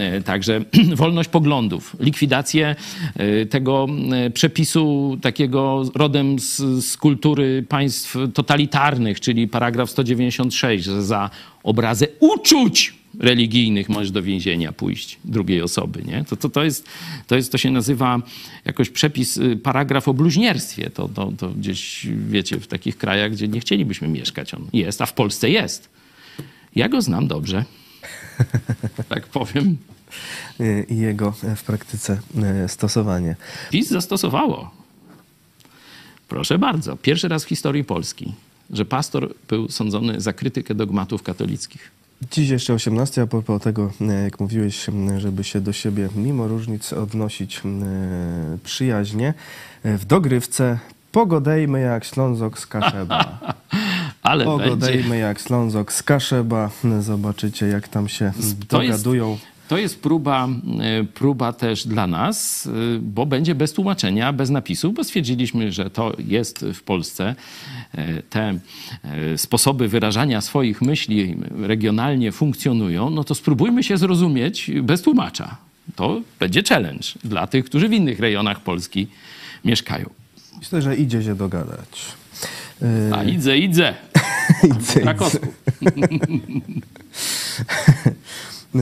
E, 0.03 0.21
Także 0.21 0.61
wolność 0.95 1.29
poglądów, 1.29 1.95
likwidację 1.99 2.75
e, 3.15 3.45
tego 3.45 3.87
przepisu 4.33 5.17
takiego 5.21 5.83
rodem 5.95 6.39
z, 6.39 6.57
z 6.85 6.97
kultury 6.97 7.65
państw 7.69 8.17
totalitarnych, 8.33 9.19
czyli 9.19 9.47
paragraf 9.47 9.89
196, 9.89 10.85
że 10.85 11.03
za 11.03 11.29
obrazę 11.63 12.07
uczuć 12.19 12.93
religijnych 13.19 13.89
możesz 13.89 14.11
do 14.11 14.23
więzienia 14.23 14.71
pójść 14.71 15.19
drugiej 15.25 15.61
osoby. 15.61 16.03
Nie? 16.03 16.23
To, 16.23 16.35
to, 16.35 16.49
to, 16.49 16.63
jest, 16.63 16.87
to, 17.27 17.35
jest, 17.35 17.51
to 17.51 17.57
się 17.57 17.71
nazywa 17.71 18.21
jakoś 18.65 18.89
przepis, 18.89 19.37
y, 19.37 19.57
paragraf 19.57 20.07
o 20.07 20.13
bluźnierstwie. 20.13 20.89
To, 20.89 21.07
to, 21.07 21.31
to 21.37 21.49
gdzieś, 21.49 22.07
wiecie, 22.29 22.59
w 22.59 22.67
takich 22.67 22.97
krajach, 22.97 23.31
gdzie 23.31 23.47
nie 23.47 23.59
chcielibyśmy 23.59 24.07
mieszkać, 24.07 24.53
on 24.53 24.67
jest, 24.73 25.01
a 25.01 25.05
w 25.05 25.13
Polsce 25.13 25.49
jest. 25.49 25.89
Ja 26.75 26.89
go 26.89 27.01
znam 27.01 27.27
dobrze. 27.27 27.65
tak 29.09 29.27
powiem. 29.27 29.77
E, 30.59 30.83
I 30.83 30.97
jego 30.97 31.33
e, 31.43 31.55
w 31.55 31.63
praktyce 31.63 32.19
e, 32.43 32.69
stosowanie. 32.69 33.35
PiS 33.71 33.87
zastosowało. 33.87 34.71
Proszę 36.27 36.59
bardzo. 36.59 36.97
Pierwszy 36.97 37.27
raz 37.27 37.45
w 37.45 37.47
historii 37.47 37.83
Polski, 37.83 38.33
że 38.69 38.85
pastor 38.85 39.33
był 39.47 39.69
sądzony 39.69 40.21
za 40.21 40.33
krytykę 40.33 40.75
dogmatów 40.75 41.23
katolickich. 41.23 41.96
Dziś 42.31 42.49
jeszcze 42.49 42.73
18, 42.73 43.21
a 43.21 43.27
propos 43.27 43.61
tego, 43.61 43.91
e, 44.01 44.23
jak 44.23 44.39
mówiłeś, 44.39 44.85
żeby 45.17 45.43
się 45.43 45.61
do 45.61 45.73
siebie 45.73 46.09
mimo 46.15 46.47
różnic 46.47 46.93
odnosić 46.93 47.61
e, 47.65 48.57
przyjaźnie. 48.63 49.33
E, 49.83 49.97
W 49.97 50.05
dogrywce 50.05 50.79
pogodejmy 51.11 51.79
jak 51.81 52.05
Ślązok 52.05 52.59
z 52.59 52.67
Kaszeba. 52.67 53.39
Ale 54.23 54.45
będzie. 54.45 54.63
Pogodejmy 54.63 55.17
jak 55.17 55.39
Ślązok 55.39 55.93
z 55.93 56.03
Kaszeba. 56.03 56.69
Zobaczycie, 56.99 57.67
jak 57.67 57.87
tam 57.87 58.07
się 58.07 58.31
To 58.67 58.81
jest- 58.81 58.97
dogadują. 59.03 59.37
To 59.67 59.77
jest 59.77 59.99
próba, 60.01 60.47
e, 60.81 61.03
próba 61.03 61.53
też 61.53 61.87
dla 61.87 62.07
nas, 62.07 62.67
e, 62.67 62.99
bo 63.01 63.25
będzie 63.25 63.55
bez 63.55 63.73
tłumaczenia, 63.73 64.33
bez 64.33 64.49
napisu, 64.49 64.93
bo 64.93 65.03
stwierdziliśmy, 65.03 65.71
że 65.71 65.89
to 65.89 66.13
jest 66.27 66.65
w 66.73 66.83
Polsce. 66.83 67.35
E, 67.95 68.23
Te 68.23 68.59
sposoby 69.37 69.87
wyrażania 69.87 70.41
swoich 70.41 70.81
myśli 70.81 71.35
regionalnie 71.61 72.31
funkcjonują, 72.31 73.09
no 73.09 73.23
to 73.23 73.35
spróbujmy 73.35 73.83
się 73.83 73.97
zrozumieć 73.97 74.71
bez 74.83 75.01
tłumacza. 75.01 75.57
To 75.95 76.21
będzie 76.39 76.63
challenge 76.63 77.07
dla 77.23 77.47
tych, 77.47 77.65
którzy 77.65 77.89
w 77.89 77.93
innych 77.93 78.19
rejonach 78.19 78.59
Polski 78.59 79.07
mieszkają. 79.65 80.09
Myślę, 80.59 80.81
że 80.81 80.95
idzie 80.95 81.23
się 81.23 81.35
dogadać. 81.35 82.05
A 83.13 83.23
idę, 83.23 83.57
idę. 83.57 83.93
Idzie, 84.63 84.99
Krakowsku. 85.01 85.47
E, 88.75 88.79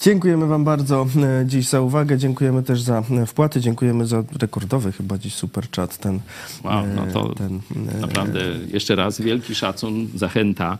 Dziękujemy 0.00 0.46
Wam 0.46 0.64
bardzo 0.64 1.06
e, 1.42 1.46
dziś 1.46 1.68
za 1.68 1.80
uwagę. 1.80 2.18
Dziękujemy 2.18 2.62
też 2.62 2.82
za 2.82 3.02
e, 3.10 3.26
wpłaty. 3.26 3.60
Dziękujemy 3.60 4.06
za 4.06 4.24
rekordowy 4.40 4.92
chyba 4.92 5.18
dziś 5.18 5.34
super 5.34 5.66
chat. 5.76 5.98
Ten, 5.98 6.20
Wow, 6.64 6.84
no 6.96 7.06
to 7.12 7.34
ten, 7.34 7.60
Naprawdę, 8.00 8.40
jeszcze 8.72 8.94
raz 8.96 9.20
wielki 9.20 9.54
szacun, 9.54 10.08
zachęta. 10.14 10.78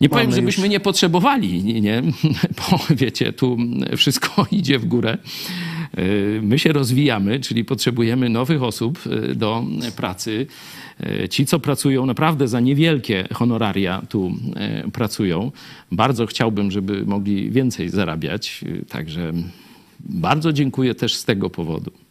Nie 0.00 0.08
Mamy 0.08 0.22
powiem, 0.22 0.36
żebyśmy 0.36 0.64
już- 0.64 0.70
nie 0.70 0.80
potrzebowali, 0.80 1.64
nie, 1.64 1.80
nie? 1.80 2.02
bo 2.58 2.78
wiecie, 2.90 3.32
tu 3.32 3.56
wszystko 3.96 4.46
idzie 4.50 4.78
w 4.78 4.84
górę. 4.84 5.18
Yy, 5.96 6.40
My 6.42 6.58
się 6.58 6.72
rozwijamy, 6.72 7.40
czyli 7.40 7.64
potrzebujemy 7.64 8.28
nowych 8.28 8.62
osób 8.62 9.06
yy, 9.06 9.34
do 9.34 9.64
pracy. 9.96 10.46
Yy, 11.00 11.28
Ci, 11.28 11.46
co 11.46 11.60
pracują 11.60 12.06
naprawdę 12.06 12.48
za 12.48 12.60
niewielkie 12.60 13.28
honoraria, 13.32 14.02
tu 14.08 14.32
pracują. 14.92 15.52
Bardzo 15.92 16.26
chciałbym, 16.26 16.70
żeby 16.70 17.06
mogli 17.06 17.50
więcej 17.50 17.88
zarabiać, 17.88 18.64
także 18.88 19.32
bardzo 20.00 20.52
dziękuję 20.52 20.94
też 20.94 21.14
z 21.14 21.24
tego 21.24 21.50
powodu. 21.50 22.01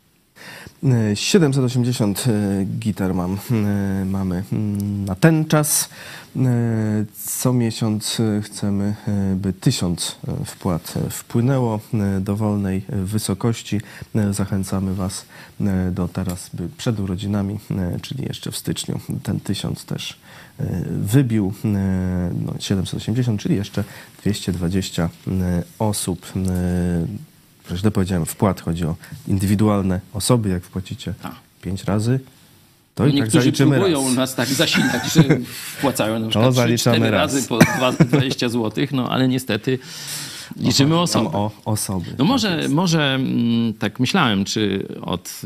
E, 0.83 1.15
780 1.15 2.27
e, 2.27 2.65
gitar 2.79 3.13
mam, 3.13 3.37
e, 3.51 4.05
mamy 4.05 4.43
mm, 4.51 5.05
na 5.05 5.15
ten 5.15 5.45
czas. 5.45 5.89
E, 6.35 7.05
Co 7.15 7.53
miesiąc 7.53 8.21
chcemy, 8.41 8.95
by 9.35 9.53
1000 9.53 10.17
e, 10.27 10.45
wpłat 10.45 10.93
wpłynęło 11.09 11.79
do 12.21 12.35
wolnej 12.35 12.85
e, 12.89 12.95
wysokości. 12.95 13.81
Zachęcamy 14.31 14.95
Was 14.95 15.25
do 15.91 16.07
teraz, 16.07 16.49
by 16.53 16.69
przed 16.77 16.99
urodzinami, 16.99 17.59
czyli 18.01 18.23
jeszcze 18.23 18.51
w 18.51 18.57
styczniu, 18.57 18.99
ten 19.23 19.39
1000 19.39 19.85
też 19.85 20.19
wybił 20.89 21.53
no, 22.45 22.53
780, 22.59 23.41
czyli 23.41 23.55
jeszcze 23.55 23.83
220 24.21 25.09
e, 25.27 25.63
osób. 25.79 26.33
Źle 27.75 27.91
powiedziałem, 27.91 28.25
wpłat 28.25 28.61
chodzi 28.61 28.85
o 28.85 28.95
indywidualne 29.27 29.99
osoby, 30.13 30.49
jak 30.49 30.63
wpłacicie 30.63 31.13
Tak. 31.21 31.31
pięć 31.61 31.83
razy, 31.83 32.19
to 32.95 33.05
i 33.05 33.09
tak 33.09 33.15
Niektórzy 33.15 33.39
zaliczymy 33.41 33.71
próbują 33.75 34.05
raz. 34.07 34.15
nas 34.15 34.35
tak 34.35 34.47
zasilać, 34.49 35.13
że 35.13 35.23
wpłacają 35.77 36.19
na 36.19 36.27
przykład 36.27 36.53
3-4 36.53 37.01
raz. 37.01 37.11
razy 37.11 37.47
po 37.47 37.57
dwa- 37.57 37.91
20 38.05 38.49
zł, 38.49 38.85
no 38.91 39.09
ale 39.09 39.27
niestety 39.27 39.79
liczymy 40.57 40.89
Tam 40.89 40.99
osoby. 40.99 41.27
o 41.37 41.51
osoby. 41.65 42.05
No 42.11 42.17
tak 42.17 42.27
może, 42.27 42.57
jest. 42.57 42.73
może 42.73 43.13
mm, 43.15 43.73
tak 43.73 43.99
myślałem, 43.99 44.45
czy 44.45 44.87
od 45.01 45.41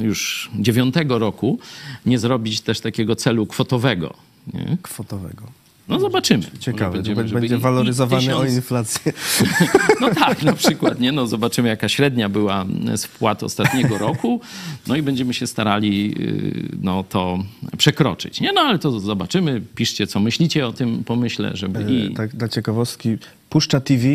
y, 0.00 0.04
już 0.04 0.50
dziewiątego 0.58 1.18
roku 1.18 1.58
nie 2.06 2.18
zrobić 2.18 2.60
też 2.60 2.80
takiego 2.80 3.16
celu 3.16 3.46
kwotowego. 3.46 4.14
Nie? 4.54 4.76
Kwotowego. 4.82 5.42
No 5.88 6.00
zobaczymy. 6.00 6.42
Ciekawe, 6.60 6.96
Będziemy, 6.96 7.16
będzie, 7.16 7.28
żeby 7.28 7.40
będzie 7.40 7.58
waloryzowany 7.58 8.36
o 8.36 8.40
tysiąc- 8.42 8.54
inflację. 8.56 9.12
No 10.00 10.10
tak, 10.14 10.42
na 10.42 10.52
przykład, 10.52 11.00
nie? 11.00 11.12
No 11.12 11.26
zobaczymy, 11.26 11.68
jaka 11.68 11.88
średnia 11.88 12.28
była 12.28 12.64
z 12.96 13.04
wpłat 13.04 13.42
ostatniego 13.42 13.98
roku, 14.08 14.40
no 14.86 14.96
i 14.96 15.02
będziemy 15.02 15.34
się 15.34 15.46
starali 15.46 16.08
yy, 16.20 16.68
no, 16.82 17.04
to 17.08 17.38
przekroczyć, 17.78 18.40
nie? 18.40 18.52
No 18.52 18.60
ale 18.60 18.78
to 18.78 19.00
zobaczymy, 19.00 19.62
piszcie, 19.74 20.06
co 20.06 20.20
myślicie 20.20 20.66
o 20.66 20.72
tym 20.72 21.04
pomyśle, 21.04 21.50
żeby 21.56 21.92
i 21.92 22.14
Tak 22.14 22.36
dla 22.36 22.48
ciekawostki, 22.48 23.16
Puszcza 23.50 23.80
TV, 23.80 24.06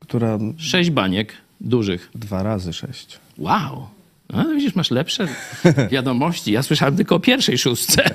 która 0.00 0.38
sześć 0.56 0.90
baniek 0.90 1.32
dużych. 1.60 2.10
dwa 2.14 2.42
razy 2.42 2.72
sześć. 2.72 3.18
Wow! 3.38 3.86
No, 4.30 4.44
widzisz, 4.54 4.74
masz 4.74 4.90
lepsze 4.90 5.28
wiadomości. 5.90 6.52
Ja 6.52 6.62
słyszałem 6.62 6.96
tylko 6.96 7.14
o 7.16 7.20
pierwszej 7.20 7.58
szóstce. 7.58 8.02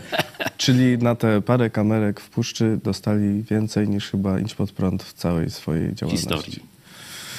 Czyli 0.60 0.98
na 0.98 1.16
te 1.16 1.42
parę 1.42 1.70
kamerek 1.70 2.20
w 2.20 2.30
Puszczy 2.30 2.80
dostali 2.84 3.44
więcej 3.44 3.90
niż 3.90 4.10
chyba 4.10 4.40
Idź 4.40 4.56
Pod 4.56 4.72
Prąd 4.72 5.04
w 5.04 5.14
całej 5.14 5.50
swojej 5.50 5.96
działalności. 5.96 6.28
historii. 6.30 6.64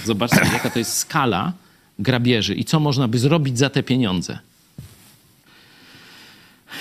Zobaczcie, 0.05 0.41
jaka 0.53 0.71
to 0.71 0.79
jest 0.79 0.93
skala 0.97 1.53
grabieży 1.99 2.55
i 2.55 2.65
co 2.65 2.81
można 2.81 3.09
by 3.09 3.19
zrobić 3.19 3.59
za 3.59 3.71
te 3.71 3.83
pieniądze. 3.83 4.39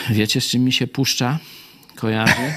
Wiecie, 0.09 0.41
z 0.41 0.47
czym 0.47 0.63
mi 0.63 0.71
się 0.71 0.87
puszcza? 0.87 1.39
Kojarzy? 1.95 2.33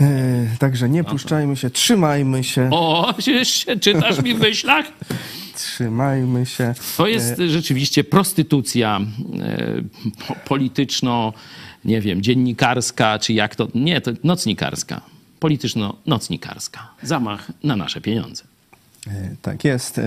E, 0.00 0.56
także 0.58 0.88
nie 0.88 1.04
puszczajmy 1.04 1.56
się, 1.56 1.70
trzymajmy 1.70 2.44
się, 2.44 2.68
O, 2.72 3.14
jeszcze 3.26 3.76
czytasz 3.76 4.22
mi 4.22 4.34
w 4.34 4.38
myślach? 4.40 4.86
Trzymajmy 5.56 6.46
się. 6.46 6.74
To 6.96 7.06
jest 7.06 7.38
rzeczywiście 7.48 8.04
prostytucja 8.04 9.00
e, 9.42 9.82
po, 10.28 10.34
polityczno, 10.34 11.32
nie 11.84 12.00
wiem, 12.00 12.22
dziennikarska, 12.22 13.18
czy 13.18 13.32
jak 13.32 13.56
to. 13.56 13.68
Nie, 13.74 14.00
to 14.00 14.10
nocnikarska. 14.24 15.00
Polityczno-nocnikarska. 15.40 16.88
Zamach 17.02 17.50
na 17.62 17.76
nasze 17.76 18.00
pieniądze. 18.00 18.44
E, 19.06 19.36
Tak 19.42 19.64
jest. 19.64 20.00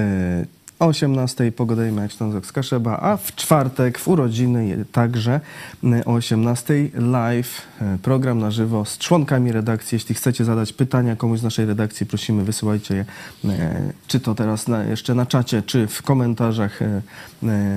E, 0.80 0.86
O 0.86 0.88
18 0.88 1.52
pogadajmy 1.52 2.02
jak 2.02 2.12
Ślązok 2.12 2.46
z 2.46 2.52
Kaszeba, 2.52 3.00
a 3.00 3.18
w 3.18 3.36
czwartek 3.36 4.00
w 4.00 4.08
urodziny 4.08 4.86
także 4.92 5.42
e, 5.84 6.06
o 6.06 6.14
18 6.14 6.90
live 6.94 7.62
e, 7.82 7.98
program 8.02 8.40
na 8.40 8.52
żywo 8.52 8.86
z 8.86 8.98
członkami 8.98 9.52
redakcji. 9.52 9.96
Jeśli 9.96 10.16
chcecie 10.16 10.46
zadać 10.46 10.74
pytania 10.74 11.16
komuś 11.16 11.40
z 11.40 11.44
naszej 11.44 11.66
redakcji, 11.66 12.06
prosimy 12.06 12.44
wysyłajcie 12.44 12.96
je, 12.96 13.06
e, 13.52 13.94
czy 14.08 14.20
to 14.20 14.36
teraz 14.36 14.68
na, 14.68 14.84
jeszcze 14.84 15.16
na 15.16 15.26
czacie, 15.26 15.64
czy 15.64 15.88
w 15.88 16.02
komentarzach. 16.02 16.82
e, 16.82 17.02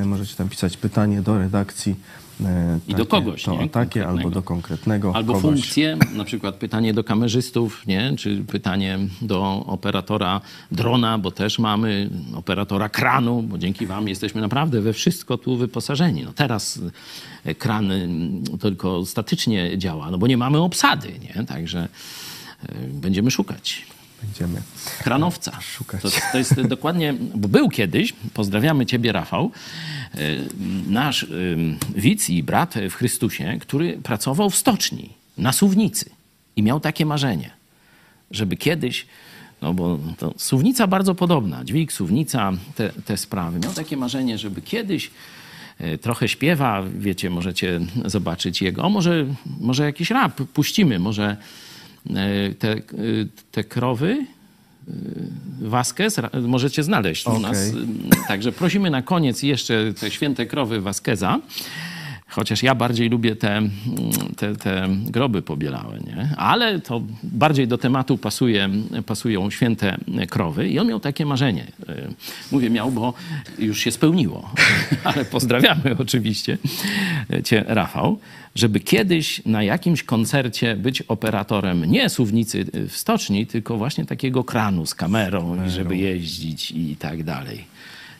Możecie 0.04 0.36
tam 0.36 0.48
pisać 0.48 0.76
pytanie 0.76 1.22
do 1.22 1.38
redakcji. 1.38 1.96
E, 2.46 2.78
I 2.88 2.94
do 2.94 3.06
kogoś, 3.06 3.42
To 3.42 3.62
nie? 3.62 3.68
takie, 3.68 4.06
albo 4.08 4.30
do 4.30 4.42
konkretnego 4.42 5.16
Albo 5.16 5.32
kogoś. 5.34 5.50
funkcje, 5.50 5.96
na 6.14 6.24
przykład 6.24 6.54
pytanie 6.54 6.94
do 6.94 7.04
kamerzystów, 7.04 7.86
nie? 7.86 8.12
czy 8.18 8.36
pytanie 8.36 8.98
do 9.22 9.64
operatora 9.66 10.40
drona, 10.72 11.18
bo 11.18 11.30
też 11.30 11.58
mamy 11.58 12.10
operatora 12.34 12.88
kranu, 12.88 13.42
bo 13.42 13.58
dzięki 13.58 13.86
wam 13.86 14.08
jesteśmy 14.08 14.40
naprawdę 14.40 14.80
we 14.80 14.92
wszystko 14.92 15.38
tu 15.38 15.56
wyposażeni. 15.56 16.22
No 16.24 16.32
teraz 16.32 16.80
e, 17.44 17.54
kran 17.54 17.90
tylko 18.60 19.06
statycznie 19.06 19.78
działa, 19.78 20.10
no 20.10 20.18
bo 20.18 20.26
nie 20.26 20.36
mamy 20.36 20.58
obsady, 20.58 21.08
nie? 21.20 21.44
także 21.44 21.88
e, 22.68 22.74
będziemy 22.88 23.30
szukać. 23.30 23.86
Będziemy. 24.22 24.62
Kranowca. 24.98 25.60
Szukać. 25.60 26.02
To, 26.02 26.08
to 26.32 26.38
jest 26.38 26.60
dokładnie, 26.62 27.14
bo 27.34 27.48
był 27.48 27.68
kiedyś, 27.68 28.12
pozdrawiamy 28.34 28.86
ciebie 28.86 29.12
Rafał, 29.12 29.50
nasz 30.88 31.22
ym, 31.22 31.78
widz 31.94 32.30
i 32.30 32.42
brat 32.42 32.74
w 32.90 32.94
Chrystusie, 32.94 33.58
który 33.60 33.92
pracował 33.92 34.50
w 34.50 34.56
stoczni 34.56 35.08
na 35.38 35.52
suwnicy 35.52 36.10
i 36.56 36.62
miał 36.62 36.80
takie 36.80 37.06
marzenie, 37.06 37.50
żeby 38.30 38.56
kiedyś, 38.56 39.06
no 39.62 39.74
bo 39.74 39.98
to 40.18 40.34
suwnica 40.36 40.86
bardzo 40.86 41.14
podobna, 41.14 41.64
dźwig, 41.64 41.92
suwnica, 41.92 42.52
te, 42.74 42.88
te 42.88 43.16
sprawy. 43.16 43.58
Miał 43.58 43.72
takie 43.72 43.96
marzenie, 43.96 44.38
żeby 44.38 44.62
kiedyś 44.62 45.10
e, 45.78 45.98
trochę 45.98 46.28
śpiewa, 46.28 46.82
wiecie, 46.98 47.30
możecie 47.30 47.80
zobaczyć 48.04 48.62
jego, 48.62 48.82
o 48.82 48.88
może, 48.88 49.26
może 49.60 49.84
jakiś 49.84 50.10
rap 50.10 50.42
puścimy, 50.42 50.98
może 50.98 51.36
te, 52.58 52.76
te 53.52 53.64
krowy, 53.64 54.26
Vasquez, 55.60 56.18
ra- 56.18 56.30
możecie 56.40 56.82
znaleźć 56.82 57.26
u 57.26 57.30
Okej. 57.30 57.42
nas. 57.42 57.58
Także 58.28 58.52
prosimy 58.52 58.90
na 58.90 59.02
koniec 59.02 59.42
jeszcze 59.42 59.94
te 60.00 60.10
święte 60.10 60.46
krowy 60.46 60.80
Vasqueza. 60.80 61.40
Chociaż 62.32 62.62
ja 62.62 62.74
bardziej 62.74 63.08
lubię 63.10 63.36
te, 63.36 63.56
mm, 63.56 63.70
te, 64.36 64.56
te 64.56 64.88
groby 65.06 65.42
pobielałe, 65.42 65.98
nie? 66.06 66.36
Ale 66.36 66.80
to 66.80 67.02
bardziej 67.22 67.68
do 67.68 67.78
tematu 67.78 68.18
pasuje, 68.18 68.68
pasują 69.06 69.50
święte 69.50 69.96
krowy. 70.30 70.68
I 70.68 70.78
on 70.78 70.86
miał 70.88 71.00
takie 71.00 71.26
marzenie. 71.26 71.66
E, 71.88 72.08
Mówię 72.52 72.70
miał, 72.70 72.90
bo 72.90 73.14
już 73.58 73.78
się 73.80 73.90
spełniło. 73.90 74.50
Ale 75.04 75.24
pozdrawiamy 75.24 75.96
oczywiście 75.98 76.58
cię, 77.44 77.64
Rafał. 77.66 78.18
Żeby 78.54 78.80
kiedyś 78.80 79.44
na 79.46 79.62
jakimś 79.62 80.02
koncercie 80.02 80.76
być 80.76 81.02
operatorem 81.02 81.84
nie 81.84 82.08
suwnicy 82.08 82.64
w 82.88 82.96
stoczni, 82.96 83.46
tylko 83.46 83.76
właśnie 83.78 84.04
takiego 84.06 84.44
kranu 84.44 84.86
z 84.86 84.94
kamerą, 84.94 85.66
i 85.66 85.70
żeby 85.70 85.96
jeździć 85.96 86.70
i 86.70 86.96
tak 86.96 87.24
dalej. 87.24 87.71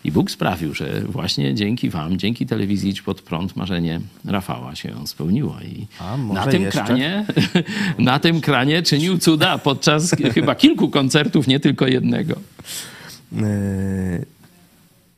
I 0.05 0.13
Bóg 0.13 0.31
sprawił, 0.31 0.75
że 0.75 1.01
właśnie 1.01 1.55
dzięki 1.55 1.91
wam, 1.91 2.19
dzięki 2.19 2.47
telewizji 2.47 2.91
Idź 2.91 3.03
Pod 3.03 3.23
Prąd 3.23 3.57
marzenie 3.57 4.01
Rafała 4.25 4.75
się 4.75 5.07
spełniło. 5.07 5.57
I 5.61 5.87
na 6.35 6.47
tym, 6.47 6.63
jeszcze? 6.63 6.85
kranie, 6.85 7.27
na 7.99 8.19
tym 8.19 8.41
kranie 8.41 8.83
czynił 8.83 9.19
cuda 9.19 9.59
podczas 9.59 10.11
chyba 10.35 10.55
kilku 10.55 10.89
koncertów, 10.91 11.47
nie 11.47 11.61
tylko 11.61 11.87
jednego. 11.87 12.35
Yy, 13.33 13.43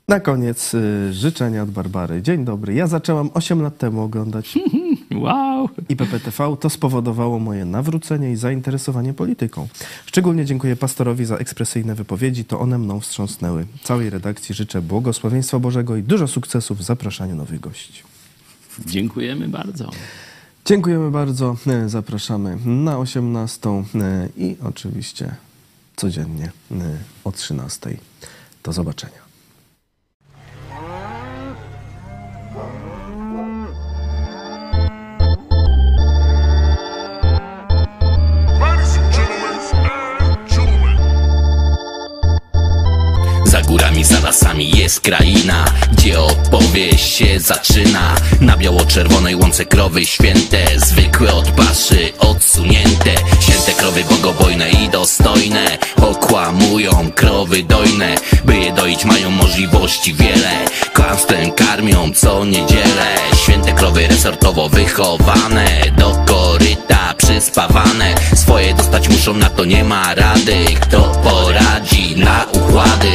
Na 0.08 0.20
koniec 0.20 0.72
yy, 0.72 1.12
życzenia 1.12 1.62
od 1.62 1.70
Barbary. 1.70 2.22
Dzień 2.22 2.44
dobry. 2.44 2.74
Ja 2.74 2.86
zaczęłam 2.86 3.30
8 3.34 3.62
lat 3.62 3.78
temu 3.78 4.02
oglądać 4.02 4.58
Wow! 5.14 5.68
IPPTV. 5.88 6.56
To 6.60 6.70
spowodowało 6.70 7.38
moje 7.38 7.64
nawrócenie 7.64 8.32
i 8.32 8.36
zainteresowanie 8.36 9.14
polityką. 9.14 9.68
Szczególnie 10.06 10.44
dziękuję 10.44 10.76
pastorowi 10.76 11.24
za 11.24 11.36
ekspresyjne 11.36 11.94
wypowiedzi. 11.94 12.44
To 12.44 12.60
one 12.60 12.78
mną 12.78 13.00
wstrząsnęły. 13.00 13.66
Całej 13.82 14.10
redakcji 14.10 14.54
życzę 14.54 14.82
błogosławieństwa 14.82 15.58
Bożego 15.58 15.96
i 15.96 16.02
dużo 16.02 16.26
sukcesów 16.28 16.78
w 16.78 16.82
zapraszaniu 16.82 17.36
nowych 17.36 17.60
gości. 17.60 18.02
Dziękujemy 18.86 19.48
bardzo. 19.48 19.90
Dziękujemy 20.64 21.10
bardzo. 21.10 21.56
E, 21.66 21.88
Zapraszamy 21.88 22.56
na 22.64 22.98
18 22.98 23.70
e, 23.70 23.82
i 24.36 24.56
oczywiście 24.64 25.34
codziennie 25.96 26.52
e, 26.70 26.74
o 27.24 27.32
13. 27.32 27.96
Do 28.62 28.72
zobaczenia. 28.72 29.23
Lasami 44.34 44.70
jest 44.70 45.00
kraina 45.00 45.64
Gdzie 45.92 46.20
opowieść 46.20 47.16
się 47.16 47.40
zaczyna. 47.40 48.14
Na 48.40 48.56
biało-czerwonej 48.56 49.36
łące 49.36 49.64
krowy 49.64 50.06
święte 50.06 50.58
Zwykłe 50.76 51.34
od 51.34 51.50
paszy, 51.50 52.12
odsunięte. 52.18 53.10
Święte 53.40 53.72
krowy 53.72 54.04
bogobojne 54.10 54.70
i 54.70 54.88
dostojne 54.88 55.78
Okłamują 56.02 57.12
krowy 57.14 57.62
dojne. 57.62 58.14
By 58.44 58.56
je 58.56 58.72
doić 58.72 59.04
mają 59.04 59.30
możliwości 59.30 60.14
wiele. 60.14 60.50
Kłamstwem 60.94 61.52
karmią 61.52 62.12
co 62.12 62.44
niedzielę. 62.44 63.16
Święte 63.42 63.72
krowy 63.72 64.06
resortowo 64.06 64.68
wychowane 64.68 65.66
Do 65.98 66.24
koryta 66.26 67.14
przyspawane. 67.16 68.14
Swoje 68.34 68.74
dostać 68.74 69.08
muszą, 69.08 69.34
na 69.34 69.50
to 69.50 69.64
nie 69.64 69.84
ma 69.84 70.14
rady. 70.14 70.64
Kto 70.80 71.00
poradzi 71.00 72.16
na 72.16 72.46
układy 72.52 73.14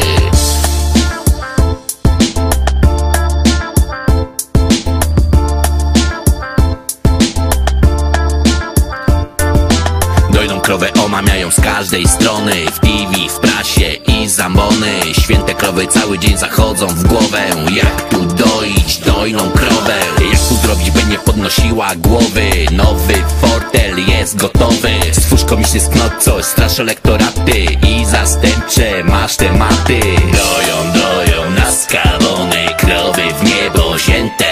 Krowę 10.79 11.03
omamiają 11.05 11.51
z 11.51 11.61
każdej 11.61 12.07
strony. 12.07 12.51
W 12.65 12.79
TV, 12.79 13.29
w 13.29 13.39
prasie 13.39 13.93
i 14.07 14.27
zambony. 14.27 14.99
Święte 15.21 15.53
krowy 15.53 15.87
cały 15.87 16.19
dzień 16.19 16.37
zachodzą 16.37 16.87
w 16.87 17.07
głowę. 17.07 17.43
Jak 17.71 18.09
tu 18.09 18.25
doić 18.25 18.97
dojną 18.97 19.51
krowę? 19.51 19.95
Jak 20.31 20.39
tu 20.49 20.55
zrobić, 20.55 20.91
by 20.91 21.03
nie 21.11 21.19
podnosiła 21.19 21.95
głowy? 21.95 22.49
Nowy 22.71 23.13
fortel 23.41 24.07
jest 24.07 24.35
gotowy. 24.35 24.89
Stwórz 25.11 25.45
komiczny 25.45 25.79
sknot, 25.79 26.11
coś 26.19 26.45
strasz 26.45 26.79
elektoraty 26.79 27.65
I 27.87 28.05
zastępcze 28.05 29.03
masz 29.03 29.35
tematy. 29.35 29.99
Doją, 30.31 30.93
doją 30.93 31.49
naskawone 31.49 32.75
krowy 32.77 33.23
w 33.39 33.43
niebo 33.43 33.93
wzięte 33.93 34.45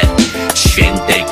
Święte 0.56 1.27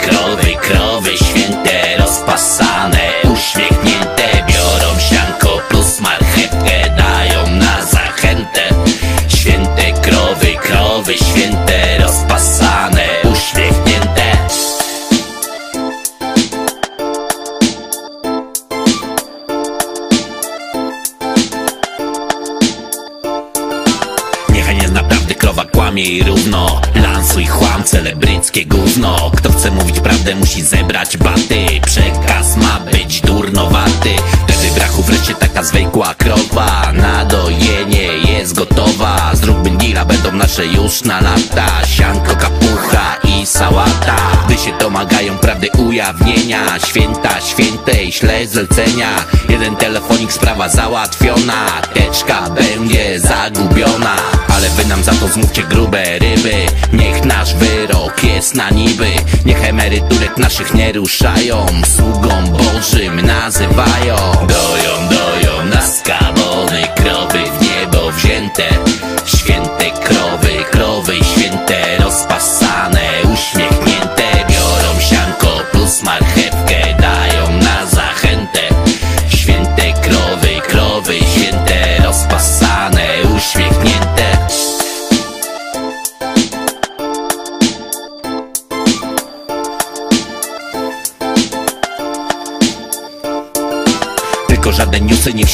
kłamie 25.95 26.23
równo. 26.23 26.81
Lansuj 26.95 27.45
chłam, 27.45 27.83
celebryckie 27.83 28.65
gówno. 28.65 29.31
Kto 29.37 29.51
chce 29.51 29.71
mówić 29.71 29.99
prawdę 29.99 30.35
musi 30.35 30.61
zebrać 30.61 31.17
baty. 31.17 31.65
Przekaz 31.85 32.57
ma 32.57 32.79
być 32.91 33.21
durnowaty. 33.21 34.09
Wtedy 34.47 34.73
brachu 34.75 35.03
wreszcie 35.03 35.35
taka 35.35 35.63
zwykła 35.63 36.13
krowa. 36.13 36.93
Nadojenie 36.93 38.24
jest 38.35 38.53
gotowa. 38.53 39.31
Zróbmy 39.33 39.69
deala, 39.69 40.05
będą 40.05 40.31
nasze 40.31 40.65
już 40.65 41.03
na 41.03 41.21
lata. 41.21 41.85
Sianko, 41.87 42.35
kapucha 42.35 43.15
i 43.23 43.45
sałata. 43.45 44.15
Gdy 44.45 44.57
się 44.57 44.77
domagają 44.79 45.37
prawdy 45.37 45.69
ujawnienia 45.77 46.79
Święta 46.87 47.41
świętej, 47.41 48.11
śle 48.11 48.47
zlecenia. 48.47 49.09
Jeden 49.49 49.75
telefonik, 49.75 50.33
sprawa 50.33 50.69
załatwiona. 50.69 51.65
Teczka 51.93 52.49
będzie 52.49 53.19
zagubiona. 53.19 54.15
Ale 54.55 54.69
wy 54.69 54.85
nam 54.85 55.03
za 55.03 55.11
to 55.11 55.27
zmówcie 55.27 55.63
grube 55.63 56.19
ryby. 56.19 56.65
Niech 56.93 57.25
nasz 57.25 57.55
wyrok 57.55 58.23
jest 58.23 58.55
na 58.55 58.69
niby. 58.69 59.11
Niech 59.45 59.69
emeryturek 59.69 60.37
naszych 60.37 60.73
nie 60.73 60.91
ruszają. 60.91 61.65
Sługą 61.95 62.47
Bożym 62.47 63.21
nazywają. 63.21 64.15
Doją, 64.47 65.09
doją 65.09 65.65
nas 65.65 66.01
kabony 66.01 66.87
Krowy 66.95 67.24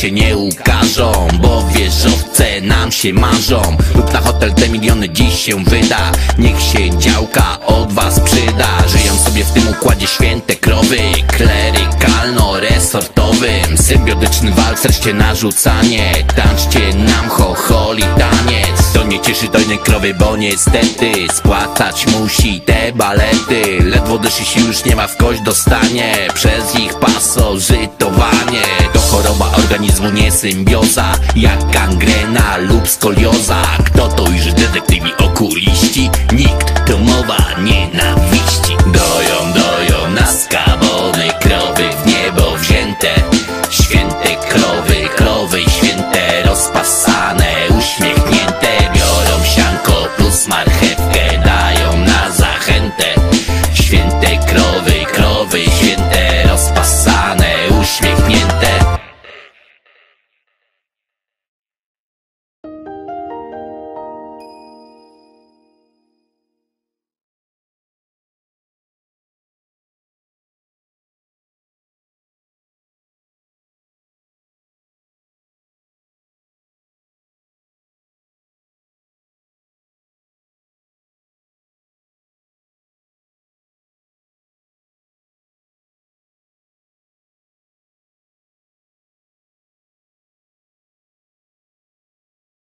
się 0.01 0.11
nie 0.11 0.37
ukażą 0.37 1.27
Bo 1.41 1.67
wieżowce 1.67 2.30
nam 2.61 2.91
się 2.91 3.13
marzą 3.13 3.77
Lub 3.95 4.13
na 4.13 4.21
hotel 4.21 4.53
te 4.53 4.69
miliony 4.69 5.09
dziś 5.09 5.45
się 5.45 5.63
wyda. 5.63 6.11
Niech 6.37 6.61
się 6.61 6.99
działka 6.99 7.59
od 7.65 7.93
was 7.93 8.19
przyda. 8.19 8.67
Żyją 8.87 9.17
sobie 9.17 9.43
w 9.43 9.51
tym 9.51 9.67
układzie 9.67 10.07
święte 10.07 10.55
krowy 10.55 10.97
Klerykalno-resortowym 11.27 13.77
Symbiotyczny 13.77 14.51
walc, 14.51 14.81
wreszcie 14.81 15.13
narzucanie. 15.13 16.13
Tańczcie 16.35 16.93
nam 16.93 17.29
chocholi 17.29 18.03
taniec. 18.03 18.91
To 18.93 19.03
nie 19.03 19.19
cieszy 19.19 19.47
dojnej 19.47 19.77
krowy, 19.77 20.13
bo 20.13 20.37
niestety 20.37 21.11
Spłacać 21.33 22.07
musi 22.07 22.61
te 22.61 22.91
balety. 22.93 23.79
Ledwo 23.83 24.17
dyszy 24.17 24.45
się 24.45 24.61
już 24.61 24.85
nie 24.85 24.95
ma 24.95 25.07
w 25.07 25.17
kość 25.17 25.41
dostanie. 25.41 26.27
Przez 26.33 26.75
ich 26.75 26.93
pasożytowanie 26.93 28.61
To 28.93 28.99
choroba 28.99 29.51
organizmu, 29.57 30.09
nie 30.09 30.31
symbioza 30.31 31.13
Jak 31.35 31.71
gangrena 31.71 32.30
lub 32.59 32.87
skolioza. 32.87 33.61
Kto 33.85 34.07
to 34.07 34.29
już 34.29 34.53
detektywi 34.53 35.13
okuliści? 35.17 36.09
Nikt, 36.33 36.85
to 36.87 36.97
mowa 36.97 37.61
nienawiści. 37.61 38.75
Doją, 38.85 39.53
doją 39.53 40.11
nas 40.11 40.47